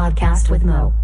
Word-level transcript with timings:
podcast 0.00 0.48
with 0.48 0.64
Mo. 0.64 0.94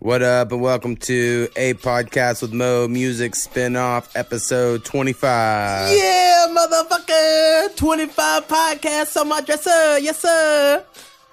What 0.00 0.22
up, 0.22 0.52
and 0.52 0.60
welcome 0.60 0.96
to 0.96 1.48
a 1.56 1.72
podcast 1.74 2.42
with 2.42 2.52
Mo 2.52 2.86
Music 2.88 3.32
spinoff 3.32 4.10
episode 4.14 4.84
25. 4.84 5.96
Yeah, 5.96 6.46
motherfucker! 6.50 7.74
25 7.76 8.48
podcasts 8.48 9.18
on 9.18 9.28
my 9.28 9.40
dresser. 9.40 9.98
Yes, 9.98 10.20
sir. 10.20 10.84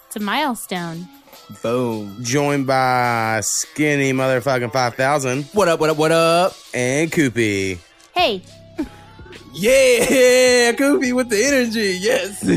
It's 0.08 0.16
a 0.16 0.20
milestone. 0.22 1.08
Boom. 1.62 2.18
Joined 2.24 2.66
by 2.66 3.42
Skinny 3.42 4.14
Motherfucking 4.14 4.72
5000 4.72 5.44
What 5.54 5.68
up, 5.68 5.80
what 5.82 5.90
up, 5.90 5.98
what 5.98 6.12
up? 6.14 6.54
and 6.74 7.12
Koopy. 7.12 7.78
Hey, 8.16 8.42
Yeah, 9.58 10.74
Koopy 10.74 11.14
with 11.14 11.30
the 11.30 11.44
energy. 11.44 11.98
Yes. 12.02 12.48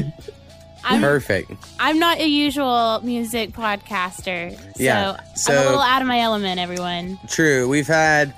I'm 0.85 1.01
Perfect. 1.03 1.53
I'm 1.79 1.99
not 1.99 2.19
a 2.19 2.27
usual 2.27 3.01
music 3.03 3.51
podcaster, 3.53 4.57
so, 4.59 4.71
Yeah, 4.83 5.13
I'm 5.19 5.37
so- 5.37 5.53
a 5.53 5.63
little 5.65 5.81
out 5.81 6.03
of 6.03 6.09
my 6.09 6.19
element. 6.21 6.59
Everyone, 6.61 7.19
True. 7.29 7.69
We've 7.69 7.87
had, 7.87 8.33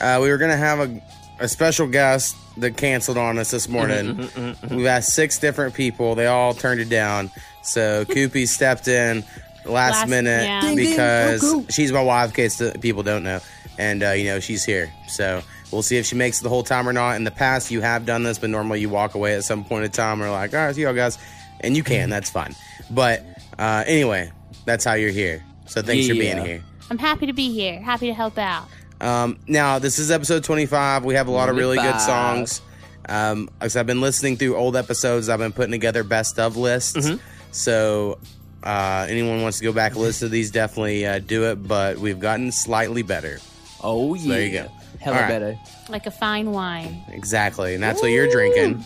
uh, 0.00 0.18
we 0.22 0.30
were 0.30 0.38
going 0.38 0.50
to 0.50 0.56
have 0.56 0.80
a, 0.80 1.00
a 1.40 1.48
special 1.48 1.86
guest 1.86 2.36
that 2.58 2.76
canceled 2.76 3.18
on 3.18 3.38
us 3.38 3.50
this 3.50 3.68
morning. 3.68 4.28
We've 4.70 4.86
asked 4.86 5.10
six 5.12 5.38
different 5.38 5.74
people. 5.74 6.14
They 6.14 6.26
all 6.26 6.54
turned 6.54 6.80
it 6.80 6.88
down. 6.88 7.30
So 7.62 8.04
Koopy 8.06 8.48
stepped 8.48 8.88
in 8.88 9.24
last, 9.66 9.92
Last- 10.00 10.08
minute 10.08 10.44
yeah. 10.44 10.60
Ding, 10.62 10.76
ding, 10.76 10.90
because 10.90 11.40
go, 11.42 11.60
go. 11.60 11.66
she's 11.68 11.92
my 11.92 12.02
wife, 12.02 12.30
in 12.30 12.34
case 12.36 12.56
the 12.58 12.76
people 12.80 13.02
don't 13.02 13.24
know. 13.24 13.40
And, 13.78 14.02
uh, 14.02 14.12
you 14.12 14.24
know, 14.24 14.40
she's 14.40 14.64
here. 14.64 14.90
So 15.06 15.42
we'll 15.70 15.82
see 15.82 15.96
if 15.96 16.06
she 16.06 16.16
makes 16.16 16.40
it 16.40 16.42
the 16.42 16.48
whole 16.48 16.62
time 16.62 16.88
or 16.88 16.92
not. 16.92 17.16
In 17.16 17.24
the 17.24 17.30
past, 17.30 17.70
you 17.70 17.80
have 17.80 18.06
done 18.06 18.22
this, 18.22 18.38
but 18.38 18.50
normally 18.50 18.80
you 18.80 18.88
walk 18.88 19.14
away 19.14 19.34
at 19.34 19.44
some 19.44 19.64
point 19.64 19.84
in 19.84 19.90
time 19.90 20.22
or 20.22 20.30
like, 20.30 20.54
all 20.54 20.66
right, 20.66 20.74
see 20.74 20.82
y'all 20.82 20.94
guys. 20.94 21.18
And 21.60 21.76
you 21.76 21.82
can. 21.82 22.10
That's 22.10 22.30
fine. 22.30 22.54
But 22.90 23.24
uh, 23.58 23.84
anyway, 23.86 24.30
that's 24.64 24.84
how 24.84 24.94
you're 24.94 25.10
here. 25.10 25.42
So 25.66 25.82
thanks 25.82 26.06
for 26.06 26.14
being 26.14 26.44
here. 26.44 26.62
I'm 26.90 26.98
happy 26.98 27.26
to 27.26 27.32
be 27.32 27.52
here. 27.52 27.80
Happy 27.80 28.06
to 28.06 28.14
help 28.14 28.38
out. 28.38 28.68
Um, 29.00 29.38
now, 29.46 29.78
this 29.78 29.98
is 29.98 30.10
episode 30.10 30.44
25. 30.44 31.04
We 31.04 31.14
have 31.14 31.28
a 31.28 31.30
lot 31.30 31.48
of 31.48 31.56
really 31.56 31.76
good 31.76 32.00
songs. 32.00 32.62
Um, 33.08 33.50
as 33.60 33.76
I've 33.76 33.86
been 33.86 34.00
listening 34.00 34.36
through 34.36 34.56
old 34.56 34.76
episodes, 34.76 35.28
I've 35.28 35.38
been 35.38 35.52
putting 35.52 35.72
together 35.72 36.02
best 36.02 36.38
of 36.38 36.56
lists. 36.56 36.96
Mm-hmm. 36.96 37.22
So, 37.52 38.18
uh, 38.62 39.06
anyone 39.08 39.42
wants 39.42 39.58
to 39.58 39.64
go 39.64 39.72
back 39.72 39.92
and 39.92 40.00
listen 40.00 40.26
to 40.26 40.32
these, 40.32 40.50
definitely 40.50 41.06
uh, 41.06 41.20
do 41.20 41.44
it. 41.50 41.56
But 41.66 41.98
we've 41.98 42.18
gotten 42.18 42.50
slightly 42.52 43.02
better. 43.02 43.38
Oh, 43.82 44.14
yeah. 44.14 44.28
there 44.28 44.46
you 44.46 44.52
go. 44.52 44.72
Hella 45.00 45.16
All 45.16 45.22
right. 45.22 45.28
better. 45.28 45.58
Like 45.88 46.06
a 46.06 46.10
fine 46.10 46.50
wine, 46.52 47.02
Exactly. 47.08 47.74
And 47.74 47.82
that's 47.82 48.00
what 48.02 48.10
you're 48.10 48.28
drinking 48.30 48.84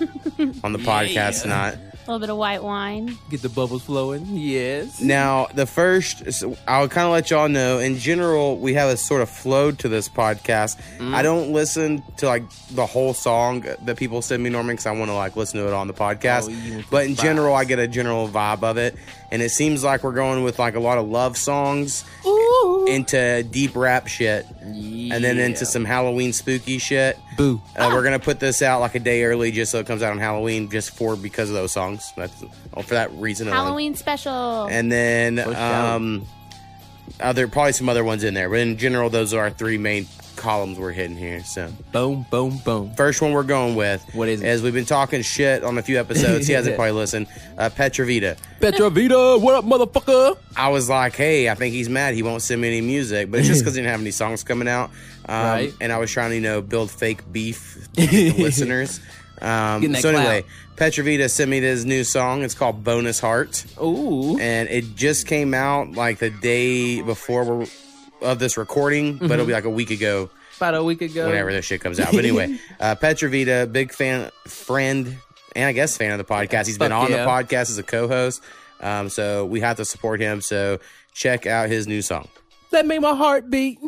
on 0.65 0.73
the 0.73 0.79
podcast 0.79 1.13
Yeah. 1.15 1.31
tonight. 1.43 1.79
A 2.11 2.13
little 2.13 2.27
bit 2.27 2.31
of 2.31 2.39
white 2.39 2.63
wine. 2.63 3.17
Get 3.31 3.43
the 3.43 3.49
bubbles 3.49 3.85
flowing. 3.85 4.27
Yes. 4.31 5.01
Now, 5.01 5.47
the 5.55 5.65
first, 5.65 6.33
so 6.33 6.57
I'll 6.67 6.89
kind 6.89 7.07
of 7.07 7.13
let 7.13 7.31
y'all 7.31 7.49
know. 7.49 7.79
In 7.79 7.99
general, 7.99 8.59
we 8.59 8.75
have 8.75 8.91
a 8.91 8.97
sort 8.97 9.23
of 9.23 9.31
flow 9.31 9.71
to 9.71 9.89
this 9.89 10.09
podcast. 10.09 10.81
Mm. 10.99 11.15
I 11.15 11.23
don't 11.23 11.53
listen 11.53 12.03
to 12.17 12.27
like 12.27 12.43
the 12.71 12.85
whole 12.85 13.15
song 13.15 13.65
that 13.83 13.97
people 13.97 14.23
send 14.23 14.43
me 14.43 14.51
normally 14.51 14.75
because 14.75 14.87
I 14.87 14.93
want 14.93 15.11
to 15.11 15.15
like 15.15 15.37
listen 15.37 15.61
to 15.61 15.69
it 15.69 15.73
on 15.73 15.87
the 15.87 15.95
podcast. 15.95 16.49
Oh, 16.51 16.85
but 16.91 17.07
in 17.07 17.15
the 17.15 17.23
general, 17.23 17.55
I 17.55 17.65
get 17.65 17.79
a 17.79 17.87
general 17.87 18.29
vibe 18.29 18.65
of 18.65 18.77
it, 18.77 18.97
and 19.31 19.41
it 19.41 19.51
seems 19.51 19.85
like 19.85 20.03
we're 20.03 20.13
going 20.13 20.43
with 20.43 20.59
like 20.59 20.75
a 20.75 20.81
lot 20.81 20.99
of 20.99 21.09
love 21.09 21.37
songs 21.37 22.05
Ooh. 22.27 22.87
into 22.89 23.45
deep 23.45 23.77
rap 23.77 24.09
shit, 24.09 24.47
and 24.61 25.23
then 25.23 25.39
into 25.39 25.65
some 25.65 25.85
Halloween 25.85 26.33
spooky 26.33 26.79
shit. 26.79 27.17
Boo. 27.37 27.61
Uh, 27.77 27.91
We're 27.93 28.03
gonna 28.03 28.19
put 28.19 28.41
this 28.41 28.61
out 28.63 28.81
like 28.81 28.95
a 28.95 28.99
day 29.01 29.25
early, 29.25 29.51
just 29.53 29.73
so 29.73 29.79
it 29.79 29.87
comes 29.87 30.03
out 30.03 30.13
on 30.13 30.19
Halloween, 30.19 30.69
just 30.71 30.91
for 30.97 31.17
because 31.17 31.49
of 31.49 31.55
those 31.55 31.73
songs. 31.73 32.13
That's 32.17 32.43
oh, 32.75 32.83
for 32.83 32.95
that 32.95 33.13
reason. 33.13 33.49
alone 33.49 33.57
Halloween 33.65 33.95
special. 33.95 34.67
and 34.67 34.91
then 34.91 35.39
um, 35.39 36.27
other 37.21 37.49
probably 37.49 37.73
some 37.73 37.89
other 37.89 38.05
ones 38.05 38.25
in 38.25 38.35
there. 38.35 38.49
But 38.49 38.59
in 38.61 38.77
general, 38.79 39.11
those 39.11 39.33
are 39.35 39.41
our 39.41 39.51
three 39.51 39.79
main 39.79 40.07
columns 40.37 40.79
we're 40.79 40.93
hitting 40.93 41.17
here. 41.17 41.43
So 41.45 41.71
Boom, 41.93 42.25
boom, 42.31 42.59
boom. 42.65 42.95
first 42.95 43.21
one 43.21 43.33
we're 43.33 43.43
going 43.43 43.75
with, 43.77 44.03
What 44.15 44.29
is 44.29 44.41
it? 44.41 44.47
As 44.47 44.63
we've 44.63 44.73
been 44.73 44.87
talking 44.87 45.21
shit 45.21 45.63
on 45.63 45.77
a 45.77 45.83
few 45.83 46.01
episodes, 46.01 46.47
he 46.47 46.55
hasn't 46.55 46.77
probably 46.77 46.93
listened. 46.93 47.27
Uh, 47.59 47.69
Petravita. 47.69 48.39
Petra 48.59 48.89
Vita, 48.89 49.37
what 49.39 49.55
up, 49.55 49.65
motherfucker? 49.67 50.39
I 50.57 50.69
was 50.71 50.89
like, 50.89 51.15
hey, 51.15 51.51
I 51.51 51.55
think 51.55 51.75
he's 51.75 51.91
mad. 51.91 52.15
He 52.15 52.23
won't 52.23 52.41
send 52.43 52.61
me 52.63 52.69
any 52.69 52.81
music, 52.81 53.31
but 53.31 53.41
it's 53.41 53.49
just 53.49 53.61
because 53.61 53.75
he 53.75 53.81
didn't 53.83 53.91
have 53.93 54.01
any 54.01 54.11
songs 54.13 54.43
coming 54.43 54.69
out. 54.69 54.91
Um, 55.29 55.37
Right. 55.45 55.75
And 55.81 55.93
I 55.93 55.99
was 55.99 56.11
trying 56.11 56.31
to, 56.31 56.35
you 56.37 56.41
know, 56.41 56.61
build 56.63 56.91
fake 56.91 57.31
beef 57.33 57.89
to 57.95 58.07
the 58.07 58.33
listeners. 58.33 59.01
Um, 59.41 59.95
so 59.97 60.11
anyway, 60.11 60.45
Petravita 60.77 61.31
sent 61.31 61.51
me 61.51 61.61
this 61.61 61.85
new 61.85 62.05
song. 62.05 62.43
It's 62.43 62.55
called 62.55 62.85
Bonus 62.85 63.21
Heart. 63.21 63.65
Ooh. 63.83 64.39
and 64.39 64.69
it 64.69 64.95
just 64.97 65.27
came 65.27 65.55
out 65.55 65.93
like 65.93 66.19
the 66.19 66.31
day 66.31 67.01
before 67.01 67.45
we're, 67.45 67.67
of 68.23 68.39
this 68.39 68.57
recording, 68.59 69.17
but 69.17 69.31
it'll 69.33 69.47
be 69.47 69.53
like 69.55 69.65
a 69.65 69.71
week 69.71 69.91
ago 69.91 70.29
About 70.59 70.75
a 70.75 70.85
week 70.85 71.01
ago. 71.01 71.27
whenever 71.27 71.51
this 71.53 71.65
shit 71.65 71.81
comes 71.81 71.99
out. 71.99 72.11
But 72.13 72.19
anyway, 72.19 72.59
uh, 72.81 72.95
Petravita, 72.97 73.73
big 73.73 73.93
fan, 73.95 74.31
friend, 74.47 75.17
and 75.57 75.65
I 75.65 75.73
guess 75.73 75.97
fan 75.97 76.13
of 76.13 76.19
the 76.19 76.25
podcast. 76.25 76.67
He's 76.67 76.77
been 76.77 76.93
on 76.93 77.11
yeah. 77.11 77.25
the 77.25 77.31
podcast 77.31 77.71
as 77.71 77.79
a 77.79 77.83
co-host, 77.83 78.43
um, 78.81 79.09
so 79.09 79.47
we 79.47 79.61
have 79.61 79.79
to 79.79 79.87
support 79.87 80.21
him. 80.21 80.43
So 80.43 80.81
check 81.15 81.47
out 81.47 81.71
his 81.71 81.87
new 81.87 82.03
song. 82.03 82.29
That 82.73 82.87
made 82.87 83.01
my 83.01 83.15
heart 83.15 83.49
beat. 83.49 83.79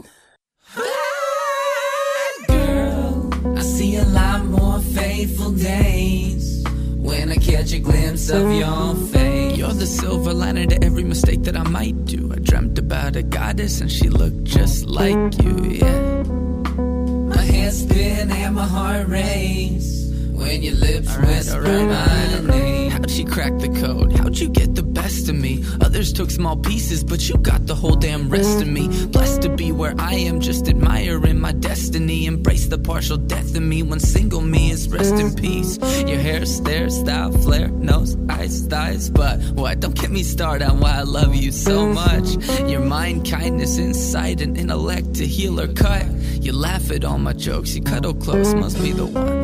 More 5.23 5.29
faithful 5.29 5.53
days 5.53 6.65
when 6.97 7.31
I 7.31 7.37
catch 7.37 7.73
a 7.73 7.79
glimpse 7.79 8.31
of 8.31 8.53
your 8.53 8.95
face. 9.13 9.57
You're 9.57 9.73
the 9.73 9.87
silver 9.87 10.33
liner 10.33 10.67
to 10.67 10.85
every 10.85 11.05
mistake 11.05 11.43
that 11.45 11.57
I 11.57 11.63
might 11.65 12.05
do. 12.05 12.33
I 12.33 12.39
dreamt 12.39 12.79
about 12.79 13.17
a 13.17 13.23
goddess 13.23 13.81
and 13.81 13.91
she 13.91 14.09
looked 14.09 14.45
just 14.45 14.87
like 14.87 15.43
you, 15.43 15.65
yeah. 15.65 16.23
My 16.25 17.43
head 17.43 17.73
spin 17.73 18.31
and 18.31 18.55
my 18.55 18.67
heart 18.67 19.09
race 19.09 20.11
when 20.33 20.63
your 20.63 20.75
lips 20.75 21.17
whisper 21.19 21.57
alright, 21.57 21.87
my 21.87 22.37
alright. 22.37 22.45
name. 22.45 22.82
She 23.13 23.25
cracked 23.25 23.59
the 23.59 23.69
code? 23.69 24.11
How'd 24.15 24.39
you 24.39 24.49
get 24.49 24.75
the 24.75 24.83
best 24.83 25.29
of 25.29 25.35
me? 25.35 25.63
Others 25.83 26.15
took 26.15 26.31
small 26.31 26.57
pieces, 26.57 27.05
but 27.05 27.29
you 27.29 27.37
got 27.37 27.67
the 27.67 27.75
whole 27.75 27.95
damn 27.95 28.31
rest 28.31 28.63
of 28.63 28.69
me. 28.69 28.89
Blessed 29.09 29.43
to 29.43 29.51
be 29.51 29.71
where 29.71 29.95
I 29.99 30.15
am, 30.15 30.41
just 30.41 30.67
admiring 30.67 31.39
my 31.39 31.53
destiny. 31.53 32.25
Embrace 32.25 32.69
the 32.69 32.79
partial 32.79 33.19
death 33.19 33.55
of 33.55 33.63
me 33.63 33.83
when 33.83 34.01
single 34.01 34.41
me 34.41 34.71
is 34.71 34.89
rest 34.89 35.13
in 35.17 35.35
peace. 35.35 35.79
Your 36.07 36.21
hair, 36.21 36.47
stare, 36.47 36.89
style, 36.89 37.33
flare, 37.33 37.69
nose, 37.69 38.17
eyes, 38.31 38.63
thighs. 38.67 39.11
But 39.11 39.43
what? 39.53 39.81
Don't 39.81 39.95
get 39.95 40.11
me 40.11 40.23
started 40.23 40.71
on 40.71 40.81
why 40.81 40.93
I 40.93 41.03
love 41.03 41.35
you 41.35 41.53
so 41.53 41.87
much. 41.87 42.29
Your 42.67 42.81
mind, 42.81 43.29
kindness, 43.31 43.77
insight, 43.77 44.41
and 44.41 44.57
intellect 44.57 45.13
to 45.17 45.27
heal 45.27 45.61
or 45.61 45.69
cut. 45.69 46.07
You 46.41 46.55
laugh 46.55 46.91
at 46.91 47.05
all 47.05 47.19
my 47.19 47.35
jokes, 47.35 47.75
you 47.77 47.83
cuddle 47.83 48.15
close, 48.15 48.55
must 48.55 48.83
be 48.83 48.93
the 48.93 49.05
one. 49.05 49.42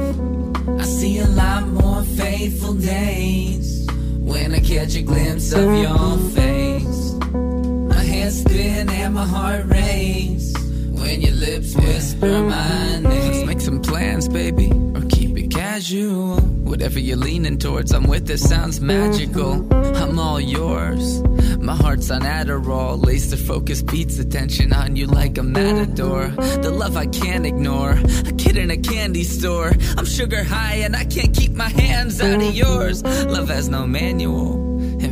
I 0.78 0.84
see 0.84 1.18
a 1.18 1.26
lot 1.26 1.66
more 1.66 2.02
faithful 2.02 2.74
days 2.74 3.86
when 4.18 4.54
I 4.54 4.60
catch 4.60 4.94
a 4.94 5.02
glimpse 5.02 5.52
of 5.52 5.64
your 5.64 6.18
face. 6.30 7.12
My 7.32 8.02
head 8.02 8.32
spin 8.32 8.88
and 8.88 9.14
my 9.14 9.24
heart 9.24 9.66
race 9.66 10.54
when 10.92 11.20
your 11.20 11.34
lips 11.34 11.74
whisper 11.74 12.42
my 12.44 13.00
name. 13.00 13.04
Let's 13.04 13.44
make 13.46 13.60
some 13.60 13.80
plans, 13.80 14.28
baby, 14.28 14.70
or 14.94 15.02
keep 15.08 15.36
it 15.36 15.50
casual. 15.50 16.36
Whatever 16.68 17.00
you're 17.00 17.16
leaning 17.16 17.58
towards, 17.58 17.92
I'm 17.92 18.06
with 18.06 18.30
it, 18.30 18.38
sounds 18.38 18.80
magical. 18.80 19.66
I'm 19.96 20.18
all 20.18 20.40
yours. 20.40 21.22
My 21.60 21.74
heart's 21.74 22.10
on 22.10 22.22
Adderall, 22.22 23.04
laser 23.04 23.36
focus 23.36 23.82
beats 23.82 24.18
attention 24.18 24.72
on 24.72 24.96
you 24.96 25.06
like 25.06 25.38
a 25.38 25.42
matador. 25.42 26.28
The 26.28 26.70
love 26.70 26.96
I 26.96 27.06
can't 27.06 27.44
ignore, 27.44 27.92
a 27.92 28.32
kid 28.32 28.56
in 28.56 28.70
a 28.70 28.76
candy 28.76 29.24
store. 29.24 29.72
I'm 29.96 30.06
sugar 30.06 30.44
high 30.44 30.76
and 30.76 30.94
I 30.94 31.04
can't 31.04 31.34
keep 31.34 31.52
my 31.52 31.68
hands 31.68 32.20
out 32.20 32.42
of 32.42 32.54
yours. 32.54 33.02
Love 33.02 33.48
has 33.48 33.68
no 33.68 33.86
manual. 33.86 34.67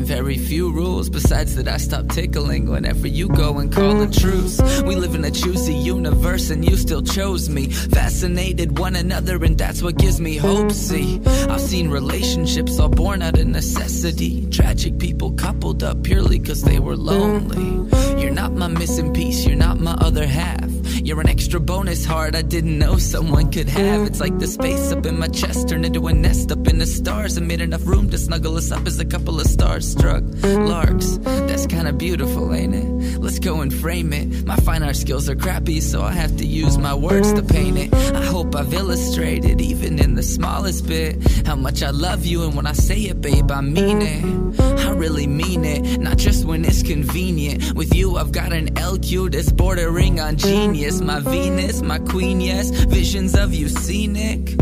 Very 0.07 0.39
few 0.39 0.71
rules, 0.71 1.11
besides 1.11 1.57
that 1.57 1.67
I 1.67 1.79
stop 1.79 2.09
tickling 2.09 2.71
whenever 2.71 3.09
you 3.09 3.27
go 3.29 3.59
and 3.59 3.73
call 3.73 4.01
a 4.03 4.07
truce. 4.09 4.61
We 4.83 4.95
live 4.95 5.17
in 5.17 5.25
a 5.25 5.33
choosy 5.33 5.75
universe 5.75 6.51
and 6.51 6.65
you 6.65 6.77
still 6.77 7.03
chose 7.03 7.49
me. 7.49 7.71
Fascinated 7.71 8.79
one 8.79 8.95
another 8.95 9.43
and 9.45 9.59
that's 9.59 9.83
what 9.83 9.99
gives 9.99 10.21
me 10.21 10.37
hope. 10.37 10.71
See, 10.71 11.21
I've 11.51 11.61
seen 11.61 11.91
relationships 11.91 12.79
all 12.79 12.89
born 12.89 13.21
out 13.21 13.37
of 13.37 13.49
necessity. 13.49 14.47
Tragic 14.47 14.97
people 15.01 15.33
coupled 15.33 15.83
up 15.83 16.05
purely 16.05 16.39
cause 16.39 16.63
they 16.63 16.79
were 16.79 16.97
lonely. 16.97 17.91
You're 18.23 18.31
not 18.31 18.53
my 18.53 18.69
missing 18.69 19.13
piece, 19.13 19.45
you're 19.45 19.57
not 19.57 19.81
my 19.81 19.95
other 19.95 20.27
half. 20.27 20.76
You're 21.07 21.21
an 21.21 21.29
extra 21.29 21.61
bonus 21.61 22.05
heart 22.05 22.35
I 22.35 22.43
didn't 22.43 22.81
know 22.81 22.99
someone 22.99 23.53
could 23.53 23.69
have. 23.69 24.09
It's 24.09 24.19
like 24.19 24.41
the 24.41 24.49
space 24.49 24.91
up 24.91 25.07
in 25.07 25.21
my 25.21 25.29
chest 25.29 25.69
turned 25.69 25.87
into 25.87 26.05
a 26.09 26.13
nest 26.13 26.51
up 26.51 26.67
in 26.67 26.79
the 26.79 26.87
stars 26.87 27.37
and 27.37 27.47
made 27.47 27.61
enough 27.61 27.87
room 27.87 28.11
to 28.11 28.19
snuggle 28.19 28.57
us 28.57 28.73
up 28.73 28.89
as 28.89 28.99
a 28.99 29.05
couple 29.05 29.39
of 29.39 29.47
stars 29.47 29.89
struck. 29.89 30.25
Larks, 30.43 31.19
that's 31.23 31.69
kinda 31.69 31.93
beautiful, 31.93 32.53
ain't 32.53 32.75
it? 32.75 33.21
Let's 33.21 33.39
go 33.39 33.61
and 33.61 33.73
frame 33.73 34.13
it. 34.13 34.45
My 34.47 34.57
fine 34.57 34.83
art 34.83 34.97
skills 34.97 35.29
are 35.29 35.37
crappy, 35.37 35.81
so 35.81 36.03
I 36.03 36.11
have 36.11 36.37
to 36.39 36.45
use 36.45 36.77
my 36.77 36.93
words 36.93 37.33
to 37.35 37.43
paint 37.43 37.79
it. 37.79 37.95
I 37.95 38.25
hope 38.25 38.57
I've 38.57 38.75
illustrated, 38.75 39.61
even 39.61 40.01
in 40.01 40.17
the 40.17 40.25
smallest 40.25 40.89
bit, 40.89 41.23
how 41.47 41.55
much 41.55 41.85
I 41.85 41.91
love 41.91 42.27
you. 42.27 42.43
And 42.43 42.57
when 42.57 42.67
I 42.67 42.73
say 42.73 43.03
it, 43.03 43.21
babe, 43.21 43.53
I 43.53 43.61
mean 43.61 44.03
it. 44.03 44.25
I 44.61 44.91
really 44.91 45.29
mean 45.29 45.65
it, 45.65 46.01
not 46.01 46.17
just 46.17 46.45
when 46.45 46.65
it's 46.65 46.83
convenient. 46.83 47.75
With 47.75 47.95
you, 47.95 48.17
I've 48.17 48.33
got 48.33 48.53
an 48.53 48.75
LQ 48.75 49.31
that's 49.31 49.53
bordering 49.53 50.19
on 50.19 50.37
genius. 50.37 50.96
My 51.01 51.21
Venus, 51.21 51.83
my 51.83 51.99
queen, 51.99 52.41
yes. 52.41 52.71
Visions 52.71 53.35
of 53.35 53.55
you, 53.55 53.69
scenic. 53.69 54.55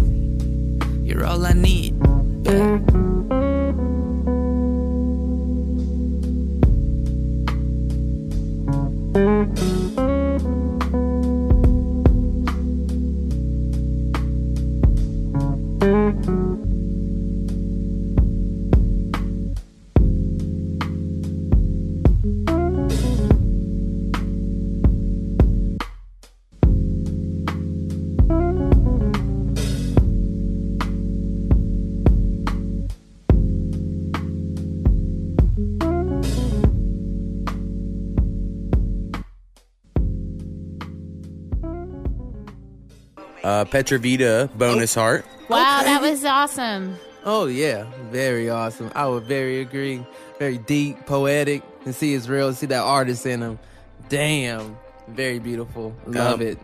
You're 1.02 1.24
all 1.24 1.44
I 1.46 1.52
need. 1.52 1.94
babe. 9.14 9.73
Uh, 43.44 43.64
Petravita 43.66 44.48
bonus 44.56 44.94
heart. 44.94 45.24
Wow, 45.48 45.76
Okay. 45.80 45.84
that 45.84 46.00
was 46.02 46.24
awesome. 46.24 46.96
Oh 47.24 47.46
yeah, 47.46 47.84
very 48.10 48.48
awesome. 48.50 48.90
I 48.94 49.06
would 49.06 49.24
very 49.24 49.60
agree. 49.60 50.04
Very 50.38 50.58
deep, 50.58 51.04
poetic, 51.06 51.62
and 51.84 51.94
see 51.94 52.14
it's 52.14 52.26
real. 52.26 52.52
See 52.54 52.66
that 52.66 52.80
artist 52.82 53.24
in 53.26 53.40
him. 53.42 53.58
Damn, 54.08 54.76
very 55.08 55.38
beautiful. 55.38 55.94
Love 56.06 56.40
Um, 56.40 56.46
it. 56.46 56.58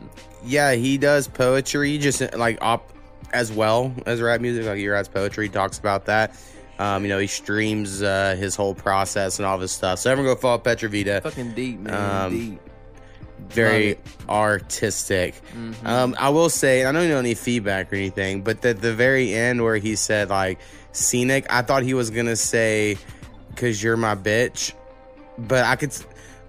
Yeah, 0.44 0.72
he 0.72 0.96
does 0.98 1.28
poetry 1.28 1.98
just 1.98 2.20
like 2.34 2.58
op 2.62 2.90
as 3.32 3.52
well 3.52 3.94
as 4.06 4.20
rap 4.20 4.40
music. 4.40 4.64
Like 4.64 4.78
he 4.78 4.88
writes 4.88 5.08
poetry, 5.08 5.48
talks 5.50 5.78
about 5.78 6.06
that. 6.06 6.34
Um, 6.78 7.02
you 7.04 7.10
know, 7.10 7.18
he 7.18 7.26
streams 7.26 8.00
uh, 8.02 8.34
his 8.38 8.56
whole 8.56 8.74
process 8.74 9.38
and 9.38 9.44
all 9.44 9.54
of 9.54 9.60
his 9.60 9.70
stuff. 9.70 9.98
So 9.98 10.10
everyone 10.10 10.34
go 10.34 10.40
follow 10.40 10.58
Petravita. 10.58 11.22
Fucking 11.22 11.52
deep, 11.52 11.78
man. 11.80 12.24
um, 12.24 12.32
deep. 12.32 12.60
Very 13.48 13.98
artistic. 14.28 15.34
Mm-hmm. 15.56 15.86
Um, 15.86 16.14
I 16.18 16.28
will 16.28 16.48
say, 16.50 16.84
I 16.84 16.92
don't 16.92 17.08
need 17.08 17.14
any 17.14 17.34
feedback 17.34 17.92
or 17.92 17.96
anything, 17.96 18.42
but 18.42 18.64
at 18.64 18.80
the 18.80 18.94
very 18.94 19.32
end 19.34 19.62
where 19.62 19.76
he 19.76 19.96
said 19.96 20.28
like 20.30 20.58
scenic, 20.92 21.46
I 21.50 21.62
thought 21.62 21.82
he 21.82 21.94
was 21.94 22.10
gonna 22.10 22.36
say 22.36 22.96
because 23.48 23.82
you're 23.82 23.96
my 23.96 24.14
bitch, 24.14 24.72
but 25.38 25.64
I 25.64 25.76
could 25.76 25.92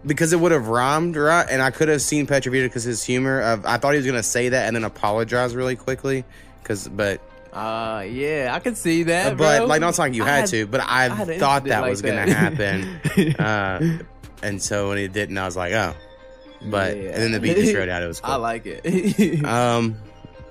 because 0.06 0.34
it 0.34 0.40
would 0.40 0.52
have 0.52 0.68
rhymed 0.68 1.16
right, 1.16 1.46
and 1.50 1.62
I 1.62 1.72
could 1.72 1.88
have 1.88 2.02
seen 2.02 2.28
Petravita 2.28 2.66
because 2.66 2.84
his 2.84 3.04
humor 3.04 3.42
of 3.42 3.66
I 3.66 3.78
thought 3.78 3.92
he 3.92 3.98
was 3.98 4.06
gonna 4.06 4.24
say 4.24 4.50
that 4.50 4.68
and 4.68 4.76
then 4.76 4.84
apologize 4.84 5.56
really 5.56 5.76
quickly 5.76 6.24
because 6.62 6.88
but 6.88 7.22
Uh, 7.54 8.06
yeah, 8.10 8.52
I 8.54 8.60
can 8.60 8.76
see 8.76 9.04
that. 9.04 9.38
but 9.38 9.58
bro. 9.60 9.66
like 9.66 9.82
not 9.82 9.96
saying 9.96 10.14
you 10.14 10.24
I 10.24 10.28
had, 10.28 10.48
to, 10.48 10.66
but 10.68 10.82
I, 10.82 11.06
I 11.06 11.38
thought 11.38 11.66
that 11.66 11.82
like 11.82 11.90
was 11.90 12.02
gonna 12.02 12.32
happen, 12.32 13.36
uh, 13.40 14.00
and 14.42 14.62
so 14.62 14.90
when 14.90 14.98
it 14.98 15.12
didn't, 15.14 15.38
I 15.38 15.46
was 15.46 15.58
like 15.58 15.74
oh, 15.74 15.94
but 16.66 16.96
Yeah. 16.98 17.04
and 17.10 17.16
then 17.24 17.32
the 17.32 17.40
beat 17.40 17.56
just 17.58 17.74
wrote 17.76 17.90
out. 17.90 18.04
It 18.04 18.08
was 18.08 18.20
cool. 18.20 18.34
I 18.34 18.36
like 18.38 18.66
it. 18.66 19.44
Um, 19.46 19.96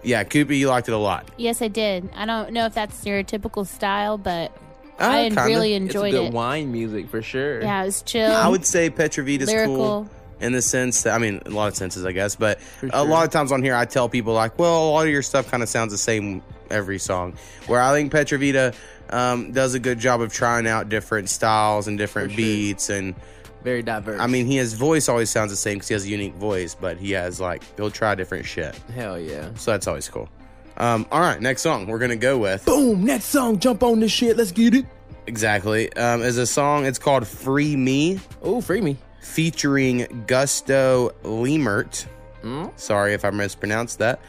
yeah, 0.03 0.25
Cooper, 0.25 0.53
you 0.55 0.69
liked 0.69 0.89
it 0.89 0.93
a 0.93 0.97
lot. 0.99 1.29
Yes, 1.37 1.61
I 1.61 1.69
did. 1.69 2.09
I 2.17 2.25
don't 2.25 2.53
know 2.53 2.65
if 2.67 2.75
that's 2.75 3.05
your 3.05 3.23
typical 3.23 3.65
style, 3.67 4.17
but 4.17 4.51
Uh, 4.99 5.05
I 5.05 5.23
kinda. 5.25 5.45
really 5.45 5.75
it's 5.75 5.83
enjoyed 5.83 6.13
good 6.13 6.27
it. 6.29 6.33
wine 6.33 6.73
music 6.73 7.09
for 7.11 7.21
sure. 7.23 7.61
Yeah, 7.63 7.83
it 7.83 7.87
was 7.87 8.03
chill. 8.03 8.31
I 8.33 8.49
would 8.49 8.65
say 8.65 8.89
Petravita's 8.91 9.49
lyrical. 9.49 9.77
cool 9.77 10.09
in 10.41 10.53
the 10.55 10.63
sense 10.63 11.03
that 11.03 11.15
I 11.15 11.19
mean, 11.19 11.43
a 11.45 11.51
lot 11.51 11.69
of 11.69 11.77
senses, 11.77 12.07
I 12.07 12.13
guess, 12.13 12.35
but 12.35 12.61
a 12.95 13.05
lot 13.05 13.25
of 13.27 13.31
times 13.31 13.53
on 13.53 13.63
here, 13.63 13.75
I 13.75 13.85
tell 13.85 14.09
people 14.09 14.33
like, 14.33 14.59
well, 14.59 14.89
a 14.89 14.91
lot 14.91 15.03
of 15.07 15.13
your 15.13 15.21
stuff 15.23 15.51
kind 15.51 15.63
of 15.63 15.69
sounds 15.69 15.93
the 15.93 15.99
same 15.99 16.43
every 16.71 16.99
song. 16.99 17.35
Where 17.67 17.83
I 17.83 17.93
think 17.93 18.11
Petravita 18.11 18.75
um, 19.11 19.53
does 19.53 19.75
a 19.75 19.79
good 19.81 19.99
job 19.99 20.23
of 20.23 20.33
trying 20.33 20.67
out 20.67 20.89
different 20.89 21.29
styles 21.29 21.89
and 21.89 21.99
different 21.99 22.31
For 22.31 22.37
sure. 22.39 22.47
beats 22.47 22.89
and. 22.89 23.15
Very 23.63 23.83
diverse. 23.83 24.21
I 24.21 24.27
mean, 24.27 24.47
he 24.47 24.57
his 24.57 24.75
voice 24.75 25.09
always 25.09 25.29
sounds 25.31 25.51
the 25.51 25.57
same 25.57 25.75
because 25.77 25.89
he 25.89 25.93
has 25.95 26.05
a 26.05 26.09
unique 26.09 26.35
voice, 26.35 26.75
but 26.75 26.97
he 26.97 27.11
has 27.13 27.41
like 27.41 27.63
he'll 27.77 27.91
try 27.91 28.15
different 28.15 28.47
shit, 28.47 28.75
hell 28.95 29.19
yeah. 29.19 29.51
so 29.57 29.71
that's 29.73 29.87
always 29.87 30.09
cool. 30.09 30.29
Um, 30.77 31.07
all 31.13 31.21
right, 31.21 31.41
next 31.41 31.61
song 31.63 31.87
we're 31.87 31.99
gonna 31.99 32.17
go 32.17 32.39
with 32.39 32.65
Boom, 32.65 33.05
next 33.05 33.27
song, 33.27 33.59
jump 33.59 33.83
on 33.83 34.01
this 34.01 34.11
shit. 34.13 34.37
Let's 34.39 34.51
get 34.53 34.75
it. 34.75 34.87
exactly 35.27 35.93
um, 35.95 36.23
is 36.23 36.39
a 36.39 36.47
song. 36.47 36.87
It's 36.87 36.99
called 36.99 37.27
"Free 37.27 37.77
Me," 37.77 38.19
Oh, 38.43 38.61
free 38.63 38.81
me. 38.81 38.97
featuring 39.21 40.25
Gusto 40.27 41.11
Leimert. 41.23 42.07
Hmm? 42.43 42.67
Sorry 42.77 43.13
if 43.13 43.25
I 43.27 43.31
mispronounced 43.31 43.99
that. 43.99 44.21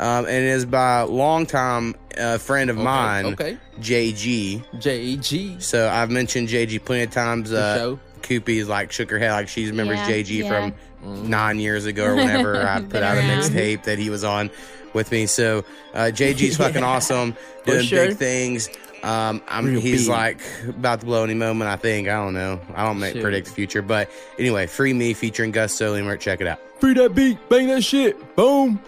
Um, 0.00 0.24
and 0.24 0.34
it 0.34 0.44
is 0.44 0.64
by 0.64 1.00
a 1.00 1.06
longtime 1.06 1.94
uh, 2.18 2.38
friend 2.38 2.70
of 2.70 2.76
mine, 2.78 3.26
okay. 3.26 3.58
JG. 3.80 4.64
J 4.80 5.00
E 5.02 5.16
G. 5.18 5.56
So 5.60 5.88
I've 5.90 6.10
mentioned 6.10 6.48
JG 6.48 6.82
plenty 6.84 7.02
of 7.04 7.10
times. 7.10 7.52
Uh, 7.52 7.76
show. 7.76 8.00
Koopy's 8.22 8.68
like 8.68 8.92
shook 8.92 9.10
her 9.10 9.18
head 9.18 9.32
like 9.32 9.48
she 9.48 9.66
remembers 9.66 9.98
Yeah, 9.98 10.08
JG 10.10 10.38
yeah. 10.38 10.70
from 11.02 11.30
nine 11.30 11.58
years 11.58 11.86
ago 11.86 12.04
or 12.06 12.14
whenever 12.16 12.60
I 12.66 12.80
put 12.80 12.90
Been 12.90 13.02
out 13.02 13.16
a 13.18 13.20
mixtape 13.22 13.84
that 13.84 13.98
he 13.98 14.10
was 14.10 14.24
on 14.24 14.50
with 14.92 15.10
me. 15.12 15.26
So 15.26 15.64
uh, 15.94 16.10
JG's 16.12 16.56
fucking 16.58 16.82
awesome, 16.82 17.36
doing 17.64 17.84
sure. 17.84 18.08
big 18.08 18.16
things. 18.16 18.68
Um, 19.02 19.40
I'm, 19.48 19.64
Real 19.64 19.80
he's 19.80 20.02
big. 20.02 20.10
like 20.10 20.40
about 20.68 21.00
to 21.00 21.06
blow 21.06 21.24
any 21.24 21.32
moment. 21.32 21.70
I 21.70 21.76
think 21.76 22.08
I 22.08 22.16
don't 22.22 22.34
know. 22.34 22.60
I 22.74 22.84
don't 22.84 22.98
make 22.98 23.18
predict 23.20 23.46
the 23.46 23.52
future, 23.54 23.80
but 23.80 24.10
anyway, 24.38 24.66
free 24.66 24.92
me 24.92 25.14
featuring 25.14 25.52
Gusto 25.52 25.94
Leimert. 25.96 26.20
Check 26.20 26.42
it 26.42 26.46
out. 26.46 26.60
Free 26.80 26.92
that 26.94 27.14
beat, 27.14 27.38
bang 27.48 27.68
that 27.68 27.82
shit. 27.82 28.36
Boom. 28.36 28.78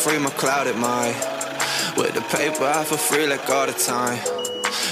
Free 0.00 0.18
my 0.18 0.30
clouded 0.30 0.76
mind. 0.76 1.14
With 1.94 2.14
the 2.14 2.22
paper 2.34 2.64
I 2.64 2.84
feel 2.84 2.96
free 2.96 3.26
like 3.26 3.46
all 3.50 3.66
the 3.66 3.74
time. 3.74 4.18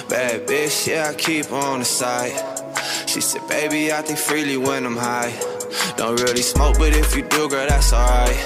Bad 0.09 0.47
bitch, 0.47 0.87
yeah, 0.87 1.09
I 1.09 1.15
keep 1.15 1.51
on 1.51 1.79
the 1.79 1.85
side. 1.87 2.37
She 3.09 3.23
said, 3.23 3.47
baby, 3.49 3.91
I 3.91 4.03
think 4.03 4.19
freely 4.19 4.59
when 4.59 4.85
I'm 4.85 4.97
high. 4.97 5.33
Don't 5.97 6.21
really 6.21 6.43
smoke, 6.43 6.77
but 6.79 6.95
if 6.95 7.17
you 7.17 7.23
do, 7.23 7.49
girl, 7.49 7.67
that's 7.67 7.93
alright. 7.95 8.37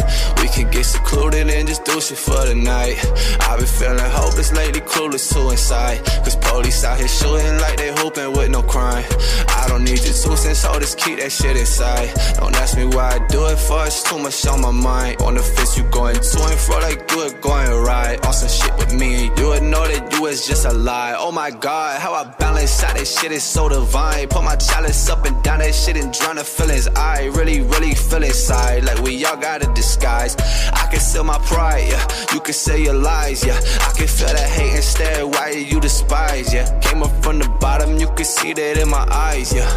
We 0.43 0.49
can 0.49 0.69
get 0.71 0.85
secluded 0.85 1.49
and 1.49 1.69
just 1.69 1.85
do 1.85 2.01
shit 2.01 2.19
for 2.19 2.45
the 2.45 2.57
night. 2.57 2.99
I've 3.43 3.59
been 3.61 3.69
feeling 3.69 4.11
hopeless 4.11 4.53
lately, 4.53 4.81
clueless 4.81 5.33
to 5.33 5.51
inside. 5.51 6.05
Cause 6.25 6.35
police 6.35 6.83
out 6.83 6.99
here 6.99 7.07
shooting 7.07 7.59
like 7.59 7.77
they 7.77 7.95
hooping 7.97 8.33
with 8.33 8.51
no 8.51 8.63
crime. 8.63 9.05
I 9.49 9.67
don't 9.69 9.85
need 9.85 10.03
your 10.03 10.15
two 10.15 10.37
cents, 10.37 10.59
so 10.59 10.77
just 10.81 10.99
keep 10.99 11.21
that 11.21 11.31
shit 11.31 11.57
inside. 11.57 12.11
Don't 12.35 12.57
ask 12.57 12.77
me 12.77 12.87
why 12.87 13.15
I 13.15 13.27
do 13.29 13.47
it 13.47 13.57
for, 13.57 13.87
it's 13.87 14.03
too 14.03 14.19
much 14.19 14.45
on 14.47 14.61
my 14.61 14.73
mind. 14.73 15.23
On 15.23 15.35
the 15.35 15.43
fence, 15.43 15.79
you 15.79 15.85
going 15.85 16.17
to 16.17 16.43
and 16.43 16.59
fro 16.59 16.79
like 16.81 17.09
you 17.13 17.23
it 17.23 17.41
going 17.41 17.71
right. 17.85 18.19
On 18.27 18.33
some 18.33 18.49
shit 18.49 18.77
with 18.77 18.93
me, 18.93 19.31
you 19.37 19.47
would 19.47 19.63
know 19.63 19.87
that 19.87 20.13
you 20.13 20.27
is 20.27 20.47
just 20.47 20.65
a 20.65 20.73
lie. 20.73 21.15
Oh 21.17 21.31
my 21.31 21.51
god, 21.51 22.01
how 22.01 22.15
I 22.15 22.25
balance 22.25 22.83
out 22.83 22.97
that 22.97 23.07
shit 23.07 23.31
is 23.31 23.45
so 23.45 23.69
divine. 23.69 24.29
Put 24.29 24.43
my 24.43 24.57
chalice 24.57 25.09
up 25.09 25.25
and 25.25 25.41
down 25.45 25.61
that 25.61 25.73
shit 25.73 25.97
and 25.97 26.13
drown 26.13 26.37
the 26.37 26.45
feelings. 26.45 26.89
I 26.89 27.27
really, 27.27 27.61
really 27.61 27.95
feel 27.95 28.25
inside 28.25 28.85
like 28.85 29.01
we 29.03 29.25
all 29.25 29.37
got 29.37 29.65
a 29.65 29.73
disguise. 29.73 30.32
I 30.73 30.87
can 30.91 31.01
sell 31.01 31.25
my 31.25 31.39
pride, 31.39 31.89
yeah. 31.89 32.07
You 32.33 32.41
can 32.41 32.55
say 32.55 32.83
your 32.83 32.95
lies, 32.95 33.45
yeah. 33.45 33.59
I 33.81 33.93
can 33.97 34.07
feel 34.07 34.29
that 34.29 34.49
hate 34.49 34.75
and 34.75 34.85
stare. 34.85 35.27
Why 35.27 35.51
you 35.51 35.81
despise, 35.81 36.53
yeah. 36.53 36.67
Came 36.81 37.03
up 37.03 37.13
from 37.23 37.39
the 37.39 37.49
bottom, 37.61 37.99
you 37.99 38.09
can 38.09 38.25
see 38.25 38.53
that 38.53 38.79
in 38.79 38.89
my 38.89 39.07
eyes, 39.11 39.53
yeah. 39.53 39.69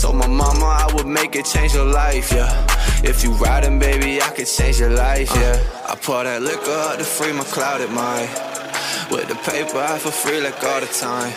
Told 0.00 0.16
my 0.16 0.26
mama 0.26 0.66
I 0.66 0.92
would 0.94 1.06
make 1.06 1.34
it 1.34 1.44
change 1.44 1.74
your 1.74 1.86
life, 1.86 2.32
yeah. 2.32 2.66
If 3.02 3.24
you 3.24 3.32
riding, 3.32 3.78
baby, 3.78 4.20
I 4.20 4.30
could 4.30 4.46
change 4.46 4.80
your 4.80 4.90
life, 4.90 5.30
yeah. 5.34 5.60
I 5.88 5.94
pour 5.96 6.24
that 6.24 6.42
liquor 6.42 6.70
out 6.70 6.98
to 6.98 7.04
free 7.04 7.32
my 7.32 7.44
clouded 7.44 7.90
mind. 7.90 8.28
With 9.10 9.28
the 9.28 9.36
paper 9.36 9.78
I 9.78 9.98
for 9.98 10.10
free 10.10 10.40
like 10.40 10.62
all 10.62 10.80
the 10.80 10.86
time. 10.86 11.32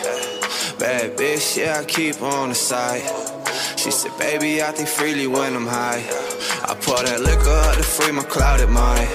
Bad 0.78 1.16
bitch, 1.16 1.56
yeah, 1.56 1.80
I 1.80 1.84
keep 1.84 2.20
on 2.22 2.50
the 2.50 2.54
side. 2.54 3.31
She 3.76 3.90
said, 3.90 4.16
baby, 4.18 4.62
I 4.62 4.70
think 4.72 4.88
freely 4.88 5.26
when 5.26 5.54
I'm 5.54 5.66
high. 5.66 6.02
I 6.64 6.74
pour 6.80 7.02
that 7.02 7.20
liquor 7.20 7.50
out 7.50 7.76
to 7.76 7.82
free 7.82 8.12
my 8.12 8.22
clouded 8.22 8.68
mind. 8.68 9.08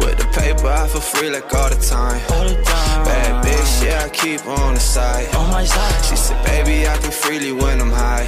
With 0.00 0.18
the 0.18 0.26
paper 0.32 0.68
out 0.68 0.90
for 0.90 1.00
free 1.00 1.30
like 1.30 1.52
all 1.54 1.68
the 1.68 1.76
time. 1.76 2.20
all 2.30 2.44
the 2.48 2.54
time. 2.62 3.04
Bad 3.04 3.44
bitch, 3.44 3.84
yeah, 3.84 4.04
I 4.04 4.08
keep 4.08 4.46
on 4.46 4.74
the 4.74 4.80
side. 4.80 5.34
On 5.34 5.50
my 5.50 5.64
side. 5.64 6.04
She 6.04 6.16
said, 6.16 6.44
baby, 6.44 6.88
I 6.88 6.96
think 6.96 7.14
freely 7.14 7.52
when 7.52 7.80
I'm 7.80 7.90
high. 7.90 8.26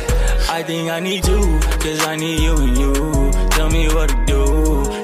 I 0.48 0.62
think 0.62 0.90
I 0.90 1.00
need 1.00 1.26
you, 1.26 1.40
cause 1.82 2.06
I 2.06 2.16
need 2.16 2.40
you 2.40 2.56
and 2.56 2.78
you. 2.78 2.92
Tell 3.50 3.70
me 3.70 3.88
what 3.88 4.10
to 4.10 4.24
do, 4.26 4.42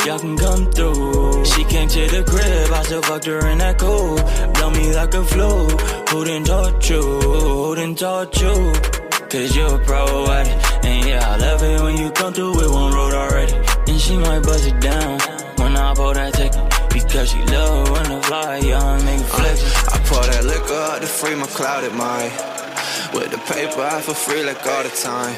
y'all 0.06 0.18
can 0.18 0.36
come 0.36 0.70
through. 0.70 1.44
She 1.44 1.64
came 1.64 1.88
to 1.88 2.06
the 2.06 2.22
crib, 2.24 2.72
I 2.72 2.82
still 2.84 3.02
fucked 3.02 3.26
her 3.26 3.48
in 3.48 3.58
that 3.58 3.78
cool. 3.78 4.16
Blow 4.54 4.70
me 4.70 4.94
like 4.94 5.14
a 5.14 5.24
flu. 5.24 5.66
who 6.10 6.24
didn't 6.24 6.46
taught 6.46 6.88
you? 6.90 7.02
who 7.02 7.74
didn't 7.74 7.98
taught 7.98 8.40
you? 8.40 8.99
Cause 9.30 9.54
you're 9.54 9.76
a 9.76 9.78
pro 9.84 10.26
at 10.26 10.48
it. 10.48 10.84
And 10.84 11.06
yeah, 11.06 11.22
I 11.24 11.36
love 11.36 11.62
it 11.62 11.80
when 11.80 11.96
you 11.96 12.10
come 12.10 12.32
through 12.32 12.56
with 12.56 12.68
one 12.72 12.92
road 12.92 13.14
already. 13.14 13.54
And 13.86 14.00
she 14.00 14.16
might 14.18 14.40
buzz 14.40 14.66
it 14.66 14.80
down 14.80 15.20
when 15.56 15.76
I 15.76 15.94
pull 15.94 16.12
that 16.14 16.34
ticket. 16.34 16.58
Because 16.92 17.30
she 17.30 17.38
love 17.44 17.90
when 17.90 18.06
I 18.06 18.20
fly, 18.22 18.56
young 18.56 18.98
nigga 18.98 19.22
flex. 19.22 19.86
I 19.86 19.98
pour 20.08 20.26
that 20.26 20.44
liquor 20.44 20.74
out 20.74 21.00
to 21.02 21.06
free 21.06 21.36
my 21.36 21.46
clouded 21.46 21.94
mind. 21.94 22.32
With 23.14 23.30
the 23.30 23.38
paper 23.46 23.82
I 23.82 24.00
for 24.00 24.14
free 24.14 24.42
like 24.42 24.66
all 24.66 24.82
the 24.82 24.88
time. 24.88 25.36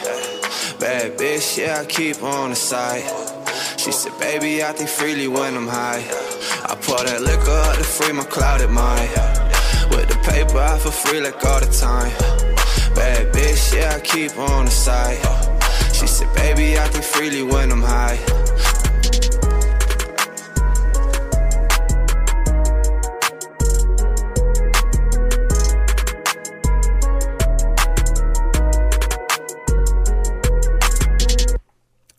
Bad 0.81 1.19
bitch, 1.19 1.59
yeah, 1.59 1.83
I 1.83 1.85
keep 1.85 2.23
on 2.23 2.49
the 2.49 2.57
side. 2.57 3.05
She 3.79 3.93
said, 3.93 4.19
baby, 4.19 4.65
I 4.65 4.73
think 4.73 4.89
freely 4.89 5.29
when 5.29 5.55
I'm 5.55 5.69
high. 5.69 6.03
I 6.65 6.77
pour 6.81 7.05
that 7.05 7.21
liquor 7.21 7.51
out 7.51 7.77
to 7.77 7.85
free 7.85 8.15
my 8.15 8.25
clouded 8.25 8.71
mind. 8.71 9.11
With 9.91 10.09
the 10.09 10.19
paper 10.25 10.57
I 10.57 10.79
for 10.79 10.91
free 10.91 11.21
like 11.21 11.45
all 11.45 11.61
the 11.61 11.67
time. 11.67 12.52
Bad 12.95 13.33
bitch, 13.33 13.75
yeah, 13.75 13.95
I 13.97 14.01
keep 14.01 14.37
on 14.39 14.67
the 14.67 14.71
side. 14.71 15.19
She 15.95 16.07
said, 16.07 16.33
baby, 16.35 16.79
I 16.79 16.87
think 16.89 17.05
freely 17.05 17.43
when 17.43 17.71
I'm 17.73 17.83
high. 17.83 18.19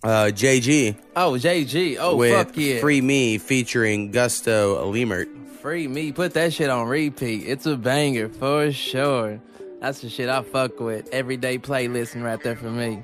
Uh, 0.03 0.27
JG 0.27 0.97
Oh, 1.15 1.33
JG. 1.33 1.97
Oh, 1.99 2.17
with 2.17 2.33
fuck 2.33 2.57
yeah. 2.57 2.79
Free 2.79 2.99
Me 2.99 3.37
featuring 3.37 4.11
Gusto 4.11 4.91
Leimert. 4.91 5.27
Free 5.61 5.87
me. 5.87 6.11
Put 6.11 6.33
that 6.33 6.51
shit 6.51 6.69
on 6.69 6.87
repeat. 6.87 7.47
It's 7.47 7.65
a 7.65 7.77
banger 7.77 8.27
for 8.27 8.71
sure. 8.73 9.39
That's 9.83 9.99
the 9.99 10.09
shit 10.09 10.29
I 10.29 10.41
fuck 10.43 10.79
with. 10.79 11.09
Everyday 11.11 11.57
playlisting 11.57 12.23
right 12.23 12.41
there 12.41 12.55
for 12.55 12.71
me. 12.71 13.03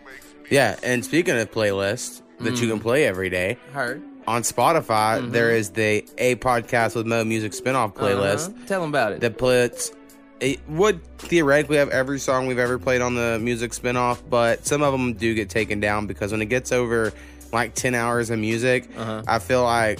Yeah, 0.49 0.77
and 0.81 1.03
speaking 1.03 1.37
of 1.37 1.51
playlists 1.51 2.21
that 2.39 2.61
you 2.61 2.67
Mm. 2.67 2.71
can 2.71 2.79
play 2.79 3.03
every 3.05 3.29
day 3.29 3.57
Heard. 3.73 4.01
on 4.25 4.43
Spotify, 4.43 5.19
Mm-hmm. 5.19 5.31
there 5.31 5.51
is 5.51 5.71
the 5.71 6.05
A 6.17 6.35
Podcast 6.35 6.95
with 6.95 7.05
Mo 7.05 7.25
Music 7.25 7.51
spinoff 7.51 7.93
playlist 7.95 8.47
Uh-huh. 8.47 8.65
Tell 8.65 8.79
them 8.79 8.89
about 8.91 9.11
it. 9.11 9.19
that 9.19 9.37
puts. 9.37 9.91
It 10.39 10.61
would 10.69 11.01
theoretically 11.17 11.75
have 11.75 11.89
every 11.89 12.17
song 12.17 12.47
we've 12.47 12.57
ever 12.57 12.79
played 12.79 13.01
on 13.01 13.13
the 13.13 13.37
music 13.41 13.71
spinoff, 13.73 14.19
but 14.29 14.65
some 14.65 14.81
of 14.81 14.93
them 14.93 15.15
do 15.15 15.35
get 15.35 15.49
taken 15.49 15.81
down 15.81 16.07
because 16.07 16.31
when 16.31 16.41
it 16.41 16.45
gets 16.45 16.71
over 16.71 17.11
like 17.51 17.73
10 17.75 17.93
hours 17.93 18.29
of 18.29 18.39
music, 18.39 18.87
Uh-huh. 18.97 19.21
I 19.27 19.39
feel 19.39 19.63
like 19.63 19.99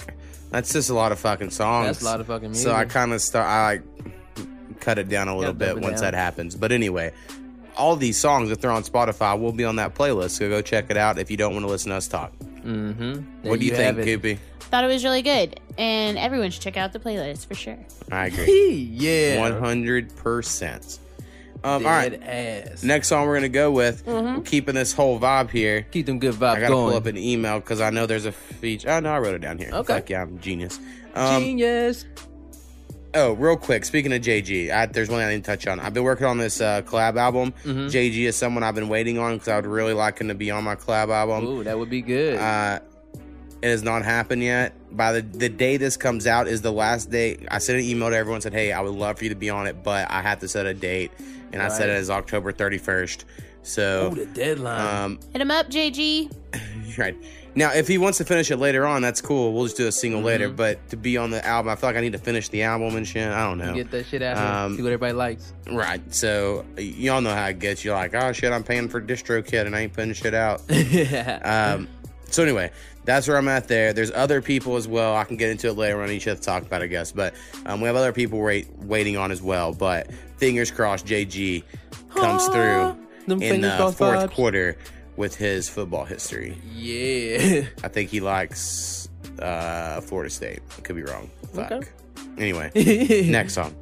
that's 0.50 0.72
just 0.72 0.90
a 0.90 0.94
lot 0.94 1.12
of 1.12 1.20
fucking 1.20 1.50
songs. 1.50 1.88
That's 1.88 2.02
a 2.04 2.06
lot 2.06 2.22
of 2.22 2.28
fucking 2.28 2.54
So 2.54 2.72
I 2.74 2.86
kind 2.86 3.12
of 3.12 3.22
start, 3.22 3.46
I 3.48 3.66
like 3.66 3.82
cut 4.80 4.98
it 5.00 5.10
down 5.10 5.28
a 5.28 5.36
little 5.38 5.54
Gotta 5.54 5.76
bit 5.76 5.84
once 5.84 6.02
down. 6.02 6.12
that 6.12 6.18
happens. 6.18 6.56
But 6.56 6.72
anyway, 6.72 7.14
all 7.78 7.96
these 7.96 8.18
songs, 8.18 8.52
if 8.52 8.60
they're 8.62 8.72
on 8.72 8.84
Spotify, 8.84 9.40
will 9.40 9.52
be 9.54 9.64
on 9.66 9.78
that 9.78 9.96
playlist. 9.96 10.32
So 10.32 10.50
go 10.50 10.62
check 10.62 10.90
it 10.90 10.98
out 10.98 11.18
if 11.20 11.30
you 11.32 11.38
don't 11.38 11.54
want 11.54 11.64
to 11.66 11.70
listen 11.70 11.90
to 11.92 11.96
us 11.98 12.08
talk. 12.08 12.32
mm-hmm. 12.40 13.48
what 13.48 13.60
do 13.60 13.66
you, 13.66 13.76
think, 13.76 13.98
Koopy? 14.00 14.38
Thought 14.60 14.84
it 14.84 14.88
was 14.88 15.04
really 15.04 15.24
good, 15.24 15.60
and 15.80 16.18
everyone 16.18 16.52
should 16.52 16.62
check 16.62 16.78
out 16.78 16.94
the 16.94 17.00
playlist 17.00 17.48
for 17.48 17.56
sure. 17.56 17.80
I 18.12 18.28
agree. 18.28 18.90
yeah. 18.94 19.38
100%. 19.50 21.00
Um, 21.62 21.86
all 21.86 21.92
right. 21.92 22.22
ass. 22.24 22.84
Next 22.84 23.08
song 23.10 23.28
we're 23.28 23.36
gonna 23.36 23.50
go 23.50 23.72
with, 23.72 24.06
Mm-hmm. 24.06 24.36
we're 24.38 24.44
keeping 24.44 24.76
this 24.76 24.94
whole 24.94 25.20
vibe 25.20 25.50
here. 25.52 25.82
Keep 25.92 26.06
them 26.06 26.20
good 26.20 26.36
vibes. 26.36 26.42
I 26.42 26.56
vibes 26.58 26.60
gotta 26.62 26.68
going. 26.74 26.88
pull 26.90 26.98
up 26.98 27.06
an 27.08 27.18
email 27.18 27.60
because 27.60 27.82
I 27.82 27.90
know 27.90 28.06
there's 28.06 28.26
a 28.26 28.32
feature. 28.32 28.90
Oh 28.92 29.00
no, 29.02 29.12
I 29.12 29.20
wrote 29.20 29.36
it 29.36 29.40
down 29.42 29.58
here. 29.58 29.70
Okay. 29.74 29.94
Fuck 29.96 30.10
yeah, 30.10 30.22
I'm 30.22 30.40
genius. 30.40 30.80
Um, 31.16 31.42
Genius. 31.44 32.06
Oh, 33.14 33.34
real 33.34 33.58
quick. 33.58 33.86
Speaking 33.86 34.14
of 34.14 34.22
JG, 34.22 34.72
I, 34.72 34.86
there's 34.86 35.10
one 35.10 35.22
I 35.22 35.30
need 35.30 35.44
to 35.44 35.52
touch 35.52 35.68
on. 35.68 35.80
I've 35.80 35.94
been 35.94 36.04
working 36.04 36.26
on 36.28 36.38
this 36.38 36.62
uh, 36.62 36.82
collab 36.84 37.18
album. 37.18 37.52
Mm-hmm. 37.64 37.88
JG 37.88 38.28
is 38.28 38.36
someone 38.36 38.64
I've 38.64 38.76
been 38.76 38.90
waiting 38.90 39.18
on 39.18 39.34
because 39.36 39.48
I 39.48 39.56
would 39.56 39.66
really 39.66 39.94
like 39.94 40.20
him 40.20 40.28
to 40.30 40.36
be 40.36 40.52
on 40.52 40.64
my 40.64 40.76
collab 40.76 41.10
album. 41.10 41.46
Ooh, 41.48 41.64
that 41.64 41.78
would 41.78 41.90
be 41.90 42.02
good. 42.02 42.38
Uh, 42.38 42.80
it 43.62 43.68
has 43.68 43.84
not 43.84 44.04
happened 44.06 44.42
yet. 44.44 44.74
By 44.96 45.12
the 45.12 45.22
the 45.22 45.50
day 45.50 45.76
this 45.78 45.98
comes 45.98 46.26
out 46.26 46.48
is 46.48 46.62
the 46.62 46.72
last 46.72 47.10
day. 47.12 47.46
I 47.52 47.58
sent 47.58 47.80
an 47.80 47.86
email 47.86 48.10
to 48.10 48.16
everyone 48.16 48.40
said, 48.42 48.54
"Hey, 48.54 48.72
I 48.72 48.80
would 48.82 48.94
love 48.96 49.18
for 49.18 49.26
you 49.26 49.30
to 49.32 49.36
be 49.36 49.50
on 49.50 49.68
it, 49.68 49.84
but 49.84 50.10
I 50.10 50.22
have 50.22 50.40
to 50.40 50.48
set 50.48 50.66
a 50.66 50.74
date." 50.74 51.12
And 51.52 51.62
I 51.62 51.68
set 51.68 51.90
it 51.90 51.94
Right. 51.94 51.98
as 52.00 52.10
October 52.10 52.54
31st. 52.54 53.26
So, 53.64 54.12
Ooh, 54.12 54.16
the 54.16 54.26
deadline. 54.28 55.04
um, 55.04 55.20
Hit 55.34 55.42
him 55.42 55.52
up, 55.52 55.68
JG. 55.70 56.32
right 56.98 57.18
now, 57.60 57.74
if 57.74 57.90
he 57.90 57.98
wants 57.98 58.18
to 58.20 58.24
finish 58.24 58.52
it 58.52 58.56
later 58.56 58.86
on, 58.86 59.02
that's 59.02 59.20
cool. 59.20 59.52
We'll 59.52 59.66
just 59.66 59.76
do 59.76 59.86
a 59.86 59.92
single 59.92 60.22
later. 60.22 60.50
But 60.50 60.90
to 60.92 60.96
be 60.96 61.18
on 61.18 61.30
the 61.30 61.46
album, 61.46 61.70
I 61.70 61.76
feel 61.76 61.90
like 61.90 61.98
I 61.98 62.02
need 62.02 62.14
to 62.14 62.18
finish 62.18 62.48
the 62.48 62.64
album 62.64 62.96
and 62.96 63.06
shit. 63.06 63.28
I 63.28 63.44
don't 63.44 63.58
know. 63.58 63.76
Get 63.76 63.92
that 63.92 64.06
shit 64.06 64.22
out. 64.22 64.38
Um, 64.38 64.78
See 64.78 64.82
what 64.82 64.94
everybody 64.94 65.12
likes. 65.12 65.52
Right. 65.70 66.02
So 66.16 66.66
y'all 66.78 67.20
know 67.20 67.36
how 67.36 67.48
it 67.48 67.60
gets. 67.60 67.84
You're 67.84 67.96
like, 67.96 68.16
oh 68.16 68.32
shit, 68.32 68.54
I'm 68.54 68.64
paying 68.64 68.88
for 68.88 69.02
DistroKid 69.02 69.66
and 69.66 69.76
I 69.76 69.82
ain't 69.82 69.94
putting 69.94 70.14
shit 70.14 70.34
out. 70.34 70.62
Um, 71.44 71.90
so 72.30 72.44
anyway, 72.44 72.72
that's 73.04 73.28
where 73.28 73.36
I'm 73.36 73.48
at 73.50 73.68
there. 73.68 73.92
There's 73.92 74.12
other 74.12 74.42
people 74.42 74.78
as 74.78 74.88
well. 74.88 75.16
I 75.16 75.26
can 75.26 75.36
get 75.36 75.50
into 75.50 75.68
it 75.68 75.74
later 75.74 76.02
on. 76.02 76.10
Each 76.12 76.24
have 76.26 76.38
to 76.40 76.44
talk 76.44 76.64
about, 76.64 76.82
it, 76.82 76.86
I 76.86 76.88
guess. 76.88 77.12
But 77.12 77.34
um, 77.66 77.82
we 77.82 77.88
have 77.88 77.96
other 77.98 78.14
people 78.14 78.40
wait, 78.40 78.70
waiting 78.78 79.18
on 79.18 79.32
as 79.32 79.42
well. 79.42 79.74
But 79.74 80.10
fingers 80.38 80.72
crossed, 80.72 81.06
JG 81.06 81.64
comes 82.16 82.46
through 82.46 82.96
Them 83.28 83.42
in 83.42 83.62
the 83.62 83.76
fourth 83.78 84.00
vibes. 84.00 84.32
quarter 84.32 84.78
with 85.20 85.36
his 85.36 85.68
football 85.68 86.06
history. 86.06 86.58
yeah. 86.74 87.66
I 87.84 87.90
think 87.90 88.10
he 88.10 88.22
likes 88.22 89.10
uh, 89.42 90.00
Florida 90.00 90.30
State. 90.30 90.62
I 90.78 90.82
could 90.82 90.96
be 90.96 91.04
wrong. 91.04 91.30
Fuck. 91.54 91.72
Okay. 91.74 91.90
Anyway, 92.38 92.72
next 93.30 93.54
song. 93.54 93.76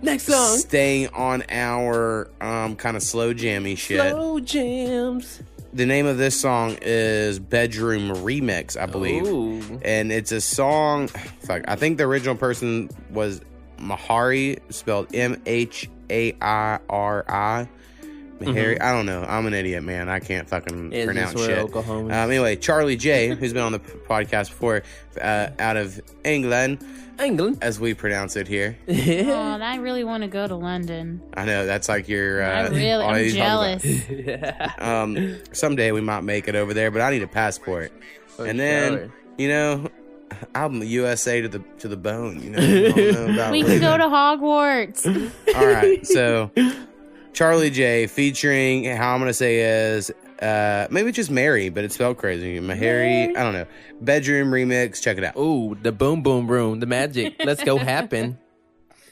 Next 0.00 0.24
song. 0.24 0.56
Staying 0.56 1.08
on 1.08 1.42
our 1.50 2.30
um, 2.40 2.74
kind 2.74 2.96
of 2.96 3.02
slow 3.02 3.34
jammy 3.34 3.74
shit. 3.74 4.00
Slow 4.00 4.40
jams. 4.40 5.42
The 5.74 5.84
name 5.84 6.06
of 6.06 6.16
this 6.16 6.40
song 6.40 6.78
is 6.80 7.38
Bedroom 7.38 8.08
Remix, 8.08 8.80
I 8.80 8.86
believe. 8.86 9.26
Ooh. 9.26 9.78
And 9.84 10.10
it's 10.10 10.32
a 10.32 10.40
song. 10.40 11.08
Fuck, 11.08 11.64
I 11.68 11.76
think 11.76 11.98
the 11.98 12.04
original 12.04 12.34
person 12.34 12.88
was 13.10 13.42
Mahari, 13.78 14.58
spelled 14.72 15.14
M 15.14 15.42
H 15.44 15.90
A 16.08 16.34
I 16.40 16.78
R 16.88 17.26
I. 17.28 17.68
Mahari. 18.40 18.80
I 18.80 18.92
don't 18.92 19.06
know. 19.06 19.22
I'm 19.22 19.46
an 19.46 19.54
idiot, 19.54 19.82
man. 19.82 20.08
I 20.08 20.18
can't 20.20 20.48
fucking 20.48 20.92
Is 20.92 21.06
pronounce 21.06 21.32
this 21.32 21.46
where 21.46 21.56
shit. 21.56 21.64
Oklahoma? 21.64 22.08
Um, 22.14 22.30
anyway, 22.30 22.56
Charlie 22.56 22.96
J, 22.96 23.28
who's 23.36 23.52
been 23.52 23.62
on 23.62 23.72
the 23.72 23.80
podcast 23.80 24.48
before, 24.50 24.82
uh, 25.20 25.48
out 25.58 25.76
of 25.76 26.00
England, 26.24 26.84
England. 27.18 27.58
as 27.62 27.80
we 27.80 27.94
pronounce 27.94 28.36
it 28.36 28.46
here. 28.48 28.76
Oh, 28.88 29.52
and 29.54 29.64
I 29.64 29.76
really 29.76 30.04
want 30.04 30.22
to 30.22 30.28
go 30.28 30.46
to 30.46 30.54
London. 30.54 31.22
I 31.34 31.44
know 31.44 31.64
that's 31.66 31.88
like 31.88 32.08
your. 32.08 32.42
Uh, 32.42 32.46
I 32.48 32.68
really, 32.68 33.04
I'm 33.04 33.24
you 33.24 33.30
talk 33.30 33.80
jealous. 33.82 34.76
Um, 34.78 35.38
someday 35.52 35.92
we 35.92 36.00
might 36.00 36.22
make 36.22 36.48
it 36.48 36.54
over 36.54 36.74
there, 36.74 36.90
but 36.90 37.00
I 37.00 37.10
need 37.10 37.22
a 37.22 37.28
passport. 37.28 37.92
For 38.28 38.46
and 38.46 38.60
then 38.60 38.92
sure. 38.92 39.12
you 39.38 39.48
know, 39.48 39.88
I'm 40.54 40.78
the 40.78 40.86
USA 40.86 41.40
to 41.40 41.48
the 41.48 41.60
to 41.78 41.88
the 41.88 41.96
bone. 41.96 42.42
You 42.42 42.50
know, 42.50 42.58
know 42.60 43.34
about 43.34 43.52
We 43.52 43.62
can 43.62 43.80
go 43.80 43.96
to 43.96 44.04
Hogwarts. 44.04 45.06
All 45.54 45.66
right, 45.66 46.06
so 46.06 46.50
Charlie 47.36 47.68
J 47.68 48.06
featuring 48.06 48.86
how 48.86 49.12
I'm 49.12 49.20
gonna 49.20 49.34
say 49.34 49.58
is 49.58 50.10
uh 50.40 50.86
maybe 50.90 51.12
just 51.12 51.30
Mary, 51.30 51.68
but 51.68 51.84
it's 51.84 51.94
spelled 51.94 52.16
crazy. 52.16 52.58
Mahari, 52.60 53.36
I 53.36 53.42
don't 53.42 53.52
know. 53.52 53.66
Bedroom 54.00 54.50
remix. 54.50 55.02
Check 55.02 55.18
it 55.18 55.24
out. 55.24 55.36
Ooh, 55.36 55.76
the 55.82 55.92
boom 55.92 56.22
boom 56.22 56.50
room, 56.50 56.80
the 56.80 56.86
magic. 56.86 57.34
Let's 57.44 57.62
go 57.62 57.76
happen. 57.76 58.38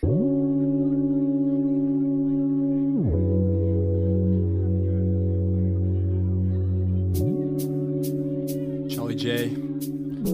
Charlie 8.89 9.17
J. 9.17 9.55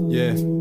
Yeah. 0.08 0.59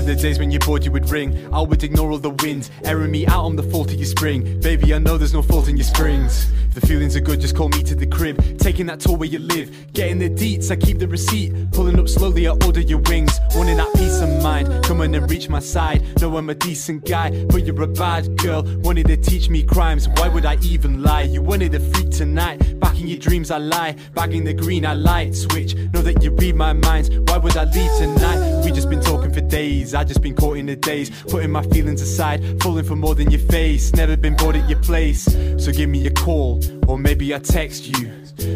Remember 0.00 0.16
the 0.16 0.22
days 0.22 0.38
when 0.38 0.50
you 0.50 0.58
bored 0.58 0.82
you 0.82 0.90
would 0.92 1.10
ring. 1.10 1.52
I 1.52 1.60
would 1.60 1.84
ignore 1.84 2.10
all 2.10 2.16
the 2.16 2.30
winds, 2.30 2.70
airing 2.84 3.10
me 3.10 3.26
out 3.26 3.44
on 3.44 3.54
the 3.54 3.62
fault 3.62 3.92
of 3.92 3.96
your 3.96 4.06
spring. 4.06 4.58
Baby, 4.60 4.94
I 4.94 4.98
know 4.98 5.18
there's 5.18 5.34
no 5.34 5.42
fault 5.42 5.68
in 5.68 5.76
your 5.76 5.84
springs. 5.84 6.50
If 6.68 6.74
the 6.74 6.86
feelings 6.86 7.16
are 7.16 7.20
good, 7.20 7.38
just 7.38 7.54
call 7.54 7.68
me 7.68 7.82
to 7.82 7.94
the 7.94 8.06
crib. 8.06 8.58
Taking 8.58 8.86
that 8.86 9.00
tour 9.00 9.18
where 9.18 9.28
you 9.28 9.40
live, 9.40 9.92
getting 9.92 10.18
the 10.18 10.30
deets, 10.30 10.70
I 10.70 10.76
keep 10.76 11.00
the 11.00 11.06
receipt. 11.06 11.52
Pulling 11.72 11.98
up 11.98 12.08
slowly, 12.08 12.46
I 12.46 12.52
order 12.52 12.80
your 12.80 13.00
wings. 13.00 13.38
Wanting 13.54 13.76
that 13.76 13.92
peace 13.94 14.22
of 14.22 14.42
mind, 14.42 14.84
come 14.84 15.02
on 15.02 15.14
and 15.14 15.30
reach 15.30 15.50
my 15.50 15.58
side. 15.58 16.02
Know 16.22 16.34
I'm 16.38 16.48
a 16.48 16.54
decent 16.54 17.04
guy, 17.04 17.44
but 17.46 17.66
you're 17.66 17.82
a 17.82 17.86
bad 17.86 18.38
girl. 18.38 18.62
Wanted 18.78 19.08
to 19.08 19.18
teach 19.18 19.50
me 19.50 19.64
crimes, 19.64 20.08
why 20.08 20.28
would 20.28 20.46
I 20.46 20.56
even 20.62 21.02
lie? 21.02 21.22
You 21.22 21.42
wanted 21.42 21.74
a 21.74 21.80
freak 21.80 22.10
tonight, 22.10 22.80
back 22.80 22.98
in 22.98 23.06
your 23.06 23.18
dreams 23.18 23.50
I 23.50 23.58
lie. 23.58 23.96
Bagging 24.14 24.44
the 24.44 24.54
green, 24.54 24.86
I 24.86 24.94
light 24.94 25.34
switch. 25.34 25.74
Know 25.74 26.00
that 26.00 26.22
you 26.22 26.30
read 26.30 26.54
my 26.54 26.72
mind, 26.72 27.28
why 27.28 27.36
would 27.36 27.56
I 27.56 27.64
leave 27.64 27.90
tonight? 27.98 28.64
We 28.64 28.70
just 28.70 28.88
been 28.88 29.00
talking 29.00 29.32
for 29.32 29.40
days, 29.40 29.89
I 29.94 30.04
just 30.04 30.22
been 30.22 30.34
caught 30.34 30.56
in 30.56 30.66
the 30.66 30.76
days. 30.76 31.10
Putting 31.24 31.50
my 31.50 31.62
feelings 31.62 32.02
aside, 32.02 32.62
falling 32.62 32.84
for 32.84 32.96
more 32.96 33.14
than 33.14 33.30
your 33.30 33.40
face. 33.40 33.92
Never 33.94 34.16
been 34.16 34.36
bored 34.36 34.56
at 34.56 34.68
your 34.68 34.80
place, 34.80 35.24
so 35.62 35.72
give 35.72 35.88
me 35.88 36.06
a 36.06 36.10
call, 36.10 36.60
or 36.86 36.98
maybe 36.98 37.34
I 37.34 37.38
text 37.38 37.86
you. 37.86 38.10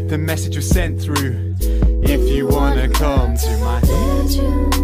The 0.09 0.19
message 0.19 0.57
was 0.57 0.69
sent 0.69 1.01
through. 1.01 1.55
If 2.03 2.29
you 2.31 2.47
wanna 2.47 2.89
come 2.89 3.37
to 3.37 3.59
my 3.59 4.84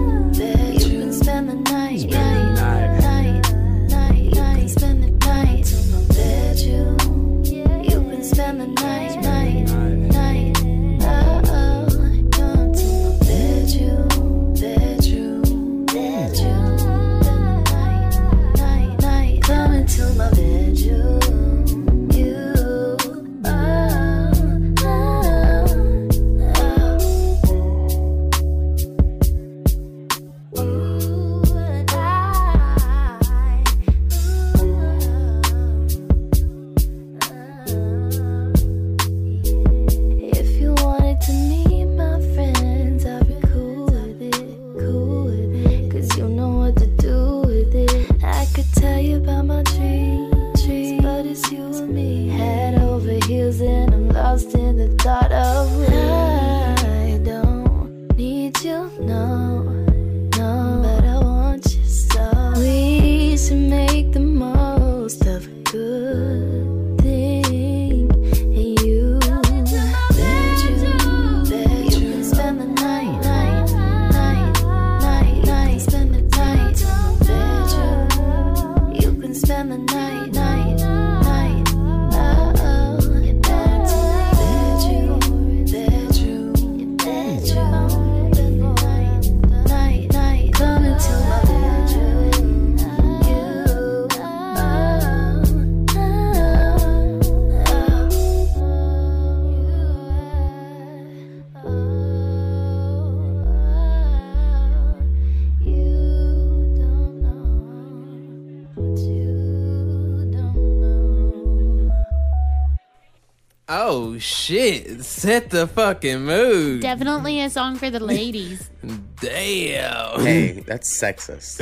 shit! 114.51 115.05
Set 115.05 115.51
the 115.51 115.67
fucking 115.67 116.21
mood. 116.25 116.83
Definitely 116.83 117.41
a 117.41 117.51
song 117.51 117.77
for 117.77 117.89
the 117.91 118.01
ladies. 118.01 118.69
Damn. 119.21 120.21
Hey, 120.21 120.65
that's 120.67 120.99
sexist. 120.99 121.61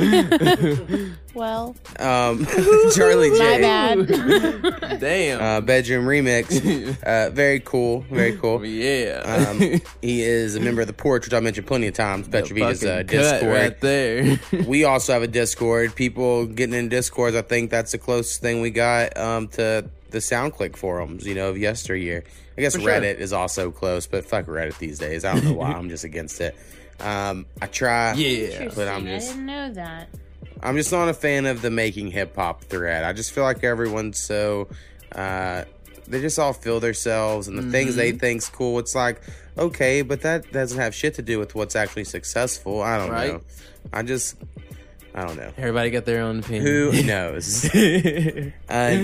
well, 1.33 1.75
Um, 1.99 2.45
Charlie 2.95 3.29
my 3.31 3.59
bad. 3.59 4.99
Damn. 4.99 5.41
Uh, 5.41 5.61
bedroom 5.61 6.05
remix. 6.05 7.03
Uh, 7.03 7.29
very 7.31 7.59
cool. 7.59 8.05
Very 8.09 8.37
cool. 8.37 8.65
yeah. 8.65 9.21
Um, 9.49 9.81
he 10.01 10.21
is 10.21 10.55
a 10.55 10.61
member 10.61 10.79
of 10.81 10.87
the 10.87 10.93
porch, 10.93 11.25
which 11.25 11.33
I 11.33 11.41
mentioned 11.41 11.67
plenty 11.67 11.87
of 11.87 11.93
times. 11.93 12.27
Petravita's 12.29 12.83
uh, 12.85 13.03
Fucking 13.03 13.07
cut 13.07 13.21
Discord. 13.41 13.53
right 13.53 13.81
there. 13.81 14.39
we 14.65 14.85
also 14.85 15.11
have 15.13 15.21
a 15.23 15.27
Discord. 15.27 15.95
People 15.95 16.45
getting 16.45 16.73
in 16.75 16.87
Discords, 16.89 17.35
I 17.35 17.41
think 17.41 17.69
that's 17.69 17.91
the 17.91 17.97
closest 17.97 18.39
thing 18.41 18.61
we 18.61 18.71
got 18.71 19.17
um, 19.17 19.49
to 19.49 19.89
the 20.11 20.19
SoundClick 20.19 20.75
forums, 20.75 21.25
you 21.25 21.35
know, 21.35 21.49
of 21.49 21.57
yesteryear. 21.57 22.23
I 22.57 22.61
guess 22.61 22.73
sure. 22.79 22.81
Reddit 22.89 23.19
is 23.19 23.31
also 23.33 23.71
close, 23.71 24.07
but 24.07 24.25
fuck 24.25 24.45
Reddit 24.45 24.77
these 24.77 24.99
days. 24.99 25.23
I 25.25 25.33
don't 25.33 25.45
know 25.45 25.53
why. 25.53 25.71
I'm 25.73 25.89
just 25.89 26.03
against 26.03 26.41
it. 26.41 26.55
Um, 26.99 27.45
I 27.61 27.67
try, 27.67 28.13
yeah. 28.13 28.69
but 28.75 28.87
I'm 28.87 29.05
just. 29.05 29.07
I 29.07 29.17
just 29.19 29.27
didn't 29.29 29.45
know 29.45 29.73
that. 29.73 30.09
I'm 30.61 30.75
just 30.75 30.91
not 30.91 31.07
a 31.07 31.13
fan 31.13 31.45
of 31.45 31.61
the 31.61 31.69
making 31.71 32.11
hip 32.11 32.35
hop 32.35 32.65
thread. 32.65 33.05
I 33.05 33.13
just 33.13 33.31
feel 33.31 33.45
like 33.45 33.63
everyone's 33.63 34.17
so 34.19 34.67
uh 35.13 35.63
they 36.07 36.19
just 36.19 36.37
all 36.37 36.51
feel 36.53 36.79
themselves 36.81 37.47
and 37.47 37.57
the 37.57 37.71
things 37.71 37.95
they 37.95 38.11
think's 38.11 38.49
cool. 38.49 38.77
It's 38.79 38.93
like, 38.95 39.21
okay, 39.57 40.01
but 40.01 40.21
that 40.21 40.51
doesn't 40.51 40.77
have 40.77 40.93
shit 40.93 41.13
to 41.15 41.21
do 41.21 41.39
with 41.39 41.55
what's 41.55 41.75
actually 41.77 42.03
successful. 42.03 42.81
I 42.81 42.97
don't 42.97 43.09
Right. 43.11 43.33
know. 43.33 43.41
I 43.93 44.01
just 44.03 44.35
I 45.15 45.23
don't 45.25 45.37
know. 45.37 45.51
Everybody 45.57 45.91
got 45.91 46.03
their 46.05 46.21
own 46.23 46.39
opinion. 46.39 46.65
Who 46.65 47.03
knows? 47.03 47.63
uh, 48.69 49.03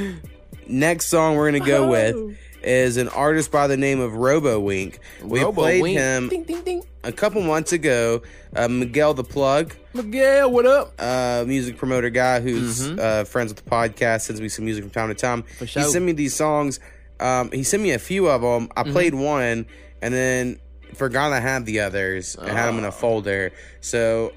next 0.67 1.07
song 1.07 1.35
we're 1.35 1.51
gonna 1.51 1.65
go 1.65 1.87
with 1.89 2.37
is 2.63 2.97
an 2.97 3.07
artist 3.09 3.51
by 3.51 3.67
the 3.67 3.77
name 3.77 3.99
of 3.99 4.13
Robowinck. 4.13 4.97
We 5.23 5.39
Robo 5.41 5.61
played 5.61 5.81
Wink. 5.83 5.97
him 5.99 6.29
Ding, 6.29 6.43
ding, 6.43 6.61
ding. 6.63 6.83
a 7.03 7.11
couple 7.11 7.41
months 7.43 7.71
ago. 7.73 8.23
Uh, 8.55 8.67
Miguel 8.69 9.13
the 9.13 9.23
Plug 9.23 9.75
Miguel, 9.93 10.49
what 10.49 10.65
up? 10.65 10.93
uh, 10.97 11.43
music 11.45 11.77
promoter 11.77 12.09
guy 12.09 12.39
who's 12.39 12.87
uh, 12.87 13.23
friends 13.25 13.53
with 13.53 13.63
the 13.63 13.69
podcast, 13.69 14.21
sends 14.21 14.41
me 14.41 14.49
some 14.49 14.65
music 14.65 14.83
from 14.83 14.91
time 14.91 15.09
to 15.09 15.15
time. 15.15 15.43
He 15.59 15.65
sure. 15.65 15.83
sent 15.83 16.05
me 16.05 16.13
these 16.13 16.35
songs. 16.35 16.79
Um, 17.19 17.51
he 17.51 17.63
sent 17.63 17.83
me 17.83 17.91
a 17.91 17.99
few 17.99 18.27
of 18.27 18.41
them. 18.41 18.69
I 18.75 18.83
played 18.83 19.13
one 19.13 19.65
and 20.01 20.13
then 20.13 20.59
forgot 20.93 21.33
I 21.33 21.39
had 21.39 21.65
the 21.65 21.81
others. 21.81 22.35
I 22.37 22.49
had 22.51 22.67
them 22.67 22.79
in 22.79 22.85
a 22.85 22.91
folder. 22.91 23.51
So 23.81 24.33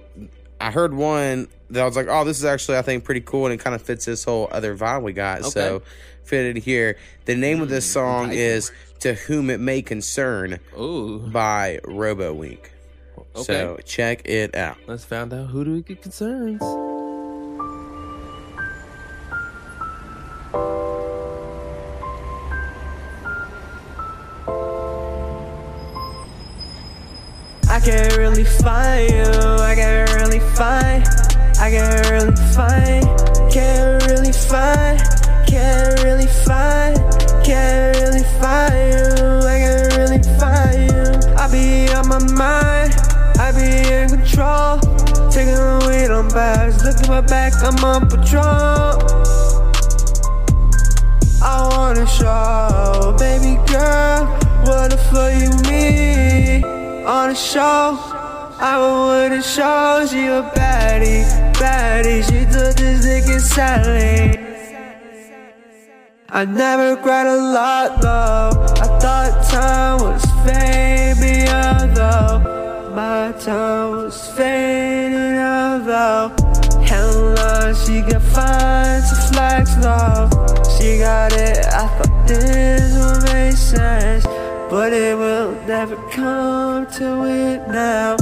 I 0.61 0.71
heard 0.71 0.93
one 0.95 1.49
that 1.71 1.83
I 1.83 1.87
was 1.87 1.97
like, 1.97 2.07
oh, 2.09 2.25
this 2.25 2.38
is 2.38 2.45
actually, 2.45 2.79
I 2.79 2.83
think, 2.83 3.05
pretty 3.05 3.21
cool. 3.21 3.47
And 3.47 3.55
it 3.55 3.59
kind 3.59 3.75
of 3.77 3.83
fits 3.83 4.05
this 4.05 4.25
whole 4.25 4.49
other 4.51 4.77
vibe 4.77 5.03
we 5.03 5.12
got. 5.12 5.45
So 5.45 5.61
Okay. 5.77 5.85
Fitted 6.29 6.59
here. 6.62 6.99
The 7.25 7.35
name 7.35 7.62
of 7.62 7.71
this 7.71 7.88
mm, 7.88 7.93
song 7.95 8.33
is 8.33 8.71
To 9.01 9.14
Whom 9.14 9.49
It 9.49 9.61
May 9.61 9.81
Concern 9.81 10.59
Ooh. 10.79 11.21
by 11.21 11.81
Robowinck. 11.85 12.67
So 13.35 13.71
Okay. 13.73 13.83
check 13.87 14.29
it 14.29 14.55
out. 14.55 14.77
Let's 14.87 15.07
find 15.07 15.33
out 15.33 15.49
who 15.49 15.64
do 15.64 15.73
we 15.73 15.81
get 15.83 16.03
concerns. 16.03 16.61
I 27.71 27.81
can't 27.81 28.17
really 28.17 28.45
find 28.45 29.11
you. 29.11 29.25
I 29.25 29.75
can't 29.75 30.12
really 30.14 30.41
find. 30.41 31.05
I 31.61 31.71
can't 31.71 32.11
really 32.11 32.37
find. 32.55 33.05
Can't 33.53 34.07
really 34.07 34.33
find. 34.33 35.01
Can't 35.48 36.04
really 36.04 36.26
find. 36.46 36.96
Can't 37.42 37.96
really 37.96 38.24
find 38.38 38.74
you. 38.92 39.48
I 39.48 39.56
can't 39.64 39.96
really 39.96 40.22
find 40.38 40.78
you. 40.90 41.37
I 41.37 41.50
be 41.50 41.92
on 41.94 42.08
my 42.08 42.20
mind. 42.32 42.92
I 43.38 43.50
be 43.56 43.68
in 43.94 44.08
control. 44.11 44.78
Taking 45.32 45.54
the 45.54 45.84
wheel 45.88 46.12
on 46.18 46.28
bags. 46.28 46.84
Look 46.84 47.00
at 47.00 47.08
my 47.08 47.22
back. 47.22 47.54
I'm 47.64 47.82
on 47.82 48.08
patrol. 48.08 49.18
I 51.40 51.68
wanna 51.70 52.04
show, 52.06 53.14
baby 53.16 53.56
girl, 53.70 54.26
what 54.66 54.90
the 54.90 54.98
fuck 54.98 55.32
you 55.40 55.50
mean? 55.70 56.64
On 57.06 57.28
the 57.28 57.34
show, 57.34 57.96
I 58.61 58.76
wanna 58.76 59.40
show 59.40 60.04
she 60.11 60.26
a 60.26 60.42
baddie. 60.54 61.24
baddie, 61.54 62.24
she 62.24 62.44
took 62.52 62.74
this 62.76 63.06
nigga 63.06 63.40
silent. 63.40 64.47
I 66.31 66.45
never 66.45 66.95
cried 67.01 67.27
a 67.27 67.37
lot 67.38 68.03
though. 68.03 68.51
I 68.83 68.99
thought 69.01 69.51
time 69.51 70.03
was 70.03 70.23
fading 70.45 71.49
out 71.49 71.95
though. 71.95 72.93
My 72.95 73.33
time 73.41 73.93
was 73.93 74.29
fading 74.37 75.38
out 75.38 75.87
though. 75.87 76.83
Hella, 76.83 77.75
she 77.75 78.03
can 78.03 78.21
find 78.21 79.03
some 79.03 79.33
flex 79.33 79.75
though. 79.77 80.29
She 80.77 80.99
got 80.99 81.33
it, 81.33 81.64
I 81.64 81.88
thought 81.97 82.29
this 82.29 82.93
would 82.99 83.33
make 83.33 83.57
sense. 83.57 84.27
But 84.69 84.93
it 84.93 85.17
will 85.17 85.53
never 85.67 85.97
come 86.11 86.87
to 86.99 87.25
it 87.25 87.67
now. 87.69 88.17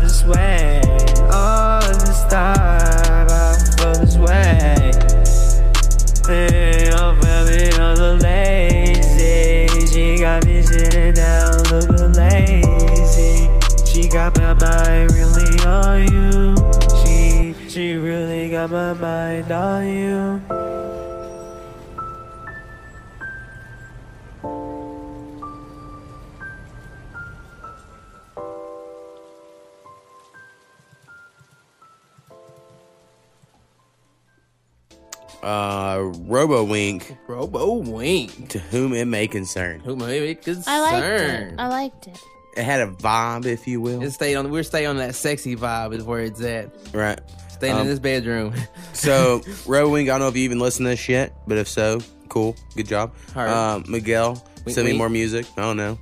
This 0.00 0.24
way. 0.24 0.80
This 0.84 2.24
time, 2.24 3.28
I 3.30 3.56
this 4.00 4.16
way. 4.18 4.92
Lazy. 8.20 9.86
She 9.86 10.18
got 10.18 10.44
me 10.44 10.62
sitting 10.62 11.14
down, 11.14 11.62
looking 11.70 12.12
lazy. 12.12 13.48
She 13.86 14.08
got 14.08 14.36
my 14.36 14.52
mind 14.54 15.12
really 15.12 15.58
on 15.64 16.02
you. 16.12 16.54
She, 17.02 17.54
she 17.68 17.94
really 17.94 18.50
got 18.50 18.70
my 18.70 18.92
mind 18.92 19.50
on 19.50 19.86
you. 19.88 20.81
Uh, 35.42 35.96
Robowinck. 36.28 37.16
Robo 37.26 37.74
Wink. 37.74 38.48
To 38.50 38.58
whom 38.58 38.92
it 38.94 39.06
may 39.06 39.26
concern. 39.26 39.80
Who 39.80 39.96
may 39.96 40.20
be 40.20 40.34
concerned. 40.34 40.64
I 40.68 40.80
liked 40.80 41.06
it. 41.06 41.54
I 41.58 41.68
liked 41.68 42.06
it. 42.08 42.18
It 42.56 42.64
had 42.64 42.80
a 42.80 42.86
vibe, 42.86 43.46
if 43.46 43.66
you 43.66 43.80
will. 43.80 44.02
It 44.02 44.10
stayed 44.12 44.36
on. 44.36 44.50
We're 44.50 44.62
staying 44.62 44.86
on 44.88 44.98
that 44.98 45.14
sexy 45.14 45.56
vibe. 45.56 45.94
Is 45.94 46.04
where 46.04 46.20
it's 46.20 46.40
at. 46.42 46.70
Right. 46.94 47.18
Staying 47.50 47.74
in 47.76 47.80
Um, 47.82 47.86
this 47.88 47.98
bedroom. 47.98 48.54
So, 48.94 49.40
Robowinck, 49.66 50.02
I 50.02 50.06
don't 50.06 50.20
know 50.20 50.28
if 50.28 50.36
you 50.36 50.42
even 50.44 50.60
listen 50.60 50.84
to 50.84 50.90
this 50.90 51.00
shit, 51.00 51.32
but 51.46 51.56
if 51.58 51.66
so, 51.66 51.98
cool. 52.28 52.54
Good 52.76 52.86
job. 52.86 53.12
Heard. 53.34 53.48
Um, 53.48 53.84
Miguel, 53.88 54.32
Wink, 54.64 54.74
send 54.74 54.86
me 54.86 54.96
more 54.96 55.08
music. 55.08 55.46
I 55.56 55.62
don't 55.62 55.76
know. 55.78 55.98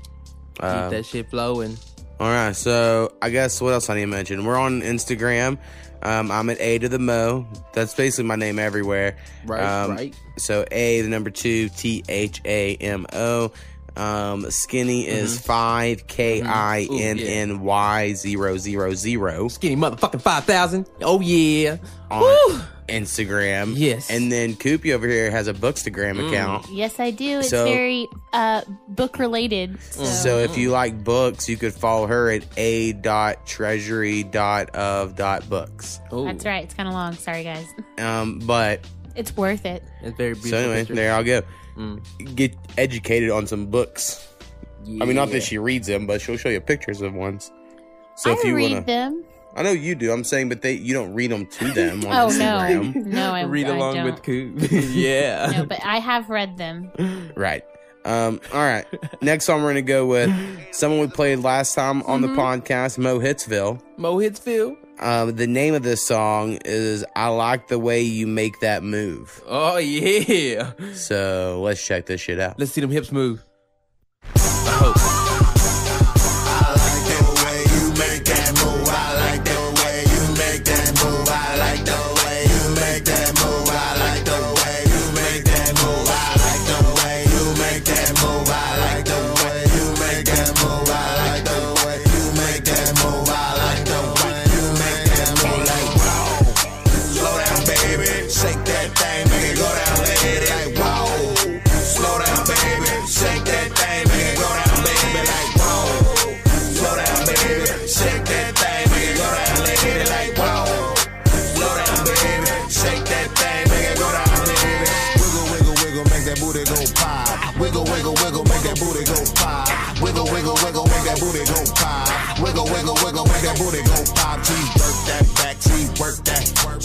Keep 0.56 0.64
Um, 0.64 0.90
that 0.90 1.06
shit 1.06 1.30
flowing. 1.30 1.78
All 2.20 2.28
right, 2.28 2.54
so 2.54 3.14
I 3.22 3.30
guess 3.30 3.62
what 3.62 3.72
else 3.72 3.88
I 3.88 3.94
need 3.94 4.02
to 4.02 4.06
mention? 4.06 4.44
We're 4.44 4.58
on 4.58 4.82
Instagram. 4.82 5.56
Um, 6.02 6.30
I'm 6.30 6.50
at 6.50 6.60
A 6.60 6.78
to 6.78 6.88
the 6.90 6.98
Mo. 6.98 7.46
That's 7.72 7.94
basically 7.94 8.24
my 8.28 8.36
name 8.36 8.58
everywhere. 8.58 9.16
Right, 9.46 9.62
Um, 9.62 9.90
right. 9.92 10.14
So 10.36 10.66
A, 10.70 11.00
the 11.00 11.08
number 11.08 11.30
two, 11.30 11.70
T 11.70 12.04
H 12.08 12.42
A 12.44 12.76
M 12.76 13.06
O. 13.14 13.52
Um, 13.96 14.50
skinny 14.50 15.06
is 15.06 15.38
five 15.40 16.06
K 16.06 16.42
I 16.42 16.86
N 16.90 17.18
N 17.18 17.60
Y 17.60 18.12
zero 18.14 18.56
zero 18.56 18.94
zero. 18.94 19.48
Skinny 19.48 19.76
motherfucking 19.76 20.22
five 20.22 20.44
thousand. 20.44 20.88
Oh 21.02 21.20
yeah. 21.20 21.76
On 22.10 22.62
Instagram. 22.88 23.74
Yes. 23.76 24.10
And 24.10 24.32
then 24.32 24.54
Koopy 24.54 24.92
over 24.92 25.06
here 25.06 25.30
has 25.30 25.46
a 25.46 25.54
Bookstagram 25.54 26.16
Mm. 26.16 26.28
account. 26.28 26.66
Yes, 26.72 26.98
I 26.98 27.10
do. 27.12 27.38
It's 27.38 27.50
So- 27.50 27.64
very 27.64 28.08
uh, 28.32 28.62
book 28.88 29.18
related. 29.18 29.80
So. 29.80 30.04
So 30.04 30.38
if 30.38 30.56
you 30.58 30.70
like 30.70 31.04
books, 31.04 31.48
you 31.48 31.56
could 31.56 31.72
follow 31.72 32.06
her 32.08 32.30
at 32.30 32.44
a 32.56 32.92
dot 32.92 33.46
treasury 33.46 34.24
dot 34.24 34.70
of 34.74 35.14
dot 35.16 35.48
books. 35.48 36.00
That's 36.10 36.44
right. 36.44 36.64
It's 36.64 36.74
kind 36.74 36.88
of 36.88 36.94
long. 36.94 37.14
Sorry, 37.14 37.44
guys. 37.44 37.66
Um, 37.98 38.40
but 38.40 38.80
It's 39.14 39.36
worth 39.36 39.66
it. 39.66 39.82
It's 40.02 40.16
very 40.16 40.34
so 40.34 40.56
anyway, 40.56 40.84
there 40.84 41.14
I'll 41.14 41.24
go. 41.24 41.42
Get 42.34 42.54
educated 42.78 43.30
on 43.30 43.46
some 43.46 43.66
books. 43.66 44.26
I 44.86 45.04
mean, 45.04 45.14
not 45.14 45.30
that 45.30 45.42
she 45.42 45.58
reads 45.58 45.86
them, 45.86 46.06
but 46.06 46.20
she'll 46.20 46.36
show 46.36 46.48
you 46.48 46.60
pictures 46.60 47.00
of 47.02 47.12
ones. 47.14 47.50
So 48.16 48.30
I 48.30 48.34
if 48.34 48.44
you 48.44 48.54
read 48.56 48.72
wanna, 48.72 48.86
them. 48.86 49.24
I 49.56 49.62
know 49.62 49.72
you 49.72 49.94
do. 49.94 50.12
I'm 50.12 50.24
saying, 50.24 50.48
but 50.48 50.62
they 50.62 50.72
you 50.74 50.94
don't 50.94 51.12
read 51.14 51.30
them 51.30 51.46
to 51.46 51.72
them 51.72 52.04
on 52.06 52.12
Oh 52.12 52.28
Instagram. 52.28 52.94
no, 52.94 53.00
no, 53.10 53.32
I 53.32 53.42
Read 53.42 53.66
I 53.66 53.76
along 53.76 53.94
don't. 53.96 54.04
with 54.06 54.22
Coop. 54.22 54.56
yeah. 54.70 55.52
No, 55.54 55.66
but 55.66 55.84
I 55.84 55.98
have 55.98 56.28
read 56.30 56.56
them. 56.56 56.90
Right. 57.36 57.64
Um, 58.04 58.40
all 58.54 58.60
right. 58.60 58.86
Next 59.20 59.44
song 59.44 59.62
we're 59.62 59.70
gonna 59.70 59.82
go 59.82 60.06
with 60.06 60.30
someone 60.72 61.00
we 61.00 61.06
played 61.08 61.40
last 61.40 61.74
time 61.74 62.02
on 62.04 62.22
Mm-hmm. 62.22 62.34
the 62.34 62.40
podcast, 62.40 62.98
Mohitsville. 62.98 63.80
Mo 63.98 64.16
Hitsville. 64.16 64.76
Um, 65.00 65.34
the 65.34 65.46
name 65.46 65.74
of 65.74 65.82
this 65.82 66.06
song 66.06 66.58
is 66.64 67.04
"I 67.16 67.28
Like 67.28 67.68
the 67.68 67.78
Way 67.78 68.02
You 68.02 68.26
Make 68.26 68.60
That 68.60 68.82
Move." 68.82 69.42
Oh 69.46 69.78
yeah. 69.78 70.72
So 70.94 71.60
let's 71.62 71.84
check 71.84 72.06
this 72.06 72.20
shit 72.20 72.38
out. 72.38 72.58
Let's 72.58 72.72
see 72.72 72.80
them 72.80 72.90
hips 72.90 73.10
move. 73.10 73.44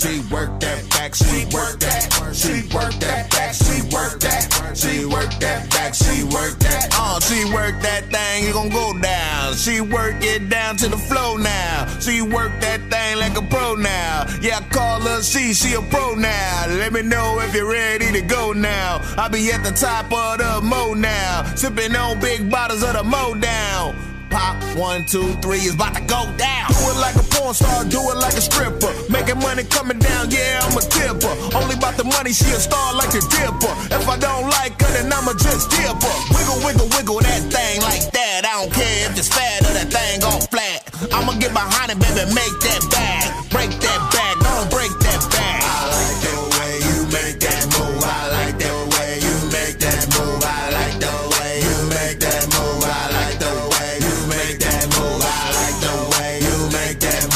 She 0.06 0.20
work 0.32 0.60
that 0.60 0.88
back, 0.92 1.16
she 1.16 1.46
work 1.46 1.80
that. 1.80 2.14
She 2.32 2.62
work 2.76 2.94
that 3.02 3.28
back, 3.32 3.56
she 3.56 3.82
work 3.90 4.20
that. 4.20 4.78
She 4.78 5.04
work 5.04 5.32
that 5.40 5.68
back, 5.72 5.96
she 5.96 6.24
work 6.26 6.60
that. 6.60 6.90
Oh, 6.94 7.18
she 7.22 7.44
work 7.52 7.82
that 7.82 8.12
thing, 8.12 8.48
it 8.48 8.54
gon' 8.54 8.70
go 8.70 8.94
down. 9.02 9.56
She 9.56 9.82
work 9.82 10.18
it 10.22 10.48
down 10.48 10.78
to 10.78 10.90
the 10.90 10.98
flow 10.98 11.38
now. 11.38 11.88
She 12.00 12.22
work 12.22 12.52
that 12.62 12.82
thing 12.92 13.18
like 13.18 13.36
a 13.36 13.42
pro 13.50 13.74
now. 13.74 14.28
Yeah, 14.42 14.60
I 14.60 14.70
call 14.70 15.02
her 15.02 15.24
she, 15.24 15.56
she 15.56 15.74
a 15.74 15.82
pro 15.82 16.14
now. 16.14 16.66
Let 16.68 16.94
me 16.94 17.02
know 17.02 17.40
if 17.40 17.56
you're 17.56 17.68
ready 17.68 18.12
to 18.12 18.22
go 18.22 18.54
now. 18.54 19.02
I 19.18 19.28
be 19.28 19.52
at 19.52 19.64
the 19.64 19.72
top 19.72 20.14
of 20.14 20.38
the 20.38 20.62
mo 20.62 20.94
now, 20.94 21.46
sipping 21.56 21.96
on 21.96 22.20
big 22.20 22.48
bottles 22.52 22.84
of 22.84 22.94
the 22.94 23.04
mo 23.04 23.34
down. 23.34 24.15
Pop, 24.36 24.60
one, 24.76 25.06
two, 25.08 25.32
three, 25.40 25.64
it's 25.64 25.76
about 25.76 25.96
to 25.96 26.04
go 26.12 26.20
down. 26.36 26.68
Do 26.68 26.92
it 26.92 27.00
like 27.00 27.16
a 27.16 27.24
porn 27.32 27.56
star, 27.56 27.88
do 27.88 28.04
it 28.12 28.20
like 28.20 28.36
a 28.36 28.44
stripper. 28.44 28.92
Making 29.08 29.40
money 29.40 29.64
coming 29.64 29.98
down, 29.98 30.28
yeah, 30.30 30.60
I'm 30.60 30.76
a 30.76 30.84
tipper. 30.84 31.32
Only 31.56 31.80
about 31.80 31.96
the 31.96 32.04
money, 32.04 32.36
she 32.36 32.44
a 32.52 32.60
star 32.60 32.92
like 33.00 33.16
a 33.16 33.24
dipper. 33.32 33.72
If 33.96 34.04
I 34.12 34.20
don't 34.20 34.52
like 34.60 34.76
her, 34.76 34.92
then 34.92 35.08
I'ma 35.08 35.40
just 35.40 35.72
dip 35.72 35.88
her. 35.88 36.18
Wiggle, 36.36 36.60
wiggle, 36.68 36.90
wiggle 37.00 37.24
that 37.24 37.48
thing 37.48 37.80
like 37.80 38.12
that. 38.12 38.44
I 38.44 38.60
don't 38.60 38.74
care 38.76 39.08
if 39.08 39.16
it's 39.16 39.32
fat 39.32 39.64
or 39.64 39.72
that 39.72 39.88
thing 39.88 40.20
gon' 40.20 40.44
flat. 40.52 40.84
I'ma 41.16 41.40
get 41.40 41.56
behind 41.56 41.96
it, 41.96 42.00
baby, 42.04 42.28
make 42.36 42.56
that 42.68 42.84
bag. 42.92 43.32
Break 43.56 43.72
that 43.72 44.00
bag, 44.12 44.35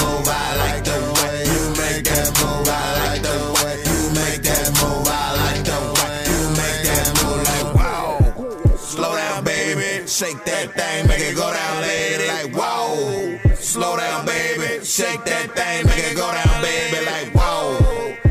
move. 0.02 0.28
I 0.28 0.48
like 0.62 0.84
the 0.84 1.00
way 1.18 1.38
you 1.52 1.62
make 1.82 2.04
that 2.10 2.30
move. 2.40 2.68
I 2.68 2.86
like 3.02 3.22
the 3.22 3.38
way 3.60 3.76
you 3.90 4.00
make 4.14 4.42
that 4.48 4.68
move. 4.80 5.08
I 5.08 5.28
like 5.42 5.64
the 5.66 5.80
way 5.98 6.18
you 6.30 6.42
make 6.60 6.82
that 6.90 7.08
move. 7.20 7.42
Like 7.50 7.70
wow, 7.76 8.78
slow 8.78 9.14
down, 9.16 9.44
baby, 9.44 10.08
shake 10.08 10.44
that 10.46 10.68
thing, 10.78 11.08
make 11.08 11.22
it 11.22 11.36
go 11.36 11.48
down, 11.52 11.82
lady. 11.82 12.28
Like 12.28 12.50
slow 13.58 13.96
down, 13.98 14.26
baby, 14.26 14.84
shake 14.84 15.24
that 15.26 15.56
thing, 15.56 15.86
make 15.86 16.04
it 16.12 16.16
go 16.16 16.28
down, 16.32 16.62
baby. 16.62 17.06
Like 17.06 17.30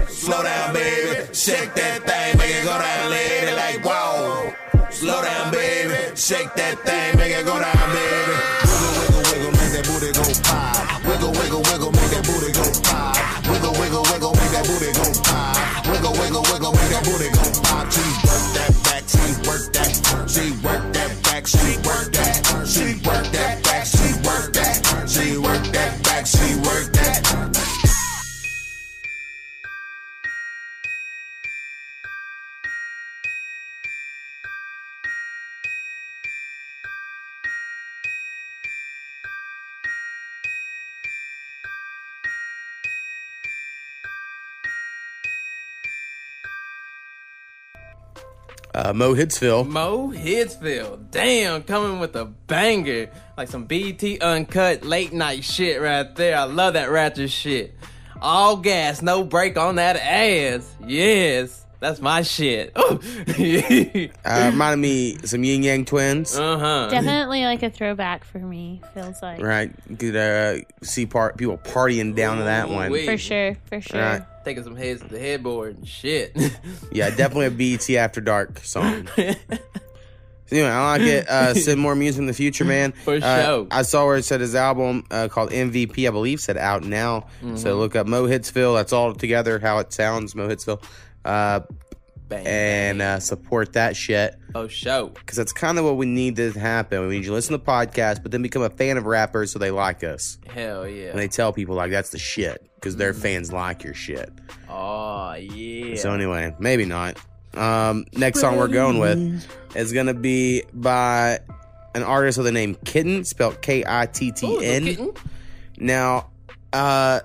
slow 0.08 0.42
down, 0.42 0.74
baby, 0.74 1.32
shake 1.32 1.72
that 1.74 2.02
thing, 2.04 2.38
make 2.38 2.54
it 2.56 2.64
go 2.64 2.76
down, 2.78 3.10
lady. 3.10 3.52
Like 3.54 3.84
wow. 3.84 4.54
Slow 4.90 5.22
down, 5.22 5.52
baby, 5.52 6.16
Shake 6.16 6.52
that 6.54 6.78
thing, 6.80 7.16
make 7.18 7.32
it 7.32 7.46
go 7.46 7.54
down, 7.60 7.77
She 17.90 18.00
work 18.28 18.44
that 18.52 18.72
back, 18.84 19.04
she 19.08 19.48
work 19.48 19.72
that. 19.72 20.28
She 20.28 20.50
work 20.62 20.92
that 20.92 21.22
back, 21.22 21.46
she 21.46 21.76
work 21.88 22.12
that. 22.12 22.66
She 22.68 22.94
work 23.08 23.26
that 23.32 23.62
back, 23.64 23.86
she 23.86 24.12
work 24.28 24.52
that. 24.52 25.08
She 25.08 25.38
work 25.38 25.64
that 25.72 26.02
back, 26.04 26.26
she 26.26 26.56
work 26.56 26.67
Uh, 48.78 48.92
Mohitsville. 48.92 49.66
Mo 49.66 50.12
Hidsville. 50.12 51.10
Damn, 51.10 51.64
coming 51.64 51.98
with 51.98 52.14
a 52.14 52.26
banger. 52.26 53.10
Like 53.36 53.48
some 53.48 53.64
BET 53.64 54.00
uncut 54.22 54.84
late 54.84 55.12
night 55.12 55.42
shit 55.42 55.82
right 55.82 56.14
there. 56.14 56.38
I 56.38 56.44
love 56.44 56.74
that 56.74 56.88
ratchet 56.88 57.28
shit. 57.28 57.74
All 58.22 58.56
gas, 58.56 59.02
no 59.02 59.24
break 59.24 59.58
on 59.58 59.74
that 59.76 59.96
ass. 59.96 60.72
Yes. 60.86 61.66
That's 61.80 62.00
my 62.00 62.22
shit. 62.22 62.72
Ooh. 62.78 63.00
Uh, 64.24 64.50
reminded 64.52 64.82
me 64.82 65.16
some 65.24 65.42
Ying 65.42 65.62
Yang 65.62 65.84
Twins. 65.86 66.36
uh-huh. 66.38 66.88
Definitely 66.90 67.42
like 67.44 67.62
a 67.62 67.70
throwback 67.70 68.24
for 68.24 68.38
me. 68.38 68.80
Feels 68.94 69.22
like 69.22 69.40
Right, 69.40 69.72
you 69.88 69.96
could 69.96 70.16
uh, 70.16 70.58
see 70.82 71.06
part 71.06 71.36
people 71.36 71.56
partying 71.56 72.14
down 72.14 72.38
to 72.38 72.44
that 72.44 72.68
one. 72.68 72.90
Ooh-wee. 72.90 73.06
for 73.06 73.16
sure, 73.16 73.56
for 73.66 73.80
sure. 73.80 74.00
Right. 74.00 74.22
Taking 74.48 74.64
some 74.64 74.76
heads 74.76 75.02
to 75.02 75.08
the 75.08 75.18
headboard 75.18 75.76
and 75.76 75.86
shit. 75.86 76.34
Yeah, 76.90 77.10
definitely 77.10 77.46
a 77.46 77.50
BET 77.76 77.90
After 77.90 78.22
Dark 78.22 78.60
song. 78.64 79.06
So 80.50 80.56
anyway, 80.56 80.70
I 80.70 80.92
like 80.92 81.02
it. 81.02 81.28
Uh, 81.28 81.52
send 81.66 81.78
more 81.78 81.94
music 81.94 82.20
in 82.20 82.26
the 82.26 82.32
future, 82.32 82.64
man. 82.64 82.92
For 82.92 83.16
Uh, 83.16 83.44
sure. 83.44 83.66
I 83.70 83.82
saw 83.82 84.06
where 84.06 84.16
it 84.16 84.24
said 84.24 84.40
his 84.40 84.54
album 84.54 85.04
uh, 85.10 85.28
called 85.28 85.50
MVP, 85.50 86.08
I 86.08 86.10
believe, 86.10 86.40
said 86.40 86.56
out 86.56 86.82
now. 86.84 87.26
Mm-hmm. 87.42 87.56
So 87.56 87.76
look 87.76 87.94
up 87.94 88.06
Mohitsville. 88.06 88.74
That's 88.74 88.94
all 88.94 89.12
together 89.12 89.58
how 89.58 89.80
it 89.80 89.92
sounds, 89.92 90.32
Mohitsville. 90.32 90.82
Bang, 92.28 92.46
and 92.46 93.00
uh, 93.00 93.20
support 93.20 93.72
that 93.72 93.96
shit 93.96 94.34
oh, 94.54 94.68
show. 94.68 95.08
because 95.08 95.36
that's 95.36 95.52
kind 95.52 95.78
of 95.78 95.84
what 95.84 95.96
we 95.96 96.04
need 96.04 96.36
to 96.36 96.52
happen. 96.52 97.00
We 97.06 97.14
need 97.14 97.24
you 97.24 97.30
to 97.30 97.32
listen 97.32 97.58
to 97.58 97.64
podcasts, 97.64 98.22
but 98.22 98.32
then 98.32 98.42
become 98.42 98.62
a 98.62 98.70
fan 98.70 98.98
of 98.98 99.06
rappers 99.06 99.52
so 99.52 99.58
they 99.58 99.70
like 99.70 100.04
us. 100.04 100.38
Hell 100.46 100.86
yeah. 100.86 101.10
And 101.10 101.18
they 101.18 101.28
tell 101.28 101.52
people 101.54 101.74
like 101.74 101.90
that's 101.90 102.10
the 102.10 102.18
shit 102.18 102.70
because 102.74 102.96
their 102.96 103.14
fans 103.14 103.50
like 103.50 103.82
your 103.82 103.94
shit. 103.94 104.30
Oh, 104.68 105.32
yeah. 105.34 105.96
So 105.96 106.12
anyway, 106.12 106.54
maybe 106.58 106.84
not. 106.84 107.18
Um, 107.54 108.04
next 108.12 108.40
song 108.40 108.56
we're 108.56 108.68
going 108.68 108.98
with 108.98 109.46
is 109.74 109.92
gonna 109.92 110.14
be 110.14 110.64
by 110.74 111.40
an 111.94 112.02
artist 112.02 112.38
with 112.38 112.44
the 112.44 112.52
name 112.52 112.74
Kittn, 112.76 113.24
spelled 113.26 113.62
K 113.62 113.84
I 113.86 114.06
T 114.06 114.32
T 114.32 114.64
N. 114.64 115.12
Now, 115.78 116.30
uh, 116.72 117.20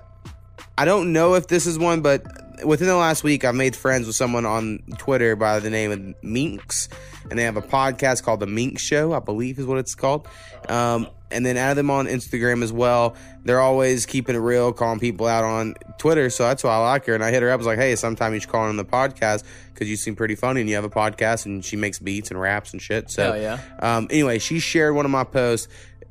I 0.76 0.84
don't 0.84 1.12
know 1.12 1.34
if 1.34 1.46
this 1.46 1.66
is 1.66 1.78
one, 1.78 2.00
but 2.00 2.24
within 2.64 2.88
the 2.88 2.96
last 2.96 3.24
week, 3.24 3.44
I've 3.44 3.54
made 3.54 3.74
friends 3.74 4.06
with 4.06 4.16
someone 4.16 4.46
on 4.46 4.80
Twitter 4.98 5.36
by 5.36 5.60
the 5.60 5.70
name 5.70 5.90
of 5.90 6.22
Minx, 6.22 6.88
and 7.30 7.38
they 7.38 7.44
have 7.44 7.56
a 7.56 7.62
podcast 7.62 8.22
called 8.22 8.40
The 8.40 8.46
Minx 8.46 8.82
Show, 8.82 9.12
I 9.12 9.20
believe 9.20 9.58
is 9.58 9.66
what 9.66 9.78
it's 9.78 9.94
called. 9.94 10.28
Um, 10.68 11.08
and 11.30 11.44
then 11.44 11.56
add 11.56 11.74
them 11.74 11.90
on 11.90 12.06
Instagram 12.06 12.62
as 12.62 12.72
well. 12.72 13.16
They're 13.44 13.60
always 13.60 14.06
keeping 14.06 14.36
it 14.36 14.38
real, 14.38 14.72
calling 14.72 15.00
people 15.00 15.26
out 15.26 15.42
on 15.42 15.74
Twitter, 15.98 16.30
so 16.30 16.44
that's 16.44 16.62
why 16.62 16.74
I 16.74 16.78
like 16.78 17.06
her. 17.06 17.14
And 17.14 17.24
I 17.24 17.30
hit 17.32 17.42
her 17.42 17.50
up, 17.50 17.54
I 17.54 17.56
was 17.56 17.66
like, 17.66 17.78
"Hey, 17.78 17.96
sometime 17.96 18.34
you 18.34 18.40
should 18.40 18.50
call 18.50 18.62
on 18.62 18.76
the 18.76 18.84
podcast 18.84 19.42
because 19.72 19.88
you 19.88 19.96
seem 19.96 20.14
pretty 20.14 20.36
funny, 20.36 20.60
and 20.60 20.70
you 20.70 20.76
have 20.76 20.84
a 20.84 20.90
podcast, 20.90 21.46
and 21.46 21.64
she 21.64 21.76
makes 21.76 21.98
beats 21.98 22.30
and 22.30 22.40
raps 22.40 22.72
and 22.72 22.80
shit." 22.80 23.10
So, 23.10 23.32
Hell 23.32 23.40
yeah. 23.40 23.58
um, 23.80 24.06
anyway, 24.10 24.38
she 24.38 24.60
shared 24.60 24.94
one 24.94 25.04
of 25.04 25.10
my 25.10 25.24
posts. 25.24 25.66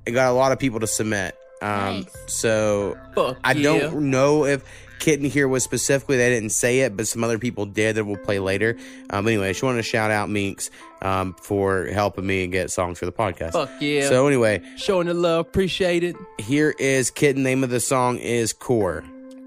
It 0.05 0.11
got 0.11 0.29
a 0.29 0.33
lot 0.33 0.51
of 0.51 0.59
people 0.59 0.81
to 0.81 0.87
submit. 0.87 1.35
Um, 1.61 2.01
Nice. 2.01 2.05
So 2.27 2.97
Fuck 3.15 3.37
I 3.43 3.53
don't 3.53 4.09
know 4.09 4.43
if 4.45 4.65
Kittn 5.03 5.25
here 5.29 5.49
was 5.49 5.63
specifically, 5.63 6.15
they 6.15 6.29
didn't 6.29 6.51
say 6.51 6.79
it, 6.79 6.95
but 6.95 7.07
some 7.07 7.23
other 7.25 7.37
people 7.37 7.65
did 7.65 7.95
that 7.97 8.05
we'll 8.05 8.15
play 8.15 8.39
later. 8.39 8.77
Um, 9.09 9.27
anyway, 9.27 9.51
she 9.51 9.65
wanted 9.65 9.77
to 9.79 9.83
shout 9.83 10.11
out 10.11 10.29
Minx 10.29 10.69
um, 11.01 11.33
for 11.41 11.87
helping 11.87 12.25
me 12.25 12.47
get 12.47 12.71
songs 12.71 12.99
for 12.99 13.05
the 13.05 13.11
podcast. 13.11 13.51
Fuck 13.51 13.69
yeah. 13.81 14.07
So 14.07 14.25
anyway, 14.27 14.61
Showing 14.77 15.07
the 15.07 15.13
love, 15.13 15.41
appreciate 15.47 16.03
it. 16.05 16.15
here 16.39 16.73
is 16.79 17.11
Kittn. 17.11 17.37
Name 17.37 17.65
of 17.65 17.69
the 17.69 17.81
song 17.81 18.17
is 18.17 18.53
Core, 18.53 19.03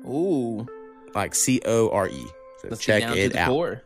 Ooh. 0.07 0.67
like 1.15 1.35
C 1.35 1.63
O 1.65 1.89
R 1.89 2.09
E. 2.09 2.27
So 2.61 2.69
Let's 2.69 2.83
check 2.83 3.17
it 3.17 3.35
out. 3.35 3.49
core. 3.49 3.83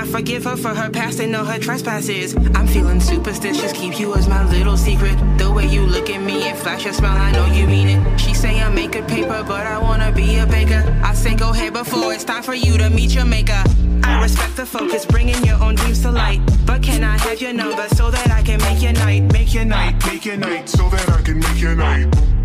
I 0.00 0.06
forgive 0.06 0.44
her 0.44 0.56
for 0.56 0.74
her 0.74 0.88
past 0.88 1.20
and 1.20 1.36
all 1.36 1.44
her 1.44 1.58
trespasses. 1.58 2.34
I'm 2.34 2.66
feeling 2.66 3.00
superstitious, 3.00 3.70
keep 3.74 4.00
you 4.00 4.14
as 4.14 4.26
my 4.28 4.42
little 4.48 4.78
secret. 4.78 5.14
The 5.36 5.52
way 5.52 5.66
you 5.66 5.82
look 5.82 6.08
at 6.08 6.22
me 6.22 6.48
and 6.48 6.58
flash 6.58 6.84
your 6.84 6.94
smile, 6.94 7.18
I 7.18 7.30
know 7.32 7.44
you 7.52 7.66
mean 7.66 7.88
it. 7.88 8.18
She 8.18 8.32
say 8.32 8.62
I 8.62 8.70
make 8.70 8.92
good 8.92 9.06
paper, 9.06 9.44
but 9.46 9.66
I 9.66 9.76
wanna 9.76 10.10
be 10.10 10.38
a 10.38 10.46
baker. 10.46 10.82
I 11.04 11.12
say 11.12 11.34
go 11.34 11.50
ahead 11.50 11.74
before 11.74 12.14
it's 12.14 12.24
time 12.24 12.42
for 12.42 12.54
you 12.54 12.78
to 12.78 12.88
meet 12.88 13.14
your 13.14 13.26
maker. 13.26 13.62
I 14.02 14.22
respect 14.22 14.56
the 14.56 14.64
focus, 14.64 15.04
bringing 15.04 15.44
your 15.44 15.62
own 15.62 15.74
dreams 15.74 16.00
to 16.00 16.10
light. 16.10 16.40
But 16.64 16.82
can 16.82 17.04
I 17.04 17.18
have 17.18 17.42
your 17.42 17.52
number 17.52 17.86
so 17.88 18.10
that 18.10 18.30
I 18.30 18.40
can 18.40 18.58
make 18.60 18.80
your 18.80 18.94
night? 18.94 19.30
Make 19.34 19.52
your 19.52 19.66
night. 19.66 20.02
Make 20.06 20.24
your 20.24 20.38
night 20.38 20.70
so 20.70 20.88
that 20.88 21.10
I 21.10 21.20
can 21.20 21.40
make 21.40 21.60
your 21.60 21.74
night. 21.74 22.39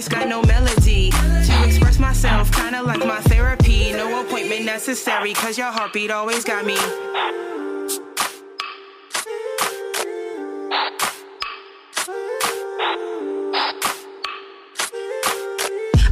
Purpose, 0.00 0.08
got 0.08 0.28
no 0.28 0.42
melody. 0.42 1.10
To 1.10 1.64
express 1.66 1.98
myself, 1.98 2.50
kinda 2.52 2.82
like 2.82 3.04
my 3.04 3.20
therapy. 3.22 3.92
No 3.92 4.20
appointment 4.20 4.64
necessary, 4.64 5.32
cause 5.34 5.58
your 5.58 5.70
heartbeat 5.70 6.10
always 6.10 6.44
got 6.44 6.64
me. 6.64 6.76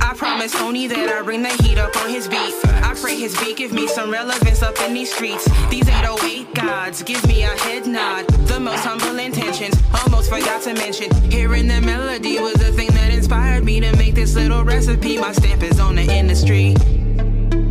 I 0.01 0.14
promise 0.16 0.55
Oni 0.61 0.87
that 0.88 1.09
I 1.09 1.22
bring 1.22 1.42
the 1.42 1.62
heat 1.62 1.79
up 1.79 1.96
on 1.96 2.11
his 2.11 2.29
beat. 2.29 2.67
Pray 3.00 3.16
his 3.16 3.38
beat 3.38 3.56
give 3.56 3.72
me 3.72 3.87
some 3.87 4.11
relevance 4.11 4.62
up 4.62 4.80
in 4.80 4.92
these 4.92 5.12
streets. 5.14 5.44
These 5.70 5.88
808 5.88 6.54
gods 6.54 7.02
give 7.04 7.24
me 7.28 7.42
a 7.42 7.46
head 7.46 7.87
nod. 7.87 8.26
The 8.48 8.58
most 8.58 8.84
humble 8.84 9.18
intentions, 9.18 9.80
almost 10.02 10.30
forgot 10.30 10.62
to 10.62 10.74
mention. 10.74 11.11
Hearing 11.30 11.68
the 11.68 11.80
melody 11.80 12.40
was 12.40 12.54
the 12.54 12.72
thing 12.72 12.88
that 12.88 13.12
inspired 13.12 13.64
me 13.64 13.78
to 13.80 13.96
make 13.96 14.14
this 14.14 14.34
little 14.34 14.64
recipe. 14.64 15.16
My 15.16 15.32
stamp 15.32 15.62
is 15.62 15.78
on 15.78 15.94
the 15.94 16.02
industry. 16.02 16.74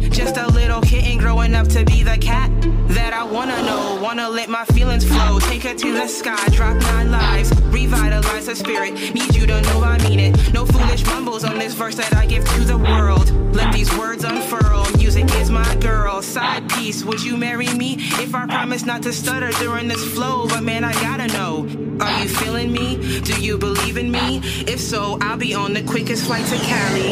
Just 0.09 0.37
a 0.37 0.47
little 0.47 0.81
kitten 0.81 1.17
growing 1.17 1.55
up 1.55 1.67
to 1.69 1.83
be 1.83 2.03
the 2.03 2.17
cat 2.17 2.49
that 2.97 3.13
I 3.13 3.23
wanna 3.23 3.61
know. 3.63 3.99
Wanna 4.01 4.27
let 4.29 4.49
my 4.49 4.65
feelings 4.65 5.05
flow. 5.05 5.39
Take 5.39 5.63
her 5.63 5.75
to 5.75 5.93
the 5.93 6.07
sky, 6.07 6.43
drop 6.51 6.77
nine 6.91 7.11
lives, 7.11 7.49
revitalize 7.65 8.47
her 8.47 8.55
spirit. 8.55 8.93
Need 9.13 9.35
you 9.35 9.45
to 9.45 9.61
know 9.61 9.83
I 9.83 9.97
mean 10.07 10.19
it. 10.19 10.53
No 10.53 10.65
foolish 10.65 11.05
mumbles 11.05 11.43
on 11.43 11.59
this 11.59 11.73
verse 11.73 11.95
that 11.95 12.13
I 12.15 12.25
give 12.25 12.43
to 12.55 12.61
the 12.61 12.77
world. 12.77 13.27
Let 13.55 13.71
these 13.71 13.91
words 13.97 14.23
unfurl. 14.23 14.85
Music 14.97 15.25
is 15.35 15.49
my 15.49 15.75
girl. 15.75 16.21
Side 16.21 16.67
piece, 16.69 17.03
would 17.03 17.21
you 17.23 17.37
marry 17.37 17.71
me 17.73 17.95
if 18.23 18.33
I 18.33 18.47
promise 18.47 18.85
not 18.85 19.03
to 19.03 19.13
stutter 19.13 19.51
during 19.63 19.87
this 19.87 20.03
flow? 20.15 20.47
But 20.47 20.63
man, 20.63 20.83
I 20.83 20.93
gotta 20.93 21.27
know. 21.27 21.67
Are 21.99 22.13
you 22.21 22.29
feeling 22.29 22.71
me? 22.71 23.21
Do 23.21 23.39
you 23.41 23.57
believe 23.57 23.97
in 23.97 24.11
me? 24.11 24.41
If 24.73 24.79
so, 24.79 25.17
I'll 25.21 25.37
be 25.37 25.53
on 25.53 25.73
the 25.73 25.83
quickest 25.83 26.25
flight 26.25 26.45
to 26.47 26.57
Cali. 26.57 27.11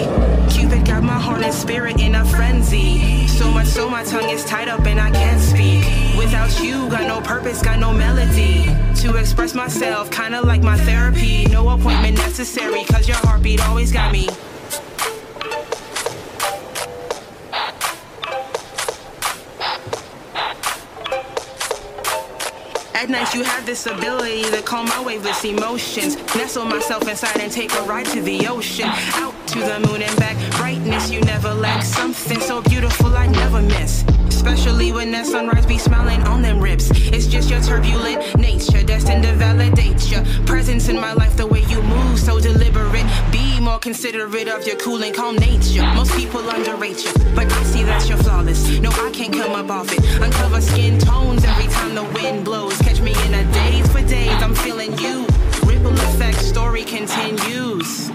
Cupid 0.50 0.86
got 0.86 1.04
my 1.04 1.20
heart 1.20 1.44
and 1.44 1.54
spirit 1.54 2.00
in 2.00 2.16
a 2.16 2.26
frenzy. 2.26 3.28
So 3.28 3.52
much 3.52 3.68
so 3.68 3.90
my 3.90 4.04
tongue 4.04 4.30
is 4.30 4.46
tied 4.46 4.70
up 4.70 4.86
and 4.86 5.00
I 5.00 5.12
can't 5.12 5.42
speak. 5.42 5.75
Without 6.18 6.60
you, 6.62 6.90
got 6.90 7.08
no 7.08 7.22
purpose, 7.22 7.62
got 7.62 7.80
no 7.80 7.94
melody. 7.94 8.66
To 9.02 9.16
express 9.18 9.54
myself, 9.54 10.10
kinda 10.12 10.42
like 10.42 10.62
my 10.62 10.78
therapy. 10.78 11.46
No 11.46 11.70
appointment 11.70 12.18
necessary, 12.18 12.84
cause 12.86 13.08
your 13.08 13.18
heartbeat 13.18 13.62
always 13.68 13.92
got 13.92 14.12
me. 14.12 14.28
At 23.06 23.12
night, 23.12 23.36
you 23.36 23.44
have 23.44 23.68
this 23.68 23.86
ability 23.86 24.46
to 24.50 24.64
calm 24.64 24.88
my 24.88 25.00
waveless 25.04 25.46
emotions. 25.46 26.16
Nestle 26.36 26.66
myself 26.66 27.08
inside 27.08 27.40
and 27.40 27.52
take 27.52 27.72
a 27.74 27.82
ride 27.84 28.08
to 28.08 28.22
the 28.22 28.48
ocean. 28.48 28.90
Out 29.14 29.36
to 29.50 29.60
the 29.60 29.80
moon 29.88 30.02
and 30.02 30.16
back. 30.18 30.36
Brightness 30.58 31.12
you 31.12 31.22
never 31.22 31.54
lack. 31.54 31.84
Something 31.84 32.40
so 32.40 32.64
beautiful 32.64 33.16
I 33.16 33.28
never 33.28 33.62
miss. 33.62 34.04
Especially 34.46 34.92
when 34.92 35.10
that 35.10 35.26
sunrise 35.26 35.66
be 35.66 35.80
smiling 35.80 36.22
on 36.22 36.44
them 36.44 36.60
rips. 36.60 36.92
It's 36.94 37.26
just 37.26 37.50
your 37.50 37.62
turbulent 37.62 38.38
nature 38.38 38.84
destined 38.84 39.24
to 39.24 39.34
validate 39.34 40.12
your 40.12 40.24
presence 40.46 40.88
in 40.88 41.00
my 41.00 41.14
life. 41.14 41.36
The 41.36 41.48
way 41.48 41.62
you 41.62 41.82
move, 41.82 42.20
so 42.20 42.40
deliberate. 42.40 43.08
Be 43.32 43.60
more 43.60 43.80
considerate 43.80 44.48
of 44.48 44.68
your 44.68 44.76
cool 44.76 45.04
and 45.04 45.16
calm 45.16 45.36
nature. 45.38 45.82
Most 45.96 46.16
people 46.16 46.48
underrate 46.48 47.04
you, 47.04 47.12
but 47.34 47.52
I 47.52 47.64
see 47.64 47.82
that 47.86 48.08
you're 48.08 48.20
flawless. 48.20 48.70
No, 48.80 48.92
I 48.92 49.10
can't 49.12 49.34
come 49.34 49.54
up 49.54 49.72
off 49.72 49.92
it. 49.92 50.06
Uncover 50.22 50.62
skin 50.62 51.00
tones 51.00 51.44
every 51.44 51.66
time 51.66 51.96
the 51.96 52.04
wind 52.04 52.46
blows. 52.46 52.78
Catch 52.84 53.02
me 53.02 53.16
in 53.26 53.34
a 53.34 53.52
daze 53.52 53.92
for 53.92 54.02
days. 54.02 54.44
I'm 54.44 54.54
feeling 54.54 54.96
you. 55.00 55.26
Ripple 55.66 55.94
effect 55.94 56.38
story 56.38 56.84
continues. 56.84 58.12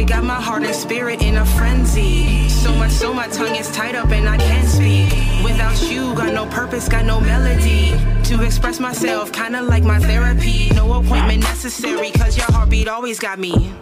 Cupid 0.00 0.14
got 0.14 0.24
my 0.24 0.40
heart 0.40 0.62
and 0.62 0.74
spirit 0.74 1.20
in 1.20 1.36
a 1.36 1.44
frenzy. 1.44 2.48
So 2.48 2.74
much 2.74 2.90
so 2.90 3.12
my 3.12 3.28
tongue 3.28 3.54
is 3.54 3.70
tied 3.70 3.94
up 3.94 4.08
and 4.08 4.26
I 4.26 4.38
can't 4.38 4.66
speak. 4.66 5.12
Without 5.44 5.78
you, 5.90 6.14
got 6.14 6.32
no 6.32 6.46
purpose, 6.46 6.88
got 6.88 7.04
no 7.04 7.20
melody. 7.20 7.90
To 8.24 8.42
express 8.42 8.80
myself, 8.80 9.30
kinda 9.30 9.60
like 9.60 9.84
my 9.84 9.98
therapy. 9.98 10.70
No 10.70 10.94
appointment 10.94 11.42
necessary, 11.42 12.12
cause 12.12 12.34
your 12.34 12.46
heartbeat 12.46 12.88
always 12.88 13.18
got 13.18 13.38
me. 13.38 13.74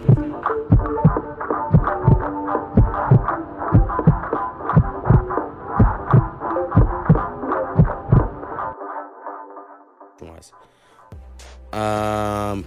Was. 10.19 10.51
Um, 11.71 12.65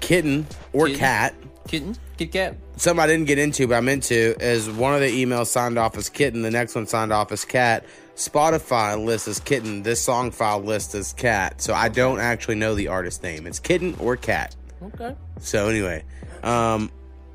kitten 0.00 0.46
or 0.72 0.86
Kitten? 0.86 1.00
cat. 1.00 1.34
Kitten? 1.66 1.96
Kit 2.26 2.32
Kat? 2.32 2.56
Something 2.76 3.02
I 3.02 3.06
didn't 3.06 3.26
get 3.26 3.38
into, 3.38 3.66
but 3.68 3.74
I'm 3.76 3.88
into 3.88 4.34
is 4.40 4.68
one 4.70 4.94
of 4.94 5.00
the 5.00 5.24
emails 5.24 5.46
signed 5.48 5.78
off 5.78 5.96
as 5.96 6.08
Kittn, 6.10 6.42
the 6.42 6.50
next 6.50 6.74
one 6.74 6.86
signed 6.86 7.12
off 7.12 7.32
as 7.32 7.44
cat. 7.44 7.84
Spotify 8.16 9.02
lists 9.02 9.28
as 9.28 9.40
Kittn. 9.40 9.82
This 9.84 10.00
song 10.02 10.30
file 10.30 10.60
lists 10.60 10.94
as 10.94 11.12
cat. 11.12 11.60
So 11.60 11.74
I 11.74 11.88
don't 11.88 12.20
actually 12.20 12.56
know 12.56 12.74
the 12.74 12.88
artist 12.88 13.22
name. 13.22 13.46
It's 13.46 13.60
Kittn 13.60 14.00
or 14.00 14.16
cat. 14.16 14.54
Okay. 14.82 15.14
So 15.40 15.68
anyway, 15.68 16.04
um, 16.42 16.90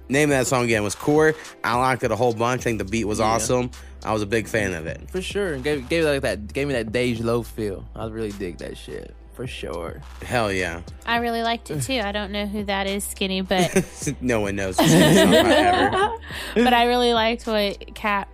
name 0.09 0.29
of 0.31 0.37
that 0.37 0.47
song 0.47 0.65
again 0.65 0.83
was 0.83 0.95
Core. 0.95 1.33
I 1.63 1.75
liked 1.77 2.03
it 2.03 2.11
a 2.11 2.15
whole 2.15 2.33
bunch. 2.33 2.61
I 2.61 2.63
think 2.65 2.77
the 2.79 2.85
beat 2.85 3.05
was 3.05 3.19
Yeah. 3.19 3.25
awesome. 3.25 3.71
I 4.03 4.13
was 4.13 4.21
a 4.21 4.27
big 4.27 4.47
fan 4.47 4.73
of 4.73 4.85
it. 4.85 5.01
For 5.09 5.21
sure. 5.21 5.57
Gave, 5.57 5.89
gave 5.89 6.05
like 6.05 6.21
that 6.21 6.53
gave 6.53 6.67
me 6.67 6.73
that 6.75 6.91
Dej 6.91 7.23
Loaf 7.23 7.47
feel. 7.47 7.83
I 7.95 8.05
really 8.07 8.31
dig 8.31 8.59
that 8.59 8.77
shit. 8.77 9.13
For 9.37 9.45
sure. 9.45 10.01
Hell 10.23 10.51
yeah. 10.51 10.81
I 11.05 11.17
really 11.17 11.43
liked 11.43 11.69
it 11.69 11.83
too. 11.83 12.01
I 12.03 12.11
don't 12.11 12.31
know 12.31 12.47
who 12.47 12.63
that 12.63 12.87
is, 12.87 13.03
Skinny, 13.03 13.41
but 13.41 13.87
no 14.19 14.41
one 14.41 14.55
knows. 14.55 14.77
This 14.77 14.89
song 14.91 15.31
ever. 15.31 16.15
but 16.55 16.73
I 16.73 16.85
really 16.85 17.13
liked 17.13 17.45
what 17.45 17.93
Kat 17.93 18.29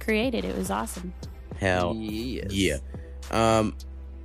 created. 0.00 0.44
It 0.44 0.56
was 0.56 0.68
awesome. 0.72 1.14
Hell 1.60 1.94
yeah. 1.94 2.78
Um, 3.30 3.76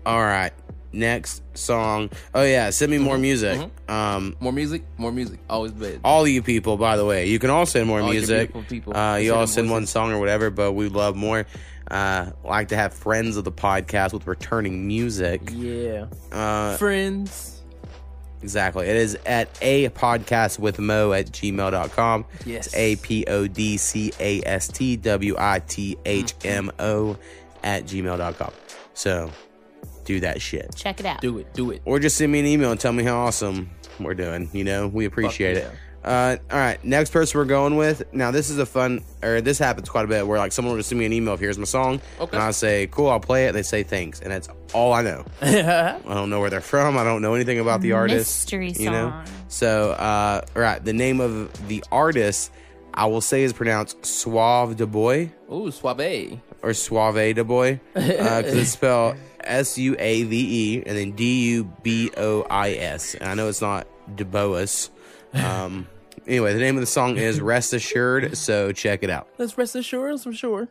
all 0.08 0.22
right. 0.24 0.52
Next 0.91 1.43
song. 1.54 2.10
Oh 2.34 2.41
yeah, 2.43 2.72
send 2.72 2.91
me 2.91 2.98
more 2.98 3.19
music. 3.19 3.69
Um, 3.88 4.36
more 4.39 4.54
music, 4.54 4.84
more 4.98 5.12
music. 5.12 5.39
Always 5.48 5.72
good. 5.74 6.00
All 6.04 6.28
you 6.28 6.41
people, 6.41 6.78
by 6.78 6.98
the 6.98 7.06
way, 7.06 7.28
you 7.28 7.38
can 7.38 7.52
all 7.52 7.67
send 7.67 7.88
more 7.88 8.02
All 8.02 8.10
music. 8.10 8.54
beautiful 8.54 8.63
people. 8.63 8.98
Uh, 8.98 9.17
you 9.17 9.26
Send 9.28 9.34
all 9.36 9.39
them 9.41 9.48
send 9.48 9.69
one 9.69 9.86
song 9.86 10.12
or 10.12 10.19
whatever, 10.19 10.50
but 10.50 10.72
we 10.74 10.89
love 10.89 11.15
more. 11.15 11.46
Uh, 11.89 12.32
like 12.43 12.69
to 12.69 12.76
have 12.76 12.93
friends 12.93 13.38
of 13.38 13.43
the 13.43 13.52
podcast 13.52 14.13
with 14.13 14.26
returning 14.28 14.88
music. 14.88 15.41
Yeah. 15.52 16.06
Uh, 16.32 16.78
Friends. 16.78 17.62
Exactly. 18.41 18.88
It 18.88 18.96
is 18.96 19.17
at 19.26 19.48
a 19.62 19.89
podcast 19.89 20.60
with 20.60 20.78
Mo 20.78 21.13
at 21.13 21.28
gmail.com. 21.28 22.26
Yes. 22.46 22.67
It's 22.67 22.76
A 22.76 22.96
P 22.98 23.26
O 23.28 23.48
D 23.48 23.78
C 23.78 24.12
A 24.19 24.41
S 24.46 24.67
T 24.67 24.98
W 24.98 25.36
I 25.38 25.60
T 25.60 25.98
H 26.06 26.34
M 26.43 26.69
O 26.80 27.17
at 27.63 27.86
gmail.com. 27.86 28.52
So 28.93 29.32
do 30.04 30.19
that 30.19 30.41
shit. 30.41 30.76
Check 30.76 31.00
it 31.00 31.06
out. 31.06 31.22
Do 31.22 31.38
it. 31.38 31.54
Do 31.54 31.72
it. 31.72 31.82
Or 31.86 32.00
just 32.00 32.17
send 32.17 32.32
me 32.32 32.39
an 32.39 32.46
email 32.46 32.72
and 32.72 32.80
tell 32.80 32.91
me 32.91 33.04
how 33.04 33.17
awesome 33.17 33.69
we're 34.00 34.13
doing. 34.13 34.50
You 34.52 34.65
know, 34.65 34.88
we 34.88 35.06
appreciate 35.06 35.58
it. 35.58 35.72
Uh, 36.03 36.37
all 36.51 36.57
right, 36.57 36.83
next 36.83 37.11
person 37.11 37.39
we're 37.39 37.45
going 37.45 37.75
with. 37.77 38.03
Now, 38.13 38.31
this 38.31 38.49
is 38.49 38.57
a 38.59 38.65
fun, 38.65 39.01
or 39.21 39.39
this 39.41 39.57
happens 39.57 39.87
quite 39.89 40.05
a 40.05 40.07
bit 40.07 40.27
where 40.27 40.37
like 40.37 40.51
someone 40.51 40.73
will 40.73 40.79
just 40.79 40.89
send 40.89 40.99
me 40.99 41.05
an 41.05 41.13
email. 41.13 41.37
Here's 41.37 41.57
my 41.57 41.63
song, 41.63 42.01
Okay. 42.19 42.35
and 42.35 42.43
I 42.43 42.51
say, 42.51 42.87
"Cool, 42.91 43.09
I'll 43.09 43.19
play 43.21 43.45
it." 43.47 43.53
They 43.53 43.63
say 43.63 43.83
thanks, 43.83 44.19
and 44.19 44.31
that's 44.31 44.49
all 44.73 44.91
I 44.91 45.01
know. 45.01 45.23
I 45.41 45.99
don't 46.05 46.29
know 46.29 46.41
where 46.41 46.49
they're 46.49 46.59
from. 46.61 46.97
I 46.97 47.03
don't 47.05 47.21
know 47.21 47.35
anything 47.35 47.59
about 47.59 47.81
the 47.81 47.93
artist. 47.93 48.51
Mystery 48.51 48.71
You 48.73 48.91
know. 48.91 49.09
song. 49.11 49.25
So, 49.47 49.91
uh, 49.91 50.41
all 50.55 50.61
right, 50.61 50.83
the 50.83 50.93
name 50.93 51.21
of 51.21 51.67
the 51.67 51.83
artist 51.91 52.51
I 52.93 53.05
will 53.05 53.21
say 53.21 53.43
is 53.43 53.53
pronounced 53.53 54.05
Suave 54.05 54.75
de 54.75 54.85
Boy 54.85 55.31
Ooh, 55.51 55.71
Suave. 55.71 56.37
or 56.61 56.73
Suave 56.73 57.33
de 57.35 57.43
Boy 57.43 57.79
because 57.93 58.53
it's 58.53 58.71
spelled 58.71 59.15
S 59.41 59.77
U 59.77 59.95
A 59.99 60.23
V 60.23 60.77
E 60.79 60.83
and 60.85 60.97
then 60.97 61.11
D 61.11 61.49
U 61.51 61.63
B 61.81 62.11
O 62.17 62.43
I 62.49 62.71
S. 62.73 63.15
And 63.15 63.29
I 63.29 63.33
know 63.35 63.47
it's 63.47 63.61
not 63.61 63.87
DeBoas. 64.15 64.89
Um, 65.33 65.87
anyway, 66.27 66.53
the 66.53 66.59
name 66.59 66.75
of 66.75 66.81
the 66.81 66.88
song 66.88 67.17
is 67.17 67.41
Rest 67.41 67.73
Assured. 67.73 68.38
So 68.38 68.71
check 68.71 69.03
it 69.03 69.09
out. 69.09 69.27
Let's 69.38 69.57
rest 69.57 69.75
assured, 69.75 70.19
I'm 70.25 70.33
sure. 70.33 70.69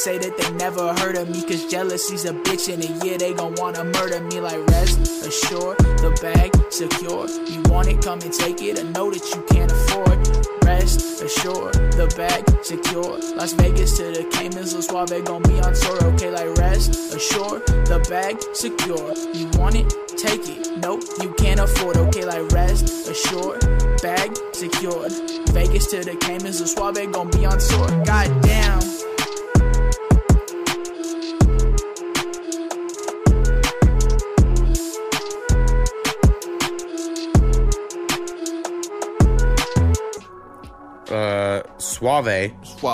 Say 0.00 0.16
that 0.16 0.34
they 0.38 0.50
never 0.52 0.94
heard 0.94 1.16
of 1.16 1.28
me. 1.28 1.42
Cause 1.42 1.66
jealousy's 1.66 2.24
a 2.24 2.32
bitch, 2.32 2.72
and 2.72 2.82
a 2.82 3.04
year 3.04 3.18
they 3.18 3.34
gon' 3.34 3.54
wanna 3.56 3.84
murder 3.84 4.20
me. 4.20 4.40
Like 4.40 4.66
rest 4.68 4.98
assured. 5.26 5.79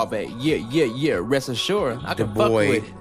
Suave, 0.09 0.29
Suave. 0.29 0.41
Yeah, 0.41 0.55
yeah, 0.55 0.85
yeah. 0.85 1.19
Rest 1.21 1.49
assured. 1.49 1.99
I 2.03 2.13
Du 2.13 2.25
can 2.25 2.35
fuck 2.35 2.51
with 2.51 2.83
it. 2.87 2.93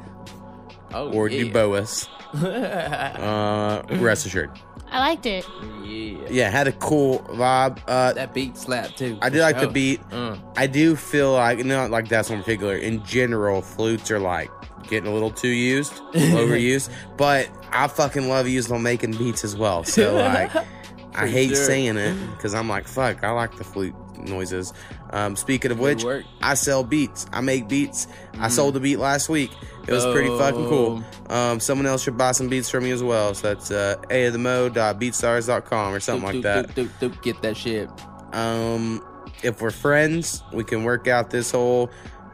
Oh, 0.93 1.13
or 1.13 1.29
yeah. 1.29 1.45
Du 1.45 1.53
Bois. 1.53 2.07
Uh, 2.35 3.83
rest 4.01 4.27
assured. 4.27 4.51
I 4.91 4.99
liked 5.01 5.27
it. 5.27 5.47
Yeah. 5.85 6.19
Yeah, 6.31 6.51
had 6.51 6.69
a 6.69 6.73
cool 6.73 7.21
vibe. 7.31 7.79
Uh, 7.87 8.13
That 8.13 8.35
beat 8.35 8.57
slap 8.57 8.95
too. 8.97 9.19
I 9.23 9.29
do 9.31 9.37
for 9.39 9.43
like 9.43 9.61
the 9.61 9.69
beat. 9.69 10.01
Mm. 10.11 10.39
I 10.57 10.67
do 10.67 10.97
feel 10.97 11.33
like 11.33 11.65
not 11.65 11.91
like 11.91 12.09
that 12.09 12.29
one 12.29 12.39
in 12.39 12.45
particular. 12.45 12.77
In 12.77 13.05
general, 13.05 13.63
flutes 13.63 14.11
are 14.11 14.19
like 14.19 14.51
getting 14.89 15.09
a 15.11 15.13
little 15.15 15.31
too 15.31 15.49
used, 15.49 15.93
overused. 16.13 16.91
But 17.17 17.49
I 17.73 17.89
fucking 17.89 18.29
love 18.29 18.49
using 18.49 18.75
them 18.75 18.83
making 18.83 19.13
beats 19.13 19.45
as 19.45 19.57
well. 19.57 19.83
So 19.85 20.15
like, 20.15 20.55
I 21.15 21.27
hate 21.29 21.49
sure. 21.49 21.57
saying 21.65 21.97
it 21.97 22.15
because 22.37 22.55
I'm 22.55 22.69
like, 22.69 22.87
fuck, 22.87 23.25
I 23.25 23.31
like 23.31 23.57
the 23.57 23.65
flute 23.65 23.95
noises. 24.19 24.73
Um, 25.11 25.37
speaking 25.37 25.71
of 25.71 25.79
which. 25.79 26.05
I 26.43 26.55
sell 26.55 26.83
beats. 26.85 27.27
I 27.33 27.41
make 27.41 27.69
beats. 27.69 28.07
I 28.39 28.49
sold 28.49 28.77
a 28.77 28.81
beat 28.81 28.99
last 28.99 29.29
week. 29.29 29.51
It 29.87 29.93
was 29.93 30.05
pretty 30.07 30.29
fucking 30.29 30.69
cool. 30.69 31.05
Um, 31.31 31.61
someone 31.61 31.87
else 31.87 32.03
should 32.03 32.19
buy 32.19 32.33
some 32.33 32.49
beats 32.49 32.69
from 32.69 32.85
me 32.85 32.91
as 32.91 33.03
well. 33.03 33.35
So 33.35 33.55
that's 33.55 33.71
uh, 33.71 33.97
a 34.11 34.27
of 34.27 34.33
the 34.33 34.39
mo.beatstars.com 34.41 35.95
or 35.95 36.01
something 36.01 36.25
like 36.27 36.37
Doop, 36.37 36.43
that. 36.43 36.69
doop, 36.75 36.89
doop, 36.99 37.11
doop, 37.13 37.23
Get 37.23 37.43
that 37.43 37.57
shit. 37.57 37.89
Um, 38.33 39.05
if 39.43 39.61
we're 39.61 39.71
friends, 39.71 40.43
we 40.53 40.65
can 40.65 40.83
work 40.85 41.07
out 41.09 41.31
this 41.31 41.51
whole. 41.53 41.91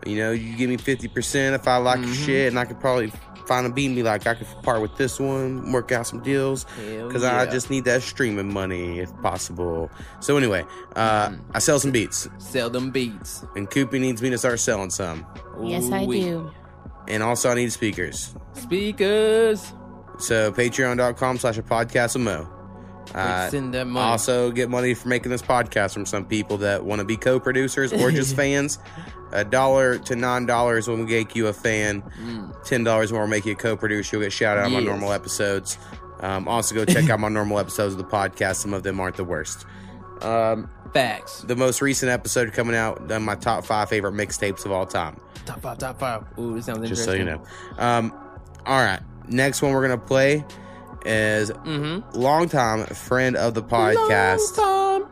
You 0.07 0.17
know, 0.17 0.33
you 0.33 0.57
give 0.57 0.69
me 0.69 0.77
fifty 0.79 1.07
percent 1.09 1.55
if 1.55 1.69
I 1.69 1.77
like 1.77 1.99
your 2.01 2.09
Mm-hmm. 2.09 2.25
shit, 2.25 2.49
and 2.49 2.59
I 2.59 2.65
could 2.65 2.81
probably 2.81 3.13
find 3.47 3.67
a 3.67 3.71
beat 3.71 3.89
me 3.89 4.03
like, 4.03 4.27
I 4.27 4.35
could 4.35 4.47
part 4.63 4.81
with 4.81 4.97
this 4.97 5.19
one, 5.21 5.73
work 5.73 5.93
out 5.93 6.07
some 6.07 6.21
deals, 6.21 6.65
Hell 6.65 7.07
because 7.09 7.25
I 7.25 7.47
just 7.47 7.71
need 7.71 7.85
that 7.85 8.03
streaming 8.03 8.53
money 8.53 9.01
if 9.01 9.11
possible. 9.23 9.91
So 10.21 10.37
anyway, 10.37 10.65
uh, 10.97 11.29
Mm-hmm. 11.31 11.51
I 11.55 11.59
sell 11.59 11.79
some 11.79 11.91
beats, 11.93 12.29
Sell 12.39 12.71
them 12.71 12.91
beats. 12.91 13.45
and 13.57 13.69
Koopy 13.71 14.01
needs 14.01 14.21
me 14.23 14.31
to 14.31 14.39
start 14.39 14.59
selling 14.61 14.91
some, 14.91 15.27
Yes, 15.63 15.91
I 15.91 16.05
Ooh-wee. 16.05 16.21
do. 16.23 16.51
and 17.09 17.23
also 17.23 17.51
I 17.51 17.55
need 17.55 17.73
speakers. 17.73 18.35
Speakers. 18.55 19.73
So 20.19 20.53
patreon.com 20.53 21.39
slash 21.39 21.59
a 21.59 21.63
podcast 21.63 22.15
with 22.15 22.23
Mo. 22.25 22.49
Uh, 23.15 23.49
send 23.51 23.75
that 23.75 23.87
money. 23.87 24.07
Also, 24.07 24.51
get 24.51 24.71
money 24.71 24.95
for 24.95 25.09
making 25.09 25.31
this 25.31 25.43
podcast 25.43 25.93
from 25.95 26.07
some 26.07 26.25
people 26.25 26.59
that 26.59 26.85
want 26.85 27.01
to 27.01 27.05
be 27.05 27.17
co-producers 27.17 27.93
or 27.93 28.11
just 28.11 28.37
fans. 28.43 28.79
A 29.33 29.45
dollar 29.45 29.99
to 29.99 30.17
nine 30.17 30.47
dollars 30.47 30.89
will 30.89 30.99
make 30.99 31.35
you 31.35 31.47
a 31.47 31.53
fan. 31.53 32.03
Ten 32.65 32.85
dollars 32.85 33.13
more 33.13 33.23
will 33.23 33.29
make 33.29 33.47
you 33.47 33.53
a 33.53 33.57
co-producer. 33.57 34.17
You'll 34.17 34.25
get 34.25 34.33
shout 34.33 34.59
out 34.59 34.67
on 34.67 34.73
my 34.73 34.81
normal 34.81 35.13
episodes. 35.13 35.79
Um, 36.21 36.47
also, 36.49 36.75
go 36.75 36.85
check 36.85 37.09
out 37.11 37.19
my 37.21 37.29
normal 37.29 37.59
episodes 37.59 37.95
of 37.95 37.99
the 37.99 38.05
podcast. 38.05 38.57
Some 38.57 38.75
of 38.75 38.83
them 38.83 39.01
aren't 39.01 39.17
the 39.17 39.25
worst. 39.25 39.67
Um, 40.21 40.69
Facts. 40.93 41.41
the 41.43 41.57
most 41.57 41.83
recent 41.83 42.11
episode 42.11 42.53
coming 42.53 42.77
out, 42.77 43.09
done 43.09 43.23
my 43.23 43.35
top 43.35 43.65
five 43.65 43.89
favorite 43.89 44.13
mixtapes 44.13 44.65
of 44.65 44.71
all 44.71 44.87
time. 44.87 45.19
Top 45.47 45.61
five, 45.61 45.79
top 45.79 45.99
five. 45.99 46.25
Ooh, 46.39 46.55
this 46.55 46.67
sounds 46.67 46.89
Just 46.89 47.05
so 47.05 47.13
you 47.13 47.25
know. 47.25 47.43
Um, 47.79 48.13
all 48.67 48.81
right, 48.81 49.01
next 49.29 49.63
one 49.63 49.73
we're 49.73 49.83
gonna 49.83 49.99
play 49.99 50.45
is 51.05 51.51
Mm-hmm. 51.51 52.19
longtime 52.19 52.87
friend 52.87 53.37
of 53.37 53.55
the 53.55 53.63
podcast 53.63 55.07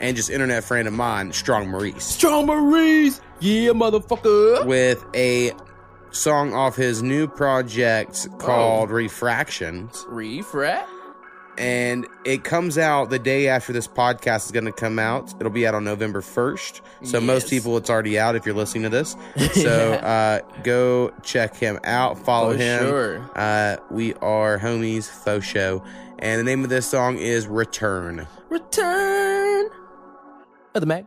and 0.00 0.16
just 0.16 0.30
internet 0.30 0.62
friend 0.64 0.86
of 0.88 0.94
mine, 0.94 1.32
Strong 1.32 1.68
Maurice, 1.70 2.04
Strong 2.04 2.46
Maurice. 2.46 3.20
Yeah, 3.40 3.70
motherfucker. 3.72 4.64
with 4.66 5.04
a 5.14 5.52
song 6.10 6.54
off 6.54 6.76
his 6.76 7.02
new 7.02 7.26
project 7.28 8.26
Oh. 8.32 8.36
called 8.36 8.90
Refractions. 8.90 10.04
Refract. 10.08 10.88
And 11.58 12.06
it 12.24 12.44
comes 12.44 12.76
out 12.76 13.08
the 13.10 13.18
day 13.18 13.48
after 13.48 13.72
this 13.72 13.88
podcast 13.88 14.44
is 14.46 14.52
going 14.52 14.66
to 14.66 14.72
come 14.72 14.98
out. 14.98 15.32
It'll 15.40 15.50
be 15.52 15.66
out 15.66 15.74
on 15.74 15.84
November 15.84 16.20
1st. 16.20 16.80
So 17.04 17.20
most 17.20 17.48
people, 17.48 17.76
it's 17.78 17.88
already 17.88 18.18
out 18.18 18.36
if 18.36 18.44
you're 18.44 18.54
listening 18.54 18.82
to 18.84 18.88
this. 18.90 19.16
So 19.54 19.94
uh, 19.94 20.40
go 20.64 21.10
check 21.22 21.56
him 21.56 21.78
out. 21.84 22.18
Follow 22.18 22.52
For 22.52 22.58
him. 22.58 22.78
sure. 22.80 23.30
Uh, 23.34 23.76
we 23.90 24.12
are 24.14 24.58
homies, 24.58 25.08
faux 25.08 25.44
show. 25.46 25.82
And 26.18 26.38
the 26.40 26.44
name 26.44 26.62
of 26.62 26.68
this 26.70 26.86
song 26.86 27.16
is 27.18 27.46
Return. 27.46 28.26
Return 28.50 29.68
of 30.74 30.80
the 30.82 30.86
Mac. 30.86 31.06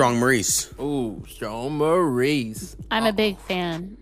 Strong 0.00 0.18
Maurice. 0.18 0.72
Ooh, 0.80 1.22
Strong 1.28 1.76
Maurice. 1.76 2.74
I'm 2.90 3.04
a 3.04 3.12
big 3.12 3.38
fan. 3.40 3.98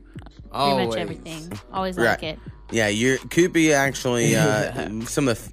Pretty 0.53 0.87
much 0.87 0.97
everything. 0.97 1.53
Always 1.73 1.97
Right. 1.97 2.11
like 2.11 2.23
it. 2.23 2.39
Yeah, 2.71 2.87
you're 2.87 3.19
Koopy 3.19 3.73
actually 3.75 4.37
uh, 4.37 5.01
some 5.07 5.27
of 5.27 5.37
the 5.37 5.43
f- 5.45 5.53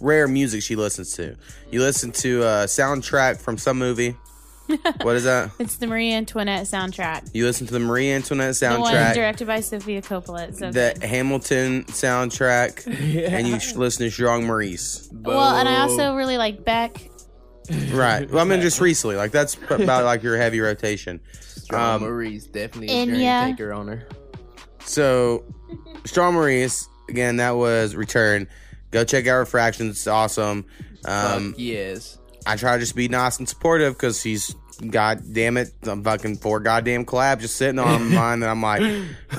rare 0.00 0.26
music 0.26 0.62
she 0.64 0.74
listens 0.74 1.12
to. 1.12 1.36
You 1.70 1.82
listen 1.82 2.10
to 2.10 2.42
a 2.42 2.64
soundtrack 2.66 3.40
from 3.40 3.58
some 3.58 3.78
movie. 3.78 4.16
what 5.02 5.14
is 5.14 5.22
that? 5.22 5.52
It's 5.60 5.76
the 5.76 5.86
Marie 5.86 6.12
Antoinette 6.12 6.66
soundtrack. 6.66 7.30
You 7.32 7.44
listen 7.44 7.68
to 7.68 7.72
the 7.72 7.78
Marie 7.78 8.10
Antoinette 8.10 8.56
The 8.56 8.76
one 8.76 8.92
soundtrack, 8.92 9.14
directed 9.14 9.46
by 9.46 9.60
Sofia 9.60 10.02
Coppola. 10.02 10.52
So 10.56 10.72
the 10.72 10.98
Hamilton 11.00 11.84
soundtrack, 11.84 12.86
and 13.32 13.46
you 13.46 13.54
listen 13.78 14.04
to 14.06 14.10
Strong 14.10 14.46
Maurice. 14.48 15.08
Well, 15.12 15.54
and 15.56 15.68
I 15.68 15.82
also 15.82 16.16
really 16.16 16.38
like 16.38 16.64
Beck. 16.64 17.09
Right. 17.92 18.28
Well, 18.30 18.44
I 18.44 18.48
mean, 18.48 18.60
just 18.60 18.80
recently. 18.80 19.16
Like 19.16 19.30
that's 19.32 19.56
about 19.70 20.04
like 20.04 20.22
your 20.22 20.36
heavy 20.36 20.60
rotation. 20.60 21.20
Strong 21.40 21.94
Um, 21.96 22.02
Maurice 22.02 22.46
definitely 22.46 22.88
a 22.88 23.06
Enya. 23.06 23.06
journey 23.42 23.52
taker 23.52 23.72
on 23.72 23.88
her. 23.88 24.08
So, 24.84 25.44
Strong 26.04 26.34
Maurice 26.34 26.88
again. 27.08 27.36
That 27.36 27.52
was 27.52 27.94
Return. 27.94 28.48
Go 28.90 29.04
check 29.04 29.26
out 29.28 29.38
Refractions. 29.38 29.90
It's 29.96 30.06
awesome. 30.06 30.66
Um, 31.04 31.50
Fuck 31.52 31.60
yes. 31.60 32.18
I 32.46 32.56
try 32.56 32.74
to 32.74 32.80
just 32.80 32.96
be 32.96 33.06
nice 33.08 33.38
and 33.38 33.48
supportive 33.48 33.92
because 33.94 34.22
he's 34.22 34.54
god 34.88 35.20
damn 35.32 35.56
it, 35.58 35.68
I'm 35.84 36.02
fucking 36.02 36.38
four 36.38 36.58
goddamn 36.58 37.04
collab 37.04 37.40
just 37.40 37.56
sitting 37.56 37.78
on 37.78 38.10
mine. 38.14 38.42
And 38.42 38.46
I'm 38.50 38.62
like, 38.62 38.80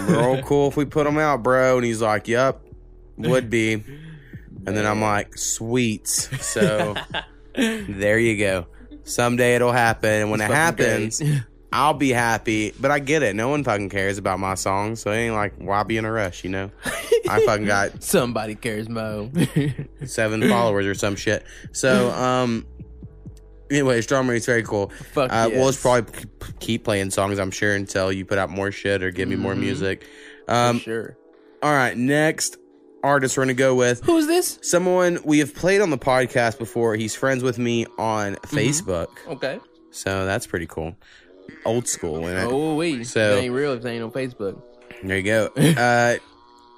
real 0.07 0.41
cool 0.43 0.67
if 0.69 0.77
we 0.77 0.86
put 0.86 1.03
them 1.05 1.17
out, 1.17 1.43
bro. 1.43 1.77
And 1.77 1.86
he's 1.86 2.01
like, 2.01 2.27
yep, 2.27 2.61
would 3.17 3.49
be. 3.49 3.73
And 3.73 4.77
then 4.77 4.86
I'm 4.86 5.01
like, 5.01 5.38
sweet. 5.38 6.07
So 6.07 6.95
there 7.56 8.20
you 8.20 8.38
go. 8.38 8.68
Someday 9.04 9.56
it'll 9.56 9.72
happen. 9.72 10.10
And 10.10 10.32
when 10.32 10.41
it 10.41 10.47
fucking 10.49 10.56
happens, 10.56 11.22
I'll 11.74 11.93
be 11.93 12.10
happy. 12.10 12.74
But 12.80 12.91
I 12.91 12.99
get 12.99 13.24
it. 13.24 13.36
No 13.36 13.49
one 13.49 13.64
fucking 13.64 13.89
cares 13.89 14.18
about 14.18 14.39
my 14.39 14.56
songs. 14.56 15.02
So 15.02 15.12
it 15.12 15.18
ain't 15.18 15.36
like, 15.36 15.54
why 15.58 15.84
be 15.84 15.97
in 15.97 16.06
a 16.06 16.12
rush, 16.12 16.43
you 16.43 16.49
know? 16.49 16.70
I 17.30 17.43
fucking 17.45 17.66
got 17.66 18.04
Somebody 18.04 18.56
cares, 18.56 18.89
Mo. 18.89 19.32
seven 20.06 20.47
followers 20.47 20.86
or 20.86 20.93
some 20.95 21.16
shit. 21.16 21.43
So, 21.72 22.10
um, 22.12 22.66
anyway, 23.70 24.02
Strawberry 24.02 24.38
is 24.38 24.45
very 24.45 24.64
cool. 24.64 24.89
Fuck 25.14 25.32
uh, 25.32 25.49
We'll 25.52 25.68
just 25.68 25.82
probably 25.82 26.14
keep 26.60 26.84
playing 26.84 27.12
songs, 27.12 27.39
I'm 27.39 27.52
sure, 27.52 27.74
until 27.76 28.12
you 28.12 28.26
put 28.26 28.38
out 28.38 28.49
more 28.49 28.72
shit 28.72 29.02
or 29.04 29.12
give 29.12 29.30
me 29.30 29.36
more 29.36 29.54
Mhm. 29.56 29.60
music. 29.60 30.06
Um, 30.47 30.80
For 30.80 30.84
sure. 30.84 31.18
all 31.64 31.72
right, 31.72 31.95
next 31.95 32.58
artist 33.04 33.38
we're 33.38 33.43
gonna 33.43 33.54
go 33.54 33.76
with 33.76 34.04
Who's 34.04 34.28
this? 34.28 34.60
someone 34.62 35.20
we 35.24 35.39
have 35.39 35.54
played 35.56 35.82
on 35.82 35.89
the 35.89 35.97
podcast 35.97 36.58
before. 36.60 36.95
He's 36.95 37.16
friends 37.16 37.43
with 37.43 37.58
me 37.58 37.86
on 37.97 38.36
Mm-hmm. 38.36 38.58
Facebook, 38.58 39.08
Okay. 39.28 39.60
so 39.91 40.26
that's 40.26 40.47
pretty 40.47 40.68
cool. 40.68 40.95
Old 41.66 41.88
school, 41.88 42.28
it. 42.28 42.43
Oh, 42.49 42.76
wait. 42.76 43.06
So- 43.08 43.38
it 43.38 43.41
ain't 43.43 43.54
real 43.54 43.74
if 43.74 43.82
they 43.84 43.93
ain't 43.95 44.04
on 44.04 44.12
Facebook. 44.12 44.62
There 45.04 45.18
you 45.18 45.24
go. 45.24 45.49
Uh, 45.58 46.18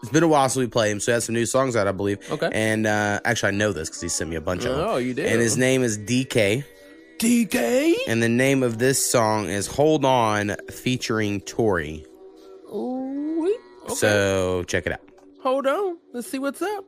it's 0.01 0.11
been 0.11 0.24
a 0.24 0.28
while 0.28 0.49
since 0.49 0.57
we 0.61 0.67
played 0.67 0.91
him, 0.91 0.99
so 0.99 1.11
he 1.11 1.13
has 1.13 1.24
some 1.24 1.34
new 1.36 1.45
songs 1.45 1.78
out, 1.78 1.88
I 1.88 1.93
believe. 1.93 2.19
Okay. 2.30 2.49
And 2.51 2.86
uh, 2.86 3.21
actually, 3.24 3.49
I 3.49 3.51
know 3.57 3.71
this 3.71 3.88
because 3.89 4.01
he 4.01 4.09
sent 4.09 4.30
me 4.30 4.36
a 4.36 4.41
bunch 4.41 4.65
of 4.65 4.76
them. 4.76 4.86
Oh, 4.86 4.97
you 4.97 5.13
did. 5.13 5.28
And 5.32 5.39
his 5.39 5.55
name 5.55 5.82
is 5.82 5.97
DK. 5.97 6.65
DK. 7.19 7.93
And 8.07 8.21
the 8.21 8.28
name 8.28 8.63
of 8.63 8.80
this 8.80 9.03
song 9.09 9.47
is 9.47 9.65
Hold 9.67 10.03
On 10.03 10.57
featuring 10.71 11.39
Torie. 11.41 12.05
Ooh, 12.74 13.55
okay. 13.86 13.93
So 13.95 14.63
check 14.67 14.86
it 14.88 14.91
out. 14.91 14.99
Hold 15.43 15.67
on. 15.67 15.97
Let's 16.13 16.29
see 16.31 16.39
what's 16.39 16.61
up. 16.61 16.85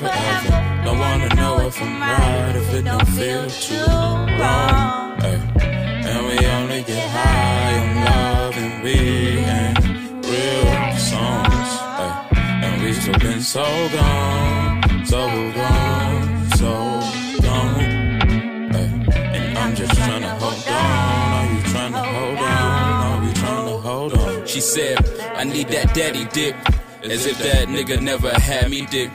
Forever. 0.00 0.82
Don't 0.84 0.98
wanna 0.98 1.34
know 1.34 1.66
if 1.66 1.82
I'm 1.82 2.00
right, 2.00 2.56
if 2.56 2.74
it 2.74 2.84
don't 2.84 3.08
feel 3.08 3.44
too 3.50 3.84
wrong. 4.40 5.20
Ay. 5.20 5.38
And 6.08 6.26
we 6.26 6.46
only 6.46 6.82
get 6.84 7.06
high 7.10 7.78
on 7.80 8.04
love 8.06 8.56
and 8.56 8.82
we 8.82 8.96
ain't 9.56 9.78
real 10.24 10.96
songs. 10.96 11.70
Ay. 12.00 12.28
And 12.64 12.82
we 12.82 12.92
still 12.94 13.18
been 13.18 13.42
so 13.42 13.64
gone, 13.92 15.04
so 15.04 15.28
gone, 15.52 16.50
so 16.56 16.72
gone. 17.42 17.80
Ay. 18.74 18.88
And 19.36 19.58
I'm 19.58 19.74
just 19.74 19.92
trying 19.92 20.22
to 20.22 20.28
hold 20.28 20.68
on. 20.68 21.09
She 24.50 24.60
said, 24.60 24.98
I 25.36 25.44
need 25.44 25.68
that 25.68 25.94
daddy 25.94 26.24
dick. 26.24 26.56
As 27.04 27.24
if 27.24 27.38
that 27.38 27.68
nigga 27.68 28.02
never 28.02 28.30
had 28.30 28.68
me 28.68 28.84
dick. 28.84 29.08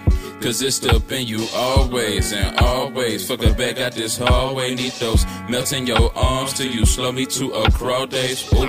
Cause 0.46 0.62
it's 0.62 0.76
still 0.76 1.00
been 1.00 1.26
you 1.26 1.44
always 1.56 2.32
and 2.32 2.56
always. 2.60 3.28
Fuck 3.28 3.40
the 3.40 3.52
back 3.54 3.80
out 3.80 3.94
this 3.94 4.16
hallway. 4.16 4.76
Need 4.76 4.92
those 5.00 5.26
melt 5.50 5.74
in 5.74 5.88
your 5.88 6.16
arms 6.16 6.54
till 6.54 6.72
you 6.72 6.86
slow 6.86 7.12
me 7.12 7.26
to 7.26 7.52
a 7.52 7.72
crawl 7.72 8.06
days. 8.06 8.48
Ooh, 8.54 8.62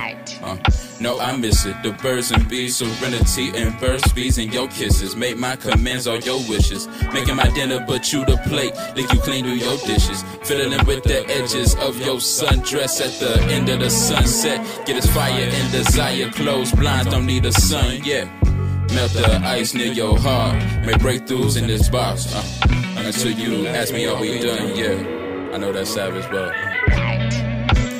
uh, 0.42 0.56
no, 1.00 1.20
I 1.20 1.36
miss 1.36 1.66
it. 1.66 1.76
The 1.82 1.92
birds 2.02 2.30
and 2.30 2.48
bees, 2.48 2.76
serenity 2.76 3.54
and 3.54 3.78
burst 3.78 4.14
bees 4.14 4.38
and 4.38 4.54
your 4.54 4.68
kisses. 4.68 5.14
Make 5.14 5.36
my 5.36 5.54
commands 5.54 6.06
all 6.06 6.18
your 6.18 6.38
wishes. 6.48 6.88
Making 7.12 7.36
my 7.36 7.50
dinner, 7.50 7.84
but 7.86 8.10
you 8.10 8.24
the 8.24 8.38
plate. 8.48 8.72
Lick 8.96 9.12
you 9.12 9.20
clean 9.20 9.44
do 9.44 9.54
your 9.54 9.76
dishes. 9.80 10.22
Fiddling 10.44 10.82
with 10.86 11.04
the 11.04 11.28
edges 11.28 11.74
of 11.74 12.00
your 12.00 12.16
sundress 12.16 13.04
at 13.04 13.20
the 13.20 13.38
end 13.52 13.68
of 13.68 13.80
the 13.80 13.90
sunset. 13.90 14.64
Get 14.86 14.96
us 14.96 15.06
fire 15.12 15.30
and 15.30 15.72
desire. 15.72 16.30
Close 16.30 16.72
blinds, 16.72 17.10
don't 17.10 17.26
need 17.26 17.44
a 17.44 17.52
sun, 17.52 18.00
yeah. 18.02 18.45
Melt 18.94 19.12
the 19.12 19.40
ice 19.44 19.74
near 19.74 19.92
your 19.92 20.18
heart. 20.18 20.56
Make 20.84 20.98
breakthroughs 20.98 21.60
in 21.60 21.66
this 21.66 21.88
box. 21.88 22.34
Uh, 22.34 22.42
until 22.98 23.32
you 23.32 23.66
ask 23.66 23.92
me, 23.92 24.06
are 24.06 24.20
we 24.20 24.38
done? 24.40 24.74
Yeah. 24.76 25.52
I 25.52 25.58
know 25.58 25.72
that's 25.72 25.90
savage, 25.90 26.28
but. 26.30 26.52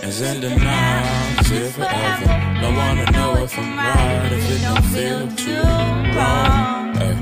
It's 0.08 0.20
in 0.20 0.40
the 0.40 0.50
night, 0.50 1.46
here 1.46 1.68
forever. 1.70 2.26
Don't 2.60 2.76
wanna 2.76 3.10
know 3.10 3.42
if 3.42 3.58
I'm 3.58 3.76
right, 3.76 4.32
if 4.32 4.50
it 4.50 4.62
don't 4.62 4.84
feel 4.94 5.26
too 5.34 5.62
wrong. 6.16 6.96
Ay. 6.96 7.14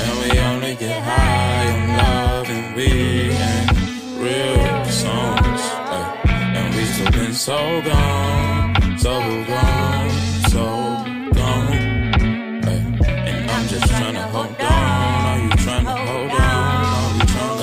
And 0.00 0.12
we 0.20 0.38
only 0.38 0.74
get 0.76 1.02
high 1.02 1.66
on 1.72 1.96
love 1.98 2.48
and 2.48 2.76
we 2.76 2.86
ain't 3.32 3.72
real 4.22 4.84
songs. 4.86 5.62
Ay. 5.96 6.20
And 6.56 6.74
we 6.76 6.84
still 6.84 7.10
been 7.10 7.34
so 7.34 7.82
gone, 7.82 8.98
so 8.98 9.44
gone, 9.44 10.10
so 10.48 10.91
just 13.72 13.88
trying 13.88 14.14
to 14.14 14.20
hold 14.20 14.60
on. 14.60 15.11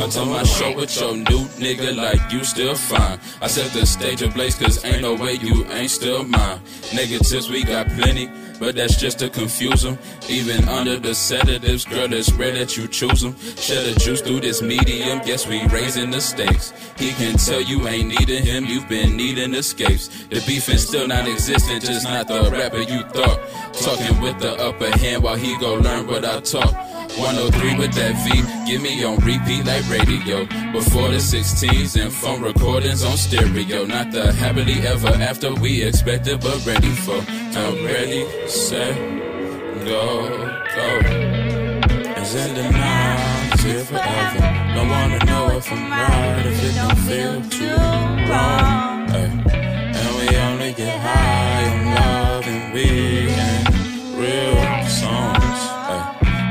Come 0.09 0.25
to 0.25 0.31
my 0.31 0.43
show 0.43 0.75
with 0.75 0.99
your 0.99 1.15
new 1.15 1.45
nigga 1.61 1.95
like 1.95 2.31
you 2.31 2.43
still 2.43 2.73
fine. 2.73 3.19
I 3.43 3.47
set 3.47 3.71
the 3.73 3.85
stage 3.85 4.23
ablaze 4.23 4.55
cause 4.55 4.83
ain't 4.83 5.03
no 5.03 5.13
way 5.13 5.33
you 5.33 5.65
ain't 5.65 5.91
still 5.91 6.23
mine. 6.23 6.61
Negatives 6.95 7.47
we 7.47 7.63
got 7.63 7.87
plenty, 7.89 8.27
but 8.59 8.75
that's 8.75 8.95
just 8.95 9.19
to 9.19 9.29
confuse 9.29 9.83
them. 9.83 9.99
Even 10.27 10.67
under 10.67 10.97
the 10.97 11.13
sedatives, 11.13 11.85
girl, 11.85 12.11
it's 12.11 12.31
rare 12.33 12.53
that 12.53 12.75
you 12.75 12.87
choose 12.87 13.21
them. 13.21 13.37
Share 13.57 13.83
the 13.83 13.99
juice 13.99 14.21
through 14.21 14.39
this 14.39 14.63
medium, 14.63 15.19
guess 15.19 15.45
we 15.45 15.63
raising 15.67 16.09
the 16.09 16.21
stakes. 16.21 16.73
He 16.97 17.11
can 17.11 17.37
tell 17.37 17.61
you 17.61 17.87
ain't 17.87 18.07
needing 18.07 18.43
him, 18.43 18.65
you've 18.65 18.89
been 18.89 19.15
needing 19.15 19.53
escapes. 19.53 20.07
The 20.29 20.43
beef 20.47 20.69
is 20.69 20.87
still 20.87 21.07
not 21.07 21.27
existent, 21.27 21.85
just 21.85 22.05
not 22.05 22.27
the 22.27 22.49
rapper 22.49 22.81
you 22.81 23.03
thought. 23.03 23.39
Talking 23.73 24.19
with 24.21 24.39
the 24.39 24.55
upper 24.55 24.89
hand 24.97 25.21
while 25.21 25.35
he 25.35 25.55
go 25.59 25.75
learn 25.75 26.07
what 26.07 26.25
I 26.25 26.39
talk. 26.39 26.73
103 27.17 27.77
with 27.77 27.93
that 27.93 28.15
V, 28.23 28.71
give 28.71 28.81
me 28.81 29.03
on 29.03 29.17
repeat 29.17 29.65
like 29.65 29.83
radio. 30.05 30.45
Before 30.71 31.09
the 31.09 31.17
16s 31.17 32.01
and 32.01 32.11
phone 32.11 32.41
recordings 32.41 33.03
on 33.03 33.17
stereo. 33.17 33.85
Not 33.85 34.11
the 34.11 34.31
happily 34.33 34.79
ever 34.87 35.13
after 35.29 35.53
we 35.53 35.83
expected 35.83 36.39
but 36.41 36.65
ready 36.65 36.91
for. 37.03 37.19
I'm 37.59 37.85
ready, 37.85 38.23
set, 38.47 38.95
go, 39.85 40.27
go. 40.75 40.89
It's 42.19 42.35
in 42.35 42.53
the 42.55 42.69
night, 42.69 43.59
here 43.61 43.83
forever. 43.85 44.39
Don't 44.75 44.89
wanna 44.89 45.25
know 45.25 45.57
if 45.57 45.71
I'm 45.71 45.91
right, 45.91 46.45
if 46.45 46.63
it 46.67 46.75
don't 46.75 46.99
feel 47.07 47.41
too 47.57 47.75
wrong. 48.29 49.09
And 49.99 50.09
we 50.17 50.27
only 50.37 50.73
get 50.73 50.99
high 50.99 51.65
on 51.73 51.79
love 51.95 52.45
and 52.47 52.73
we 52.73 52.85
ain't 53.43 53.69
real 54.15 54.57
songs. 55.01 55.61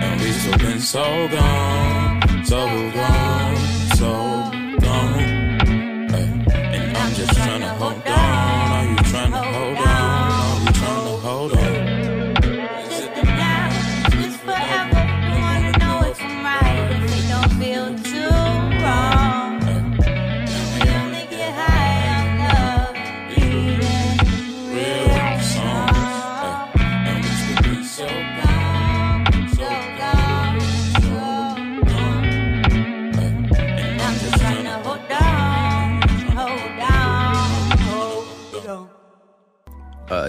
And 0.03 0.21
we 0.21 0.29
still 0.33 0.59
been 0.59 0.81
so 0.81 1.05
gone, 1.29 2.08
so 2.45 2.91
gone, 2.93 3.57
so 3.97 4.58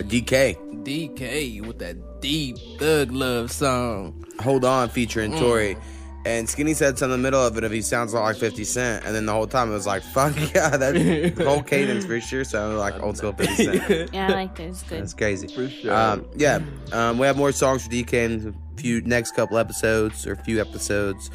DK. 0.09 0.57
DK 0.83 1.65
with 1.65 1.79
that 1.79 2.21
deep 2.21 2.57
thug 2.79 3.11
love 3.11 3.51
song. 3.51 4.25
Hold 4.41 4.65
on, 4.65 4.89
featuring 4.89 5.31
Mm. 5.33 5.39
Torie. 5.39 5.77
And 6.25 6.49
Skinny 6.49 6.73
said 6.73 6.97
something 6.99 7.13
in 7.15 7.21
the 7.21 7.27
middle 7.27 7.41
of 7.45 7.57
it 7.57 7.63
if 7.63 7.71
he 7.71 7.81
sounds 7.81 8.13
like 8.13 8.35
50 8.35 8.63
Cent. 8.65 9.05
And 9.05 9.15
then 9.15 9.25
the 9.25 9.31
whole 9.31 9.47
time 9.47 9.69
it 9.71 9.73
was 9.73 9.87
like, 9.87 10.03
fuck 10.03 10.35
yeah, 10.53 10.75
that 10.75 11.37
whole 11.45 11.63
cadence 11.63 12.05
for 12.05 12.19
sure 12.19 12.43
sounded 12.43 12.77
like 12.77 13.01
old 13.01 13.17
school 13.17 13.31
50 13.33 13.55
Cent. 13.55 14.09
Yeah, 14.13 14.27
I 14.27 14.31
like 14.33 14.59
it. 14.59 14.63
It's 14.65 14.83
good. 14.83 15.01
That's 15.01 15.13
crazy. 15.13 15.47
sure. 15.47 15.93
Um, 15.93 16.25
yeah, 16.35 16.59
um, 16.91 17.17
we 17.19 17.25
have 17.25 17.37
more 17.37 17.51
songs 17.53 17.85
for 17.85 17.89
DK 17.91 18.13
in 18.13 18.53
a 18.77 18.79
few 18.81 19.01
next 19.01 19.31
couple 19.35 19.57
episodes 19.57 20.27
or 20.27 20.35
few 20.35 20.59
episodes. 20.59 21.31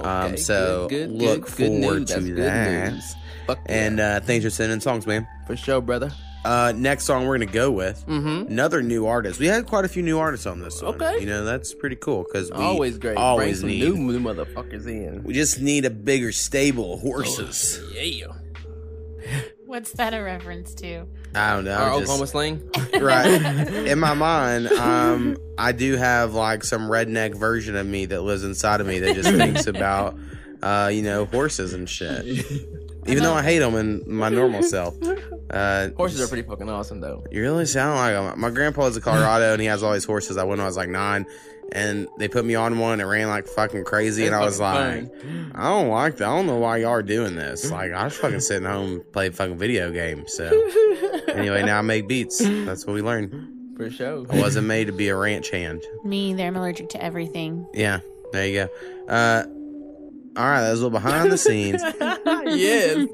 um, 0.00 0.36
so 0.36 0.88
good, 0.90 1.10
good, 1.10 1.22
look 1.22 1.42
good, 1.42 1.50
forward 1.80 1.98
news. 2.00 2.10
to 2.10 2.34
that. 2.34 3.56
And 3.66 4.00
uh, 4.00 4.20
thanks 4.20 4.44
for 4.44 4.50
sending 4.50 4.80
songs, 4.80 5.06
man. 5.06 5.28
For 5.46 5.56
sure, 5.56 5.80
brother. 5.80 6.10
Uh, 6.44 6.72
next 6.76 7.04
song 7.04 7.26
we're 7.26 7.38
gonna 7.38 7.50
go 7.50 7.70
with 7.70 8.04
Mhm. 8.06 8.48
another 8.50 8.82
new 8.82 9.06
artist. 9.06 9.38
We 9.40 9.46
had 9.46 9.66
quite 9.66 9.84
a 9.86 9.88
few 9.88 10.02
new 10.02 10.18
artists 10.18 10.44
on 10.46 10.60
this 10.60 10.82
one. 10.82 10.94
Okay. 10.96 11.20
you 11.20 11.26
know 11.26 11.44
that's 11.44 11.72
pretty 11.72 11.96
cool 11.96 12.24
because 12.24 12.50
we 12.50 12.58
always 12.58 12.98
great. 12.98 13.16
Always 13.16 13.62
Bring 13.62 13.78
need. 13.80 13.94
new, 13.94 14.12
new 14.12 14.20
motherfuckers 14.20 14.86
in. 14.86 15.22
we 15.24 15.32
just 15.32 15.60
need 15.60 15.84
a 15.86 15.90
bigger 15.90 16.32
stable 16.32 16.94
of 16.94 17.00
horses. 17.00 17.80
Yeah. 17.94 18.26
What's 19.66 19.92
that 19.92 20.12
a 20.12 20.22
reference 20.22 20.74
to? 20.76 21.04
I 21.34 21.54
don't 21.54 21.64
know. 21.64 21.72
Our 21.72 21.98
just- 22.00 22.02
Oklahoma 22.02 22.26
slang. 22.26 22.70
right 23.00 23.26
in 23.86 23.98
my 23.98 24.14
mind 24.14 24.68
um 24.68 25.36
i 25.58 25.72
do 25.72 25.96
have 25.96 26.32
like 26.34 26.62
some 26.62 26.82
redneck 26.88 27.34
version 27.34 27.74
of 27.74 27.86
me 27.86 28.04
that 28.06 28.20
lives 28.22 28.44
inside 28.44 28.80
of 28.80 28.86
me 28.86 28.98
that 29.00 29.14
just 29.16 29.30
thinks 29.30 29.66
about 29.66 30.16
uh 30.62 30.88
you 30.92 31.02
know 31.02 31.24
horses 31.24 31.72
and 31.72 31.88
shit 31.88 32.24
even 33.06 33.22
though 33.24 33.34
i 33.34 33.42
hate 33.42 33.58
them 33.58 33.74
in 33.74 34.02
my 34.06 34.28
normal 34.28 34.62
self 34.62 34.94
uh 35.50 35.88
Horses 35.96 36.20
are 36.20 36.28
pretty 36.28 36.46
fucking 36.48 36.68
awesome, 36.70 37.00
though. 37.00 37.24
you 37.30 37.42
really 37.42 37.66
sound 37.66 37.96
like 37.98 38.14
'em. 38.32 38.40
my 38.40 38.50
grandpa 38.50 38.82
lives 38.84 38.96
in 38.96 39.02
colorado 39.02 39.52
and 39.52 39.60
he 39.60 39.66
has 39.68 39.82
all 39.82 39.92
these 39.92 40.04
horses 40.04 40.36
i 40.36 40.42
went 40.44 40.58
when 40.58 40.60
i 40.60 40.66
was 40.66 40.76
like 40.76 40.88
nine 40.88 41.26
and 41.72 42.08
they 42.18 42.28
put 42.28 42.44
me 42.44 42.54
on 42.54 42.78
one 42.78 42.92
and 42.94 43.02
it 43.02 43.06
ran 43.06 43.28
like 43.28 43.46
fucking 43.46 43.84
crazy 43.84 44.26
and 44.26 44.34
i 44.34 44.40
was 44.44 44.60
like 44.60 45.04
i 45.54 45.68
don't 45.70 45.88
like 45.88 46.16
that 46.18 46.28
i 46.28 46.36
don't 46.36 46.46
know 46.46 46.56
why 46.58 46.76
y'all 46.78 46.90
are 46.90 47.02
doing 47.02 47.34
this 47.36 47.70
like 47.70 47.92
i 47.92 48.04
was 48.04 48.16
fucking 48.16 48.40
sitting 48.40 48.66
home 48.68 49.02
play 49.12 49.28
fucking 49.30 49.56
video 49.58 49.90
games 49.90 50.32
so 50.32 50.44
anyway 51.28 51.62
now 51.62 51.78
i 51.78 51.82
make 51.82 52.06
beats 52.08 52.38
that's 52.64 52.86
what 52.86 52.94
we 52.94 53.02
learned 53.02 53.50
For 53.76 53.90
sure. 53.90 54.24
I 54.30 54.40
wasn't 54.40 54.66
made 54.68 54.86
to 54.86 54.92
be 54.92 55.08
a 55.08 55.16
ranch 55.16 55.50
hand. 55.50 55.82
Me 56.04 56.30
either. 56.30 56.44
I'm 56.44 56.54
allergic 56.54 56.90
to 56.90 57.02
everything. 57.02 57.66
Yeah, 57.74 57.98
there 58.30 58.46
you 58.46 58.68
go. 58.68 59.12
Uh, 59.12 59.42
all 60.36 60.44
right, 60.44 60.60
that 60.62 60.70
was 60.70 60.80
a 60.80 60.84
little 60.84 60.90
behind 60.98 61.30
the 61.30 61.38
scenes. 61.38 61.82
yes. 62.56 63.06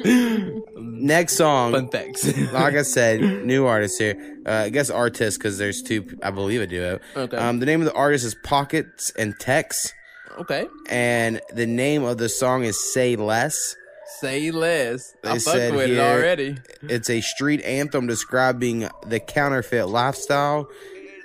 Next 0.76 1.34
song. 1.36 1.72
Fun 1.72 1.88
facts. 1.88 2.24
like 2.52 2.74
I 2.74 2.82
said, 2.82 3.20
new 3.44 3.66
artist 3.66 3.98
here. 3.98 4.38
Uh, 4.46 4.50
I 4.52 4.68
guess 4.70 4.90
artist 4.90 5.38
because 5.38 5.58
there's 5.58 5.82
two, 5.82 6.18
I 6.22 6.30
believe, 6.30 6.60
a 6.60 6.66
duo. 6.66 6.98
Okay. 7.16 7.36
Um, 7.36 7.58
the 7.58 7.66
name 7.66 7.80
of 7.80 7.86
the 7.86 7.94
artist 7.94 8.24
is 8.24 8.34
Pockets 8.34 9.12
and 9.18 9.38
Tex, 9.38 9.92
Okay. 10.38 10.66
and 10.88 11.40
the 11.54 11.66
name 11.66 12.04
of 12.04 12.18
the 12.18 12.28
song 12.28 12.64
is 12.64 12.92
Say 12.92 13.16
Less. 13.16 13.76
Say 14.18 14.50
less. 14.50 15.14
I 15.24 15.34
They 15.34 15.38
fuck 15.38 15.54
said 15.54 15.74
with 15.74 15.88
it 15.88 15.98
already. 15.98 16.56
It's 16.82 17.08
a 17.08 17.20
street 17.22 17.62
anthem 17.62 18.06
describing 18.06 18.88
the 19.06 19.20
counterfeit 19.20 19.88
lifestyle 19.88 20.66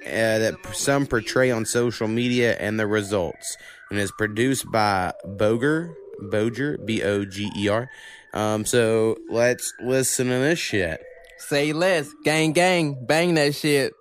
uh, 0.06 0.10
that 0.40 0.56
some 0.74 1.06
portray 1.08 1.50
on 1.52 1.66
social 1.66 2.08
media 2.08 2.56
and 2.58 2.80
the 2.80 2.86
results. 2.88 3.58
And 3.90 4.00
is 4.00 4.12
produced 4.12 4.72
by 4.72 5.14
Boger, 5.24 5.96
Boger, 6.20 6.78
B 6.84 7.04
O 7.04 7.26
G 7.26 7.52
E 7.58 7.68
R. 7.70 7.90
Um, 8.34 8.66
so 8.66 9.18
let's 9.30 9.74
listen 9.82 10.28
to 10.28 10.34
this 10.34 10.60
shit. 10.60 11.02
Say 11.38 11.74
less. 11.74 12.10
Gang, 12.24 12.54
gang. 12.54 13.06
Bang 13.06 13.36
that 13.36 13.56
shit. 13.56 13.94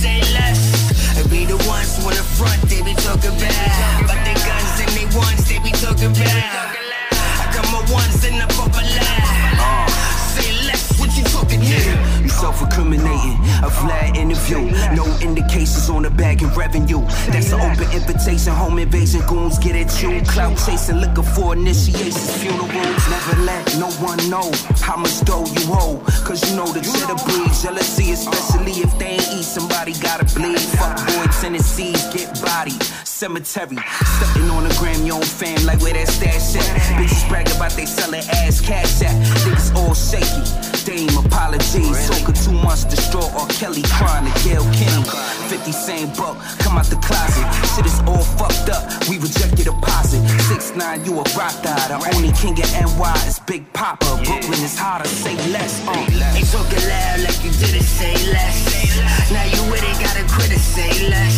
Say 0.00 0.20
less? 0.32 0.60
I 1.18 1.22
be 1.28 1.44
the 1.44 1.56
ones 1.68 1.96
who 1.96 2.08
in 2.08 2.16
the 2.16 2.26
front, 2.38 2.60
they 2.62 2.82
be 2.82 2.94
talking 2.94 3.36
bad. 3.38 4.06
But 4.08 4.18
they 4.24 4.34
guns 4.48 4.80
and 4.80 4.90
they 4.96 5.06
ones, 5.16 5.44
they 5.48 5.58
be 5.58 5.72
talking 5.72 6.12
bad. 6.14 6.69
Self-incriminating. 12.98 13.38
A 13.62 13.70
flat 13.70 14.16
interview, 14.16 14.70
no 14.94 15.04
indications 15.20 15.90
on 15.90 16.02
the 16.02 16.10
bag 16.10 16.42
and 16.42 16.54
revenue. 16.56 17.00
That's 17.30 17.52
an 17.52 17.60
open 17.60 17.90
invitation. 17.92 18.52
Home 18.52 18.78
invasion 18.78 19.22
goons 19.26 19.58
get 19.58 19.76
at 19.76 20.02
you. 20.02 20.22
Clout 20.22 20.56
chasing, 20.66 20.96
looking 20.96 21.24
for 21.24 21.54
initiations, 21.54 22.42
funerals. 22.42 22.70
Never 23.10 23.42
let 23.42 23.76
no 23.78 23.90
one 24.00 24.18
know 24.30 24.50
how 24.80 24.96
much 24.96 25.20
dough 25.22 25.46
you 25.46 25.66
hold. 25.66 26.04
Cause 26.24 26.48
you 26.48 26.56
know 26.56 26.66
the 26.66 26.80
cheddar 26.80 27.18
breed. 27.24 27.52
Jealousy, 27.62 28.12
especially 28.12 28.72
if 28.82 28.98
they 28.98 29.18
ain't 29.18 29.28
eat. 29.34 29.44
Somebody 29.44 29.92
gotta 30.00 30.24
bleed. 30.34 30.60
Fuck 30.60 30.96
boy, 31.06 31.26
Tennessee, 31.40 31.92
get 32.12 32.40
bodied. 32.42 32.82
Cemetery, 33.04 33.76
stepping 34.16 34.48
on 34.50 34.64
the 34.64 34.74
gram, 34.78 35.04
your 35.04 35.16
own 35.16 35.22
fam, 35.22 35.64
like 35.66 35.80
where 35.80 35.92
that 35.92 36.08
stash 36.08 36.56
at. 36.56 36.64
Bitches 36.96 37.28
brag 37.28 37.48
about 37.48 37.72
they 37.72 37.84
selling 37.86 38.24
ass 38.40 38.60
cash 38.60 39.02
at. 39.02 39.14
Niggas 39.44 39.74
all 39.76 39.94
shaky. 39.94 40.69
Dame 40.84 41.16
apologies. 41.18 41.98
Soaker 42.06 42.32
two 42.32 42.52
months 42.52 42.84
distraught. 42.84 43.30
R. 43.34 43.46
Kelly 43.48 43.82
crying 43.82 44.24
to 44.24 44.32
Gayle 44.42 44.64
King. 44.72 45.04
50 45.50 45.72
same 45.72 46.08
buck, 46.14 46.38
come 46.62 46.78
out 46.78 46.86
the 46.86 46.96
closet. 46.96 47.44
Shit 47.74 47.84
is 47.84 47.98
all 48.06 48.24
fucked 48.38 48.70
up. 48.70 48.86
We 49.08 49.18
reject 49.18 49.58
your 49.58 49.74
deposit. 49.74 50.22
6 50.48 50.76
9 50.76 51.04
you 51.04 51.18
a 51.18 51.24
rock 51.36 51.56
guy. 51.62 51.76
The 51.88 51.98
only 52.14 52.32
king 52.32 52.54
of 52.54 52.70
NY 52.72 53.14
is 53.26 53.40
Big 53.40 53.70
Poppa. 53.72 54.22
Brooklyn 54.24 54.62
is 54.62 54.78
hotter, 54.78 55.08
say 55.08 55.34
less. 55.50 55.82
Uh. 55.86 55.92
They 56.32 56.46
talking 56.48 56.84
loud 56.88 57.20
like 57.26 57.42
you 57.44 57.52
didn't 57.60 57.82
say 57.82 58.14
less. 58.32 58.56
Now 59.30 59.44
you 59.44 59.62
with 59.70 59.82
it, 59.82 59.96
gotta 60.00 60.24
quit 60.32 60.52
it, 60.52 60.62
say 60.62 61.08
less. 61.10 61.34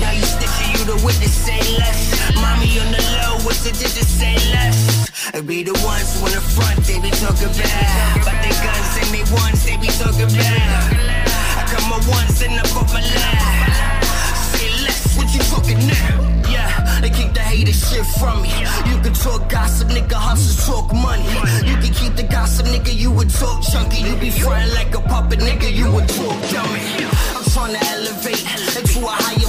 Now 0.00 0.12
you 0.12 0.24
stitching 0.24 0.72
you 0.74 0.82
the 0.84 0.98
witness, 1.04 1.32
say 1.32 1.60
less. 1.78 2.10
Mommy 2.34 2.80
on 2.80 2.90
the 2.90 3.02
low, 3.12 3.13
what's 3.44 3.62
to 3.64 3.70
just 3.72 4.18
say 4.18 4.34
less? 4.50 5.32
I 5.34 5.40
be 5.40 5.62
the 5.62 5.76
ones 5.84 6.08
who 6.18 6.26
in 6.26 6.32
the 6.32 6.40
front, 6.40 6.80
they 6.88 6.98
be 6.98 7.10
talking 7.10 7.52
bad. 7.52 8.24
But 8.24 8.36
they 8.40 8.54
guns 8.64 8.92
and 9.00 9.10
they 9.12 9.24
ones, 9.32 9.60
they 9.64 9.76
be 9.76 9.88
talking 10.00 10.32
bad. 10.32 11.28
I 11.60 11.62
got 11.68 11.84
my 11.92 12.00
ones 12.08 12.40
in 12.40 12.56
the 12.56 12.64
bubble 12.72 13.04
Say 14.56 14.70
less, 14.84 15.16
what 15.16 15.28
you 15.36 15.40
talking 15.52 15.80
now? 15.86 16.48
Yeah, 16.48 17.00
they 17.00 17.10
keep 17.10 17.32
the 17.34 17.40
hater 17.40 17.72
shit 17.72 18.06
from 18.18 18.42
me. 18.42 18.50
You 18.88 18.96
can 19.04 19.12
talk 19.12 19.48
gossip, 19.48 19.88
nigga, 19.88 20.16
hustle, 20.16 20.56
talk 20.64 20.92
money. 20.94 21.28
You 21.68 21.76
can 21.76 21.92
keep 21.92 22.16
the 22.16 22.24
gossip, 22.24 22.66
nigga, 22.66 22.94
you 22.94 23.10
would 23.12 23.30
talk 23.30 23.62
chunky. 23.62 24.02
You 24.02 24.16
be 24.16 24.30
frying 24.30 24.72
like 24.72 24.94
a 24.94 25.00
puppet, 25.00 25.40
nigga, 25.40 25.70
you 25.70 25.90
would 25.92 26.08
talk 26.08 26.38
dummy. 26.48 26.80
I'm 27.36 27.44
trying 27.52 27.76
to 27.76 27.82
elevate 27.92 28.44
into 28.76 29.04
a 29.04 29.12
higher 29.12 29.43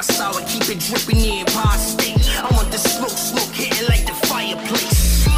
my 0.00 0.14
sour, 0.14 0.40
keep 0.48 0.64
it 0.72 0.80
dripping 0.80 1.20
in 1.20 1.44
Empire 1.44 1.76
State. 1.76 2.16
I 2.40 2.48
want 2.56 2.72
the 2.72 2.78
smoke, 2.78 3.12
smoke 3.12 3.52
hitting 3.52 3.84
like 3.92 4.08
the 4.08 4.16
fireplace. 4.32 5.28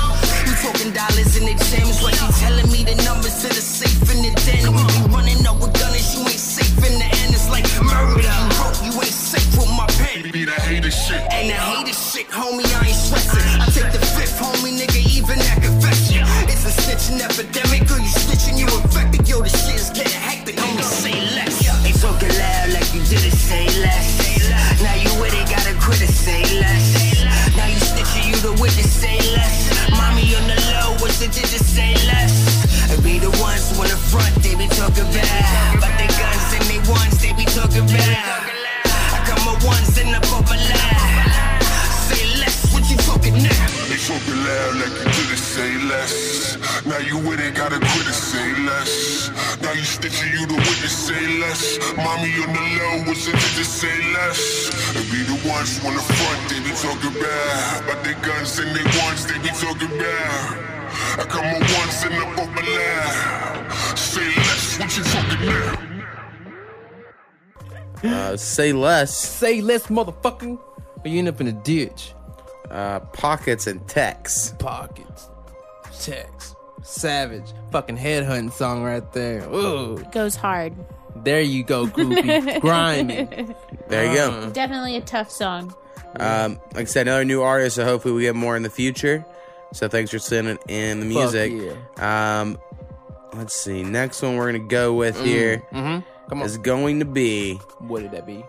You 0.47 0.55
talking 0.63 0.95
dollars 0.95 1.35
in 1.35 1.51
the 1.51 1.57
gems, 1.67 1.99
while 1.99 2.15
you 2.15 2.29
telling 2.39 2.71
me 2.71 2.87
the 2.87 2.95
numbers 3.03 3.43
to 3.43 3.49
the 3.51 3.59
safe 3.59 4.07
in 4.15 4.23
the 4.23 4.31
den. 4.47 4.71
We 4.71 4.83
be 4.87 4.99
running 5.11 5.43
up 5.51 5.59
with 5.59 5.75
gunners, 5.75 6.15
you 6.15 6.23
ain't 6.23 6.39
safe 6.39 6.79
in 6.79 6.95
the 6.95 7.09
end. 7.11 7.35
It's 7.35 7.51
like 7.51 7.67
murder. 7.83 8.23
You 8.23 8.47
broke, 8.55 8.79
you 8.87 8.95
ain't 9.03 9.11
safe 9.11 9.51
with 9.59 9.73
my 9.75 9.87
pen. 9.99 10.31
Be 10.31 10.47
the 10.47 10.55
hater 10.55 10.95
shit. 10.95 11.19
And 11.35 11.51
the 11.51 11.59
hater 11.59 11.97
shit, 11.99 12.31
homie, 12.31 12.63
I 12.63 12.87
ain't 12.87 12.95
stressing. 12.95 13.43
I 13.59 13.67
take 13.75 13.91
the 13.91 13.99
fifth, 14.15 14.39
homie, 14.39 14.79
nigga, 14.79 15.03
even 15.11 15.43
that 15.43 15.59
confession. 15.59 16.23
It's 16.47 16.63
a 16.63 16.71
snitching 16.71 17.19
epidemic, 17.19 17.91
or 17.91 17.99
you 17.99 18.13
snitching, 18.15 18.52
talk 34.83 34.99
about. 34.99 35.79
But 35.79 35.95
they 35.95 36.11
guns 36.11 36.51
and 36.59 36.67
they 36.67 36.81
ones 36.91 37.15
that 37.23 37.35
we 37.39 37.47
talk 37.55 37.71
about. 37.71 38.43
I 39.15 39.19
got 39.23 39.39
my 39.47 39.55
ones 39.63 39.95
and 39.95 40.11
I 40.11 40.19
pop 40.27 40.51
a 40.51 40.57
lie. 40.59 41.63
Say 42.11 42.27
less, 42.43 42.75
what 42.75 42.83
you 42.91 42.99
talking 43.07 43.39
now? 43.47 43.63
They 43.87 43.99
talking 44.03 44.39
loud 44.43 44.75
like 44.83 44.95
you 44.99 45.07
didn't 45.15 45.39
say 45.39 45.71
less. 45.87 46.59
Now 46.83 46.99
you 46.99 47.17
with 47.23 47.39
it, 47.39 47.55
gotta 47.55 47.79
quit 47.79 48.11
it, 48.11 48.19
say 48.19 48.49
less. 48.67 49.31
Now 49.63 49.71
you 49.71 49.87
stitching, 49.87 50.35
you 50.35 50.51
the 50.51 50.59
witness, 50.59 50.97
say 51.07 51.23
less. 51.39 51.79
Mommy 51.95 52.35
on 52.43 52.51
the 52.51 52.65
low, 52.79 52.95
what's 53.07 53.29
it 53.31 53.39
to 53.39 53.65
say 53.65 53.95
less? 54.19 54.67
And 54.99 55.07
be 55.15 55.23
the 55.31 55.39
ones 55.47 55.79
on 55.87 55.95
the 55.95 56.03
front, 56.03 56.41
they 56.51 56.59
be 56.59 56.75
talking 56.75 57.15
bad. 57.23 57.87
but 57.87 58.03
they 58.03 58.19
guns 58.27 58.59
and 58.59 58.75
they 58.75 58.87
ones, 59.07 59.31
they 59.31 59.39
be 59.47 59.53
talking 59.55 59.95
bad. 59.95 60.73
I 61.23 61.25
come 61.31 61.47
on 61.47 61.63
once 61.79 62.03
and 62.03 62.15
I 62.19 62.27
pop 62.35 62.51
a 62.51 62.63
lie. 62.67 63.63
Say 63.95 64.27
less 64.27 64.52
what 64.83 64.97
you 64.97 65.05
talking 65.05 65.47
now? 65.47 65.79
Uh, 68.05 68.37
say 68.37 68.73
less. 68.73 69.17
Say 69.17 69.61
less, 69.61 69.87
motherfucker. 69.87 70.59
Or 70.59 71.09
you 71.09 71.19
end 71.19 71.29
up 71.29 71.41
in 71.41 71.47
a 71.47 71.53
ditch. 71.53 72.15
Uh, 72.71 73.01
pockets 73.01 73.67
and 73.67 73.87
Tex. 73.87 74.55
Pockets. 74.59 75.29
Tex. 76.01 76.55
Savage. 76.83 77.53
Fucking 77.71 77.97
headhunting 77.97 78.53
song 78.53 78.83
right 78.83 79.13
there. 79.13 79.49
Ooh. 79.53 80.03
Goes 80.11 80.35
hard. 80.35 80.75
There 81.17 81.41
you 81.43 81.63
go, 81.63 81.87
groupie. 81.87 82.61
Grimy. 82.61 83.29
There 83.89 84.07
you 84.07 84.15
go. 84.15 84.31
Uh, 84.31 84.51
Definitely 84.51 84.97
a 84.97 85.01
tough 85.03 85.31
song. 85.31 85.75
Um, 86.19 86.61
like 86.75 86.83
I 86.83 86.85
said, 86.85 87.07
another 87.07 87.25
new 87.25 87.43
artist, 87.43 87.77
so 87.77 87.85
hopefully 87.85 88.15
we 88.15 88.23
get 88.23 88.35
more 88.35 88.57
in 88.57 88.63
the 88.63 88.71
future. 88.71 89.25
So 89.73 89.89
thanks 89.89 90.11
for 90.11 90.19
sending 90.19 90.59
in 90.69 91.01
the 91.01 91.15
Fuck 91.15 91.33
music. 91.33 92.03
Um, 92.03 92.59
let's 93.35 93.55
see. 93.55 93.83
Next 93.83 94.21
one 94.23 94.37
we're 94.37 94.53
gonna 94.53 94.65
go 94.65 94.93
with 94.95 95.17
Mm, 95.17 95.25
here 95.25 95.63
mhm. 95.73 96.05
Come 96.29 96.41
on. 96.41 96.47
is 96.47 96.59
going 96.59 96.99
to 97.01 97.05
be 97.05 97.55
What 97.79 98.03
did 98.03 98.13
that 98.13 98.27
be? 98.27 98.45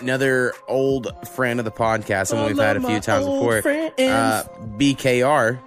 another 0.00 0.52
old 0.68 1.08
friend 1.34 1.58
of 1.60 1.64
the 1.64 1.70
podcast, 1.70 2.26
someone 2.28 2.46
I 2.46 2.48
we've 2.48 2.58
had 2.58 2.76
a 2.76 2.80
few 2.80 3.00
times 3.00 3.24
before. 3.26 3.58
Uh, 3.58 4.42
BKR 4.76 5.58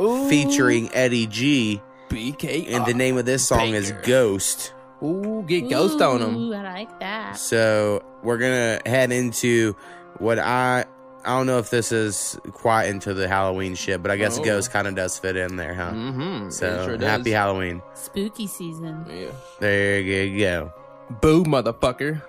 Ooh. 0.00 0.28
featuring 0.28 0.90
Eddie 0.94 1.26
G. 1.26 1.82
BKR. 2.08 2.70
And 2.74 2.86
the 2.86 2.94
name 2.94 3.18
of 3.18 3.26
this 3.26 3.46
song 3.46 3.74
is 3.74 3.92
Ghost. 4.02 4.72
Ooh, 5.02 5.44
get 5.46 5.68
ghost 5.68 6.00
on 6.00 6.20
them. 6.20 6.52
I 6.52 6.62
like 6.62 6.98
that. 7.00 7.36
So 7.36 8.02
we're 8.22 8.38
gonna 8.38 8.80
head 8.86 9.12
into 9.12 9.76
what 10.18 10.38
I 10.40 10.86
I 11.28 11.36
don't 11.36 11.46
know 11.46 11.58
if 11.58 11.68
this 11.68 11.92
is 11.92 12.38
quite 12.54 12.86
into 12.86 13.12
the 13.12 13.28
Halloween 13.28 13.74
shit, 13.74 14.02
but 14.02 14.10
I 14.10 14.16
guess 14.16 14.38
Oh. 14.38 14.42
Ghost 14.44 14.70
kind 14.70 14.88
of 14.88 14.94
does 14.94 15.18
fit 15.18 15.36
in 15.36 15.56
there, 15.56 15.74
huh? 15.74 15.90
Mhm, 15.92 16.50
So 16.50 16.86
sure 16.86 16.98
happy 16.98 17.32
Halloween. 17.32 17.82
Spooky 17.92 18.46
season. 18.46 19.04
Yeah. 19.10 19.26
There 19.60 20.00
you 20.00 20.38
go. 20.38 20.72
Boo, 21.20 21.44
motherfucker. 21.44 22.22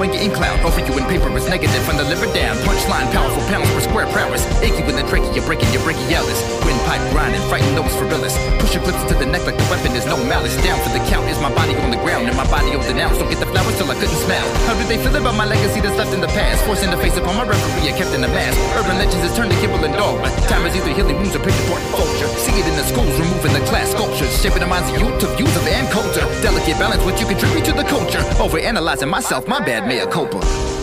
Reminiscing 0.00 0.09
cloud. 0.28 0.60
Over 0.60 0.84
you 0.84 0.92
in 1.00 1.08
paper 1.08 1.32
is 1.32 1.48
negative 1.48 1.80
from 1.88 1.96
the 1.96 2.04
liver 2.04 2.28
down. 2.36 2.60
Punchline, 2.68 3.08
powerful 3.16 3.40
pounds 3.48 3.72
per 3.72 3.80
square 3.80 4.04
prowess. 4.12 4.44
Achy 4.60 4.84
with 4.84 5.00
the 5.00 5.06
trachea, 5.08 5.32
you're 5.32 5.46
breaking 5.48 5.72
your 5.72 5.80
brachialis. 5.80 6.44
Windpipe 6.68 7.00
grinding, 7.08 7.40
frightened 7.48 7.72
those 7.72 7.96
for 7.96 8.04
realist. 8.04 8.36
Push 8.60 8.76
your 8.76 8.84
clips 8.84 9.00
to 9.08 9.16
the 9.16 9.24
neck 9.24 9.48
like 9.48 9.56
the 9.56 9.64
weapon 9.72 9.96
is 9.96 10.04
no 10.04 10.20
malice. 10.28 10.52
Down 10.60 10.76
for 10.84 10.92
the 10.92 11.00
count 11.08 11.24
is 11.32 11.40
my 11.40 11.48
body 11.56 11.72
on 11.80 11.88
the 11.88 12.00
ground 12.04 12.28
and 12.28 12.36
my 12.36 12.44
body 12.52 12.76
on 12.76 12.84
the 12.84 12.92
now. 12.92 13.08
Don't 13.16 13.32
get 13.32 13.40
the 13.40 13.48
flowers 13.48 13.72
till 13.80 13.88
I 13.88 13.96
couldn't 13.96 14.20
smell. 14.20 14.44
How 14.68 14.76
do 14.76 14.84
they 14.84 15.00
feel 15.00 15.16
about 15.16 15.40
my 15.40 15.48
legacy 15.48 15.80
that's 15.80 15.96
left 15.96 16.12
in 16.12 16.20
the 16.20 16.32
past? 16.36 16.60
Forcing 16.68 16.92
the 16.92 17.00
face 17.00 17.16
upon 17.16 17.40
my 17.40 17.48
referee, 17.48 17.88
I 17.88 17.96
kept 17.96 18.12
in 18.12 18.20
the 18.20 18.28
mask. 18.28 18.58
Urban 18.76 19.00
legends 19.00 19.24
has 19.24 19.32
turned 19.32 19.54
to 19.54 19.58
kibble 19.62 19.80
and 19.80 19.94
dogma. 19.94 20.28
Time 20.52 20.66
is 20.66 20.76
either 20.76 20.92
healing 20.92 21.16
wounds 21.16 21.32
or 21.32 21.40
picture 21.40 21.64
port 21.70 21.80
culture. 21.94 22.28
See 22.36 22.52
it 22.58 22.66
in 22.66 22.76
the 22.76 22.84
schools, 22.84 23.14
removing 23.16 23.54
the 23.54 23.64
class 23.70 23.94
sculptures. 23.94 24.34
Shaping 24.42 24.60
the 24.60 24.66
minds 24.66 24.90
of 24.90 25.00
youth 25.00 25.16
to 25.22 25.26
views 25.38 25.54
of 25.56 25.64
and 25.70 25.86
culture. 25.88 26.26
Delicate 26.42 26.76
balance, 26.76 27.04
what 27.06 27.16
you 27.20 27.26
contribute 27.26 27.64
to 27.64 27.72
the 27.72 27.86
culture. 27.86 28.20
Over 28.42 28.58
analyzing 28.58 29.08
myself, 29.08 29.46
my 29.46 29.60
bad, 29.60 29.86
mea 29.86 30.09
culpa. 30.10 30.79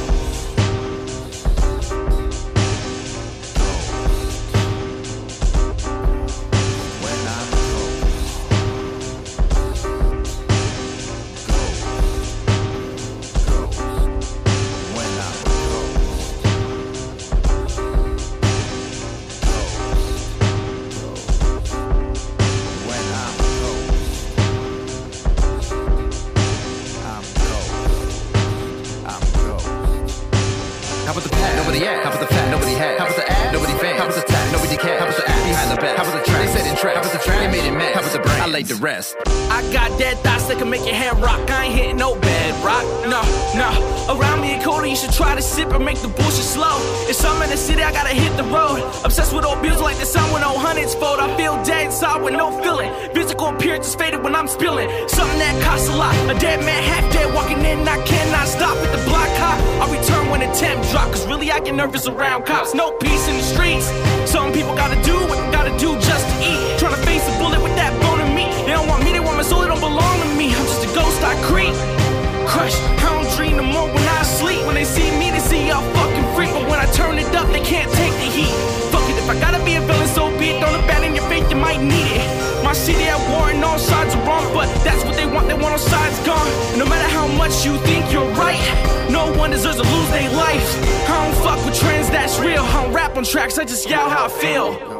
Much 87.48 87.66
you 87.66 87.78
think 87.80 88.12
you're 88.12 88.30
right, 88.34 89.08
no 89.10 89.32
one 89.38 89.52
deserves 89.52 89.78
to 89.78 89.84
lose 89.84 90.10
their 90.10 90.30
life. 90.34 91.10
I 91.10 91.32
don't 91.32 91.44
fuck 91.44 91.66
with 91.66 91.80
trends, 91.80 92.10
that's 92.10 92.38
real. 92.40 92.62
I 92.62 92.84
don't 92.84 92.94
rap 92.94 93.16
on 93.16 93.24
tracks, 93.24 93.58
I 93.58 93.64
just 93.64 93.90
yell 93.90 94.10
how 94.10 94.26
I 94.26 94.30
feel. 94.30 94.98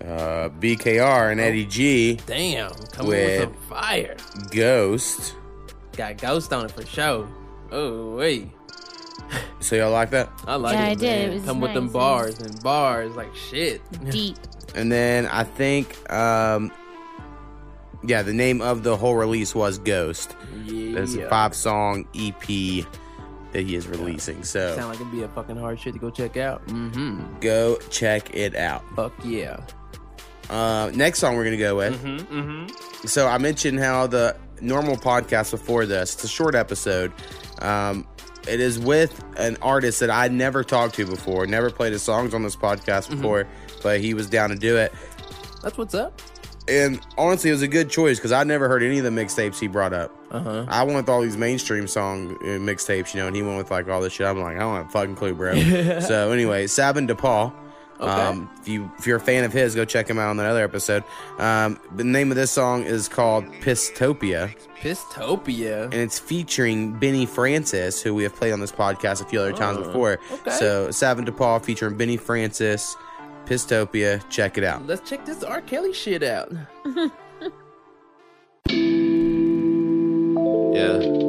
Uh, 0.00 0.48
BKR 0.58 1.30
and 1.30 1.40
Eddie 1.40 1.64
G. 1.64 2.18
Damn, 2.26 2.72
coming 2.92 3.08
with, 3.10 3.40
with 3.40 3.40
some 3.40 3.68
fire. 3.68 4.16
Ghost. 4.50 5.36
Got 5.96 6.18
ghost 6.18 6.52
on 6.52 6.64
it 6.66 6.72
for 6.72 6.84
sure. 6.84 7.28
Oh 7.70 8.16
wait, 8.16 8.48
So 9.60 9.76
y'all 9.76 9.92
like 9.92 10.10
that? 10.10 10.28
I 10.46 10.56
like 10.56 10.74
Yeah, 10.74 10.86
it. 10.86 10.90
I 10.90 10.94
did. 10.94 11.02
man. 11.02 11.30
It 11.30 11.34
was 11.34 11.44
Come 11.44 11.60
with 11.60 11.74
them 11.74 11.88
bars 11.88 12.40
and 12.40 12.60
bars 12.62 13.14
like 13.14 13.32
shit. 13.34 13.80
Deep. 14.10 14.36
And 14.74 14.90
then 14.90 15.26
I 15.26 15.44
think, 15.44 16.10
um, 16.12 16.72
yeah, 18.04 18.22
the 18.22 18.32
name 18.32 18.60
of 18.60 18.82
the 18.82 18.96
whole 18.96 19.14
release 19.16 19.54
was 19.54 19.78
Ghost. 19.78 20.34
Yeah. 20.64 21.00
It's 21.00 21.14
a 21.14 21.28
five 21.28 21.54
song 21.54 22.06
EP 22.14 22.84
that 23.52 23.62
he 23.66 23.74
is 23.76 23.86
releasing. 23.86 24.42
So 24.44 24.74
Sound 24.76 24.88
like 24.88 25.00
it'd 25.00 25.12
be 25.12 25.22
a 25.22 25.28
fucking 25.28 25.56
hard 25.56 25.78
shit 25.80 25.92
to 25.94 25.98
go 26.00 26.10
check 26.10 26.36
out. 26.36 26.64
Mm-hmm. 26.66 27.40
go 27.40 27.76
check 27.90 28.34
it 28.34 28.54
out. 28.56 28.82
Fuck 28.96 29.12
yeah. 29.24 29.60
Uh, 30.50 30.90
next 30.94 31.18
song 31.20 31.36
we're 31.36 31.44
gonna 31.44 31.56
go 31.56 31.76
with. 31.76 32.02
Mm-hmm. 32.02 32.38
Mm-hmm. 32.40 33.06
So 33.06 33.26
I 33.28 33.38
mentioned 33.38 33.78
how 33.78 34.06
the 34.06 34.36
normal 34.60 34.96
podcast 34.96 35.50
before 35.50 35.86
this, 35.86 36.14
it's 36.14 36.24
a 36.24 36.28
short 36.28 36.54
episode. 36.54 37.12
Um, 37.60 38.06
it 38.48 38.58
is 38.58 38.78
with 38.78 39.22
an 39.36 39.56
artist 39.62 40.00
that 40.00 40.10
I 40.10 40.26
never 40.28 40.64
talked 40.64 40.96
to 40.96 41.06
before, 41.06 41.46
never 41.46 41.70
played 41.70 41.92
his 41.92 42.02
songs 42.02 42.34
on 42.34 42.42
this 42.42 42.56
podcast 42.56 43.06
Mm-hmm. 43.08 43.16
before, 43.16 43.46
but 43.82 44.00
he 44.00 44.14
was 44.14 44.28
down 44.28 44.50
to 44.50 44.56
do 44.56 44.76
it. 44.76 44.92
That's 45.62 45.78
what's 45.78 45.94
up. 45.94 46.20
And 46.68 47.00
honestly, 47.18 47.50
it 47.50 47.54
was 47.54 47.62
a 47.62 47.68
good 47.68 47.90
choice 47.90 48.18
because 48.18 48.32
I'd 48.32 48.46
never 48.46 48.68
heard 48.68 48.82
any 48.82 48.98
of 48.98 49.04
the 49.04 49.10
mixtapes 49.10 49.58
he 49.58 49.66
brought 49.66 49.92
up. 49.92 50.16
Uh-huh. 50.30 50.64
I 50.68 50.84
went 50.84 50.96
with 50.96 51.08
all 51.08 51.20
these 51.20 51.36
mainstream 51.36 51.86
song 51.86 52.36
uh, 52.40 52.44
mixtapes, 52.58 53.14
you 53.14 53.20
know, 53.20 53.26
and 53.26 53.34
he 53.36 53.42
went 53.42 53.58
with 53.58 53.70
like 53.70 53.88
all 53.88 54.00
this 54.00 54.12
shit. 54.12 54.26
I'm 54.26 54.40
like, 54.40 54.56
I 54.56 54.60
don't 54.60 54.76
have 54.76 54.86
a 54.86 54.90
fucking 54.90 55.16
clue, 55.16 55.34
bro. 55.34 55.54
so 56.00 56.30
anyway, 56.30 56.66
Savan 56.68 57.08
DePaul. 57.08 57.52
Okay. 58.00 58.10
Um, 58.10 58.50
if 58.60 58.66
you 58.68 58.90
if 58.98 59.06
you're 59.06 59.18
a 59.18 59.20
fan 59.20 59.44
of 59.44 59.52
his, 59.52 59.74
go 59.76 59.84
check 59.84 60.08
him 60.08 60.18
out 60.18 60.28
on 60.30 60.36
that 60.38 60.46
other 60.46 60.64
episode. 60.64 61.04
Um, 61.38 61.78
the 61.94 62.02
name 62.04 62.30
of 62.32 62.36
this 62.36 62.50
song 62.50 62.82
is 62.84 63.08
called 63.08 63.44
Pisstopia. 63.60 64.52
Pisstopia. 64.80 65.84
And 65.84 65.94
it's 65.94 66.18
featuring 66.18 66.98
Benny 66.98 67.26
Francis, 67.26 68.02
who 68.02 68.12
we 68.14 68.24
have 68.24 68.34
played 68.34 68.52
on 68.52 68.60
this 68.60 68.72
podcast 68.72 69.20
a 69.20 69.24
few 69.24 69.38
other 69.40 69.52
times 69.52 69.78
Oh, 69.78 69.84
before. 69.84 70.18
okay. 70.32 70.50
So 70.50 70.90
Savan 70.90 71.26
DePaul 71.26 71.62
featuring 71.64 71.96
Benny 71.96 72.16
Francis, 72.16 72.96
Pisstopia. 73.46 74.22
Check 74.30 74.58
it 74.58 74.64
out. 74.64 74.86
Let's 74.86 75.08
check 75.08 75.24
this 75.24 75.42
R. 75.42 75.60
Kelly 75.60 75.92
shit 75.92 76.22
out. 76.22 76.52
Yeah. 80.72 81.22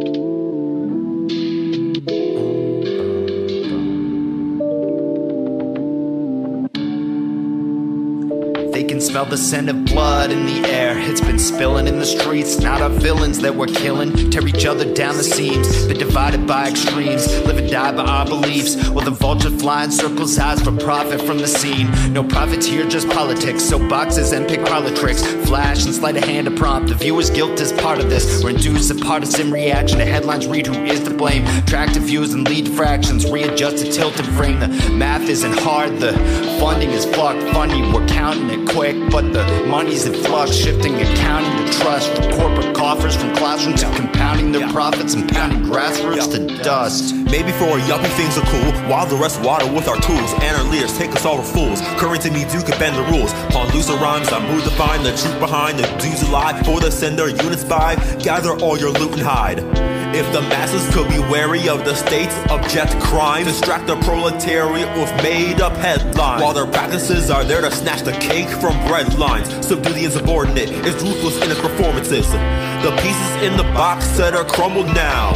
Can 8.93 9.01
smell 9.01 9.25
the 9.25 9.37
scent 9.37 9.69
of 9.69 9.85
blood 9.85 10.29
in 10.29 10.45
the 10.45 10.69
air. 10.69 10.95
It's 10.95 11.19
been 11.19 11.39
spilling 11.39 11.87
in 11.87 11.97
the 11.97 12.05
streets. 12.05 12.59
Not 12.59 12.79
our 12.79 12.91
villains 12.91 13.39
that 13.39 13.55
we're 13.55 13.65
killing. 13.65 14.29
Tear 14.29 14.47
each 14.47 14.67
other 14.67 14.93
down 14.93 15.17
the 15.17 15.23
seams. 15.23 15.87
Been 15.87 15.97
divided 15.97 16.45
by 16.45 16.69
extremes. 16.69 17.27
Live 17.43 17.57
and 17.57 17.71
die 17.71 17.91
by 17.91 18.03
our 18.03 18.23
beliefs. 18.23 18.89
While 18.89 19.03
the 19.03 19.09
vulture 19.09 19.49
fly 19.49 19.85
in 19.85 19.91
circles, 19.91 20.37
eyes 20.37 20.61
for 20.61 20.71
profit 20.77 21.23
from 21.23 21.39
the 21.39 21.47
scene. 21.47 21.89
No 22.13 22.23
profits 22.23 22.67
here, 22.67 22.87
just 22.87 23.09
politics. 23.09 23.63
So 23.63 23.79
boxes 23.89 24.31
and 24.31 24.47
pick 24.47 24.63
parlor 24.63 24.95
tricks. 24.95 25.25
Flash 25.47 25.85
and 25.85 25.95
sleight 25.95 26.17
of 26.17 26.25
hand 26.25 26.45
to 26.45 26.51
prompt. 26.51 26.89
The 26.89 26.95
viewer's 26.95 27.31
guilt 27.31 27.59
is 27.59 27.73
part 27.73 27.97
of 27.97 28.11
this. 28.11 28.43
We're 28.43 28.51
induced 28.51 28.91
a 28.91 28.95
partisan 29.03 29.51
reaction 29.51 29.97
to 29.97 30.05
headlines. 30.05 30.45
Read 30.45 30.67
who 30.67 30.75
is 30.83 30.99
to 31.05 31.09
blame. 31.09 31.47
Track 31.65 31.93
to 31.93 31.99
views 31.99 32.35
and 32.35 32.47
lead 32.47 32.67
fractions. 32.69 33.27
Readjust 33.27 33.83
to 33.83 33.91
tilt 33.91 34.19
and 34.19 34.27
frame. 34.35 34.59
The 34.59 34.67
math 34.91 35.27
isn't 35.27 35.57
hard. 35.61 35.97
The 35.97 36.13
funding 36.59 36.91
is 36.91 37.05
flawed. 37.05 37.41
Funny, 37.53 37.81
we're 37.91 38.07
counting 38.07 38.51
it 38.51 38.69
quick, 38.69 38.82
but 38.91 39.31
the 39.31 39.65
money's 39.65 40.05
in 40.05 40.13
flux, 40.13 40.53
shifting 40.53 40.95
accounting 40.95 41.65
to 41.65 41.71
trust 41.79 42.11
from 42.11 42.31
corporate 42.33 42.75
coffers, 42.75 43.15
from 43.15 43.33
classrooms 43.35 43.81
to 43.81 43.89
compounding 43.95 44.51
their 44.51 44.69
profits 44.71 45.13
and 45.13 45.29
pounding 45.31 45.61
grassroots 45.61 46.29
to 46.31 46.57
dust. 46.63 47.15
Maybe 47.15 47.51
for 47.53 47.77
a 47.77 47.81
yuppie 47.81 48.11
things 48.17 48.37
are 48.37 48.45
cool, 48.45 48.71
while 48.89 49.05
the 49.05 49.15
rest 49.15 49.41
water 49.41 49.71
with 49.71 49.87
our 49.87 49.95
tools, 50.01 50.33
and 50.33 50.57
our 50.57 50.63
leaders 50.65 50.97
take 50.97 51.11
us 51.11 51.25
all 51.25 51.41
for 51.41 51.53
fools. 51.53 51.81
Currency 51.97 52.29
me, 52.29 52.41
you 52.41 52.61
can 52.61 52.77
bend 52.77 52.97
the 52.97 53.03
rules. 53.03 53.31
Pawn 53.53 53.69
looser 53.73 53.95
rhymes, 53.95 54.31
I 54.33 54.45
move 54.51 54.63
to 54.65 54.71
find 54.71 55.05
the 55.05 55.11
truth 55.15 55.39
behind 55.39 55.79
the 55.79 55.87
dudes 56.01 56.23
alive. 56.23 56.65
For 56.65 56.81
the 56.81 56.91
sender, 56.91 57.29
units 57.29 57.63
by, 57.63 57.95
gather 58.19 58.51
all 58.59 58.77
your 58.77 58.91
loot 58.91 59.13
and 59.13 59.21
hide. 59.21 59.92
If 60.15 60.31
the 60.31 60.41
masses 60.41 60.87
could 60.93 61.09
be 61.09 61.17
wary 61.17 61.67
of 61.67 61.85
the 61.85 61.95
state's 61.95 62.35
abject 62.45 63.01
crime, 63.01 63.45
distract 63.45 63.87
the 63.87 63.95
proletariat 64.01 64.87
with 64.95 65.11
made 65.23 65.59
up 65.59 65.75
headlines. 65.77 66.43
While 66.43 66.53
their 66.53 66.67
practices 66.67 67.31
are 67.31 67.43
there 67.43 67.61
to 67.61 67.71
snatch 67.71 68.03
the 68.03 68.11
cake 68.11 68.47
from 68.47 68.77
bread 68.85 69.17
lines, 69.17 69.49
subdue 69.65 69.91
the 69.91 70.05
insubordinate, 70.05 70.69
it's 70.69 71.01
ruthless 71.01 71.43
in 71.43 71.49
its 71.49 71.59
performances. 71.59 72.29
The 72.29 72.95
pieces 73.01 73.41
in 73.41 73.57
the 73.57 73.63
box 73.73 74.05
set 74.05 74.35
are 74.35 74.45
crumbled 74.45 74.85
now. 74.93 75.33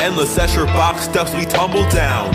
Endless 0.00 0.36
your 0.52 0.66
box 0.66 1.02
steps 1.04 1.32
we 1.34 1.44
tumble 1.44 1.88
down. 1.90 2.34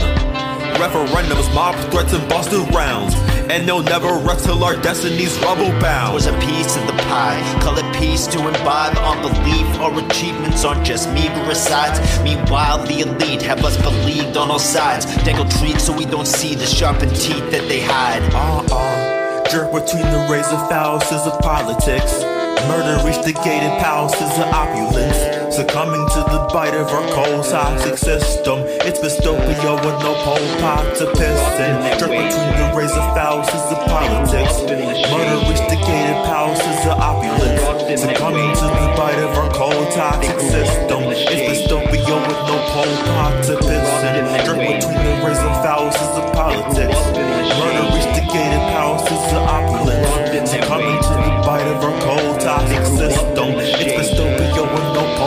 Referendums, 0.79 1.53
mob 1.53 1.75
threats, 1.91 2.13
and 2.13 2.29
busted 2.29 2.73
rounds. 2.73 3.13
And 3.49 3.67
they'll 3.67 3.81
never 3.81 4.13
rest 4.19 4.45
till 4.45 4.63
our 4.63 4.75
destiny's 4.75 5.37
rubble 5.39 5.71
bound. 5.79 6.13
Was 6.13 6.27
a 6.27 6.37
piece 6.39 6.75
of 6.75 6.85
the 6.85 6.93
pie. 7.07 7.41
Call 7.61 7.77
it 7.77 7.95
peace 7.95 8.27
to 8.27 8.39
imbibe 8.39 8.97
unbelief. 8.97 9.46
Our 9.79 9.99
achievements 10.05 10.65
aren't 10.65 10.85
just 10.85 11.09
meager 11.11 11.43
asides. 11.49 11.99
Meanwhile, 12.23 12.85
the 12.85 13.01
elite 13.01 13.41
have 13.43 13.63
us 13.63 13.77
believed 13.81 14.35
on 14.35 14.49
all 14.49 14.59
sides. 14.59 15.05
Dangle 15.23 15.45
treats 15.45 15.85
so 15.85 15.93
we 15.95 16.05
don't 16.05 16.27
see 16.27 16.55
the 16.55 16.65
sharpened 16.65 17.15
teeth 17.15 17.51
that 17.51 17.67
they 17.67 17.81
hide. 17.81 18.23
Uh-uh. 18.33 19.49
Jerk 19.49 19.71
between 19.71 20.03
the 20.11 20.27
razor 20.29 20.57
fallacies 20.67 21.25
of 21.27 21.39
politics. 21.39 22.23
Murder 22.67 23.05
reached 23.05 23.23
the 23.23 23.33
gated 23.33 23.79
palaces 23.79 24.31
of 24.39 24.45
opulence. 24.51 25.36
Succumbing 25.57 26.05
to 26.13 26.21
the 26.29 26.47
bite 26.53 26.75
of 26.75 26.85
our 26.93 27.01
cold 27.17 27.43
toxic 27.43 27.97
system. 27.97 28.61
It's 28.85 28.99
dystopia 29.01 29.73
with 29.81 29.97
no 30.05 30.13
Pol 30.21 30.37
Pot 30.61 30.85
to 31.01 31.09
piss 31.17 31.41
in. 31.57 31.81
Jerk 31.97 32.13
between 32.13 32.53
the 32.61 32.69
razor 32.77 33.01
fallacies 33.17 33.65
of 33.73 33.81
politics. 33.89 34.53
Murder 35.09 35.41
reached 35.49 35.65
the 35.73 35.81
gated 35.81 36.21
palaces 36.29 36.85
of 36.85 37.01
opulence. 37.01 37.57
Succumbing 37.89 38.53
to 38.53 38.67
the 38.69 38.93
bite 39.01 39.17
of 39.17 39.33
our 39.33 39.49
cold 39.49 39.89
toxic 39.97 40.39
system. 40.45 41.09
It's 41.09 41.25
dystopia 41.25 42.21
with 42.21 42.41
no 42.45 42.57
Pol 42.69 42.93
Pot 43.09 43.43
to 43.49 43.57
piss 43.57 43.89
in. 44.13 44.29
Jerk 44.45 44.61
between 44.61 45.01
the 45.09 45.13
razor 45.25 45.53
fallacies 45.65 46.21
of 46.21 46.33
politics. 46.37 47.01
Murder 47.57 47.97
reached 47.97 48.13
the 48.13 48.29
gated 48.29 48.61
palaces 48.77 49.33
of 49.33 49.41
opulence. 49.41 50.05
Succumbing 50.47 51.01
to 51.01 51.13
the 51.17 51.33
bite 51.43 51.65
of 51.65 51.83
our 51.83 51.99
cold 52.05 52.39
toxic 52.39 52.85
system. 52.85 53.57
It's 53.57 53.96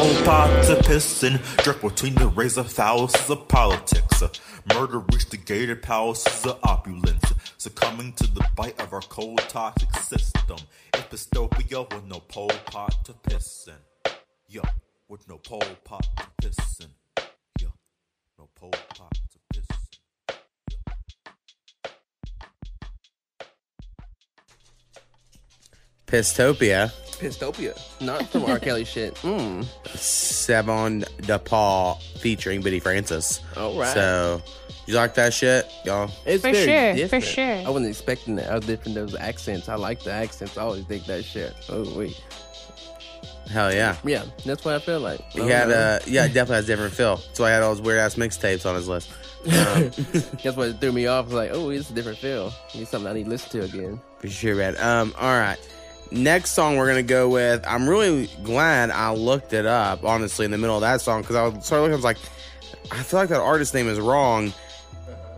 Pol 0.01 0.25
Pot 0.25 0.65
to 0.65 0.77
piss 0.77 1.23
in. 1.25 1.39
Jerk 1.63 1.83
between 1.83 2.15
the 2.15 2.29
razor 2.29 2.65
fallacies 2.65 3.29
of 3.29 3.47
politics. 3.49 4.23
Murder 4.73 5.01
reached 5.01 5.31
the 5.31 5.37
gated 5.37 5.83
palaces 5.83 6.47
of 6.47 6.59
opulence. 6.63 7.35
Succumbing 7.59 8.15
to 8.15 8.27
the 8.29 8.43
bite 8.57 8.81
of 8.81 8.95
our 8.95 9.03
cold 9.03 9.41
toxic 9.41 9.95
system. 9.97 10.57
It's 10.95 11.27
dystopia 11.27 11.93
with 11.95 12.07
no 12.07 12.21
Pol 12.21 12.49
Pot 12.65 13.05
to 13.05 13.13
piss 13.13 13.69
in. 13.69 13.75
Yo, 14.49 14.63
with 15.07 15.29
no 15.29 15.37
Pol 15.37 15.61
Pot 15.85 16.07
to 16.17 16.49
piss 16.49 16.81
in. 16.81 16.89
Yo, 17.61 17.69
no 18.39 18.49
Pol 18.55 18.71
Pot 18.71 19.13
to 19.13 19.39
piss 19.53 19.67
in. 20.29 20.37
Pisstopia. 26.07 26.91
Pisstopia. 27.21 27.79
Not 28.01 28.31
some 28.31 28.45
R. 28.45 28.59
Kelly 28.67 28.85
shit. 28.85 29.15
Mm. 29.17 29.65
Savan 29.97 31.03
DePaul 31.23 32.01
featuring 32.19 32.63
Benny 32.63 32.81
Francis. 32.81 33.41
All 33.57 33.79
right. 33.79 33.93
So, 33.93 34.43
you 34.87 34.95
like 34.95 35.15
that 35.15 35.33
shit, 35.33 35.71
y'all? 35.85 36.11
It's 36.25 36.43
For 36.43 36.53
very 36.53 36.97
sure, 36.99 37.09
for 37.09 37.21
sure. 37.21 37.45
I 37.45 37.69
wasn't 37.69 37.87
expecting 37.91 38.37
that. 38.37 38.51
I 38.51 38.57
was 38.57 38.67
different 38.67 38.95
those 38.95 39.15
accents. 39.15 39.69
I 39.69 39.77
like 39.77 40.03
the 40.03 40.13
accents. 40.13 40.57
I 40.59 40.63
always 40.63 40.85
think 40.85 41.05
that 41.07 41.25
shit. 41.25 41.55
Oh 41.69 41.97
wait. 41.97 42.21
Hell 43.51 43.73
yeah. 43.73 43.97
Yeah, 44.05 44.25
that's 44.45 44.65
what 44.65 44.75
I 44.75 44.79
feel 44.79 45.01
like. 45.01 45.21
He 45.33 45.43
I 45.43 45.47
had 45.47 45.65
don't 45.69 45.73
uh 45.73 45.99
yeah, 46.07 46.27
definitely 46.27 46.57
has 46.57 46.65
a 46.65 46.69
different 46.69 46.95
feel. 46.95 47.17
That's 47.17 47.39
why 47.41 47.49
I 47.49 47.51
had 47.53 47.63
all 47.63 47.75
those 47.75 47.83
weird 47.83 47.99
ass 47.99 48.15
mixtapes 48.15 48.65
on 48.69 48.75
his 48.75 48.89
list. 48.89 49.11
Um, 49.47 49.53
That's 50.43 50.57
what 50.57 50.81
threw 50.81 50.93
me 50.93 51.07
off. 51.07 51.25
I 51.25 51.27
was 51.27 51.33
like, 51.35 51.51
oh, 51.55 51.71
it's 51.71 51.89
a 51.89 51.95
different 51.95 52.19
feel. 52.19 52.53
It's 52.75 52.91
something 52.91 53.11
I 53.11 53.15
need 53.15 53.25
to 53.25 53.31
listen 53.31 53.61
to 53.61 53.65
again. 53.65 54.01
For 54.19 54.29
sure, 54.29 54.55
man. 54.55 54.77
Um, 54.79 55.15
all 55.19 55.39
right. 55.39 55.59
Next 56.13 56.51
song 56.51 56.77
we're 56.77 56.89
gonna 56.89 57.03
go 57.05 57.29
with. 57.29 57.65
I'm 57.67 57.89
really 57.89 58.29
glad 58.43 58.91
I 58.91 59.13
looked 59.13 59.53
it 59.53 59.65
up, 59.67 60.05
honestly, 60.05 60.45
in 60.45 60.51
the 60.51 60.59
middle 60.59 60.75
of 60.77 60.81
that 60.83 61.01
song 61.01 61.21
because 61.23 61.37
I 61.37 61.47
was 61.47 61.65
started 61.65 61.83
looking. 61.83 61.93
I 61.93 61.97
was 61.97 62.05
like, 62.05 62.17
I 62.91 63.03
feel 63.03 63.21
like 63.21 63.29
that 63.29 63.41
artist 63.41 63.75
name 63.75 63.87
is 63.87 64.01
wrong, 64.01 64.53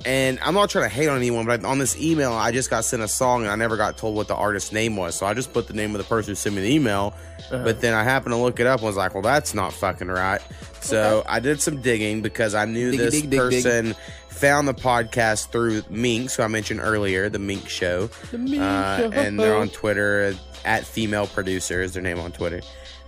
and 0.07 0.39
I'm 0.43 0.55
not 0.55 0.71
trying 0.71 0.85
to 0.89 0.95
hate 0.95 1.09
on 1.09 1.17
anyone, 1.19 1.45
but 1.45 1.63
on 1.65 1.79
this 1.79 2.01
email 2.01 2.33
I 2.33 2.53
just 2.53 2.71
got 2.71 2.85
sent 2.87 3.03
a 3.03 3.09
song 3.09 3.43
and 3.43 3.51
I 3.51 3.57
never 3.57 3.77
got 3.77 3.99
told 3.99 4.17
what 4.17 4.29
the 4.29 4.35
artist's 4.35 4.73
name 4.73 4.97
was, 4.97 5.15
so 5.15 5.27
I 5.27 5.35
just 5.35 5.53
put 5.53 5.67
the 5.69 5.75
name 5.75 5.95
of 5.95 5.99
the 5.99 6.05
person 6.05 6.31
who 6.31 6.35
sent 6.37 6.55
me 6.55 6.63
the 6.63 6.73
email. 6.73 7.13
Uh-huh. 7.51 7.65
But 7.65 7.83
then 7.83 7.93
I 7.93 8.03
happened 8.03 8.33
to 8.33 8.39
look 8.39 8.59
it 8.59 8.67
up 8.67 8.81
and 8.81 8.87
was 8.87 8.97
like, 8.97 9.13
well, 9.13 9.23
that's 9.23 9.53
not 9.53 9.75
fucking 9.75 10.09
right. 10.09 10.41
So 10.81 11.23
I 11.27 11.39
did 11.41 11.61
some 11.61 11.83
digging 11.83 12.23
because 12.23 12.55
I 12.55 12.65
knew 12.65 12.97
this 12.97 13.21
dig, 13.21 13.31
dig, 13.31 13.39
person 13.39 13.95
found 14.29 14.67
the 14.67 14.75
podcast 14.75 15.49
through 15.49 15.83
Minx, 15.91 16.35
who 16.37 16.43
I 16.43 16.47
mentioned 16.49 16.81
earlier, 16.83 17.29
the 17.29 17.39
Minx 17.39 17.71
Show. 17.71 18.07
The 18.31 18.39
Minx 18.39 18.59
Uh, 18.59 18.99
Show. 18.99 19.13
and 19.13 19.39
they're 19.39 19.57
on 19.57 19.69
Twitter 19.69 20.35
at 20.65 20.85
female 20.85 21.27
producer 21.27 21.83
is 21.83 21.93
their 21.95 22.03
name 22.03 22.19
on 22.21 22.33
Twitter. 22.33 22.61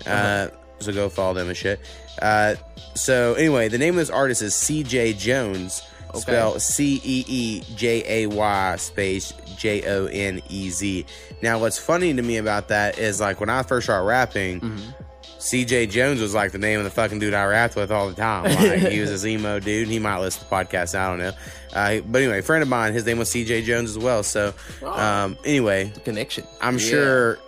Uh, 0.06 0.10
Uh-huh. 0.10 0.50
So 0.80 0.92
go 0.92 1.08
follow 1.08 1.34
them 1.34 1.48
and 1.48 1.56
shit. 1.56 1.80
Uh, 2.20 2.56
so 2.94 3.34
anyway, 3.34 3.68
the 3.68 3.78
name 3.78 3.94
of 3.94 3.98
this 3.98 4.10
artist 4.10 4.42
is 4.42 4.52
CeeJay 4.54 5.14
Jonez, 5.14 5.82
Okay. 6.10 6.20
spelled 6.20 6.60
C 6.62 7.00
E 7.02 7.24
E 7.26 7.62
J 7.76 8.22
A 8.24 8.26
Y 8.26 8.76
space 8.76 9.32
J 9.56 9.82
O 9.88 10.06
N 10.06 10.42
E 10.48 10.68
Z. 10.70 11.06
Now, 11.42 11.58
what's 11.60 11.78
funny 11.78 12.12
to 12.12 12.22
me 12.22 12.36
about 12.38 12.68
that 12.68 12.98
is 12.98 13.20
like 13.20 13.40
when 13.40 13.48
I 13.50 13.62
first 13.62 13.86
started 13.86 14.04
rapping. 14.06 14.60
Mm-hmm. 14.60 14.90
CJ 15.38 15.90
Jones 15.90 16.22
was 16.22 16.32
like 16.32 16.52
the 16.52 16.58
name 16.58 16.78
of 16.78 16.84
the 16.84 16.90
fucking 16.90 17.18
dude 17.18 17.34
I 17.34 17.44
rapped 17.44 17.76
with 17.76 17.90
all 17.92 18.08
the 18.08 18.14
time. 18.14 18.44
Like 18.50 18.90
he 18.90 19.00
was 19.00 19.10
this 19.10 19.26
emo 19.26 19.60
dude. 19.60 19.88
He 19.88 19.98
might 19.98 20.18
listen 20.18 20.42
to 20.42 20.48
the 20.48 20.54
podcast. 20.54 20.94
I 20.98 21.08
don't 21.10 21.18
know. 21.18 21.32
Uh, 21.74 22.00
but 22.00 22.22
anyway, 22.22 22.40
friend 22.40 22.62
of 22.62 22.68
mine, 22.68 22.94
his 22.94 23.04
name 23.04 23.18
was 23.18 23.28
CJ 23.28 23.64
Jones 23.64 23.90
as 23.90 23.98
well. 23.98 24.22
So 24.22 24.54
um, 24.82 25.36
anyway, 25.44 25.92
connection. 26.04 26.44
I'm 26.62 26.78
Yeah. 26.78 26.88
sure 26.88 27.38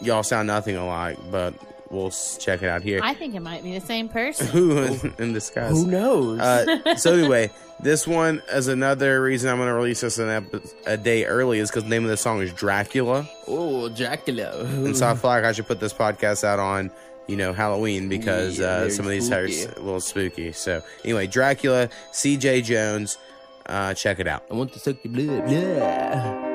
y'all 0.00 0.22
sound 0.22 0.46
nothing 0.46 0.76
alike, 0.76 1.18
but 1.30 1.54
we'll 1.90 2.10
check 2.38 2.62
it 2.62 2.68
out 2.68 2.82
here. 2.82 3.00
I 3.02 3.14
think 3.14 3.34
it 3.34 3.40
might 3.40 3.62
be 3.62 3.78
the 3.78 3.84
same 3.84 4.08
person. 4.08 4.46
Who 4.48 4.78
in, 4.78 5.14
in 5.18 5.32
disguise? 5.32 5.70
Who 5.72 5.86
knows? 5.86 6.38
Uh, 6.40 6.94
so 6.96 7.14
anyway, 7.14 7.50
this 7.80 8.06
one 8.06 8.42
is 8.52 8.68
another 8.68 9.20
reason 9.22 9.50
I'm 9.50 9.56
going 9.56 9.68
to 9.68 9.74
release 9.74 10.00
this 10.02 10.18
an 10.18 10.28
epi- 10.28 10.60
a 10.86 10.96
day 10.96 11.24
early 11.24 11.58
is 11.58 11.70
because 11.70 11.84
the 11.84 11.90
name 11.90 12.04
of 12.04 12.10
the 12.10 12.16
song 12.16 12.40
is 12.42 12.52
Dracula, 12.52 13.28
Oh, 13.48 13.88
Dracula. 13.88 14.60
and 14.64 14.96
so 14.96 15.08
I 15.08 15.14
feel 15.14 15.30
like 15.30 15.44
I 15.44 15.52
should 15.52 15.66
put 15.66 15.80
this 15.80 15.92
podcast 15.94 16.44
out 16.44 16.58
on 16.58 16.90
you 17.26 17.36
know 17.36 17.52
Halloween 17.52 18.08
because 18.08 18.58
Yeah, 18.58 18.66
uh, 18.66 18.88
some 18.90 19.04
of 19.06 19.10
these 19.10 19.30
are 19.30 19.46
spooky. 19.48 19.70
s- 19.70 19.76
a 19.76 19.80
little 19.80 20.00
spooky. 20.00 20.52
So 20.52 20.82
anyway, 21.04 21.26
Dracula, 21.26 21.88
CeeJay 22.12 22.60
Jonez, 22.64 23.16
uh, 23.66 23.94
check 23.94 24.18
it 24.20 24.26
out. 24.28 24.44
I 24.50 24.54
want 24.54 24.72
to 24.74 24.78
suck 24.78 24.96
your 25.04 25.12
blood. 25.12 25.50
Yeah. 25.50 26.46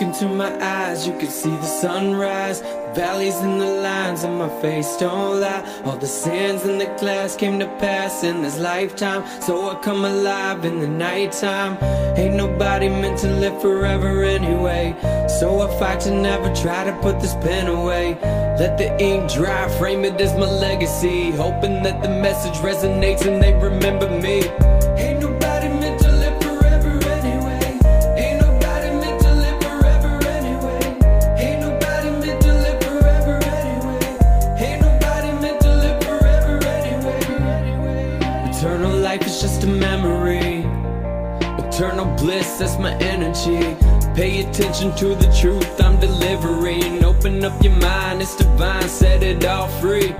Into 0.00 0.28
my 0.28 0.50
eyes, 0.64 1.06
you 1.06 1.12
can 1.18 1.28
see 1.28 1.50
the 1.50 1.66
sunrise. 1.66 2.62
The 2.62 2.92
Valleys 2.94 3.36
and 3.36 3.60
the 3.60 3.66
lines 3.82 4.24
on 4.24 4.38
my 4.38 4.48
face 4.62 4.96
don't 4.96 5.40
lie. 5.40 5.62
All 5.84 5.98
the 5.98 6.06
sins 6.06 6.64
in 6.64 6.78
the 6.78 6.86
glass 6.98 7.36
came 7.36 7.58
to 7.58 7.66
pass 7.78 8.24
in 8.24 8.40
this 8.40 8.58
lifetime. 8.58 9.22
So 9.42 9.68
I 9.68 9.74
come 9.82 10.06
alive 10.06 10.64
in 10.64 10.80
the 10.80 10.88
nighttime. 10.88 11.76
Ain't 12.16 12.34
nobody 12.34 12.88
meant 12.88 13.18
to 13.18 13.28
live 13.28 13.60
forever 13.60 14.24
anyway. 14.24 14.96
So 15.38 15.60
I 15.60 15.78
fight 15.78 16.00
to 16.00 16.12
never 16.12 16.48
try 16.54 16.84
to 16.84 16.96
put 17.02 17.20
this 17.20 17.34
pen 17.34 17.66
away. 17.66 18.14
Let 18.58 18.78
the 18.78 18.98
ink 18.98 19.30
dry, 19.30 19.68
frame 19.78 20.06
it 20.06 20.18
as 20.18 20.32
my 20.32 20.50
legacy. 20.50 21.30
Hoping 21.32 21.82
that 21.82 22.02
the 22.02 22.08
message 22.08 22.56
resonates 22.62 23.26
and 23.26 23.42
they 23.42 23.52
remember 23.52 24.08
me. 24.08 24.44
Energy. 43.46 43.76
Pay 44.14 44.40
attention 44.40 44.94
to 44.96 45.14
the 45.14 45.32
truth 45.40 45.80
I'm 45.80 45.98
delivering. 46.00 47.04
Open 47.04 47.44
up 47.44 47.62
your 47.62 47.74
mind, 47.76 48.22
it's 48.22 48.36
divine, 48.36 48.88
set 48.88 49.22
it 49.22 49.44
all 49.44 49.68
free. 49.80 50.14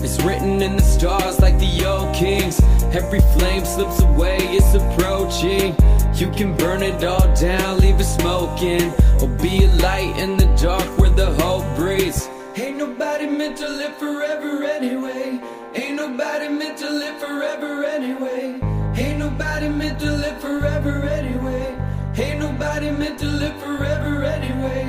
It's 0.00 0.22
written 0.22 0.62
in 0.62 0.76
the 0.76 0.82
stars 0.82 1.40
like 1.40 1.58
the 1.58 1.84
old 1.84 2.14
kings. 2.14 2.60
Every 2.92 3.20
flame 3.20 3.64
slips 3.64 4.02
away, 4.02 4.38
it's 4.40 4.74
approaching. 4.74 5.74
You 6.14 6.30
can 6.30 6.56
burn 6.56 6.82
it 6.82 7.04
all 7.04 7.34
down, 7.34 7.80
leave 7.80 8.00
it 8.00 8.04
smoking. 8.04 8.92
Or 9.20 9.28
be 9.42 9.64
a 9.64 9.68
light 9.76 10.16
in 10.18 10.36
the 10.36 10.46
dark 10.60 10.86
where 10.98 11.10
the 11.10 11.32
hope 11.42 11.64
breathes. 11.76 12.28
Ain't 12.56 12.76
nobody 12.76 13.26
meant 13.26 13.56
to 13.58 13.68
live 13.68 13.96
forever 13.98 14.64
anyway. 14.64 15.40
Ain't 15.74 15.96
nobody 15.96 16.48
meant 16.48 16.78
to 16.78 16.90
live 16.90 17.20
forever 17.20 17.84
anyway. 17.84 18.60
Ain't 18.96 19.18
nobody 19.18 19.68
meant 19.68 20.00
to 20.00 20.10
live 20.10 20.40
forever 20.40 21.02
anyway. 21.04 21.77
Ain't 22.20 22.40
nobody 22.40 22.90
meant 22.90 23.16
to 23.20 23.26
live 23.26 23.56
forever 23.60 24.24
anyway. 24.24 24.82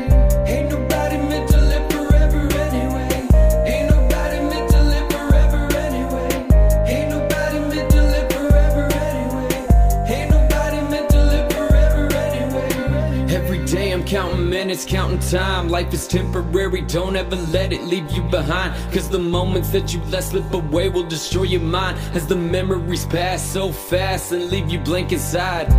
Ain't 0.47 0.71
nobody 0.71 1.17
meant 1.17 1.47
to 1.49 1.57
live 1.61 1.91
forever 1.91 2.39
anyway. 2.57 3.27
Ain't 3.67 3.91
nobody 3.91 4.39
meant 4.49 4.71
to 4.71 4.81
live 4.81 5.11
forever 5.11 5.77
anyway. 5.77 6.29
Ain't 6.87 7.11
nobody 7.11 7.59
meant 7.69 7.91
to 7.91 8.01
live 8.01 8.31
forever 8.31 8.91
anyway. 8.95 9.67
Ain't 10.07 10.31
nobody 10.31 10.81
meant 10.89 11.09
to 11.11 11.23
live 11.23 11.53
forever 11.53 12.15
anyway. 12.15 13.35
Every 13.35 13.63
day 13.63 13.91
I'm 13.91 14.03
counting 14.03 14.49
minutes, 14.49 14.83
counting 14.83 15.19
time. 15.19 15.69
Life 15.69 15.93
is 15.93 16.07
temporary, 16.07 16.81
don't 16.81 17.15
ever 17.15 17.35
let 17.35 17.71
it 17.71 17.83
leave 17.83 18.09
you 18.09 18.23
behind. 18.23 18.73
Cause 18.91 19.07
the 19.07 19.19
moments 19.19 19.69
that 19.69 19.93
you 19.93 20.01
let 20.05 20.23
slip 20.23 20.51
away 20.51 20.89
will 20.89 21.07
destroy 21.07 21.43
your 21.43 21.61
mind. 21.61 21.99
As 22.15 22.25
the 22.25 22.35
memories 22.35 23.05
pass 23.05 23.43
so 23.43 23.71
fast 23.71 24.31
and 24.31 24.49
leave 24.49 24.67
you 24.71 24.79
blank 24.79 25.11
inside. 25.11 25.69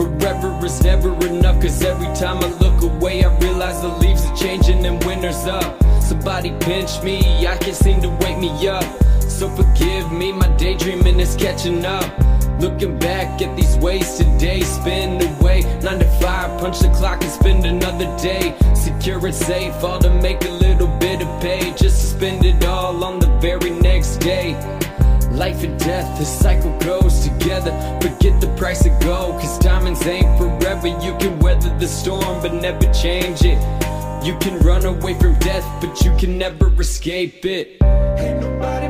Forever 0.00 0.64
is 0.64 0.82
never 0.82 1.12
enough, 1.26 1.60
cause 1.60 1.82
every 1.82 2.06
time 2.14 2.38
I 2.38 2.46
look 2.58 2.80
away, 2.80 3.22
I 3.22 3.36
realize 3.36 3.82
the 3.82 3.88
leaves 3.88 4.24
are 4.24 4.34
changing 4.34 4.86
and 4.86 5.04
winter's 5.04 5.44
up. 5.44 5.76
Somebody 6.00 6.52
pinch 6.60 7.02
me, 7.02 7.46
I 7.46 7.54
can't 7.58 7.76
seem 7.76 8.00
to 8.00 8.08
wake 8.08 8.38
me 8.38 8.66
up. 8.66 8.82
So 9.20 9.54
forgive 9.54 10.10
me, 10.10 10.32
my 10.32 10.48
daydreaming 10.56 11.20
is 11.20 11.36
catching 11.36 11.84
up. 11.84 12.10
Looking 12.58 12.98
back 12.98 13.42
at 13.42 13.54
these 13.58 13.76
wasted 13.76 14.38
days 14.38 14.72
spin 14.72 15.20
away. 15.20 15.64
Nine 15.82 15.98
to 15.98 16.10
five, 16.18 16.58
punch 16.58 16.78
the 16.78 16.88
clock 16.88 17.22
and 17.22 17.30
spend 17.30 17.66
another 17.66 18.06
day. 18.16 18.56
Secure 18.74 19.26
and 19.26 19.34
safe, 19.34 19.84
all 19.84 19.98
to 19.98 20.08
make 20.22 20.42
a 20.46 20.50
little 20.50 20.88
bit 20.98 21.20
of 21.20 21.42
pay. 21.42 21.74
Just 21.76 22.00
to 22.00 22.06
spend 22.16 22.46
it 22.46 22.64
all 22.64 23.04
on 23.04 23.18
the 23.18 23.28
very 23.38 23.68
next 23.68 24.16
day. 24.16 24.56
Life 25.40 25.64
and 25.64 25.78
death, 25.78 26.18
the 26.18 26.24
cycle 26.26 26.78
goes 26.80 27.26
together. 27.26 27.72
Forget 28.02 28.42
the 28.42 28.54
price 28.58 28.84
of 28.84 28.92
gold, 29.00 29.40
cause 29.40 29.58
diamonds 29.58 30.06
ain't 30.06 30.36
forever. 30.36 30.88
You 30.88 31.16
can 31.16 31.38
weather 31.38 31.74
the 31.78 31.88
storm, 31.88 32.42
but 32.42 32.52
never 32.52 32.92
change 32.92 33.40
it. 33.42 33.58
You 34.22 34.36
can 34.36 34.58
run 34.58 34.84
away 34.84 35.14
from 35.14 35.38
death, 35.38 35.64
but 35.80 35.98
you 36.02 36.14
can 36.18 36.36
never 36.36 36.70
escape 36.78 37.46
it. 37.46 37.82
Ain't 38.20 38.42
nobody 38.42 38.89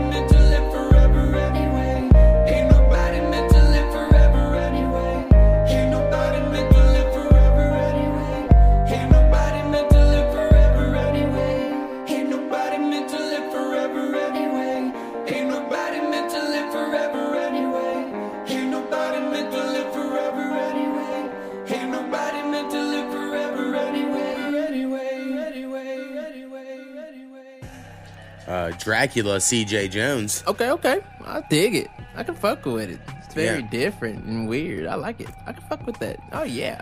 Uh, 28.72 28.76
Dracula, 28.78 29.36
CeeJay 29.38 29.90
Jonez. 29.90 30.46
Okay, 30.46 30.70
okay. 30.70 31.00
I 31.24 31.40
dig 31.48 31.74
it. 31.74 31.88
I 32.14 32.22
can 32.22 32.34
fuck 32.34 32.64
with 32.66 32.90
it. 32.90 33.00
It's 33.24 33.34
very 33.34 33.60
Yeah. 33.60 33.68
different 33.70 34.24
and 34.24 34.48
weird. 34.48 34.86
I 34.86 34.94
like 34.96 35.20
it. 35.20 35.28
I 35.46 35.52
can 35.52 35.62
fuck 35.62 35.86
with 35.86 35.98
that. 36.00 36.18
Oh 36.32 36.42
yeah. 36.42 36.80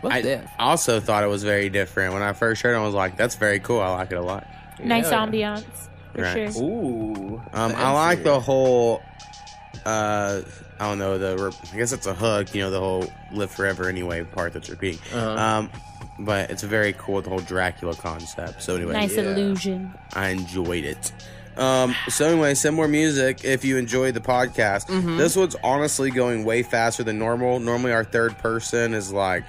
What's 0.00 0.22
that? 0.22 0.24
I 0.24 0.36
that? 0.42 0.52
also 0.58 1.00
thought 1.00 1.24
it 1.24 1.28
was 1.28 1.42
very 1.44 1.68
different. 1.70 2.12
When 2.12 2.22
I 2.22 2.32
first 2.32 2.62
heard 2.62 2.74
it, 2.74 2.78
I 2.78 2.84
was 2.84 2.94
like, 2.94 3.16
that's 3.16 3.34
very 3.36 3.60
cool. 3.60 3.80
I 3.80 3.90
like 3.90 4.10
it 4.12 4.16
a 4.18 4.22
lot. 4.22 4.46
Nice 4.82 5.10
Yeah. 5.10 5.26
ambiance 5.26 5.64
for 6.14 6.22
Right. 6.22 6.52
sure. 6.52 6.62
Ooh. 6.62 7.42
Um, 7.52 7.72
I 7.76 7.92
like 7.92 8.22
the 8.24 8.38
whole. 8.40 9.02
Uh, 9.84 10.42
I 10.80 10.88
don't 10.88 10.98
know 10.98 11.18
the. 11.18 11.54
I 11.72 11.76
guess 11.76 11.92
it's 11.92 12.06
a 12.06 12.14
hook. 12.14 12.54
You 12.54 12.62
know 12.62 12.70
the 12.70 12.78
whole 12.80 13.12
"live 13.32 13.50
forever" 13.50 13.88
anyway 13.88 14.22
part 14.24 14.52
that's 14.52 14.68
repeating. 14.70 15.00
Uh-huh. 15.12 15.30
Um, 15.30 15.70
but 16.18 16.50
it's 16.50 16.62
very 16.62 16.92
cool 16.94 17.22
the 17.22 17.30
whole 17.30 17.38
Dracula 17.40 17.94
concept. 17.94 18.62
So 18.62 18.76
anyway, 18.76 18.92
Nice 18.94 19.14
illusion. 19.14 19.92
I 20.14 20.28
enjoyed 20.28 20.84
it. 20.84 21.12
Um, 21.56 21.94
so 22.08 22.28
anyway, 22.28 22.54
some 22.54 22.74
more 22.76 22.86
music. 22.88 23.44
If 23.44 23.64
you 23.64 23.78
enjoyed 23.78 24.14
the 24.14 24.20
podcast, 24.20 24.86
Mhm. 24.86 25.18
this 25.18 25.34
one's 25.36 25.56
honestly 25.64 26.10
going 26.10 26.44
way 26.44 26.62
faster 26.62 27.02
than 27.02 27.18
normal. 27.18 27.58
Normally, 27.58 27.92
our 27.92 28.04
third 28.04 28.38
person 28.38 28.94
is 28.94 29.12
like 29.12 29.42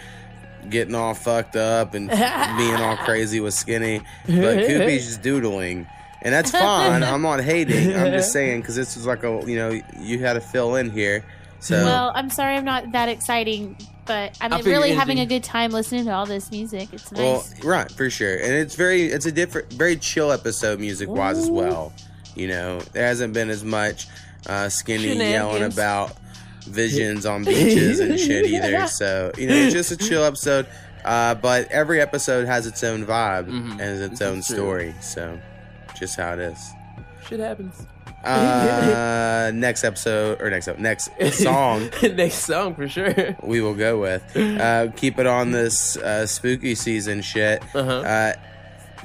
getting 0.69 0.95
all 0.95 1.13
fucked 1.13 1.55
up 1.55 1.93
and 1.93 2.09
being 2.57 2.75
all 2.75 2.97
crazy 2.97 3.39
with 3.39 3.53
skinny, 3.53 3.99
but 4.25 4.57
Koopy's 4.57 5.05
just 5.05 5.21
doodling. 5.21 5.87
And 6.21 6.33
that's 6.33 6.51
fine. 6.51 7.01
I'm 7.03 7.21
not 7.21 7.41
hating. 7.41 7.95
I'm 7.95 8.11
just 8.11 8.31
saying 8.33 8.61
because 8.61 8.75
this 8.75 8.95
was 8.95 9.05
like 9.05 9.23
a 9.23 9.41
you 9.45 9.55
know 9.55 9.79
you 9.99 10.19
had 10.19 10.33
to 10.33 10.41
fill 10.41 10.75
in 10.75 10.89
here. 10.89 11.23
So 11.61 11.75
Well, 11.83 12.11
I'm 12.15 12.29
sorry 12.29 12.55
I'm 12.57 12.65
not 12.65 12.91
that 12.93 13.07
exciting, 13.07 13.77
but 14.09 14.35
I'm 14.41 14.51
I 14.51 14.61
feel 14.63 14.71
really 14.71 14.91
having 14.91 15.19
a 15.19 15.25
good 15.27 15.43
time 15.43 15.69
listening 15.69 16.05
to 16.05 16.11
all 16.11 16.25
this 16.25 16.49
music. 16.49 16.89
It's 16.91 17.11
nice. 17.11 17.21
Well, 17.21 17.45
right, 17.63 17.91
for 17.91 18.09
sure. 18.09 18.33
And 18.33 18.53
it's 18.53 18.73
very 18.73 19.03
it's 19.03 19.27
a 19.27 19.31
different 19.31 19.71
very 19.71 19.95
chill 19.97 20.31
episode 20.31 20.79
music 20.79 21.07
wise 21.07 21.37
as 21.37 21.49
well. 21.49 21.93
You 22.35 22.47
know, 22.47 22.79
there 22.93 23.05
hasn't 23.05 23.35
been 23.35 23.51
as 23.51 23.63
much 23.63 24.07
uh 24.47 24.67
skinny 24.67 25.15
yelling 25.15 25.61
about 25.61 26.17
visions 26.61 27.27
on 27.27 27.43
beaches 27.45 27.99
and 27.99 28.19
shit 28.19 28.47
either. 28.47 28.87
So, 28.87 29.31
you 29.37 29.47
know, 29.47 29.53
it's 29.53 29.73
just 29.73 29.91
a 29.91 29.97
chill 29.97 30.23
episode. 30.23 30.65
Uh 31.05 31.35
but 31.35 31.71
every 31.71 32.01
episode 32.01 32.47
has 32.47 32.65
its 32.65 32.83
own 32.83 33.05
vibe 33.05 33.47
and 33.47 33.79
its 33.79 34.23
own 34.23 34.39
is 34.39 34.47
true. 34.47 34.55
story. 34.55 34.95
So 35.01 35.39
just 35.99 36.15
how 36.15 36.33
it 36.33 36.39
is. 36.39 36.71
Shit 37.27 37.39
happens. 37.39 37.85
Uh 38.23 39.51
next 39.53 39.83
episode 39.83 40.41
or 40.41 40.49
next 40.49 40.67
ep- 40.67 40.79
next 40.79 41.09
song 41.33 41.89
Next 42.03 42.35
song 42.45 42.75
for 42.75 42.87
sure. 42.87 43.35
we 43.43 43.61
will 43.61 43.73
go 43.75 43.99
with. 43.99 44.35
Uh, 44.35 44.87
keep 44.95 45.19
it 45.19 45.25
on 45.27 45.51
this 45.51 45.97
uh, 45.97 46.25
spooky 46.25 46.75
season 46.75 47.21
shit. 47.21 47.63
Uh-huh. 47.73 47.91
Uh, 47.91 48.33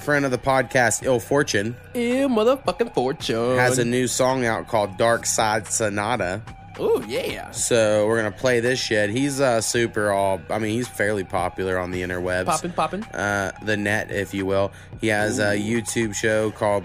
friend 0.01 0.25
of 0.25 0.31
the 0.31 0.39
podcast, 0.39 1.05
Ill 1.05 1.21
Fortune, 1.21 1.77
Yeah, 1.95 2.27
motherfucking 2.27 2.93
fortune. 2.95 3.57
has 3.59 3.79
a 3.79 3.85
new 3.85 4.07
song 4.09 4.45
out 4.45 4.67
called 4.69 4.97
Dark 4.99 5.25
Side 5.27 5.67
Sonata. 5.69 6.43
Oh 6.77 7.01
yeah. 7.07 7.53
So 7.53 8.05
we're 8.09 8.17
gonna 8.17 8.33
play 8.33 8.59
this 8.59 8.81
shit. 8.81 9.11
He's 9.11 9.41
uh 9.41 9.61
super 9.61 10.11
all 10.11 10.41
I 10.51 10.59
mean 10.59 10.73
he's 10.73 10.89
fairly 10.89 11.23
popular 11.23 11.79
on 11.79 11.93
the 11.93 12.03
interwebs. 12.03 12.47
popping, 12.47 12.73
popping, 12.73 13.05
Uh 13.05 13.53
the 13.63 13.77
net, 13.77 14.11
if 14.11 14.35
you 14.35 14.45
will. 14.45 14.73
He 15.01 15.07
has 15.09 15.39
a 15.39 15.57
YouTube 15.57 16.17
show 16.17 16.51
called 16.51 16.85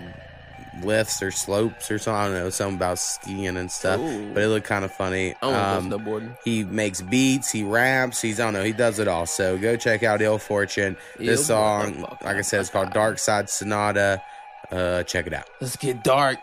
Lifts 0.83 1.21
or 1.21 1.31
Slopes 1.31 1.91
or 1.91 1.97
something. 1.99 2.19
I 2.19 2.25
don't 2.25 2.33
know, 2.33 2.49
something 2.49 2.75
about 2.75 2.99
skiing 2.99 3.57
and 3.57 3.71
stuff. 3.71 3.99
Ooh. 3.99 4.33
But 4.33 4.43
it 4.43 4.47
looked 4.47 4.67
kind 4.67 4.85
of 4.85 4.91
funny. 4.91 5.35
Um, 5.41 5.89
snowboarding. 5.89 6.37
he 6.43 6.63
makes 6.63 7.01
beats, 7.01 7.51
he 7.51 7.63
raps, 7.63 8.21
he's 8.21 8.39
I 8.39 8.45
don't 8.45 8.53
know, 8.53 8.63
he 8.63 8.73
does 8.73 8.99
it 8.99 9.07
all. 9.07 9.25
So 9.25 9.57
go 9.57 9.75
check 9.75 10.03
out 10.03 10.21
Ill 10.21 10.37
Fortune. 10.37 10.97
This 11.17 11.39
Ill 11.39 11.45
song, 11.45 12.01
like 12.23 12.37
I 12.37 12.41
said, 12.41 12.61
it's 12.61 12.69
called 12.69 12.91
Dark 12.91 13.19
Side 13.19 13.49
Sonata. 13.49 14.21
Uh 14.71 15.03
check 15.03 15.25
it 15.27 15.33
out. 15.33 15.49
Let's 15.61 15.75
get 15.77 16.03
dark. 16.03 16.37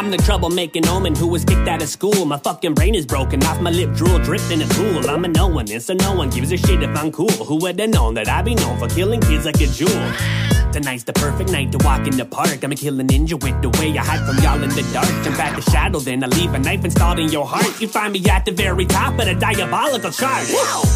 I'm 0.00 0.10
the 0.10 0.16
troublemaking 0.16 0.86
omen 0.86 1.14
who 1.14 1.28
was 1.28 1.44
kicked 1.44 1.68
out 1.68 1.82
of 1.82 1.88
school. 1.90 2.24
My 2.24 2.38
fucking 2.38 2.72
brain 2.72 2.94
is 2.94 3.04
broken 3.04 3.44
off 3.44 3.60
my 3.60 3.68
lip, 3.68 3.92
drool 3.94 4.18
dripped 4.20 4.50
in 4.50 4.62
a 4.62 4.66
pool. 4.68 5.10
I'm 5.10 5.26
a 5.26 5.28
no 5.28 5.46
one, 5.46 5.70
and 5.70 5.82
so 5.82 5.92
no 5.92 6.14
one 6.14 6.30
gives 6.30 6.50
a 6.52 6.56
shit 6.56 6.82
if 6.82 6.96
I'm 6.96 7.12
cool. 7.12 7.28
Who 7.28 7.56
would 7.56 7.78
have 7.78 7.90
known 7.90 8.14
that 8.14 8.26
I'd 8.26 8.46
be 8.46 8.54
known 8.54 8.78
for 8.78 8.88
killing 8.88 9.20
kids 9.20 9.44
like 9.44 9.60
a 9.60 9.66
jewel? 9.66 10.49
Tonight's 10.72 11.02
the 11.04 11.12
perfect 11.12 11.50
night 11.50 11.72
to 11.72 11.78
walk 11.84 12.06
in 12.06 12.16
the 12.16 12.24
park. 12.24 12.62
I'ma 12.62 12.76
kill 12.76 13.00
a 13.00 13.02
ninja 13.02 13.34
with 13.34 13.60
the 13.60 13.70
way 13.80 13.96
I 13.98 14.04
hide 14.04 14.24
from 14.26 14.38
y'all 14.38 14.62
in 14.62 14.70
the 14.70 14.88
dark. 14.92 15.08
Jump 15.24 15.38
at 15.38 15.56
the 15.56 15.62
shadow, 15.70 15.98
then 15.98 16.22
I 16.22 16.28
leave 16.28 16.54
a 16.54 16.58
knife 16.58 16.84
installed 16.84 17.18
in 17.18 17.28
your 17.28 17.46
heart. 17.46 17.80
You 17.80 17.88
find 17.88 18.12
me 18.12 18.24
at 18.30 18.44
the 18.44 18.52
very 18.52 18.86
top 18.86 19.18
of 19.18 19.26
the 19.26 19.34
diabolical 19.34 20.12
chart. 20.12 20.46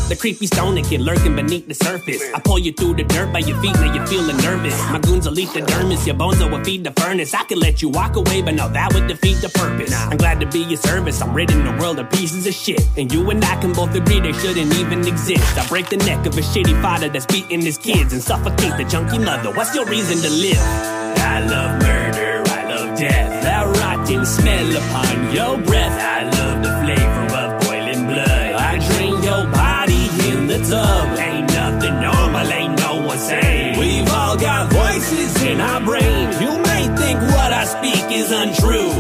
The 0.09 0.16
creepy 0.18 0.47
stoner 0.47 0.83
kid 0.83 1.01
lurking 1.01 1.35
beneath 1.35 1.66
the 1.66 1.75
surface. 1.75 2.22
I 2.35 2.39
pull 2.41 2.59
you 2.59 2.72
through 2.72 2.95
the 2.95 3.05
dirt 3.05 3.33
by 3.33 3.41
your 3.41 3.61
feet, 3.61 3.75
now 3.75 3.93
you're 3.93 4.07
feeling 4.07 4.37
nervous. 4.39 4.79
My 4.91 5.01
goons 5.01 5.27
will 5.29 5.39
eat 5.39 5.53
the 5.53 5.61
dermis, 5.61 6.07
your 6.07 6.14
bones 6.14 6.39
will 6.39 6.62
feed 6.62 6.85
the 6.85 6.93
furnace. 6.93 7.35
I 7.35 7.43
could 7.45 7.59
let 7.59 7.83
you 7.83 7.89
walk 7.89 8.16
away, 8.16 8.43
but 8.43 8.55
no, 8.55 8.68
that 8.68 8.95
would 8.95 9.09
defeat 9.09 9.39
the 9.43 9.49
purpose. 9.49 9.93
I'm 9.93 10.16
glad 10.16 10.39
to 10.41 10.47
be 10.47 10.61
your 10.61 10.77
service. 10.79 11.20
I'm 11.20 11.35
ridding 11.35 11.64
the 11.64 11.72
world 11.72 11.99
of 11.99 12.11
pieces 12.11 12.47
of 12.47 12.55
shit. 12.55 12.81
And 12.97 13.12
you 13.12 13.29
and 13.31 13.45
I 13.45 13.61
can 13.61 13.72
both 13.72 13.95
agree 13.95 14.20
they 14.20 14.33
shouldn't 14.33 14.72
even 14.75 15.07
exist. 15.07 15.59
I 15.59 15.66
break 15.66 15.89
the 15.89 15.97
neck 15.99 16.27
of 16.27 16.39
a 16.39 16.43
shitty 16.43 16.81
father 16.81 17.09
that's 17.09 17.27
beating 17.27 17.61
his 17.61 17.79
kids 17.79 18.12
and 18.12 18.22
suffocate 18.22 18.77
the 18.77 18.85
junkie 18.85 19.18
mother. 19.18 19.51
What's 19.65 19.77
your 19.77 19.87
reason 19.87 20.19
to 20.19 20.29
live? 20.29 20.59
I 20.59 21.41
love 21.41 21.81
murder, 21.81 22.43
I 22.49 22.69
love 22.69 22.99
death. 22.99 23.43
That 23.45 23.65
rotten 23.79 24.27
smell 24.27 24.77
upon 24.77 25.33
your 25.33 25.57
breath. 25.57 25.99
I 25.99 26.25
love 26.25 26.62
the 26.62 26.73
flavor 26.85 27.25
of 27.35 27.65
boiling 27.65 28.05
blood. 28.05 28.53
I 28.61 28.77
drain 28.77 29.23
your 29.23 29.47
body 29.51 30.05
in 30.29 30.49
the 30.49 30.59
tub. 30.69 31.19
Ain't 31.19 31.51
nothing 31.55 31.99
normal, 31.99 32.53
ain't 32.53 32.79
no 32.79 33.07
one 33.07 33.17
sane. 33.17 33.79
We've 33.79 34.11
all 34.12 34.37
got 34.37 34.71
voices 34.71 35.43
in 35.43 35.62
our 35.62 35.81
brain. 35.81 36.29
You 36.43 36.59
may 36.69 36.95
think 36.99 37.23
what 37.33 37.51
I 37.55 37.65
speak 37.65 38.05
is 38.12 38.33
untrue. 38.33 38.93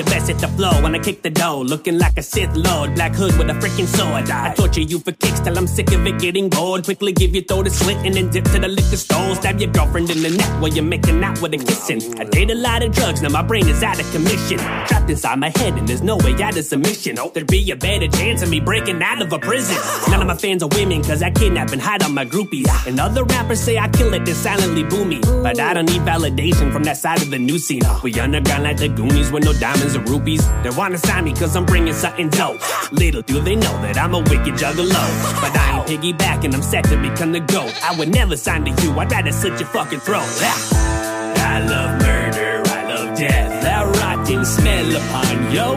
Yeah. 0.00 0.06
You 0.06 0.10
best 0.10 0.28
hit 0.28 0.38
the 0.38 0.48
flow 0.48 0.72
when 0.82 0.94
I 0.94 0.98
kick 0.98 1.20
the 1.20 1.28
dough. 1.28 1.60
Looking 1.60 1.98
like 1.98 2.16
a 2.16 2.22
Sith 2.22 2.56
Lord, 2.56 2.94
black 2.94 3.14
hood 3.14 3.36
with 3.36 3.50
a 3.50 3.52
freaking 3.52 3.86
sword. 3.86 4.30
I 4.30 4.54
torture 4.54 4.80
you 4.80 4.98
for 4.98 5.12
kicks 5.12 5.40
till 5.40 5.58
I'm 5.58 5.66
sick 5.66 5.92
of 5.92 6.06
it 6.06 6.18
getting 6.18 6.48
bored. 6.48 6.84
Quickly 6.84 7.12
give 7.12 7.34
your 7.34 7.44
throat 7.44 7.66
a 7.66 7.70
slit 7.70 7.98
and 7.98 8.14
then 8.14 8.30
dip 8.30 8.44
to 8.44 8.58
the 8.58 8.68
liquor 8.68 8.96
store. 8.96 9.34
Stab 9.34 9.60
your 9.60 9.70
girlfriend 9.70 10.08
in 10.08 10.22
the 10.22 10.30
neck 10.30 10.48
while 10.60 10.72
you're 10.72 10.84
making 10.84 11.22
out 11.22 11.42
with 11.42 11.52
a 11.52 11.58
kissing. 11.58 12.18
I 12.18 12.24
did 12.24 12.50
a 12.50 12.54
lot 12.54 12.82
of 12.82 12.92
drugs, 12.92 13.20
now 13.20 13.28
my 13.28 13.42
brain 13.42 13.68
is 13.68 13.82
out 13.82 14.00
of 14.00 14.10
commission. 14.10 14.56
Trapped 14.56 15.10
inside 15.10 15.38
my 15.38 15.52
head 15.56 15.74
and 15.74 15.86
there's 15.86 16.02
no 16.02 16.16
way 16.16 16.32
out 16.42 16.56
of 16.56 16.64
submission. 16.64 17.18
Hope 17.18 17.34
there'd 17.34 17.46
be 17.46 17.70
a 17.70 17.76
better 17.76 18.08
chance 18.08 18.40
of 18.40 18.48
me 18.48 18.58
breaking 18.58 19.02
out 19.02 19.20
of 19.20 19.30
a 19.34 19.38
prison. 19.38 19.76
None 20.10 20.22
of 20.22 20.26
my 20.26 20.36
fans 20.36 20.62
are 20.62 20.70
women, 20.72 21.02
cause 21.02 21.22
I 21.22 21.30
kidnap 21.30 21.72
and 21.72 21.82
hide 21.82 22.02
on 22.02 22.14
my 22.14 22.24
groupies. 22.24 22.68
And 22.86 22.98
other 22.98 23.24
rappers 23.24 23.60
say 23.60 23.76
I 23.76 23.88
kill 23.88 24.14
it, 24.14 24.24
then 24.24 24.34
silently 24.34 24.82
boo 24.82 25.04
me. 25.04 25.20
But 25.20 25.60
I 25.60 25.74
don't 25.74 25.86
need 25.86 26.02
validation 26.02 26.72
from 26.72 26.84
that 26.84 26.96
side 26.96 27.20
of 27.20 27.30
the 27.30 27.38
new 27.38 27.58
scene. 27.58 27.82
We 28.02 28.18
underground 28.18 28.64
like 28.64 28.78
the 28.78 28.88
Goonies 28.88 29.30
with 29.30 29.44
no 29.44 29.52
diamonds 29.52 29.89
or 29.96 30.00
rupees. 30.00 30.46
They 30.62 30.70
wanna 30.70 30.98
sign 30.98 31.24
me 31.24 31.32
cause 31.34 31.56
I'm 31.56 31.64
bringing 31.64 31.94
something 31.94 32.28
dope. 32.30 32.60
Little 32.92 33.22
do 33.22 33.40
they 33.40 33.56
know 33.56 33.74
that 33.82 33.96
I'm 33.98 34.14
a 34.14 34.18
wicked 34.18 34.54
juggalo. 34.54 35.04
But 35.40 35.56
I 35.56 35.78
ain't 35.78 35.86
piggybacking, 35.88 36.54
I'm 36.54 36.62
set 36.62 36.84
to 36.84 36.96
become 36.96 37.32
the 37.32 37.40
GOAT. 37.40 37.72
I 37.82 37.96
would 37.98 38.08
never 38.08 38.36
sign 38.36 38.64
to 38.64 38.82
you, 38.82 38.92
I'd 38.98 39.10
rather 39.10 39.32
slit 39.32 39.58
your 39.60 39.68
fucking 39.68 40.00
throat. 40.00 40.28
I 41.52 41.60
love 41.60 42.00
murder, 42.00 42.62
I 42.66 42.94
love 42.94 43.18
death. 43.18 43.62
That 43.62 43.84
rotten 43.96 44.44
smell 44.44 44.96
upon 44.96 45.52
your 45.52 45.76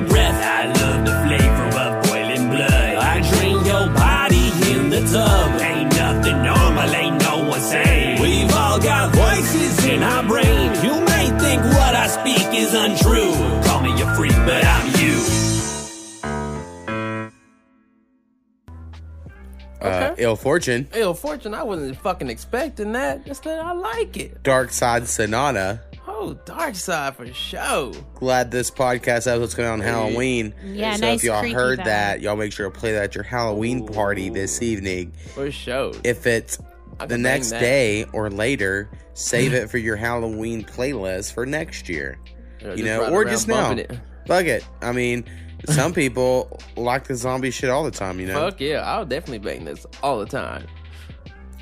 Uh, 19.84 20.15
Ill 20.17 20.36
Fortune, 20.36 20.88
Ill 20.93 21.13
fortune, 21.13 21.53
I 21.53 21.63
wasn't 21.63 21.97
fucking 21.97 22.29
expecting 22.29 22.93
that. 22.93 23.25
Just 23.25 23.43
that 23.43 23.59
I 23.59 23.73
like 23.73 24.17
it. 24.17 24.41
Dark 24.43 24.71
Side 24.71 25.07
Sonata. 25.07 25.81
Oh, 26.07 26.34
dark 26.45 26.75
side 26.75 27.15
for 27.15 27.25
sure. 27.34 27.91
Glad 28.15 28.51
this 28.51 28.69
podcast 28.71 29.27
episode's 29.27 29.55
coming 29.55 29.69
out 29.69 29.73
on 29.73 29.79
Halloween. 29.81 30.53
Yeah, 30.63 30.95
so 30.95 31.01
nice 31.01 31.19
if 31.19 31.23
y'all 31.25 31.43
heard 31.51 31.79
vibe. 31.79 31.86
that, 31.86 32.21
y'all 32.21 32.36
make 32.36 32.53
sure 32.53 32.69
to 32.69 32.77
play 32.77 32.93
that 32.93 33.03
at 33.03 33.15
your 33.15 33.23
Halloween 33.23 33.86
party 33.86 34.29
this 34.29 34.61
evening. 34.61 35.13
For 35.34 35.51
sure. 35.51 35.93
If 36.03 36.25
it's 36.25 36.59
the 37.07 37.17
next 37.17 37.51
that. 37.51 37.59
day 37.59 38.05
or 38.13 38.29
later, 38.29 38.89
save 39.13 39.53
it 39.53 39.69
for 39.69 39.77
your 39.77 39.95
Halloween 39.95 40.63
playlist 40.63 41.34
for 41.34 41.45
next 41.45 41.89
year. 41.89 42.17
Yeah, 42.61 42.75
you 42.75 42.86
know, 42.86 43.09
or 43.09 43.25
just 43.25 43.47
now. 43.47 43.69
bumping 43.69 43.79
it. 43.79 43.99
Bug 44.25 44.47
it. 44.47 44.65
I 44.81 44.93
mean, 44.93 45.25
some 45.68 45.93
people 45.93 46.60
like 46.76 47.06
the 47.06 47.15
zombie 47.15 47.52
shit 47.52 47.69
all 47.69 47.84
the 47.84 47.91
time. 47.91 48.19
You 48.19 48.27
know. 48.27 48.49
Fuck 48.49 48.60
yeah, 48.60 48.81
I'll 48.81 49.06
definitely 49.06 49.40
bang 49.40 49.65
this 49.65 49.85
all 50.02 50.19
the 50.19 50.26
time. 50.26 50.68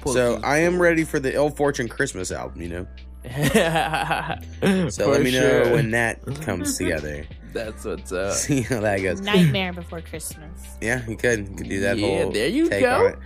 Pull 0.02 0.14
So 0.14 0.40
I 0.44 0.60
am 0.60 0.82
ready 0.82 1.03
for 1.03 1.19
the 1.19 1.34
Ill 1.34 1.49
Fortune 1.49 1.88
Christmas 1.88 2.32
album. 2.32 2.61
You 2.61 2.69
know. 2.69 2.88
So 4.90 5.06
For 5.06 5.11
let 5.11 5.22
me 5.23 5.32
know 5.32 5.72
when 5.73 5.91
that 5.91 6.23
comes 6.41 6.78
together. 6.78 7.26
That's 7.53 7.84
what's 7.84 8.11
up. 8.11 8.34
See 8.34 8.61
how 8.61 8.80
that 8.82 9.02
goes. 9.02 9.22
Nightmare 9.22 9.73
Before 9.73 10.02
Christmas. 10.02 10.78
Yeah, 10.82 11.06
you 11.07 11.18
could. 11.18 11.48
You 11.49 11.56
could 11.56 11.69
do 11.69 11.80
that 11.82 11.98
Yeah, 11.98 12.23
whole 12.23 12.32
there 12.32 12.48
you 12.48 12.69
take 12.69 12.82
go. 12.84 12.91
on 12.95 13.06
it. 13.14 13.18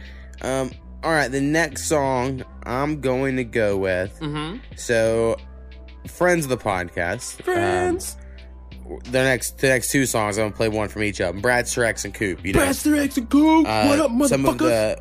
Um, 0.45 0.71
all 1.03 1.11
right, 1.11 1.27
the 1.31 1.41
next 1.41 1.83
song 1.85 2.43
I'm 2.63 2.99
going 3.01 3.35
to 3.37 3.43
go 3.43 3.77
with. 3.77 4.19
Mhm. 4.19 4.59
So, 4.75 5.37
friends 6.07 6.45
of 6.45 6.49
the 6.49 6.57
podcast, 6.57 7.43
Friends. 7.43 8.17
Um, 8.19 8.24
the 9.05 9.23
next, 9.23 9.57
the 9.59 9.67
next 9.67 9.91
two 9.91 10.05
songs, 10.05 10.37
I'm 10.37 10.45
gonna 10.45 10.55
play 10.55 10.69
one 10.69 10.89
from 10.89 11.03
each 11.03 11.19
of 11.19 11.33
them. 11.33 11.41
Bradster 11.41 11.85
X 11.85 12.05
and 12.05 12.13
Coop. 12.13 12.45
You 12.45 12.53
know, 12.53 12.59
Bradster 12.59 12.97
X 12.97 13.17
and 13.17 13.29
Coop. 13.29 13.67
uh, 13.67 13.85
what 13.87 13.99
up, 13.99 14.11
motherfuckers? 14.11 14.27
some 14.29 14.45
of 14.45 14.57
the 14.59 14.99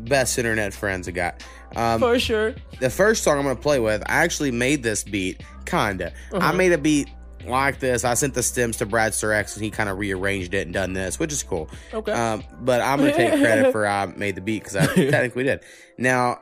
best 0.00 0.38
internet 0.38 0.72
friends 0.72 1.08
I 1.08 1.10
got. 1.12 1.42
Um, 1.76 2.00
For 2.00 2.18
sure. 2.18 2.54
the 2.80 2.90
first 2.90 3.22
song 3.22 3.38
I'm 3.38 3.44
gonna 3.44 3.56
play 3.56 3.78
with, 3.78 4.02
I 4.06 4.24
actually 4.24 4.50
made 4.50 4.82
this 4.82 5.04
beat, 5.04 5.42
kinda. 5.66 6.12
I 6.32 6.36
Uh-huh. 6.36 6.52
made 6.54 6.72
a 6.72 6.78
beat 6.78 7.08
like 7.46 7.78
this. 7.80 8.04
I 8.04 8.14
sent 8.14 8.34
the 8.34 8.42
stems 8.42 8.76
to 8.78 8.86
Brad 8.86 9.14
X 9.22 9.54
and 9.56 9.64
he 9.64 9.70
kind 9.70 9.88
of 9.88 9.98
rearranged 9.98 10.52
it 10.54 10.66
and 10.66 10.74
done 10.74 10.92
this, 10.92 11.18
which 11.18 11.32
is 11.32 11.42
cool. 11.42 11.70
Okay. 11.94 12.12
Um, 12.12 12.42
but 12.60 12.80
I'm 12.80 12.98
gonna 12.98 13.12
take 13.14 13.30
credit 13.40 13.72
for 13.72 13.86
I 13.86 14.06
made 14.06 14.34
the 14.34 14.40
beat 14.40 14.64
because 14.64 14.76
I 14.76 14.86
technically 14.94 15.44
did. 15.44 15.60
Now, 15.96 16.40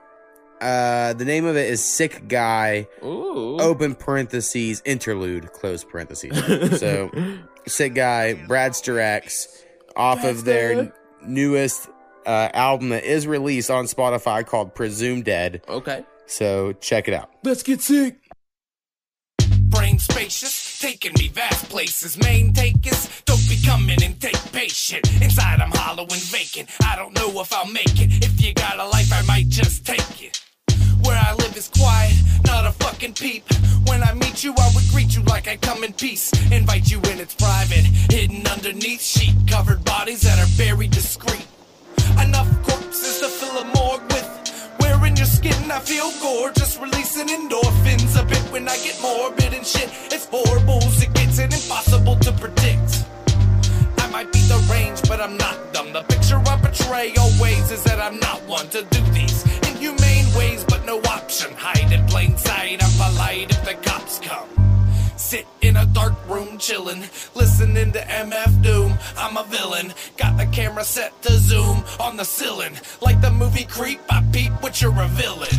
uh, 0.60 1.12
the 1.14 1.24
name 1.24 1.44
of 1.44 1.56
it 1.56 1.68
is 1.70 1.84
"Sick 1.84 2.28
Guy." 2.28 2.88
Ooh. 3.02 3.58
Open 3.60 3.94
parentheses 3.94 4.82
interlude 4.84 5.52
close 5.52 5.84
parentheses. 5.84 6.78
so, 6.78 7.10
"Sick 7.66 7.94
Guy," 7.94 8.34
Brad 8.34 8.76
X, 8.88 9.64
off 9.96 10.24
of 10.24 10.44
their 10.44 10.92
newest 11.24 11.88
uh, 12.26 12.48
album 12.54 12.90
that 12.90 13.04
is 13.04 13.26
released 13.26 13.70
on 13.70 13.86
Spotify 13.86 14.44
called 14.46 14.74
"Presumed 14.74 15.24
Dead." 15.24 15.62
Okay. 15.68 16.04
So 16.26 16.72
check 16.74 17.08
it 17.08 17.14
out. 17.14 17.30
Let's 17.42 17.62
get 17.62 17.80
sick. 17.80 18.18
brain 19.70 19.98
spacious, 19.98 20.78
taking 20.80 21.12
me 21.18 21.28
vast 21.28 21.68
places. 21.70 22.18
Main 22.22 22.52
takers, 22.52 23.08
don't 23.24 23.48
be 23.48 23.58
coming 23.64 24.02
and 24.02 24.20
take 24.20 24.36
patient. 24.52 25.10
Inside 25.22 25.60
I'm 25.60 25.70
hollow 25.70 26.02
and 26.02 26.22
vacant. 26.24 26.68
I 26.84 26.96
don't 26.96 27.14
know 27.14 27.40
if 27.40 27.52
I'll 27.52 27.70
make 27.70 27.98
it. 28.00 28.24
If 28.24 28.40
you 28.44 28.52
got 28.52 28.78
a 28.78 28.84
life, 28.86 29.10
I 29.12 29.22
might 29.22 29.48
just 29.48 29.86
take 29.86 30.22
it. 30.22 30.40
Where 31.08 31.16
I 31.16 31.32
live 31.36 31.56
is 31.56 31.68
quiet, 31.68 32.12
not 32.44 32.66
a 32.66 32.72
fucking 32.84 33.14
peep. 33.14 33.42
When 33.86 34.02
I 34.02 34.12
meet 34.12 34.44
you, 34.44 34.52
I 34.52 34.70
would 34.74 34.84
greet 34.90 35.16
you 35.16 35.22
like 35.22 35.48
I 35.48 35.56
come 35.56 35.82
in 35.82 35.94
peace. 35.94 36.30
Invite 36.52 36.90
you 36.90 36.98
in, 37.10 37.18
it's 37.18 37.34
private, 37.34 37.86
hidden 38.12 38.46
underneath 38.46 39.00
sheet 39.00 39.34
covered 39.46 39.82
bodies 39.86 40.20
that 40.20 40.38
are 40.38 40.52
buried 40.58 40.90
discreet. 40.90 41.46
Enough 42.22 42.50
corpses 42.62 43.20
to 43.20 43.28
fill 43.28 43.56
a 43.56 43.64
morgue 43.74 44.04
with. 44.12 44.28
Wearing 44.80 45.16
your 45.16 45.24
skin, 45.24 45.70
I 45.70 45.80
feel 45.80 46.12
gorgeous, 46.20 46.76
releasing 46.76 47.28
endorphins 47.28 48.20
a 48.20 48.26
bit 48.26 48.44
when 48.52 48.68
I 48.68 48.76
get 48.76 49.00
morbid 49.00 49.54
and 49.54 49.66
shit. 49.66 49.88
It's 50.12 50.26
horrible 50.26 50.82
it 50.82 51.14
gets 51.14 51.38
and 51.38 51.54
impossible 51.54 52.16
to 52.16 52.32
predict. 52.32 53.06
I 53.96 54.10
might 54.10 54.30
be 54.30 54.46
deranged, 54.46 55.08
but 55.08 55.22
I'm 55.22 55.38
not 55.38 55.72
dumb. 55.72 55.94
The 55.94 56.02
picture 56.02 56.36
I 56.36 56.56
portray 56.60 57.14
always 57.16 57.70
is 57.70 57.82
that 57.84 57.98
I'm 57.98 58.20
not 58.20 58.42
one 58.42 58.68
to 58.68 58.82
do 58.82 59.00
these 59.12 59.27
Hide 61.28 61.92
in 61.92 62.06
plain 62.06 62.38
sight, 62.38 62.82
I'm 62.82 63.12
polite 63.12 63.50
if 63.50 63.62
the 63.62 63.74
cops 63.86 64.18
come. 64.18 64.48
Sit 65.18 65.46
in 65.60 65.76
a 65.76 65.84
dark 65.84 66.14
room 66.26 66.56
chillin', 66.56 67.02
listening 67.36 67.92
to 67.92 67.98
MF 68.00 68.62
Doom. 68.62 68.94
I'm 69.14 69.36
a 69.36 69.44
villain, 69.44 69.92
got 70.16 70.38
the 70.38 70.46
camera 70.46 70.84
set 70.84 71.20
to 71.24 71.32
zoom 71.32 71.84
on 72.00 72.16
the 72.16 72.24
ceiling. 72.24 72.72
Like 73.02 73.20
the 73.20 73.30
movie 73.30 73.64
Creep, 73.64 74.00
I 74.08 74.24
peep 74.32 74.52
what 74.62 74.80
you're 74.80 74.90
revealing. 74.90 75.52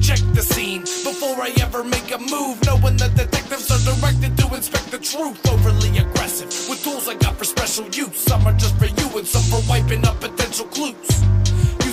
Check 0.00 0.18
the 0.34 0.42
scene 0.42 0.80
before 0.80 1.40
I 1.40 1.52
ever 1.60 1.84
make 1.84 2.10
a 2.12 2.18
move, 2.18 2.58
knowing 2.66 2.96
that 2.96 3.14
detectives 3.14 3.70
are 3.70 3.94
directed 3.94 4.36
to 4.38 4.52
inspect 4.56 4.90
the 4.90 4.98
truth. 4.98 5.38
Overly 5.48 5.98
aggressive 5.98 6.48
with 6.68 6.82
tools 6.82 7.06
I 7.06 7.14
got 7.14 7.36
for 7.36 7.44
special 7.44 7.84
use. 7.90 8.18
Some 8.18 8.44
are 8.44 8.54
just 8.54 8.76
for 8.76 8.86
you 8.86 9.18
and 9.18 9.26
some 9.26 9.42
for 9.42 9.62
wiping 9.70 10.04
up 10.04 10.20
potential 10.20 10.66
clues. 10.66 11.22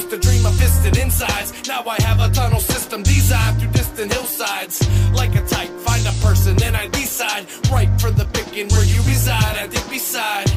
To 0.09 0.17
dream 0.17 0.43
of 0.43 0.55
fisted 0.55 0.97
insides. 0.97 1.53
Now 1.67 1.83
I 1.85 2.01
have 2.01 2.19
a 2.19 2.33
tunnel 2.33 2.59
system 2.59 3.03
designed 3.03 3.61
through 3.61 3.69
distant 3.71 4.11
hillsides. 4.11 4.81
Like 5.13 5.35
a 5.35 5.45
type, 5.45 5.69
find 5.81 6.03
a 6.07 6.11
person, 6.25 6.55
then 6.55 6.75
I 6.75 6.87
decide. 6.87 7.45
Right 7.71 7.89
for 8.01 8.09
the 8.09 8.25
picking 8.33 8.69
where 8.69 8.85
you 8.85 9.03
reside. 9.03 9.55
I 9.57 9.67
dig 9.67 9.87
beside. 9.87 10.49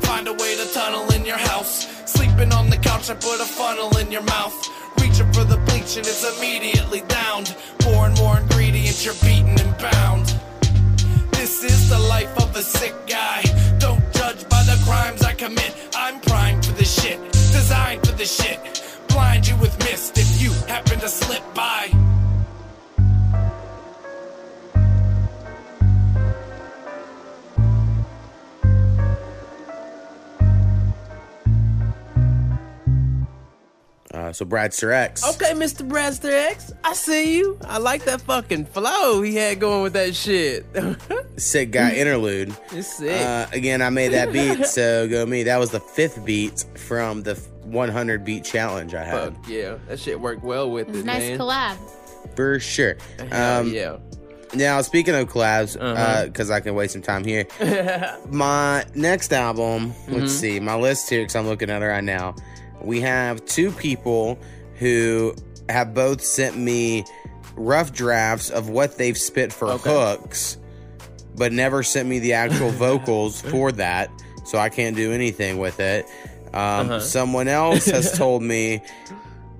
Find 0.00 0.26
a 0.28 0.32
way 0.32 0.56
to 0.56 0.72
tunnel 0.72 1.12
in 1.12 1.26
your 1.26 1.36
house. 1.36 1.86
Sleeping 2.10 2.54
on 2.54 2.70
the 2.70 2.78
couch, 2.78 3.10
I 3.10 3.14
put 3.14 3.38
a 3.38 3.44
funnel 3.44 3.94
in 3.98 4.10
your 4.10 4.22
mouth. 4.22 4.56
Reaching 4.98 5.30
for 5.30 5.44
the 5.44 5.58
bleach 5.68 5.98
and 5.98 6.06
it's 6.06 6.24
immediately 6.38 7.02
downed. 7.06 7.54
More 7.84 8.06
and 8.06 8.16
more 8.16 8.38
ingredients, 8.38 9.04
you're 9.04 9.20
beaten 9.22 9.60
and 9.60 9.76
bound. 9.76 10.34
This 11.32 11.62
is 11.62 11.90
the 11.90 11.98
life 11.98 12.34
of 12.38 12.56
a 12.56 12.62
sick 12.62 12.94
guy. 13.06 13.42
Don't 13.78 14.02
judge 14.14 14.48
by 14.48 14.62
the 14.62 14.80
crimes 14.86 15.20
I 15.22 15.34
commit. 15.34 15.74
I'm 15.94 16.18
primed 16.20 16.64
for 16.64 16.72
this 16.72 17.02
shit, 17.02 17.18
designed 17.56 18.06
for 18.06 18.12
this 18.12 18.36
shit. 18.36 18.60
Blind 19.08 19.48
you 19.48 19.56
with 19.56 19.76
mist 19.78 20.18
if 20.18 20.42
you 20.42 20.52
happen 20.68 21.00
to 21.00 21.08
slip 21.08 21.42
by. 21.54 22.15
Uh, 34.16 34.32
so 34.32 34.46
Bradster 34.46 34.94
X. 34.94 35.22
Okay, 35.34 35.52
Mr. 35.52 35.86
Bradster 35.86 36.32
X, 36.32 36.72
I 36.82 36.94
see 36.94 37.36
you. 37.36 37.58
I 37.66 37.76
like 37.76 38.04
that 38.06 38.22
fucking 38.22 38.64
flow 38.64 39.20
he 39.20 39.34
had 39.34 39.60
going 39.60 39.82
with 39.82 39.92
that 39.92 40.14
shit. 40.14 40.64
Sick 41.36 41.70
guy 41.70 41.92
interlude. 41.92 42.56
It's 42.72 42.96
sick. 42.96 43.20
Uh, 43.20 43.46
again, 43.52 43.82
I 43.82 43.90
made 43.90 44.12
that 44.14 44.32
beat, 44.32 44.64
so 44.64 45.06
go 45.06 45.26
me. 45.26 45.42
That 45.42 45.58
was 45.58 45.70
the 45.70 45.80
fifth 45.80 46.24
beat 46.24 46.64
from 46.76 47.24
the 47.24 47.34
100 47.64 48.24
beat 48.24 48.42
challenge 48.42 48.94
I 48.94 49.04
had. 49.04 49.34
Fuck 49.34 49.48
yeah, 49.48 49.76
that 49.88 50.00
shit 50.00 50.18
worked 50.18 50.42
well 50.42 50.70
with 50.70 50.88
It's 50.88 50.98
it, 51.00 51.04
nice 51.04 51.20
man. 51.20 51.38
collab. 51.38 51.76
For 52.34 52.58
sure. 52.58 52.96
Um, 53.30 53.70
yeah. 53.70 53.98
Now, 54.54 54.80
speaking 54.80 55.14
of 55.14 55.28
collabs, 55.28 55.76
Uh-huh. 55.78 56.24
because 56.24 56.50
I 56.50 56.60
can 56.60 56.74
waste 56.74 56.94
some 56.94 57.02
time 57.02 57.22
here, 57.24 57.46
my 58.30 58.86
next 58.94 59.32
album, 59.34 59.92
let's 60.08 60.32
Mhm. 60.32 60.40
see, 60.40 60.60
my 60.60 60.76
list 60.76 61.10
here, 61.10 61.20
because 61.20 61.36
I'm 61.36 61.46
looking 61.46 61.68
at 61.68 61.82
it 61.82 61.86
right 61.86 62.02
now. 62.04 62.34
We 62.82 63.00
have 63.00 63.44
two 63.46 63.70
people 63.72 64.38
who 64.78 65.34
have 65.68 65.94
both 65.94 66.20
sent 66.22 66.56
me 66.56 67.04
rough 67.56 67.92
drafts 67.92 68.50
of 68.50 68.68
what 68.68 68.98
they've 68.98 69.16
spit 69.18 69.52
for 69.52 69.68
Okay. 69.72 69.90
hooks, 69.90 70.58
but 71.34 71.52
never 71.52 71.82
sent 71.82 72.08
me 72.08 72.18
the 72.18 72.34
actual 72.34 72.70
vocals 72.72 73.40
for 73.40 73.72
that. 73.72 74.10
So 74.44 74.58
I 74.58 74.68
can't 74.68 74.94
do 74.94 75.12
anything 75.12 75.58
with 75.58 75.80
it. 75.80 76.04
Um, 76.52 76.52
Uh-huh. 76.52 77.00
Someone 77.00 77.48
else 77.48 77.86
has 77.86 78.12
told 78.18 78.42
me, 78.42 78.80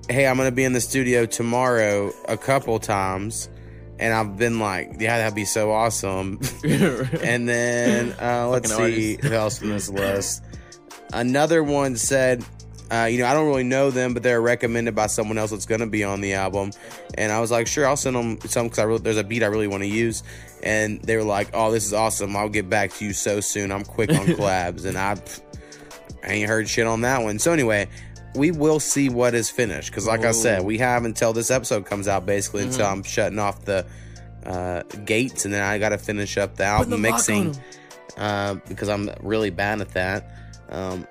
hey, 0.09 0.25
I'm 0.27 0.37
going 0.37 0.47
to 0.49 0.55
be 0.55 0.63
in 0.63 0.73
the 0.73 0.79
studio 0.81 1.25
tomorrow 1.25 2.13
a 2.29 2.37
couple 2.37 2.79
times. 2.79 3.49
And 3.99 4.13
I've 4.13 4.37
been 4.37 4.59
like, 4.59 4.91
yeah, 4.99 5.17
that'd 5.17 5.33
be 5.35 5.43
so 5.45 5.71
awesome. 5.71 6.39
and 6.63 7.49
then 7.49 8.13
uh, 8.21 8.47
let's 8.47 8.71
Fucking 8.71 8.93
see 8.95 9.15
artist. 9.15 9.27
who 9.29 9.35
else 9.35 9.57
from 9.57 9.69
this 9.69 9.89
list. 9.89 10.43
Another 11.13 11.63
one 11.63 11.95
said, 11.97 12.45
uh, 12.91 13.05
you 13.05 13.19
know, 13.19 13.25
I 13.27 13.33
don't 13.33 13.47
really 13.47 13.63
know 13.63 13.91
them, 13.91 14.13
but 14.13 14.23
they're 14.23 14.41
recommended 14.41 14.95
by 14.95 15.07
someone 15.07 15.37
else 15.37 15.51
that's 15.51 15.65
going 15.65 15.81
to 15.81 15.87
be 15.87 16.03
on 16.03 16.21
the 16.21 16.33
album. 16.33 16.71
And 17.15 17.31
I 17.31 17.39
was 17.39 17.51
like, 17.51 17.67
sure, 17.67 17.85
I'll 17.87 17.97
send 17.97 18.15
them 18.15 18.39
some 18.41 18.67
because 18.67 18.79
I 18.79 18.83
really, 18.83 18.99
there's 18.99 19.17
a 19.17 19.23
beat 19.23 19.43
I 19.43 19.47
really 19.47 19.67
want 19.67 19.83
to 19.83 19.89
use. 19.89 20.23
And 20.63 21.01
they 21.01 21.17
were 21.17 21.23
like, 21.23 21.49
oh, 21.53 21.71
this 21.71 21.85
is 21.85 21.93
awesome. 21.93 22.35
I'll 22.35 22.49
get 22.49 22.69
back 22.69 22.93
to 22.93 23.05
you 23.05 23.13
so 23.13 23.41
soon. 23.41 23.71
I'm 23.71 23.83
quick 23.83 24.09
on 24.11 24.15
collabs. 24.25 24.85
and 24.85 24.97
I, 24.97 25.17
I 26.23 26.31
ain't 26.31 26.47
heard 26.49 26.67
shit 26.69 26.87
on 26.87 27.01
that 27.01 27.21
one. 27.23 27.39
So 27.39 27.51
anyway, 27.51 27.87
we 28.35 28.51
will 28.51 28.79
see 28.79 29.09
what 29.09 29.33
is 29.33 29.49
finished 29.49 29.89
because, 29.91 30.05
like 30.07 30.23
I 30.25 30.31
said, 30.31 30.63
we 30.63 30.77
have 30.77 31.05
until 31.05 31.33
this 31.33 31.49
episode 31.51 31.85
comes 31.85 32.07
out, 32.07 32.25
basically 32.25 32.63
until 32.63 32.85
Mhm. 32.85 32.91
I'm 32.91 33.03
shutting 33.03 33.39
off 33.39 33.65
the 33.65 33.85
uh, 34.45 34.83
gates, 35.05 35.43
and 35.45 35.53
then 35.53 35.61
I 35.61 35.77
got 35.79 35.89
to 35.89 35.97
finish 35.97 36.37
up 36.37 36.55
the 36.55 36.63
album 36.63 36.89
the 36.89 36.97
lock 36.97 37.05
on 37.05 37.11
mixing 37.51 37.63
uh, 38.17 38.55
because 38.67 38.87
I'm 38.89 39.09
really 39.21 39.49
bad 39.49 39.81
at 39.81 39.89
that. 39.89 40.31
Um, 40.69 41.05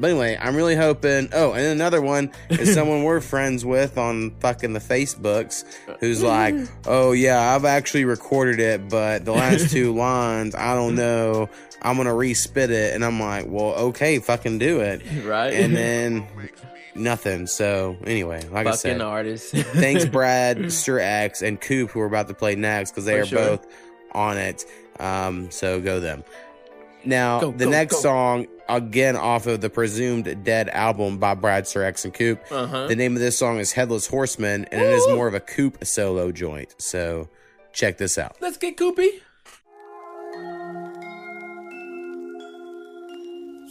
but 0.00 0.10
anyway, 0.10 0.36
I'm 0.40 0.56
really 0.56 0.74
hoping. 0.76 1.28
Oh, 1.32 1.52
and 1.52 1.66
another 1.66 2.00
one 2.00 2.32
is 2.48 2.72
someone 2.74 3.04
we're 3.04 3.20
friends 3.20 3.64
with 3.64 3.98
on 3.98 4.30
fucking 4.40 4.72
the 4.72 4.80
Facebooks 4.80 5.64
who's 6.00 6.22
like, 6.22 6.54
oh, 6.86 7.12
yeah, 7.12 7.54
I've 7.54 7.64
actually 7.64 8.04
recorded 8.06 8.58
it, 8.60 8.88
but 8.88 9.24
the 9.24 9.32
last 9.32 9.70
two 9.70 9.94
lines, 9.96 10.54
I 10.54 10.74
don't 10.74 10.94
know. 10.96 11.48
I'm 11.82 11.96
going 11.96 12.06
to 12.08 12.14
respit 12.14 12.70
it. 12.70 12.94
And 12.94 13.04
I'm 13.04 13.20
like, 13.20 13.46
well, 13.48 13.74
okay, 13.88 14.18
fucking 14.18 14.58
do 14.58 14.80
it. 14.80 15.02
Right. 15.24 15.52
And 15.52 15.76
then 15.76 16.26
nothing. 16.94 17.46
So 17.46 17.96
anyway, 18.04 18.42
like 18.48 18.66
I 18.66 18.70
Fucking 18.72 18.76
said, 18.78 19.00
artist. 19.00 19.52
thanks, 19.54 20.04
Bradster 20.06 21.00
X, 21.00 21.42
and 21.42 21.60
Coop, 21.60 21.90
who 21.90 22.00
are 22.00 22.06
about 22.06 22.28
to 22.28 22.34
play 22.34 22.54
next 22.54 22.90
because 22.90 23.04
they 23.04 23.14
For 23.16 23.22
are 23.22 23.26
sure. 23.26 23.38
both 23.38 23.66
on 24.12 24.36
it. 24.38 24.64
Um, 24.98 25.50
so 25.50 25.80
go 25.80 26.00
them. 26.00 26.24
Now, 27.04 27.40
Go, 27.40 27.50
the 27.52 27.64
go, 27.64 27.70
next 27.70 27.94
go. 27.96 28.00
song, 28.00 28.46
again 28.68 29.16
off 29.16 29.46
of 29.46 29.60
the 29.60 29.70
presumed 29.70 30.44
dead 30.44 30.68
album 30.68 31.18
by 31.18 31.34
Bradster 31.34 31.82
X 31.84 32.04
and 32.04 32.14
Coop. 32.14 32.40
Uh-huh. 32.50 32.86
The 32.86 32.96
name 32.96 33.14
of 33.16 33.20
this 33.20 33.36
song 33.38 33.58
is 33.58 33.72
Headless 33.72 34.06
Horseman, 34.06 34.66
and 34.66 34.80
it 34.82 34.90
is 34.92 35.06
more 35.08 35.26
of 35.26 35.34
a 35.34 35.40
Coop 35.40 35.84
solo 35.84 36.30
joint. 36.30 36.74
So 36.78 37.28
check 37.72 37.98
this 37.98 38.18
out. 38.18 38.36
Let's 38.40 38.56
get 38.58 38.76
Coopy. 38.76 39.22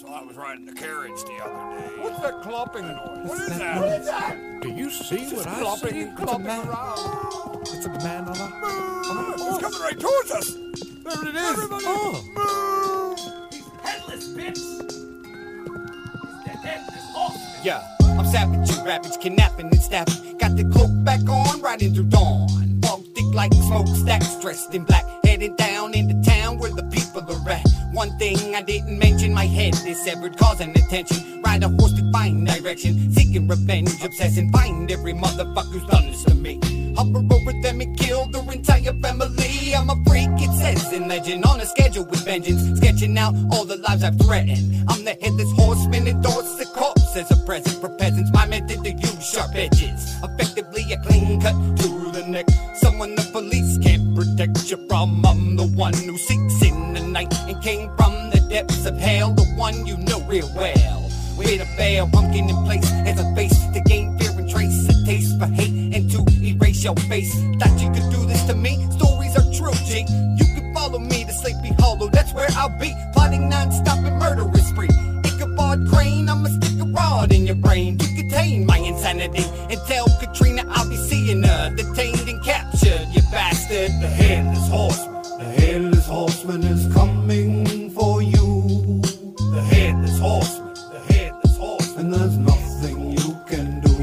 So 0.01 0.07
I 0.07 0.23
was 0.25 0.35
riding 0.35 0.65
the 0.65 0.73
carriage 0.73 1.21
the 1.23 1.43
other 1.43 1.77
day. 1.79 1.98
What's 2.19 2.43
that 2.43 2.51
clopping 2.51 2.81
noise? 2.83 3.29
What 3.29 3.39
is 3.39 3.57
that? 3.59 3.79
What 3.79 3.87
is 3.93 4.05
that? 4.07 4.61
Do 4.61 4.69
you 4.69 4.89
see 4.89 5.15
It's 5.21 5.31
what 5.31 5.47
I 5.47 5.61
clopping 5.61 5.89
see? 5.91 6.01
and 6.01 6.11
It's 6.11 6.21
a 6.21 6.25
clopping 6.25 6.43
man. 6.43 6.67
around. 6.67 7.61
It's 7.61 7.85
a 7.85 7.89
man 7.89 8.27
on 8.27 8.35
a. 8.35 8.43
On 8.43 9.25
a 9.25 9.31
It's 9.31 9.59
coming 9.63 9.79
right 9.79 9.97
towards 9.97 10.31
us. 10.31 10.53
There 10.53 11.29
it 11.29 11.35
is. 11.35 11.49
Everybody 11.49 11.85
oh. 11.87 12.23
move. 12.35 13.53
He's 13.53 13.65
headless, 13.81 14.27
bitch. 14.33 14.57
He's 14.57 16.43
the 16.43 16.49
headless 16.49 17.05
horseman. 17.13 17.61
Yeah, 17.63 17.87
I'm 18.01 18.25
savage, 18.25 18.69
you 18.69 18.83
ravage, 18.85 19.17
kidnapping 19.21 19.67
and 19.67 19.81
stabbing. 19.81 20.37
Got 20.39 20.57
the 20.57 20.65
cloak 20.65 20.91
back 21.05 21.21
on, 21.29 21.61
riding 21.61 21.93
through 21.93 22.09
dawn. 22.09 22.81
Fog 22.81 23.05
thick 23.15 23.33
like 23.33 23.53
smokestacks, 23.53 24.35
dressed 24.41 24.75
in 24.75 24.83
black. 24.83 25.05
Headed 25.23 25.55
down 25.55 25.93
into 25.93 26.21
town 26.29 26.57
where 26.57 26.71
the 26.71 26.83
people 26.83 27.21
are 27.21 27.49
at. 27.49 27.65
One 27.99 28.17
thing 28.17 28.55
I 28.55 28.61
didn't 28.61 28.97
mention, 28.97 29.33
my 29.33 29.43
head 29.43 29.75
is 29.85 30.01
severed, 30.01 30.37
causing 30.37 30.69
attention. 30.69 31.41
Ride 31.41 31.63
a 31.63 31.67
horse 31.67 31.91
to 31.95 32.11
find 32.13 32.47
direction, 32.47 33.11
seeking 33.11 33.45
revenge, 33.45 33.91
obsessing. 34.01 34.53
Find 34.53 34.89
every 34.89 35.11
motherfucker 35.11 35.73
who's 35.73 35.85
done 35.87 36.05
this 36.05 36.23
to 36.23 36.33
me. 36.33 36.61
Hover 36.95 37.19
over 37.19 37.51
them 37.61 37.81
and 37.81 37.99
kill 37.99 38.25
their 38.27 38.49
entire 38.53 38.93
family. 39.01 39.75
I'm 39.75 39.89
a 39.89 39.97
freak, 40.07 40.29
it 40.31 40.57
says 40.57 40.93
in 40.93 41.09
legend. 41.09 41.43
On 41.43 41.59
a 41.59 41.65
schedule 41.65 42.05
with 42.05 42.23
vengeance, 42.23 42.77
sketching 42.77 43.17
out 43.17 43.35
all 43.51 43.65
the 43.65 43.75
lives 43.75 44.05
I've 44.05 44.17
threatened. 44.17 44.85
I'm 44.87 45.03
the 45.03 45.17
headless 45.21 45.51
horseman, 45.57 46.07
endorse 46.07 46.55
the 46.55 46.67
corpse 46.67 47.17
as 47.17 47.29
a 47.31 47.45
present 47.45 47.81
for 47.81 47.89
peasants. 47.89 48.31
My 48.33 48.47
method 48.47 48.81
to 48.81 48.91
use 48.91 49.29
sharp 49.29 49.53
edges, 49.55 50.15
effectively 50.23 50.85
a 50.93 50.97
clean 51.01 51.41
cut 51.41 51.51
to 51.81 52.11
the 52.13 52.25
neck. 52.29 52.45
Someone 52.75 53.15
the 53.15 53.27
police 53.33 53.58
protect 54.39 54.71
you 54.71 54.77
from. 54.87 55.25
I'm 55.25 55.57
the 55.57 55.67
one 55.67 55.93
who 55.93 56.17
seeks 56.17 56.61
in 56.61 56.93
the 56.93 57.01
night 57.01 57.33
and 57.47 57.61
came 57.61 57.89
from 57.97 58.13
the 58.29 58.39
depths 58.49 58.85
of 58.85 58.97
hell. 58.97 59.33
The 59.33 59.43
one 59.57 59.85
you 59.85 59.97
know 59.97 60.21
real 60.21 60.49
well. 60.55 61.11
With 61.37 61.61
a 61.61 61.65
veil 61.75 62.07
pumpkin 62.07 62.49
in 62.49 62.55
place 62.63 62.89
as 63.05 63.19
a 63.19 63.35
face 63.35 63.57
to 63.73 63.81
gain 63.81 64.17
fear 64.17 64.31
and 64.31 64.49
trace 64.49 64.87
a 64.87 65.05
taste 65.05 65.37
for 65.39 65.47
hate 65.47 65.93
and 65.93 66.09
to 66.11 66.25
erase 66.41 66.83
your 66.83 66.95
face. 67.11 67.33
Thought 67.59 67.81
you 67.81 67.91
could 67.91 68.09
do 68.11 68.25
this 68.27 68.43
to 68.45 68.55
me? 68.55 68.87
Stories 68.91 69.35
are 69.35 69.53
true, 69.53 69.73
G. 69.85 70.05
You 70.37 70.45
can 70.55 70.73
follow 70.73 70.99
me 70.99 71.25
to 71.25 71.33
Sleepy 71.33 71.73
Hollow, 71.79 72.07
that's 72.07 72.33
where 72.33 72.47
I'll 72.51 72.77
be. 72.79 72.93
Plotting 73.13 73.49
non-stop 73.49 73.99
and 73.99 74.19
murderous 74.19 74.69
spree. 74.69 74.89
Ichabod 75.25 75.87
crane. 75.89 76.29
I'ma 76.29 76.47
stick 76.47 76.79
a 76.79 76.85
rod 76.85 77.33
in 77.33 77.45
your 77.45 77.55
brain 77.55 77.97
to 77.97 78.05
contain 78.15 78.65
my 78.65 78.77
insanity. 78.77 79.43
And 79.69 79.79
tell 79.87 80.07
Katrina 80.19 80.63
I'll 80.69 80.89
be 80.89 80.95
seeing 80.95 81.43
her 81.43 81.75
detained 81.75 82.27
and 82.27 82.43
captured, 82.43 82.58
bastard. 83.69 84.01
The 84.01 84.07
headless 84.07 84.67
horseman, 84.67 85.21
the 85.39 85.61
headless 85.61 86.05
horseman 86.05 86.63
is 86.63 86.93
coming 86.93 87.89
for 87.91 88.21
you. 88.21 89.01
The 89.37 89.61
headless 89.61 90.19
horseman, 90.19 90.73
the 90.91 91.13
headless 91.13 91.57
horseman, 91.57 92.05
and 92.05 92.13
there's 92.13 92.37
nothing 92.37 93.11
you 93.11 93.37
can 93.47 93.79
do. 93.81 93.95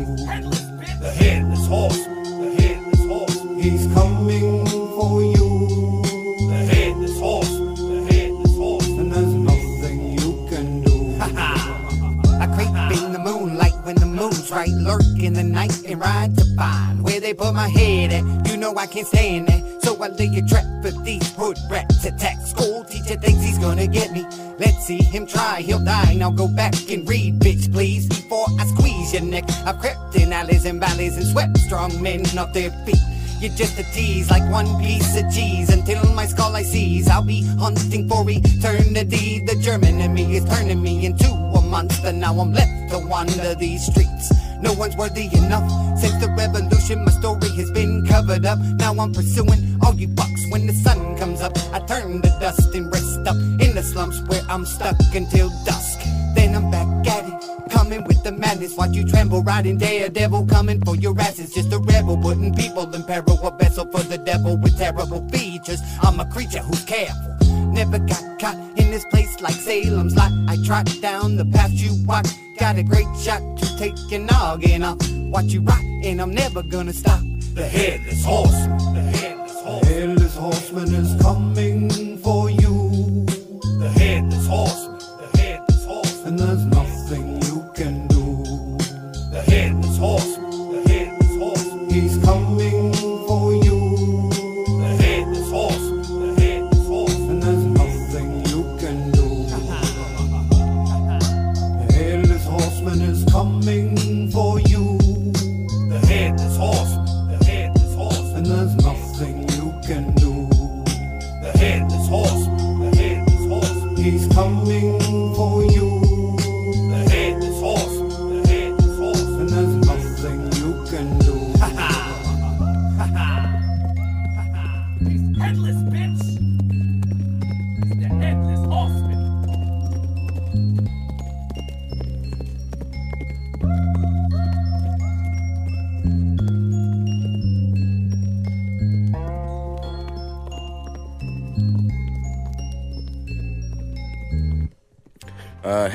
The 1.00 1.12
headless 1.18 1.66
horseman, 1.66 2.40
the 2.40 2.62
headless 2.62 3.06
horseman, 3.06 3.58
he's 3.60 3.86
coming 3.94 4.66
for 4.66 5.22
you. 5.22 6.02
The 6.48 6.66
headless 6.74 7.18
horseman, 7.18 7.74
the 7.74 8.12
headless 8.12 8.56
horseman, 8.56 9.00
and 9.00 9.12
there's 9.12 9.34
nothing 9.34 10.12
you 10.18 10.46
can 10.48 10.82
do. 10.82 11.16
I 11.20 12.46
creep 12.54 13.02
in 13.02 13.12
the 13.12 13.18
moonlight 13.18 13.74
when 13.84 13.96
the 13.96 14.06
moon's 14.06 14.50
right, 14.50 14.68
lurk 14.68 15.02
in 15.18 15.32
the 15.32 15.44
night 15.44 15.84
and 15.86 16.00
ride 16.00 16.45
they 17.26 17.34
put 17.34 17.52
my 17.54 17.68
head 17.68 18.12
at. 18.12 18.48
You 18.48 18.56
know 18.56 18.72
I 18.76 18.86
can't 18.86 19.06
stand 19.06 19.48
that, 19.48 19.82
so 19.82 20.00
I 20.00 20.08
lay 20.08 20.28
a 20.38 20.42
trap 20.42 20.64
for 20.80 20.92
these 21.02 21.28
hood 21.34 21.58
rats. 21.68 22.04
Attack 22.04 22.40
school 22.46 22.84
teacher 22.84 23.18
thinks 23.18 23.42
he's 23.42 23.58
gonna 23.58 23.88
get 23.88 24.12
me. 24.12 24.24
Let's 24.60 24.86
see 24.86 25.02
him 25.02 25.26
try, 25.26 25.60
he'll 25.62 25.84
die. 25.84 26.14
Now 26.14 26.30
go 26.30 26.46
back 26.46 26.74
and 26.88 27.08
read, 27.08 27.40
bitch, 27.40 27.72
please, 27.72 28.06
before 28.06 28.46
I 28.60 28.66
squeeze 28.66 29.12
your 29.12 29.22
neck. 29.22 29.44
I've 29.66 29.80
crept 29.80 30.14
in 30.14 30.32
alleys 30.32 30.66
and 30.66 30.80
valleys 30.80 31.16
and 31.16 31.26
swept 31.26 31.58
strong 31.58 32.00
men 32.00 32.20
off 32.38 32.52
their 32.52 32.70
feet. 32.86 33.02
You're 33.40 33.54
just 33.54 33.76
a 33.76 33.82
tease, 33.92 34.30
like 34.30 34.48
one 34.48 34.80
piece 34.80 35.20
of 35.20 35.24
cheese. 35.34 35.68
Until 35.70 36.04
my 36.14 36.26
skull 36.26 36.54
I 36.54 36.62
seize, 36.62 37.08
I'll 37.08 37.24
be 37.24 37.42
hunting 37.58 38.08
for 38.08 38.24
eternity. 38.28 39.40
The 39.44 39.56
German 39.56 40.00
in 40.00 40.14
me 40.14 40.36
is 40.36 40.44
turning 40.44 40.80
me 40.80 41.04
into 41.04 41.45
monster. 41.76 42.10
Now 42.10 42.32
I'm 42.40 42.52
left 42.54 42.90
to 42.90 42.98
wander 42.98 43.54
these 43.54 43.84
streets. 43.84 44.32
No 44.62 44.72
one's 44.72 44.96
worthy 44.96 45.26
enough. 45.36 45.68
Since 46.00 46.16
the 46.24 46.28
revolution, 46.42 47.04
my 47.04 47.12
story 47.20 47.50
has 47.60 47.70
been 47.70 48.06
covered 48.06 48.46
up. 48.46 48.58
Now 48.84 48.92
I'm 49.02 49.12
pursuing 49.12 49.60
all 49.82 49.94
you 49.94 50.08
bucks. 50.08 50.42
When 50.52 50.66
the 50.66 50.72
sun 50.72 51.18
comes 51.18 51.42
up, 51.42 51.52
I 51.74 51.80
turn 51.80 52.22
to 52.22 52.30
dust 52.40 52.74
and 52.74 52.86
rest 52.90 53.20
up 53.30 53.36
in 53.64 53.74
the 53.74 53.82
slumps 53.82 54.18
where 54.28 54.42
I'm 54.48 54.64
stuck 54.64 54.96
until 55.14 55.50
dusk. 55.66 55.98
Then 56.34 56.54
I'm 56.54 56.70
back 56.70 56.88
at 57.14 57.24
it, 57.28 57.70
coming 57.70 58.02
with 58.04 58.24
the 58.24 58.32
madness. 58.32 58.74
Watch 58.74 58.94
you 58.96 59.04
tremble, 59.06 59.42
riding 59.42 59.76
daredevil, 59.76 60.46
coming 60.46 60.80
for 60.80 60.96
your 60.96 61.14
asses. 61.20 61.52
Just 61.52 61.74
a 61.74 61.78
rebel, 61.78 62.16
putting 62.16 62.54
people 62.54 62.84
in 62.94 63.02
peril. 63.02 63.38
A 63.46 63.50
vessel 63.50 63.86
for 63.92 64.02
the 64.12 64.16
devil 64.16 64.56
with 64.56 64.78
terrible 64.78 65.28
features. 65.28 65.80
I'm 66.02 66.20
a 66.20 66.24
creature 66.24 66.60
who's 66.60 66.84
careful. 66.84 67.35
Never 67.76 67.98
got 67.98 68.38
caught 68.38 68.56
in 68.78 68.90
this 68.90 69.04
place 69.04 69.38
like 69.42 69.52
Salem's 69.52 70.16
Lot. 70.16 70.32
I 70.48 70.56
trot 70.64 70.88
down 71.02 71.36
the 71.36 71.44
path 71.44 71.72
you 71.72 71.92
walk. 72.06 72.24
Got 72.58 72.78
a 72.78 72.82
great 72.82 73.06
shot 73.18 73.42
to 73.58 73.76
take 73.76 73.92
your 74.10 74.20
noggin 74.20 74.82
off. 74.82 74.96
Watch 75.30 75.52
you 75.52 75.60
rock, 75.60 75.82
and 76.02 76.22
I'm 76.22 76.32
never 76.32 76.62
gonna 76.62 76.94
stop. 76.94 77.20
The 77.52 77.68
headless 77.68 78.24
horseman, 78.24 78.78
the 78.94 79.02
headless 79.02 79.60
horseman, 79.60 79.82
the 79.82 79.94
headless 79.94 80.36
horseman 80.36 80.94
is 80.94 81.22
coming 81.22 81.75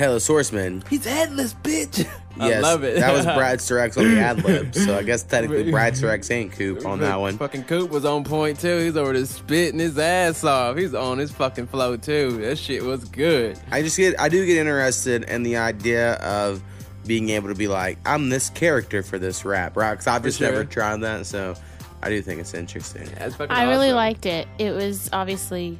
Headless 0.02 0.26
Horseman. 0.26 0.84
He's 0.90 1.06
headless, 1.06 1.54
bitch. 1.54 2.08
I 2.40 2.48
Yes, 2.50 2.64
love 2.64 2.84
it. 2.84 2.96
that 3.00 3.14
was 3.14 3.26
Bradster 3.38 3.80
X 3.80 3.98
on 3.98 4.06
the 4.16 4.20
ad 4.20 4.44
lib. 4.44 4.74
So 4.74 4.98
I 4.98 5.04
guess 5.04 5.22
technically 5.22 5.66
Bradster 5.72 6.10
X 6.10 6.32
ain't 6.32 6.54
Coop 6.54 6.86
on 6.88 7.00
that 7.02 7.20
one. 7.20 7.38
Fucking 7.38 7.66
Coop 7.66 7.92
was 7.92 8.04
on 8.04 8.24
point 8.24 8.60
too. 8.60 8.80
He's 8.80 8.98
over 8.98 9.14
there 9.14 9.26
spitting 9.26 9.80
his 9.80 10.00
ass 10.00 10.44
off. 10.44 10.76
He's 10.78 10.96
on 10.96 11.18
his 11.20 11.30
fucking 11.32 11.68
flow 11.68 11.98
too. 11.98 12.38
That 12.42 12.58
shit 12.58 12.84
was 12.84 13.04
good. 13.06 13.60
I 13.70 13.82
just 13.84 13.96
get, 13.98 14.20
I 14.20 14.28
do 14.30 14.44
get 14.46 14.58
interested 14.58 15.26
in 15.26 15.44
the 15.44 15.58
idea 15.58 16.14
of 16.16 16.64
being 17.06 17.30
able 17.30 17.50
to 17.50 17.56
be 17.56 17.68
like, 17.68 18.00
I'm 18.06 18.30
this 18.30 18.50
character 18.50 19.04
for 19.04 19.20
this 19.20 19.46
rap, 19.46 19.78
right? 19.78 19.92
Because 19.92 20.08
I've 20.08 20.22
For 20.24 20.30
just 20.30 20.40
sure. 20.40 20.50
never 20.52 20.66
tried 20.66 21.02
that, 21.02 21.26
so 21.28 21.54
I 22.02 22.10
do 22.10 22.22
think 22.24 22.40
it's 22.42 22.54
interesting. 22.56 23.08
I 23.50 23.70
really 23.70 23.92
liked 23.92 24.26
it. 24.26 24.48
It 24.58 24.72
was 24.72 25.10
obviously 25.14 25.78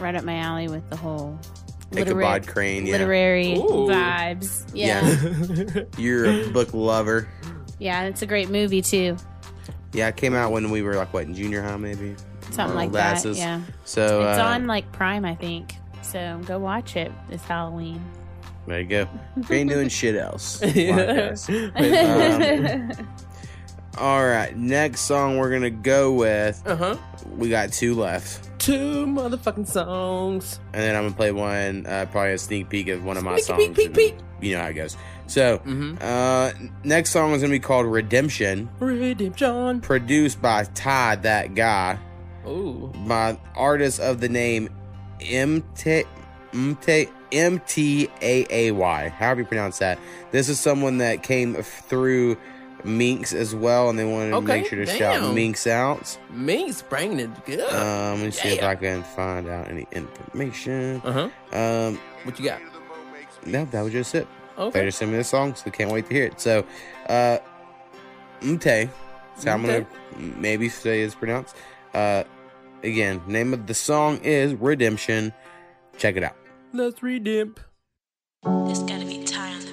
right 0.00 0.14
up 0.14 0.24
my 0.24 0.36
alley 0.36 0.68
with 0.68 0.88
the 0.90 0.96
whole 0.96 1.38
Ichabod 1.92 2.46
Crane, 2.46 2.86
yeah. 2.86 2.92
literary 2.92 3.54
Ooh. 3.54 3.88
vibes. 3.88 4.68
Yeah. 4.74 5.08
yeah. 5.08 5.84
You're 5.98 6.26
a 6.26 6.48
book 6.48 6.74
lover. 6.74 7.28
Yeah, 7.78 8.04
it's 8.04 8.22
a 8.22 8.26
great 8.26 8.50
movie 8.50 8.82
too. 8.82 9.16
Yeah, 9.92 10.08
it 10.08 10.16
came 10.16 10.34
out 10.34 10.50
when 10.50 10.70
we 10.70 10.82
were 10.82 10.94
like 10.94 11.12
what 11.12 11.24
in 11.24 11.34
junior 11.34 11.62
high, 11.62 11.76
maybe 11.76 12.16
Something 12.50 12.76
like 12.76 12.86
old 12.86 12.94
that. 12.94 13.24
Yeah. 13.36 13.60
So 13.84 14.28
it's 14.28 14.38
uh, 14.38 14.44
on 14.44 14.66
like 14.66 14.90
Prime, 14.92 15.24
I 15.24 15.34
think. 15.34 15.76
So 16.02 16.40
go 16.44 16.58
watch 16.58 16.96
it. 16.96 17.10
It's 17.30 17.44
Halloween. 17.44 18.04
There 18.66 18.80
you 18.80 18.86
go. 18.86 19.08
We 19.48 19.56
ain't 19.56 19.70
doing 19.70 19.88
shit 19.88 20.16
else. 20.16 20.62
Um, 23.96 23.96
all 23.96 24.26
right, 24.26 24.56
next 24.56 25.02
song 25.02 25.38
we're 25.38 25.52
gonna 25.52 25.70
go 25.70 26.12
with. 26.12 26.60
Uh 26.66 26.74
huh. 26.74 26.96
We 27.36 27.48
got 27.48 27.72
two 27.72 27.94
left, 27.94 28.53
Two 28.64 29.04
motherfucking 29.06 29.66
songs. 29.68 30.58
and 30.72 30.82
then 30.82 30.96
I'm 30.96 31.02
gonna 31.04 31.14
play 31.14 31.32
one, 31.32 31.84
uh, 31.86 32.06
probably 32.10 32.32
a 32.32 32.38
sneak 32.38 32.70
peek 32.70 32.88
of 32.88 33.04
one 33.04 33.16
of 33.18 33.22
my 33.24 33.38
songs. 33.38 33.62
peek, 33.62 33.74
peek, 33.74 33.92
peek. 33.94 34.14
You 34.40 34.54
know 34.56 34.62
how 34.62 34.68
it 34.68 34.74
goes. 34.74 34.96
So, 35.26 35.58
Mm-hmm. 35.58 35.96
uh, 36.00 36.52
next 36.82 37.10
song 37.10 37.32
is 37.32 37.42
gonna 37.42 37.50
be 37.52 37.58
called 37.58 37.86
Redemption, 37.86 38.68
Redemption. 38.80 39.80
produced 39.80 40.40
by 40.40 40.64
Todd, 40.74 41.22
that 41.24 41.54
guy, 41.54 41.98
Ooh. 42.46 42.90
by 43.06 43.38
artist 43.54 44.00
of 44.00 44.20
the 44.20 44.28
name 44.28 44.70
MT 45.20 46.04
MT 46.54 47.08
MTAAY. 47.32 49.10
However 49.10 49.40
you 49.40 49.46
pronounce 49.46 49.78
that. 49.78 49.98
This 50.30 50.48
is 50.48 50.58
someone 50.60 50.98
that 50.98 51.22
came 51.22 51.54
through 51.54 52.36
Minx 52.84 53.32
as 53.32 53.54
well, 53.54 53.88
and 53.90 53.98
they 53.98 54.04
wanted 54.04 54.30
to 54.30 54.36
Okay, 54.36 54.60
make 54.60 54.66
sure 54.66 54.84
to 54.84 54.86
shout 54.86 55.20
damn. 55.22 55.34
Minx 55.34 55.66
out. 55.66 56.18
Minx 56.30 56.82
bringing 56.82 57.20
it 57.20 57.44
good. 57.46 57.60
Um, 57.60 58.18
let 58.18 58.26
me 58.26 58.30
see 58.30 58.48
if 58.50 58.62
I 58.62 58.74
can 58.74 59.02
find 59.02 59.48
out 59.48 59.68
any 59.68 59.86
information. 59.92 61.00
Uh 61.04 61.30
huh. 61.52 61.58
Um, 61.58 62.00
what 62.24 62.38
you 62.38 62.44
got? 62.44 62.60
No, 63.46 63.64
that 63.66 63.82
was 63.82 63.92
just 63.92 64.14
it. 64.14 64.26
Okay. 64.58 64.80
They 64.80 64.86
just 64.86 64.98
sent 64.98 65.10
me 65.10 65.16
the 65.16 65.24
song, 65.24 65.54
so 65.54 65.70
can't 65.70 65.90
wait 65.90 66.06
to 66.08 66.14
hear 66.14 66.26
it. 66.26 66.40
So, 66.40 66.64
uh, 67.08 67.38
Mte, 68.40 68.88
so 69.38 69.50
I'm 69.50 69.62
gonna 69.62 69.86
maybe 70.16 70.68
say 70.68 71.02
it's 71.02 71.14
pronounced. 71.14 71.56
Uh, 71.92 72.24
again, 72.82 73.20
name 73.26 73.52
of 73.54 73.66
the 73.66 73.74
song 73.74 74.18
is 74.22 74.54
Redemption. 74.54 75.32
Check 75.98 76.16
it 76.16 76.22
out. 76.22 76.36
Let's 76.72 77.02
redeem. 77.02 77.54
It's 78.46 78.82
gotta 78.82 79.06
be 79.06 79.24
Ty 79.24 79.52
on 79.54 79.60
the 79.60 79.72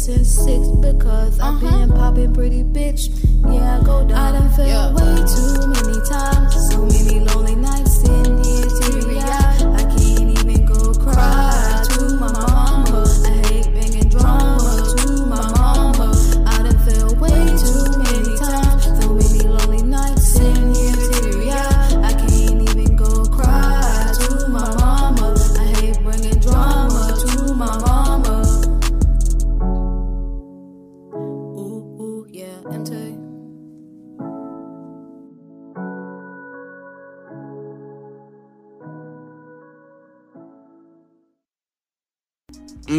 since 0.10 0.44
six 0.44 0.68
because 0.81 1.40
I've 1.40 1.64
uh-huh. 1.64 1.86
been 1.86 1.90
popping 1.90 2.34
pretty 2.34 2.64
bitch. 2.64 3.10
Yeah, 3.45 3.59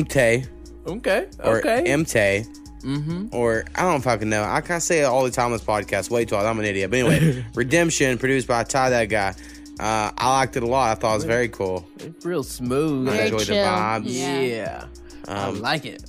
Mte. 0.05 0.47
Okay. 0.87 1.27
Or 1.43 1.59
Okay. 1.59 1.85
Mte. 1.87 2.47
Mm-hmm. 2.83 3.29
Or 3.33 3.65
I 3.75 3.83
don't 3.83 4.01
fucking 4.01 4.29
know. 4.29 4.43
I 4.43 4.61
can't 4.63 4.83
say 4.83 5.01
it 5.01 5.05
all 5.05 5.23
the 5.25 5.31
time 5.31 5.47
on 5.47 5.53
this 5.53 5.63
podcast. 5.63 6.11
Wait 6.11 6.29
till 6.29 6.39
I'm 6.39 6.59
an 6.59 6.65
idiot. 6.65 6.91
But 6.91 7.01
anyway, 7.01 7.45
Redemption, 7.55 8.17
produced 8.19 8.49
by 8.49 8.65
Ty 8.65 8.91
that 8.91 9.05
guy. 9.07 9.35
Uh, 9.79 10.11
I 10.17 10.31
liked 10.39 10.57
it 10.57 10.63
a 10.63 10.67
lot. 10.67 10.91
I 10.91 10.95
thought 11.01 11.13
it 11.13 11.17
was 11.17 11.25
very 11.25 11.49
cool. 11.49 11.87
It's 11.99 12.25
real 12.25 12.43
smooth. 12.43 13.09
I 13.09 13.23
enjoyed 13.25 13.41
the 13.47 13.53
vibes. 13.55 14.03
Yeah. 14.07 14.85
I 15.29 15.45
Um, 15.49 15.61
like 15.61 15.85
it. 15.87 16.03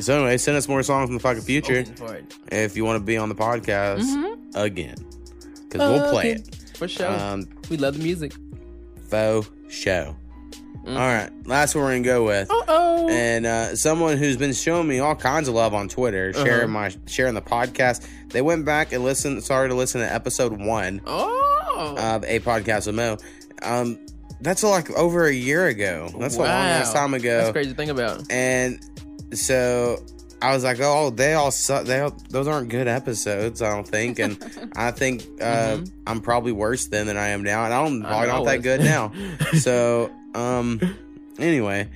So 0.00 0.16
anyway, 0.16 0.38
send 0.38 0.56
us 0.56 0.66
more 0.68 0.82
songs 0.82 1.08
from 1.08 1.14
the 1.14 1.20
fucking 1.20 1.42
future 1.42 1.84
Spoken 1.84 2.06
for 2.06 2.14
it. 2.14 2.34
if 2.50 2.76
you 2.76 2.84
want 2.86 2.96
to 2.98 3.04
be 3.04 3.18
on 3.18 3.28
the 3.28 3.34
podcast 3.34 4.00
Mhm. 4.00 4.36
again, 4.54 4.96
because 5.68 5.78
we'll 5.90 6.10
play 6.10 6.32
Okay. 6.32 6.40
it. 6.42 6.56
For 6.76 6.88
sure. 6.88 7.08
Um, 7.08 7.46
we 7.68 7.76
love 7.76 7.98
the 7.98 8.02
music. 8.02 8.32
Faux 9.10 9.50
show. 9.68 10.16
All 10.86 10.94
right, 10.94 11.30
last 11.46 11.74
one 11.74 11.84
we're 11.84 11.90
gonna 11.92 12.02
go 12.02 12.24
with. 12.24 12.50
Uh-oh. 12.50 13.08
And 13.10 13.46
uh, 13.46 13.76
someone 13.76 14.16
who's 14.16 14.36
been 14.36 14.52
showing 14.54 14.88
me 14.88 14.98
all 14.98 15.14
kinds 15.14 15.46
of 15.48 15.54
love 15.54 15.74
on 15.74 15.88
Twitter, 15.88 16.32
Uh-huh. 16.34 16.44
sharing 16.44 16.70
my 16.70 16.94
sharing 17.06 17.34
the 17.34 17.42
podcast. 17.42 18.06
They 18.30 18.42
went 18.42 18.64
back 18.64 18.92
and 18.92 19.04
listened, 19.04 19.42
started 19.44 19.68
to 19.70 19.74
listen 19.74 20.00
to 20.00 20.12
episode 20.12 20.52
one 20.58 21.00
Oh. 21.06 21.94
of 21.98 22.24
a 22.24 22.40
podcast 22.40 22.86
with 22.86 22.94
Mo. 22.96 23.18
Um, 23.62 23.98
that's 24.40 24.62
like 24.62 24.90
over 24.92 25.26
a 25.26 25.32
year 25.32 25.66
ago. 25.66 26.08
That's 26.18 26.36
a 26.36 26.40
long 26.40 26.48
ass 26.48 26.92
time 26.92 27.12
ago. 27.14 27.38
That's 27.38 27.52
crazy 27.52 27.70
to 27.70 27.76
think 27.76 27.90
about. 27.90 28.30
And 28.32 28.80
so 29.34 29.98
I 30.40 30.54
was 30.54 30.64
like, 30.64 30.78
oh, 30.80 31.10
they 31.10 31.34
all 31.34 31.50
suck. 31.50 31.84
They 31.84 32.00
all, 32.00 32.16
those 32.30 32.48
aren't 32.48 32.70
good 32.70 32.88
episodes, 32.88 33.60
I 33.60 33.70
don't 33.70 33.86
think. 33.86 34.18
And 34.18 34.72
I 34.76 34.92
think 34.92 35.24
uh, 35.42 35.78
I'm 36.06 36.20
probably 36.22 36.52
worse 36.52 36.86
then 36.86 37.06
than 37.06 37.18
I 37.18 37.28
am 37.28 37.42
now. 37.42 37.64
And 37.66 37.74
I 37.74 37.82
don't 37.82 38.06
I'm 38.06 38.28
not 38.28 38.44
that 38.46 38.62
good 38.62 38.80
now. 38.80 39.12
so, 39.58 40.10
um, 40.34 40.80
anyway, 41.38 41.88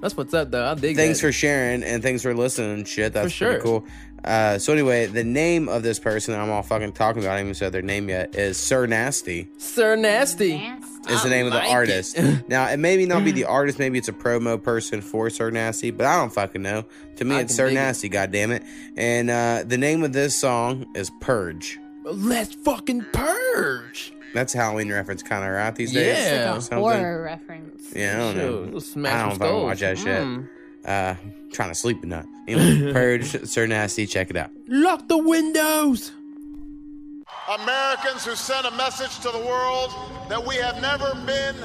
That's 0.00 0.16
what's 0.16 0.34
up, 0.34 0.50
though. 0.50 0.64
I 0.64 0.74
dig 0.74 0.96
thanks 0.96 1.20
that. 1.20 1.26
for 1.28 1.32
sharing 1.32 1.82
and 1.82 2.02
thanks 2.02 2.22
for 2.22 2.34
listening 2.34 2.84
shit. 2.84 3.12
That's 3.12 3.32
For 3.32 3.44
pretty 3.46 3.60
sure. 3.60 3.80
cool. 3.80 3.86
Uh, 4.24 4.58
so 4.58 4.72
anyway, 4.72 5.06
the 5.06 5.22
name 5.22 5.68
of 5.68 5.82
this 5.84 5.98
person 6.00 6.34
that 6.34 6.40
I'm 6.40 6.50
all 6.50 6.62
fucking 6.62 6.92
talking 6.92 7.22
about, 7.22 7.30
I 7.30 7.36
haven't 7.36 7.46
even 7.46 7.54
said 7.54 7.72
their 7.72 7.82
name 7.82 8.08
yet, 8.08 8.34
is 8.34 8.56
Sir 8.56 8.84
Nasty. 8.86 9.48
Sir 9.58 9.94
Nasty. 9.94 10.56
Is 11.08 11.22
the 11.22 11.28
I 11.28 11.30
name 11.30 11.46
of 11.46 11.52
the 11.52 11.58
like 11.60 11.70
artist. 11.70 12.18
it. 12.18 12.48
now, 12.48 12.68
it 12.68 12.78
may 12.78 13.06
not 13.06 13.24
be 13.24 13.30
the 13.30 13.44
artist, 13.58 13.78
maybe 13.78 13.96
it's 13.96 14.08
a 14.08 14.12
promo 14.12 14.60
person 14.62 15.00
for 15.00 15.30
Sir 15.30 15.50
Nasty, 15.50 15.90
but 15.92 16.04
I 16.04 16.16
don't 16.16 16.32
fucking 16.32 16.60
know. 16.60 16.84
To 17.16 17.24
me, 17.24 17.36
I 17.36 17.40
it's 17.42 17.54
Sir 17.54 17.70
Nasty, 17.70 18.08
it. 18.08 18.30
damn 18.32 18.50
it! 18.50 18.64
And 18.96 19.30
uh, 19.30 19.62
the 19.64 19.78
name 19.78 20.02
of 20.02 20.12
this 20.12 20.38
song 20.38 20.84
is 20.94 21.10
Purge. 21.20 21.78
Let's 22.04 22.54
fucking 22.56 23.06
purge. 23.12 24.12
That's 24.34 24.54
a 24.54 24.58
Halloween 24.58 24.92
reference, 24.92 25.22
kind 25.22 25.44
of, 25.44 25.50
right? 25.50 25.74
These 25.74 25.92
days? 25.92 26.16
Yeah. 26.18 26.52
Or 26.52 26.56
It's 26.58 26.66
something? 26.66 26.78
Horror 26.84 27.22
reference. 27.22 27.92
Yeah, 27.94 28.12
I 28.14 28.16
don't 28.18 28.36
know. 28.36 28.64
Shoot, 28.64 28.72
we'll 28.72 28.80
smash 28.80 29.12
I 29.12 29.20
don't 29.22 29.30
some 29.32 29.38
fucking 29.38 29.62
watch 29.62 29.80
that 29.80 29.98
skulls. 29.98 30.16
shit. 30.16 30.22
Mm. 30.24 30.48
Uh, 30.84 31.14
trying 31.52 31.68
to 31.70 31.74
sleep 31.74 31.98
at 32.02 32.08
night. 32.08 32.24
Anyway, 32.46 32.92
Purge, 32.92 33.46
Sir 33.48 33.66
Nasty, 33.66 34.06
check 34.06 34.30
it 34.30 34.36
out. 34.36 34.50
Lock 34.68 35.08
the 35.08 35.18
windows. 35.18 36.12
Americans 37.60 38.24
who 38.26 38.34
sent 38.34 38.66
a 38.66 38.70
message 38.72 39.18
to 39.20 39.30
the 39.30 39.38
world 39.38 39.90
that 40.28 40.44
we 40.46 40.56
have 40.56 40.80
never 40.82 41.14
been. 41.26 41.56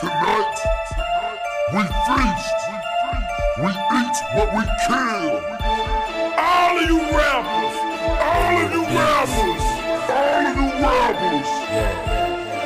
Tonight, 0.00 0.58
we 1.72 1.82
feast. 1.82 2.73
We 3.56 3.70
eat 3.70 4.16
what 4.34 4.52
we 4.52 4.64
kill. 4.88 5.38
All 6.36 6.76
of 6.76 6.90
you 6.90 6.98
rappers, 7.14 7.76
all 8.18 8.58
of 8.58 8.72
you 8.72 8.82
rappers, 8.82 9.64
all 10.10 10.46
of 10.46 10.56
you 10.58 10.68
rappers. 10.82 11.64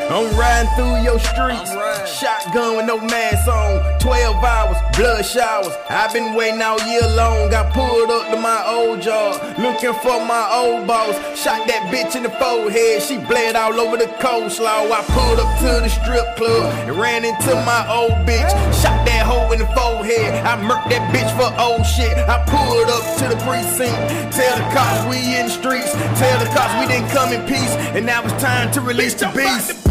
I'm 0.08 0.34
riding 0.38 0.70
through 0.76 1.02
your 1.02 1.18
streets. 1.18 1.76
Shotgun 2.18 2.78
with 2.78 2.86
no 2.86 2.96
mask 2.96 3.46
on. 3.46 4.00
12 4.00 4.42
hours, 4.42 4.78
blood 4.96 5.26
showers. 5.26 5.74
I've 5.90 6.14
been 6.14 6.34
waiting 6.34 6.62
all 6.62 6.80
year 6.80 7.06
long. 7.08 7.50
Got 7.50 7.74
pulled 7.74 8.10
up 8.10 8.32
to 8.32 8.40
my 8.40 8.64
old 8.66 9.02
job. 9.02 9.58
Looking 9.58 9.92
for 10.00 10.24
my 10.24 10.48
old 10.54 10.86
boss. 10.86 11.14
Shot 11.38 11.68
that 11.68 11.92
bitch 11.92 12.16
in 12.16 12.22
the 12.22 12.30
forehead. 12.30 13.02
She 13.02 13.18
bled 13.18 13.56
all 13.56 13.78
over 13.78 13.98
the 13.98 14.06
coleslaw. 14.24 14.90
I 14.90 15.04
pulled 15.08 15.38
up 15.38 15.58
to 15.58 15.82
the 15.84 15.90
strip 15.90 16.36
club 16.36 16.72
and 16.88 16.96
ran 16.96 17.26
into 17.26 17.54
my 17.66 17.86
old 17.92 18.24
bitch. 18.26 18.48
Shot 18.80 18.97
that 18.97 18.97
hoe 19.28 19.52
in 19.52 19.58
the 19.60 19.68
forehead. 19.76 20.32
I 20.48 20.56
murked 20.56 20.88
that 20.88 21.04
bitch 21.12 21.28
for 21.36 21.52
old 21.60 21.84
shit. 21.84 22.16
I 22.16 22.40
pulled 22.48 22.88
up 22.88 23.04
to 23.20 23.24
the 23.28 23.38
precinct. 23.44 23.98
Tell 24.32 24.54
the 24.56 24.66
cops 24.72 25.04
we 25.10 25.36
in 25.36 25.46
the 25.46 25.52
streets. 25.52 25.92
Tell 26.16 26.38
the 26.40 26.48
cops 26.56 26.72
we 26.80 26.86
didn't 26.88 27.10
come 27.12 27.32
in 27.36 27.44
peace. 27.46 27.74
And 27.94 28.06
now 28.06 28.24
it's 28.24 28.40
time 28.42 28.72
to 28.72 28.80
release 28.80 29.14
the 29.14 29.28
beast. 29.36 29.84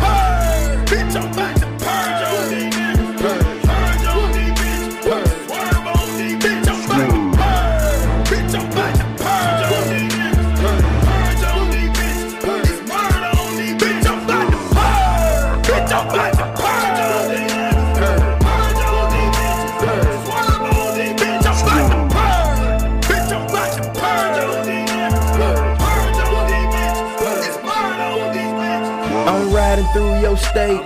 Bitch, 0.90 1.14
I'm 1.16 1.32
about 1.32 1.56
to 1.62 1.68
purge 1.86 2.27
state. 30.50 30.82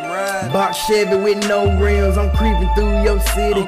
Box 0.51 0.77
Chevy 0.88 1.15
with 1.15 1.47
no 1.47 1.65
rims. 1.77 2.17
I'm 2.17 2.29
creeping 2.35 2.69
through 2.75 3.03
your 3.03 3.19
city. 3.19 3.63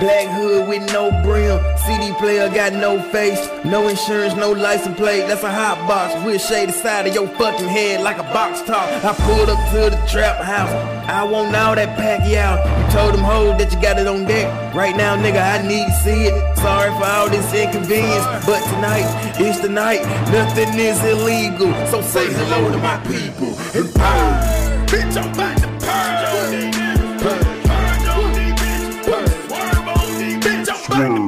Black 0.00 0.28
hood 0.28 0.68
with 0.68 0.92
no 0.92 1.10
brim. 1.22 1.60
CD 1.86 2.12
player 2.18 2.48
got 2.48 2.72
no 2.72 3.00
face. 3.10 3.48
No 3.64 3.88
insurance, 3.88 4.34
no 4.34 4.52
license 4.52 4.96
plate. 4.96 5.26
That's 5.26 5.42
a 5.42 5.50
hot 5.50 5.78
box. 5.88 6.14
We'll 6.24 6.38
shade 6.38 6.68
the 6.68 6.72
side 6.72 7.06
of 7.06 7.14
your 7.14 7.28
fucking 7.28 7.68
head 7.68 8.02
like 8.02 8.18
a 8.18 8.24
box 8.34 8.62
top. 8.62 8.88
I 9.04 9.14
pulled 9.14 9.48
up 9.48 9.58
to 9.72 9.90
the 9.90 10.06
trap 10.08 10.42
house. 10.42 10.72
I 11.08 11.24
want 11.24 11.54
all 11.56 11.74
that 11.74 11.96
pack 11.96 12.20
out. 12.36 12.58
You 12.64 12.92
told 12.92 13.14
them 13.14 13.24
hoes 13.24 13.58
that 13.58 13.72
you 13.72 13.80
got 13.80 13.98
it 13.98 14.06
on 14.06 14.24
deck. 14.24 14.74
Right 14.74 14.96
now, 14.96 15.16
nigga, 15.16 15.40
I 15.40 15.66
need 15.66 15.86
to 15.86 15.92
see 16.04 16.26
it. 16.26 16.56
Sorry 16.58 16.90
for 16.98 17.04
all 17.04 17.28
this 17.28 17.52
inconvenience. 17.54 18.24
But 18.44 18.62
tonight, 18.74 19.08
is 19.40 19.60
the 19.60 19.68
night. 19.68 20.02
Nothing 20.32 20.78
is 20.78 21.02
illegal. 21.04 21.72
So 21.86 22.02
say 22.02 22.26
hello 22.32 22.70
to 22.70 22.78
my 22.78 22.98
people. 23.06 23.56
And 23.74 23.94
purge. 23.94 24.67
Bitch, 24.88 25.16
I'm 25.22 25.28
about 25.34 25.56
to 25.58 25.68
purge 25.84 26.24
on 26.32 26.50
these 26.50 26.74
niggas. 26.74 27.20
Purge 27.20 28.08
on 28.08 28.32
these 28.32 28.54
bitches. 28.60 29.04
Swerve 29.04 29.88
on 29.88 30.08
these 30.18 30.38
bitches. 30.38 30.68
I'm 30.90 31.02
about 31.02 31.16
to 31.16 31.27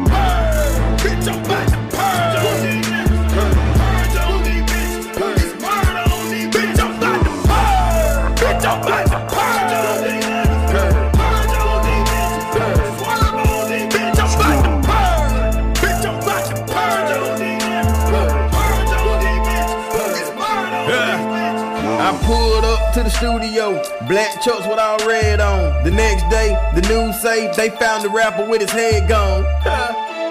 studio, 23.20 23.76
black 24.08 24.40
chucks 24.40 24.66
with 24.66 24.78
all 24.78 24.96
red 25.06 25.40
on. 25.40 25.84
The 25.84 25.90
next 25.90 26.24
day, 26.30 26.56
the 26.74 26.80
news 26.88 27.20
say 27.20 27.52
they 27.54 27.68
found 27.68 28.02
the 28.02 28.08
rapper 28.08 28.48
with 28.48 28.62
his 28.62 28.70
head 28.70 29.10
gone. 29.10 29.44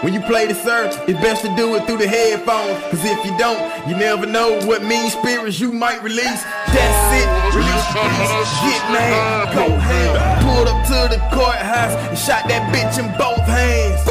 When 0.02 0.11
you 0.11 0.22
play 0.22 0.48
the 0.48 0.56
surf, 0.56 0.98
it's 1.07 1.20
best 1.22 1.45
to 1.45 1.56
do 1.56 1.76
it 1.76 1.86
through 1.86 1.99
the 1.99 2.07
headphones. 2.07 2.82
Cause 2.90 3.06
if 3.06 3.24
you 3.24 3.38
don't, 3.38 3.61
you 3.88 3.95
never 3.95 4.26
know 4.26 4.57
what 4.66 4.82
mean 4.84 5.11
spirits 5.11 5.60
you 5.60 5.72
might 5.72 6.02
release. 6.02 6.41
That's 6.74 7.02
it, 7.14 7.30
release 7.53 7.86
get 8.66 8.82
mad, 8.90 9.53
go 9.53 9.70
ham. 9.70 10.41
Pulled 10.41 10.68
up 10.68 10.82
to 10.88 11.14
the 11.14 11.22
courthouse 11.30 11.94
and 12.10 12.18
shot 12.18 12.48
that 12.49 12.74
bitch 12.74 12.98
in 12.98 13.06
both 13.20 13.45
hands. 13.45 14.02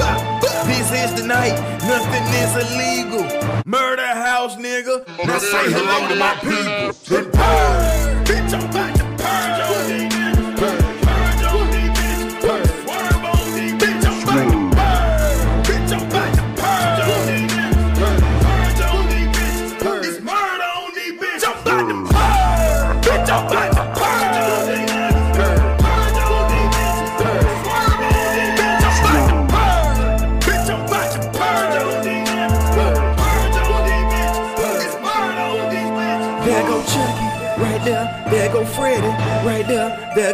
This 0.68 0.86
is 0.92 1.20
the 1.20 1.26
night, 1.26 1.58
nothing 1.82 2.22
is 2.38 2.54
illegal. 2.62 3.26
Murder 3.66 4.06
house, 4.06 4.54
nigga. 4.54 5.04
Now 5.26 5.38
say 5.38 5.66
hello 5.66 6.06
to 6.06 6.14
my 6.14 6.34
people. 6.46 7.32
Purge. 7.32 8.17
Bitch, 8.28 8.52
I'm 8.52 8.68
about 8.68 8.94
to 8.96 9.04
purge 9.16 10.02
on 10.02 10.07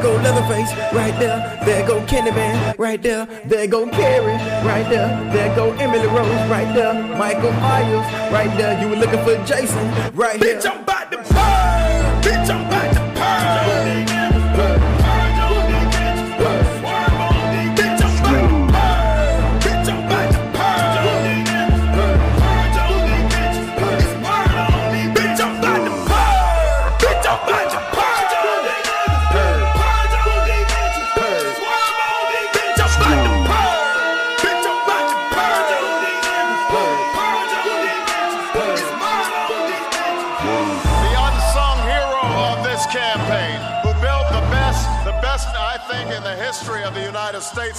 go 0.05 0.16
Leatherface, 0.16 0.70
right 0.93 1.18
there. 1.18 1.59
There 1.64 1.86
go 1.86 2.05
Candyman, 2.05 2.76
right 2.76 3.02
there. 3.02 3.26
There 3.47 3.66
go 3.66 3.89
Carrie, 3.89 4.35
right 4.62 4.86
there. 4.90 5.09
There 5.32 5.56
go 5.56 5.72
Emily 5.72 6.06
Rose, 6.09 6.51
right 6.51 6.70
there. 6.74 6.93
Michael 7.16 7.52
Myers, 7.52 8.06
right 8.31 8.55
there. 8.59 8.78
You 8.82 8.89
were 8.90 8.97
looking 8.97 9.24
for 9.24 9.43
Jason, 9.47 9.86
right 10.14 10.39
here. 10.43 10.60
Bitch, 10.60 10.70
I'm 10.70 10.82
about 10.82 11.10
to 11.10 11.16
purge. 11.16 12.24
Bitch, 12.24 12.51
I'm 12.51 12.66
about 12.66 12.94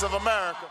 of 0.05 0.13
America. 0.13 0.65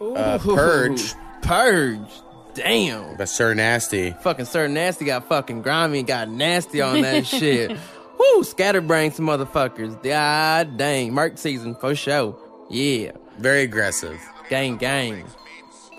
Uh, 0.00 0.38
Purge. 0.38 1.14
Purge. 1.42 2.08
Damn. 2.54 3.16
But 3.16 3.28
Sir 3.28 3.52
Nasty. 3.54 4.12
Fucking 4.22 4.44
Sir 4.46 4.68
Nasty 4.68 5.04
got 5.04 5.28
fucking 5.28 5.62
grimy 5.62 5.98
and 6.00 6.08
got 6.08 6.28
nasty 6.28 6.80
on 6.80 7.00
that 7.02 7.26
shit. 7.26 7.76
Woo, 8.18 8.44
scatterbrain 8.44 9.10
some 9.12 9.26
motherfuckers. 9.26 10.00
God 10.02 10.76
dang. 10.76 11.12
Merc 11.12 11.36
season 11.38 11.74
for 11.74 11.94
sure. 11.94 12.38
Yeah. 12.70 13.10
Very 13.38 13.62
aggressive. 13.62 14.20
Gang, 14.48 14.76
gang. 14.76 15.24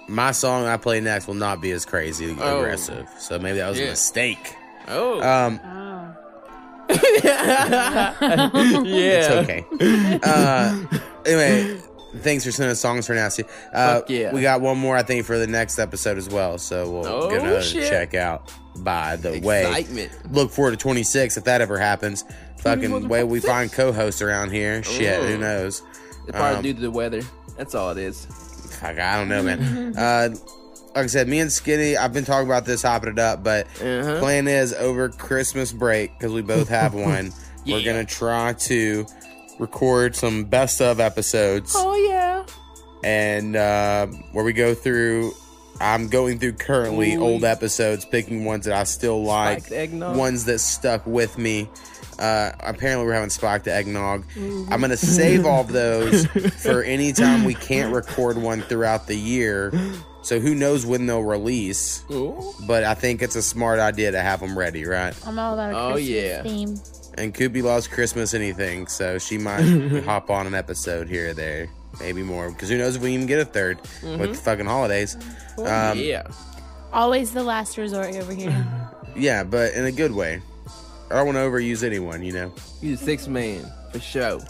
My 0.07 0.31
song 0.31 0.65
I 0.65 0.77
play 0.77 1.01
next 1.01 1.27
will 1.27 1.33
not 1.33 1.61
be 1.61 1.71
as 1.71 1.83
crazy 1.85 2.35
Oh. 2.39 2.59
aggressive. 2.59 3.07
So 3.19 3.37
maybe 3.39 3.57
that 3.57 3.69
was 3.69 3.79
a 3.79 3.85
mistake. 3.85 4.55
Oh. 4.87 5.19
Um, 5.21 5.59
yeah. 7.23 8.13
It's 8.21 9.29
okay. 9.29 9.65
Uh, 10.23 10.85
anyway, 11.25 11.79
thanks 12.21 12.43
for 12.43 12.51
sending 12.51 12.75
songs 12.75 13.07
for 13.07 13.13
Nasty. 13.15 13.43
Uh, 13.73 13.99
Fuck 13.99 14.09
yeah. 14.09 14.33
We 14.33 14.41
got 14.41 14.61
one 14.61 14.77
more, 14.77 14.95
I 14.97 15.03
think, 15.03 15.25
for 15.25 15.37
the 15.37 15.47
next 15.47 15.79
episode 15.79 16.17
as 16.17 16.29
well. 16.29 16.57
So 16.57 16.89
we'll 16.91 17.05
Oh, 17.07 17.29
get 17.29 17.41
another 17.41 17.61
shit. 17.61 17.83
to 17.83 17.89
check 17.89 18.13
out. 18.13 18.51
By 18.77 19.15
the 19.15 19.39
way, 19.39 19.61
Excitement. 19.65 20.11
look 20.33 20.51
forward 20.51 20.71
to 20.71 20.77
26 20.77 21.37
if 21.37 21.43
that 21.45 21.61
ever 21.61 21.77
happens. 21.77 22.25
Fucking 22.59 23.07
way 23.07 23.23
we 23.23 23.39
find 23.39 23.71
co-hosts 23.71 24.21
around 24.21 24.51
here. 24.51 24.83
Shit, 24.83 25.21
who 25.23 25.37
knows? 25.37 25.81
It's 26.27 26.31
probably 26.35 26.55
Um, 26.57 26.63
due 26.63 26.73
to 26.73 26.81
the 26.81 26.91
weather. 26.91 27.21
That's 27.57 27.73
all 27.75 27.91
it 27.91 27.97
is. 27.97 28.25
Fuck, 28.79 28.99
I 28.99 29.17
don't 29.17 29.29
know, 29.29 29.43
man. 29.43 29.95
uh, 29.97 30.29
like 30.95 31.03
I 31.03 31.07
said, 31.07 31.27
me 31.29 31.39
and 31.39 31.51
Skinny, 31.51 31.95
I've 31.95 32.11
been 32.13 32.25
talking 32.25 32.47
about 32.47 32.65
this, 32.65 32.81
hopping 32.81 33.11
it 33.11 33.19
up, 33.19 33.43
but 33.43 33.67
Uh-huh. 33.81 34.19
plan 34.19 34.47
is 34.47 34.73
over 34.73 35.09
Christmas 35.09 35.71
break 35.71 36.17
because 36.17 36.33
we 36.33 36.41
both 36.41 36.67
have 36.69 36.93
one. 36.93 37.31
We're 37.65 37.83
gonna 37.83 38.05
try 38.05 38.53
to 38.53 39.05
record 39.60 40.15
some 40.15 40.44
best 40.45 40.82
of 40.82 40.99
episodes, 40.99 41.73
Oh, 41.76 41.95
yeah. 41.95 42.45
and 43.03 43.56
uh, 43.56 44.07
where 44.32 44.44
we 44.44 44.53
go 44.53 44.73
through. 44.73 45.34
I'm 45.82 46.07
going 46.07 46.40
through 46.40 46.53
currently 46.53 47.15
Ooh. 47.15 47.22
old 47.22 47.44
episodes, 47.44 48.06
picking 48.06 48.45
ones 48.45 48.64
that 48.64 48.73
I 48.73 48.86
still 48.86 49.22
like, 49.26 49.69
ones 49.91 50.45
that 50.45 50.60
stuck 50.60 51.06
with 51.06 51.38
me. 51.38 51.69
Uh, 52.18 52.52
apparently, 52.61 53.06
we're 53.06 53.11
having 53.14 53.30
spiked 53.30 53.68
eggnog. 53.68 54.23
Mhm. 54.36 54.72
I'm 54.72 54.80
gonna 54.80 54.95
save 54.95 55.45
all 55.45 55.60
of 55.61 55.68
those 55.73 56.26
for 56.64 56.82
any 56.82 57.11
time 57.11 57.44
we 57.44 57.56
can't 57.56 57.94
record 57.94 58.38
one 58.38 58.61
throughout 58.61 59.07
the 59.07 59.18
year. 59.18 59.73
So 60.22 60.40
who 60.40 60.56
knows 60.56 60.86
when 60.86 61.07
they'll 61.07 61.23
release? 61.26 62.06
Ooh. 62.10 62.53
But 62.65 62.86
I 62.86 62.94
think 62.94 63.22
it's 63.22 63.36
a 63.36 63.41
smart 63.44 63.80
idea 63.80 64.11
to 64.11 64.22
have 64.22 64.40
them 64.40 64.57
ready, 64.57 64.86
right? 64.86 65.14
I'm 65.27 65.38
all 65.38 65.56
about 65.56 65.73
a 65.73 65.77
Oh, 65.77 65.91
Christmas 65.95 66.10
yeah. 66.10 66.41
theme. 66.44 66.80
And 67.17 67.33
Koopy 67.33 67.63
loves 67.63 67.87
Christmas 67.87 68.33
anything, 68.33 68.87
so 68.87 69.17
she 69.17 69.37
might 69.37 69.61
hop 70.05 70.29
on 70.29 70.47
an 70.47 70.53
episode 70.53 71.07
here 71.07 71.29
or 71.29 71.33
there, 71.33 71.67
maybe 71.99 72.23
more. 72.23 72.49
Because 72.49 72.69
who 72.69 72.77
knows 72.77 72.95
if 72.97 73.01
we 73.01 73.13
even 73.13 73.25
get 73.25 73.39
a 73.39 73.45
3rd 73.45 73.77
with 74.03 74.19
Mhm. 74.19 74.27
the 74.27 74.33
fucking 74.33 74.65
holidays? 74.65 75.17
Oh, 75.57 75.65
Um, 75.65 75.97
yeah. 75.97 76.23
Always 76.91 77.31
the 77.31 77.43
last 77.43 77.77
resort 77.77 78.13
over 78.15 78.33
here. 78.33 78.65
Yeah, 79.17 79.45
but 79.45 79.73
in 79.75 79.85
a 79.85 79.93
good 79.93 80.11
way. 80.11 80.41
I 81.09 81.15
don't 81.15 81.25
want 81.27 81.37
to 81.37 81.41
overuse 81.43 81.83
anyone, 81.85 82.21
you 82.21 82.33
know. 82.33 82.51
He's 82.81 83.01
a 83.01 83.05
six 83.05 83.29
man 83.29 83.65
for 83.93 84.01
sure. 84.01 84.41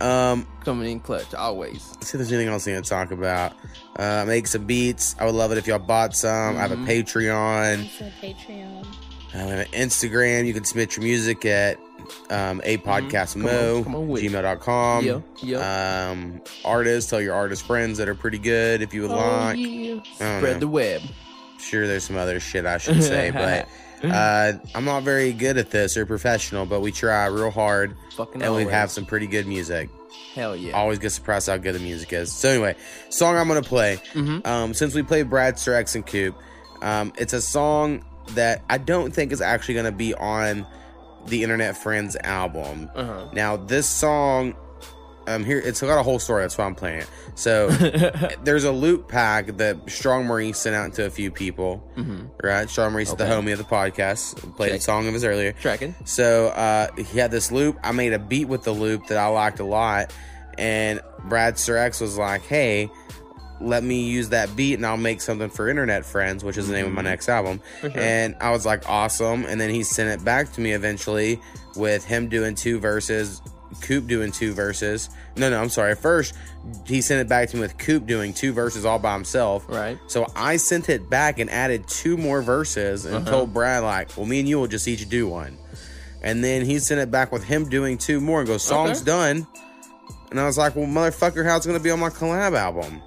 Um, 0.00 0.46
Coming 0.64 0.92
in 0.92 1.00
clutch 1.00 1.34
always. 1.34 1.82
Let's 1.94 2.06
see 2.10 2.18
if 2.18 2.20
there's 2.20 2.30
anything 2.32 2.46
else 2.52 2.64
we 2.64 2.72
need 2.72 2.84
to 2.84 2.88
talk 2.88 3.10
about. 3.10 3.52
Uh, 3.96 4.24
make 4.24 4.46
some 4.46 4.64
beats. 4.64 5.16
I 5.18 5.26
would 5.26 5.34
love 5.34 5.50
it 5.50 5.58
if 5.58 5.66
y'all 5.66 5.80
bought 5.80 6.14
some. 6.14 6.56
I 6.56 6.60
have 6.60 6.70
a 6.70 6.76
Mhm. 6.76 6.86
Patreon. 6.86 7.84
It's 7.84 8.00
a 8.00 8.12
Patreon. 8.24 8.86
I 9.34 9.38
have 9.38 9.50
an 9.58 9.66
Instagram. 9.72 10.46
You 10.46 10.54
can 10.54 10.64
submit 10.64 10.96
your 10.96 11.02
music 11.02 11.44
at 11.44 11.78
um, 12.30 12.60
a 12.64 12.78
podcast 12.78 13.36
Mm-hmm. 13.36 13.82
Come 13.84 13.94
on 13.94 14.08
gmail.com. 14.08 15.04
Yeah, 15.04 15.20
yeah. 15.42 16.08
Um, 16.10 16.40
artists, 16.64 17.10
tell 17.10 17.20
your 17.20 17.34
artist 17.34 17.64
friends 17.66 17.98
that 17.98 18.08
are 18.08 18.14
pretty 18.14 18.38
good 18.38 18.82
if 18.82 18.92
you 18.94 19.02
would 19.02 19.10
Oh, 19.10 19.16
like. 19.16 19.56
yeah. 19.58 20.00
Spread 20.14 20.42
know. 20.42 20.58
the 20.58 20.68
web. 20.68 21.02
Sure, 21.58 21.86
there's 21.86 22.04
some 22.04 22.16
other 22.16 22.40
shit 22.40 22.66
I 22.66 22.78
should 22.78 23.02
say, 23.02 23.30
but 23.34 23.68
Uh, 24.04 24.54
I'm 24.74 24.84
not 24.84 25.04
very 25.04 25.32
good 25.32 25.56
at 25.58 25.70
this 25.70 25.96
or 25.96 26.04
professional, 26.06 26.66
but 26.66 26.80
we 26.80 26.90
try 26.90 27.26
real 27.26 27.52
hard, 27.52 27.94
Fucking 28.16 28.42
and 28.42 28.52
we 28.54 28.64
have 28.64 28.90
some 28.90 29.06
pretty 29.06 29.28
good 29.28 29.46
music. 29.46 29.90
Hell 30.34 30.56
yeah. 30.56 30.72
Always 30.72 30.98
get 30.98 31.10
surprised 31.10 31.46
how 31.48 31.56
good 31.56 31.74
the 31.76 31.78
music 31.78 32.12
is. 32.12 32.32
So 32.32 32.48
anyway, 32.50 32.74
song 33.10 33.36
I'm 33.36 33.46
gonna 33.46 33.62
play. 33.62 33.98
Mm-hmm. 34.12 34.44
Um, 34.46 34.74
since 34.74 34.94
we 34.94 35.02
played 35.04 35.30
Bradster 35.30 35.74
X 35.74 35.94
and 35.94 36.04
Coop, 36.04 36.34
um, 36.82 37.12
it's 37.16 37.32
a 37.32 37.40
song 37.40 38.04
that 38.30 38.62
I 38.68 38.78
don't 38.78 39.14
think 39.14 39.30
is 39.30 39.40
actually 39.40 39.74
gonna 39.74 39.92
be 39.92 40.14
on 40.14 40.66
the 41.26 41.42
Internet 41.42 41.76
Friends 41.76 42.16
album. 42.22 42.90
Uh-huh. 42.94 43.28
Now 43.32 43.56
this 43.56 43.86
song, 43.88 44.54
um, 45.28 45.44
here 45.44 45.58
it's 45.58 45.80
got 45.80 45.98
a 45.98 46.02
whole 46.02 46.18
story. 46.18 46.42
That's 46.42 46.58
why 46.58 46.64
I'm 46.64 46.74
playing 46.74 47.00
it. 47.00 47.08
So 47.34 47.68
there's 48.44 48.64
a 48.64 48.72
loop 48.72 49.08
pack 49.08 49.46
that 49.58 49.88
Strong 49.90 50.26
Maurice 50.26 50.58
sent 50.58 50.74
out 50.76 50.94
to 50.94 51.06
a 51.06 51.10
few 51.10 51.30
people. 51.30 51.88
Mhm. 51.96 52.30
Right, 52.42 52.68
Strong 52.68 52.92
Maurice 52.92 53.10
is 53.10 53.14
the 53.16 53.24
homie 53.24 53.52
of 53.52 53.58
the 53.58 53.64
podcast. 53.64 54.34
Played 54.56 54.70
Check. 54.70 54.80
a 54.80 54.82
song 54.82 55.06
of 55.06 55.14
his 55.14 55.24
earlier. 55.24 55.52
Tracking. 55.52 55.94
So 56.04 56.48
uh, 56.48 56.88
he 56.96 57.18
had 57.18 57.30
this 57.30 57.52
loop. 57.52 57.78
I 57.84 57.92
made 57.92 58.12
a 58.12 58.18
beat 58.18 58.46
with 58.48 58.64
the 58.64 58.72
loop 58.72 59.06
that 59.06 59.18
I 59.18 59.26
liked 59.28 59.60
a 59.60 59.64
lot, 59.64 60.12
and 60.58 61.00
Bradster 61.28 61.78
X 61.78 62.00
was 62.00 62.18
like, 62.18 62.42
"Hey, 62.42 62.90
let 63.62 63.82
me 63.84 64.02
use 64.02 64.30
that 64.30 64.54
beat, 64.56 64.74
and 64.74 64.84
I'll 64.86 64.96
make 64.96 65.20
something 65.20 65.48
for 65.50 65.68
Internet 65.68 66.04
Friends, 66.04 66.44
which 66.44 66.56
is 66.56 66.68
the 66.68 66.74
name 66.74 66.86
of 66.86 66.92
my 66.92 67.02
Mhm. 67.02 67.06
next 67.06 67.28
album." 67.28 67.60
And 67.94 68.34
I 68.40 68.50
was 68.50 68.66
like, 68.66 68.82
"Awesome!" 68.88 69.44
And 69.46 69.60
then 69.60 69.70
he 69.70 69.82
sent 69.84 70.10
it 70.10 70.24
back 70.24 70.52
to 70.54 70.60
me 70.60 70.72
eventually 70.72 71.40
with 71.76 72.04
him 72.04 72.28
doing 72.28 72.54
two 72.54 72.78
verses, 72.78 73.40
Coop 73.80 74.06
doing 74.06 74.30
two 74.30 74.52
verses. 74.52 75.08
No, 75.34 75.48
no, 75.48 75.58
I'm 75.58 75.70
sorry. 75.70 75.94
First, 75.94 76.34
he 76.84 77.00
sent 77.00 77.22
it 77.22 77.28
back 77.28 77.48
to 77.48 77.56
me 77.56 77.62
with 77.62 77.78
Coop 77.78 78.06
doing 78.06 78.34
two 78.34 78.52
verses 78.52 78.84
all 78.84 78.98
by 78.98 79.14
himself. 79.14 79.64
Right. 79.66 79.98
So 80.08 80.26
I 80.36 80.58
sent 80.58 80.90
it 80.90 81.08
back 81.08 81.38
and 81.38 81.48
added 81.50 81.88
two 81.88 82.18
more 82.18 82.42
verses 82.42 83.06
and 83.06 83.16
Uh-huh. 83.16 83.30
told 83.30 83.54
Brad 83.54 83.82
like, 83.82 84.10
"Well, 84.14 84.26
me 84.26 84.40
and 84.40 84.48
you 84.48 84.58
will 84.60 84.66
just 84.66 84.86
each 84.86 85.08
do 85.08 85.26
one." 85.26 85.56
And 86.22 86.44
then 86.44 86.66
he 86.66 86.78
sent 86.80 87.00
it 87.00 87.10
back 87.10 87.32
with 87.32 87.44
him 87.44 87.68
doing 87.68 87.96
two 87.96 88.20
more 88.20 88.40
and 88.40 88.46
goes, 88.46 88.62
"Song's 88.62 88.98
Okay. 88.98 89.06
done." 89.06 89.46
And 90.30 90.38
I 90.38 90.44
was 90.44 90.58
like, 90.58 90.76
"Well, 90.76 90.86
motherfucker, 90.86 91.44
how's 91.44 91.64
it 91.64 91.68
gonna 91.70 91.80
be 91.80 91.90
on 91.90 91.98
my 91.98 92.10
collab 92.10 92.54
album?" 92.54 93.00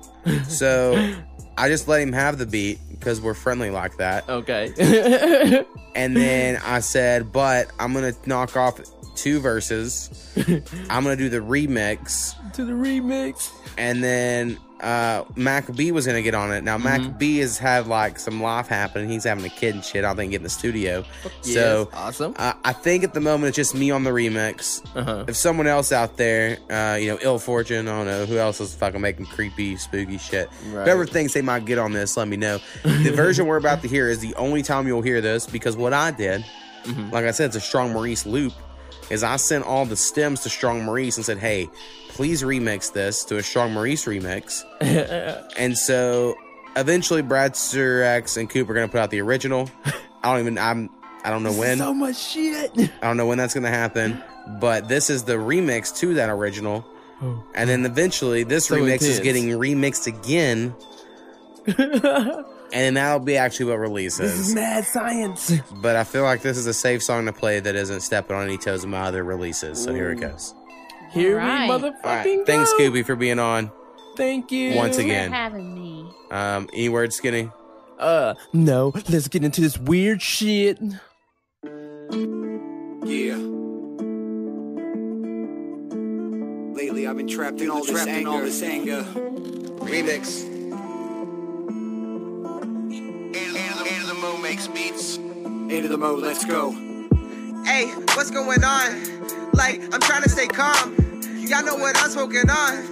So 0.47 1.14
I 1.57 1.69
just 1.69 1.88
let 1.88 2.02
him 2.02 2.14
have 2.14 2.38
the 2.38 2.45
beat 2.45 2.80
because 2.91 3.22
we're 3.22 3.34
friendly 3.34 3.69
like 3.69 3.97
that. 3.97 4.27
Okay. 4.30 5.65
And 5.95 6.14
then 6.14 6.57
I 6.65 6.81
said, 6.81 7.31
"But 7.31 7.72
I'm 7.80 7.93
gonna 7.93 8.11
knock 8.26 8.57
off 8.57 8.81
two 9.15 9.39
verses. 9.39 10.10
I'm 10.89 11.03
gonna 11.06 11.15
do 11.15 11.30
the 11.30 11.38
remix." 11.38 12.35
to 12.52 12.65
the 12.65 12.73
remix. 12.73 13.49
and 13.77 14.03
then 14.03 14.57
uh 14.85 15.23
Mac 15.35 15.75
B 15.75 15.91
was 15.91 16.05
gonna 16.05 16.21
get 16.21 16.35
on 16.35 16.51
it. 16.53 16.63
Now 16.63 16.77
Mac 16.77 17.01
Mhm. 17.01 17.17
B 17.17 17.39
has 17.39 17.57
had 17.57 17.87
like 17.87 18.19
some 18.19 18.41
life 18.41 18.67
happening. 18.67 19.09
He's 19.09 19.23
having 19.23 19.43
a 19.43 19.49
kid 19.49 19.73
and 19.75 19.83
shit. 19.83 20.05
I 20.05 20.13
think 20.13 20.31
get 20.31 20.37
in 20.37 20.43
the 20.43 20.49
studio. 20.49 21.03
so 21.41 21.89
awesome. 21.93 22.35
uh, 22.37 22.53
I 22.63 22.71
think 22.73 23.03
at 23.03 23.13
the 23.15 23.19
moment 23.19 23.49
it's 23.49 23.55
just 23.55 23.73
me 23.75 23.89
on 23.91 24.03
the 24.03 24.11
remix. 24.11 24.81
Uh-huh. 24.95 25.25
If 25.27 25.35
someone 25.35 25.65
else 25.67 25.91
out 25.91 26.17
there, 26.17 26.57
uh, 26.69 26.97
you 27.01 27.07
know, 27.07 27.17
Ill 27.21 27.39
Fortune, 27.39 27.87
I 27.87 27.97
don't 27.97 28.05
know 28.05 28.25
who 28.25 28.37
else 28.37 28.61
is 28.61 28.73
fucking 28.75 29.01
making 29.01 29.25
creepy, 29.25 29.75
spooky 29.75 30.17
shit. 30.19 30.49
Right. 30.71 30.85
Whoever 30.85 31.05
thinks 31.07 31.33
they 31.33 31.41
might 31.41 31.65
get 31.65 31.79
on 31.79 31.91
this, 31.91 32.15
let 32.15 32.27
me 32.27 32.37
know. 32.37 32.59
The 32.83 33.11
version 33.15 33.47
we're 33.47 33.57
about 33.57 33.81
to 33.81 33.87
hear 33.87 34.07
is 34.09 34.19
the 34.19 34.35
only 34.35 34.61
time 34.61 34.87
you'll 34.87 35.01
hear 35.01 35.19
this 35.19 35.47
because 35.47 35.75
what 35.75 35.93
I 35.93 36.11
did, 36.11 36.45
Mhm. 36.85 37.11
like 37.11 37.25
I 37.25 37.31
said, 37.31 37.47
it's 37.47 37.55
a 37.55 37.59
Strong 37.61 37.93
Maurice 37.93 38.25
loop. 38.27 38.53
Is 39.09 39.23
I 39.23 39.35
sent 39.35 39.65
all 39.65 39.85
the 39.85 39.95
stems 39.95 40.41
to 40.41 40.49
Strong 40.49 40.83
Maurice 40.83 41.17
and 41.17 41.25
said, 41.25 41.37
"Hey, 41.37 41.69
please 42.15 42.41
remix 42.43 42.91
this 42.91 43.23
to 43.25 43.37
a 43.37 43.43
Strong 43.43 43.73
Maurice 43.73 44.05
remix." 44.05 44.63
And 45.57 45.77
so 45.77 46.35
eventually 46.75 47.21
Bradster 47.23 48.03
X 48.03 48.37
and 48.37 48.49
Coop 48.49 48.69
are 48.69 48.73
gonna 48.73 48.87
put 48.87 48.99
out 48.99 49.09
the 49.11 49.21
original. 49.21 49.69
I 50.23 50.31
don't 50.31 50.39
even 50.39 50.57
I'm 50.57 50.89
I 51.23 51.29
don't 51.29 51.43
know 51.43 51.53
when. 51.53 51.77
so 51.77 51.93
much 51.93 52.17
shit. 52.17 52.71
I 52.77 53.07
don't 53.07 53.17
know 53.17 53.25
when 53.27 53.37
that's 53.37 53.53
gonna 53.53 53.69
happen. 53.69 54.21
But 54.59 54.87
this 54.87 55.09
is 55.09 55.23
the 55.23 55.33
remix 55.33 55.95
to 55.97 56.13
that 56.15 56.29
original. 56.29 56.85
Oh. 57.21 57.43
And 57.55 57.69
then 57.69 57.85
eventually 57.85 58.43
this 58.43 58.65
So 58.65 58.75
remix 58.75 59.01
is 59.01 59.19
intense. 59.19 59.23
getting 59.23 59.45
remixed 59.49 60.07
again. 60.07 60.75
and 61.67 62.45
then 62.71 62.93
that'll 62.95 63.19
be 63.19 63.37
actually 63.37 63.67
what 63.67 63.79
releases. 63.79 64.19
This 64.37 64.49
is 64.49 64.55
mad 64.55 64.85
science. 64.85 65.51
But 65.81 65.95
I 65.95 66.03
feel 66.03 66.23
like 66.23 66.41
this 66.41 66.57
is 66.57 66.67
a 66.67 66.73
safe 66.73 67.01
song 67.01 67.25
to 67.25 67.33
play 67.33 67.59
that 67.59 67.75
isn't 67.75 68.01
stepping 68.01 68.35
on 68.35 68.43
any 68.43 68.57
toes 68.57 68.83
of 68.83 68.89
my 68.89 69.01
other 69.01 69.23
releases. 69.23 69.81
So 69.83 69.93
here 69.93 70.11
it 70.11 70.19
goes. 70.19 70.53
Here 71.15 71.39
Alright. 71.39 71.67
we 71.69 71.73
All 71.73 71.79
motherfucking 71.79 72.03
right. 72.03 72.45
Thanks, 72.45 72.71
go. 72.73 72.77
Scooby, 72.79 73.05
for 73.05 73.15
being 73.15 73.39
on. 73.39 73.71
Thank 74.17 74.51
you. 74.51 74.75
Once 74.75 74.97
for 74.97 75.01
again. 75.01 75.31
having 75.31 75.73
me. 75.73 76.05
Um, 76.29 76.69
any 76.73 76.89
words, 76.89 77.15
Skinny? 77.15 77.49
Uh, 77.97 78.33
no. 78.53 78.91
Let's 79.09 79.29
get 79.29 79.43
into 79.43 79.61
this 79.61 79.77
weird 79.77 80.21
shit. 80.21 80.77
Yeah. 81.63 83.37
Lately, 86.75 87.07
I've 87.07 87.15
been 87.17 87.27
trapped 87.27 87.61
in 87.61 87.69
all 87.69 87.85
this 87.85 88.05
anger. 88.05 88.29
All 88.29 88.41
this 88.41 88.61
anger. 88.61 89.03
Remix. 89.85 90.43
Eight 93.87 94.01
of 94.01 94.07
the 94.07 94.17
Mo 94.21 94.37
makes 94.37 94.67
beats. 94.67 95.17
Eight 95.69 95.83
of 95.85 95.89
the 95.91 95.97
mo, 95.97 96.13
let's 96.15 96.45
go. 96.45 96.71
Hey, 97.65 97.87
what's 98.15 98.29
going 98.31 98.63
on? 98.63 99.51
Like, 99.53 99.81
I'm 99.93 100.01
trying 100.01 100.21
to 100.23 100.29
stay 100.29 100.47
calm. 100.47 100.95
Y'all 101.47 101.63
know 101.63 101.75
what 101.75 101.97
I'm 101.97 102.09
smoking 102.09 102.49
on. 102.49 102.83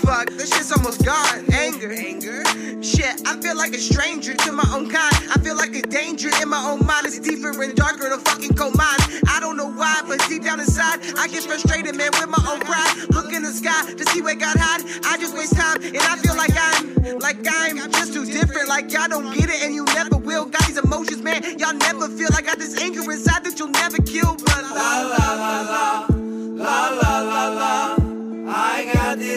Fuck, 0.00 0.30
this 0.30 0.50
shit's 0.54 0.72
almost 0.72 1.04
gone. 1.04 1.44
Anger, 1.52 1.92
anger. 1.92 2.42
Shit, 2.82 3.20
I 3.26 3.36
feel 3.40 3.56
like 3.56 3.74
a 3.74 3.78
stranger 3.78 4.34
to 4.34 4.52
my 4.52 4.64
own 4.72 4.88
kind. 4.88 5.14
I 5.30 5.38
feel 5.42 5.56
like 5.56 5.74
a 5.74 5.82
danger 5.82 6.30
in 6.40 6.48
my 6.48 6.62
own 6.64 6.86
mind. 6.86 7.06
It's 7.06 7.18
deeper 7.18 7.50
and 7.60 7.74
darker 7.74 8.04
than 8.04 8.12
a 8.12 8.18
fucking 8.18 8.54
coal 8.54 8.70
mine. 8.72 8.98
I 9.28 9.38
don't 9.40 9.56
know 9.56 9.70
why, 9.70 10.00
but 10.06 10.20
deep 10.28 10.44
down 10.44 10.60
inside, 10.60 11.00
I 11.18 11.28
get 11.28 11.42
frustrated, 11.44 11.94
man, 11.96 12.10
with 12.12 12.28
my 12.28 12.42
own 12.48 12.60
pride. 12.60 12.94
Look 13.10 13.32
in 13.32 13.42
the 13.42 13.52
sky 13.52 13.92
to 13.92 14.04
see 14.06 14.22
where 14.22 14.34
God 14.34 14.56
hide. 14.56 14.82
I 15.04 15.18
just 15.18 15.36
waste 15.36 15.56
time, 15.56 15.82
and 15.82 15.98
I 15.98 16.16
feel 16.16 16.36
like 16.36 16.54
I'm, 16.56 17.18
like 17.18 17.38
I'm 17.50 17.90
just 17.92 18.14
too 18.14 18.24
different. 18.24 18.68
Like 18.68 18.92
y'all 18.92 19.08
don't 19.08 19.34
get 19.36 19.50
it, 19.50 19.62
and 19.62 19.74
you 19.74 19.84
never 19.84 20.16
will. 20.16 20.46
Got 20.46 20.66
these 20.66 20.78
emotions, 20.78 21.22
man. 21.22 21.42
Y'all 21.58 21.74
never 21.74 22.08
feel. 22.08 22.28
I 22.34 22.42
got 22.42 22.58
this 22.58 22.80
anger 22.80 23.02
inside 23.10 23.44
that 23.44 23.58
you'll 23.58 23.68
never 23.68 23.98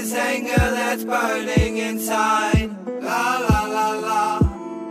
This 0.02 0.16
anger 0.16 0.56
that's 0.56 1.04
burning 1.04 1.78
inside. 1.78 2.76
La 2.88 3.38
la 3.38 3.66
la 3.68 3.92
la, 3.92 4.40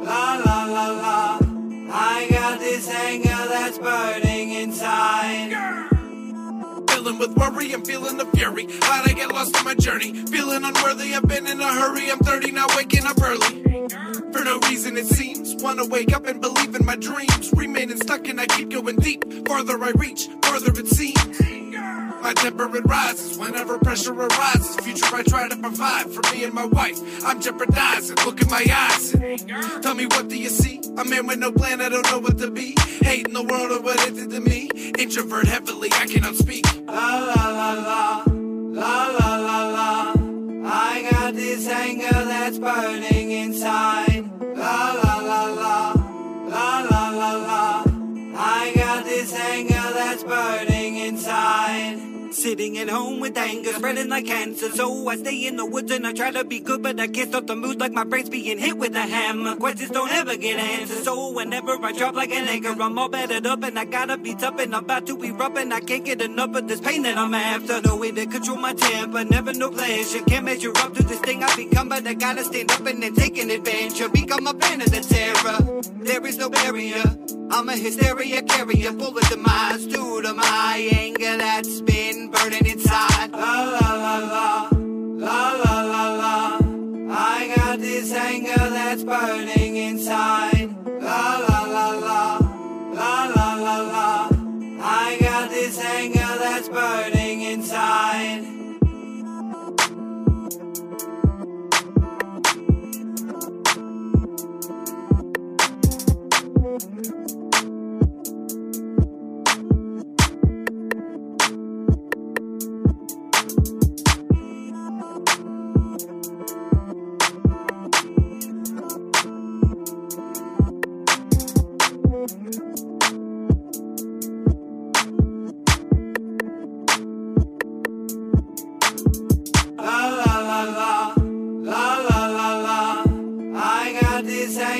la 0.03 0.35
la 0.37 0.65
la 0.67 0.87
la. 0.87 1.39
I 1.93 2.29
got 2.31 2.61
this 2.61 2.89
anger 2.89 3.29
that's 3.29 3.77
burning 3.79 4.53
inside. 4.53 5.51
Feeling 6.91 7.19
with 7.19 7.37
worry, 7.37 7.73
I'm 7.73 7.85
feeling 7.85 8.19
the 8.19 8.27
fury. 8.27 8.69
How'd 8.83 9.11
I 9.11 9.13
get 9.13 9.33
lost 9.33 9.59
in 9.59 9.65
my 9.65 9.75
journey? 9.75 10.13
Feeling 10.27 10.63
unworthy, 10.63 11.13
I've 11.13 11.27
been 11.27 11.49
in 11.49 11.61
a 11.61 11.73
hurry. 11.73 12.09
I'm 12.09 12.21
30 12.21 12.53
now, 12.53 12.67
waking 12.77 13.05
up 13.05 13.21
early. 13.21 13.89
For 14.33 14.45
no 14.45 14.61
reason, 14.69 14.97
it 14.97 15.07
seems. 15.07 15.57
Wanna 15.61 15.87
wake 15.87 16.15
up 16.15 16.25
and 16.29 16.41
believe 16.41 16.77
in 16.77 16.87
my 16.87 16.95
dreams. 16.95 17.51
Remaining 17.53 17.97
stuck 17.97 18.29
and 18.29 18.41
I 18.41 18.47
keep 18.47 18.71
going 18.71 18.95
deep. 18.95 19.25
Farther 19.49 19.83
I 19.83 19.91
reach, 19.97 20.29
farther 20.45 20.71
it 20.79 20.87
seems. 20.87 21.70
My 22.23 22.35
temper 22.35 22.77
it 22.77 22.85
rises 22.85 23.39
whenever 23.39 23.79
pressure 23.79 24.13
arises. 24.13 24.77
Future 24.77 25.15
I 25.15 25.23
try 25.23 25.49
to 25.49 25.57
provide 25.57 26.11
for 26.11 26.23
me 26.35 26.45
and 26.45 26.53
my 26.53 26.67
wife. 26.67 26.99
I'm 27.25 27.41
jeopardizing. 27.41 28.17
Look 28.25 28.41
in 28.43 28.49
my 28.49 28.65
eyes. 28.71 29.15
and 29.15 29.83
Tell 29.83 29.95
me 29.95 30.07
what 30.07 30.29
do 30.29 30.37
you 30.39 30.51
see? 30.51 30.81
A 30.99 31.05
man 31.05 31.27
with 31.27 31.39
no 31.39 31.51
plan, 31.51 31.81
I 31.81 31.89
don't 31.89 32.05
know 32.11 32.19
what 32.19 32.39
to 32.39 32.51
be. 32.51 32.75
Hating 33.03 33.33
the 33.33 33.43
world 33.43 33.73
or 33.73 33.81
what 33.81 34.07
it 34.07 34.15
did 34.15 34.31
to 34.31 34.41
me. 34.41 34.71
Introvert 34.99 35.47
heavily, 35.47 35.89
I 35.93 36.07
cannot 36.07 36.35
speak. 36.37 36.67
La 36.87 37.19
la 37.19 37.49
la 37.51 37.73
la, 37.73 38.25
la 38.27 39.07
la 39.09 39.37
la 39.37 39.69
la. 39.69 40.15
I 40.67 41.09
got 41.11 41.35
this 41.35 41.67
anger 41.69 42.11
that's 42.11 42.59
burning 42.59 43.31
inside. 43.31 44.25
La 44.41 44.93
la 44.93 45.17
la 45.21 45.45
la, 45.47 45.93
la 46.47 46.81
la 46.81 47.09
la 47.11 47.33
la. 47.37 47.85
I 48.37 48.73
got 48.75 49.05
this 49.05 49.33
anger 49.33 49.73
that's 49.95 50.23
burning 50.25 50.97
inside. 50.97 52.10
Sitting 52.41 52.79
at 52.79 52.89
home 52.89 53.21
with 53.21 53.37
anger, 53.37 53.71
spreading 53.75 54.09
like 54.09 54.25
cancer. 54.25 54.71
So 54.71 55.07
I 55.09 55.17
stay 55.17 55.47
in 55.47 55.57
the 55.57 55.67
woods 55.67 55.93
and 55.93 56.07
I 56.07 56.15
try 56.15 56.31
to 56.31 56.43
be 56.43 56.59
good, 56.59 56.83
but 56.83 56.99
I 56.99 57.07
can't 57.07 57.29
stop 57.29 57.47
the 57.47 57.55
mood 57.55 57.79
like 57.79 57.93
my 57.93 58.05
brain's 58.05 58.31
being 58.31 58.59
hit 58.59 58.79
with 58.79 58.95
a 58.95 59.03
hammer. 59.03 59.57
Questions 59.57 59.91
don't 59.91 60.11
ever 60.11 60.39
get 60.39 60.59
answered. 60.59 61.05
So 61.05 61.33
whenever 61.33 61.73
I 61.73 61.93
drop 61.93 62.15
like 62.15 62.31
an 62.31 62.49
anchor, 62.49 62.75
I'm 62.81 62.99
all 62.99 63.11
battered 63.11 63.47
up 63.47 63.63
and 63.63 63.79
I 63.79 63.85
gotta 63.85 64.17
be 64.17 64.35
tough 64.35 64.59
and 64.59 64.75
I'm 64.75 64.85
about 64.85 65.07
to 65.09 65.23
erupt 65.23 65.59
and 65.59 65.75
I 65.75 65.81
can't 65.81 66.03
get 66.03 66.23
enough 66.23 66.57
of 66.57 66.67
this 66.67 66.81
pain 66.81 67.03
that 67.03 67.19
I'm 67.19 67.35
after. 67.35 67.83
No 67.83 67.97
way 67.99 68.11
to 68.11 68.25
control 68.25 68.57
my 68.57 68.73
temper, 68.73 69.23
never 69.23 69.53
no 69.53 69.69
pleasure. 69.71 70.23
Can't 70.25 70.47
measure 70.47 70.73
up 70.77 70.95
to 70.95 71.03
this 71.03 71.21
thing 71.21 71.45
I 71.45 71.55
become, 71.55 71.91
but 71.91 72.07
I 72.07 72.15
gotta 72.15 72.43
stand 72.45 72.71
up 72.71 72.87
and 72.87 73.03
then 73.03 73.15
take 73.17 73.37
an 73.37 73.51
adventure. 73.51 74.09
Become 74.09 74.47
a 74.47 74.53
of 74.53 74.57
the 74.57 75.07
terror. 75.07 75.83
There 76.07 76.27
is 76.27 76.39
no 76.39 76.49
barrier. 76.49 77.03
I'm 77.53 77.69
a 77.69 77.77
hysteria 77.77 78.43
carrier, 78.43 78.93
full 78.93 79.19
of 79.19 79.29
demise 79.29 79.85
due 79.87 80.23
to 80.23 80.33
my 80.33 80.89
anger 80.93 81.37
that's 81.37 81.81
been 81.81 82.30
burning 82.31 82.67
inside. 82.67 83.31
La 83.33 83.63
la 83.77 83.89
la 84.05 84.19
la, 84.19 84.69
la 85.27 85.53
la 85.63 85.83
la 85.83 86.05
la. 86.21 86.59
I 87.11 87.53
got 87.57 87.79
this 87.79 88.13
anger 88.13 88.71
that's 88.71 89.05
burning 89.05 89.77
inside. 89.77 90.60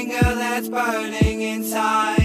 anger 0.01 0.35
that's 0.35 0.69
burning 0.69 1.43
inside. 1.43 2.20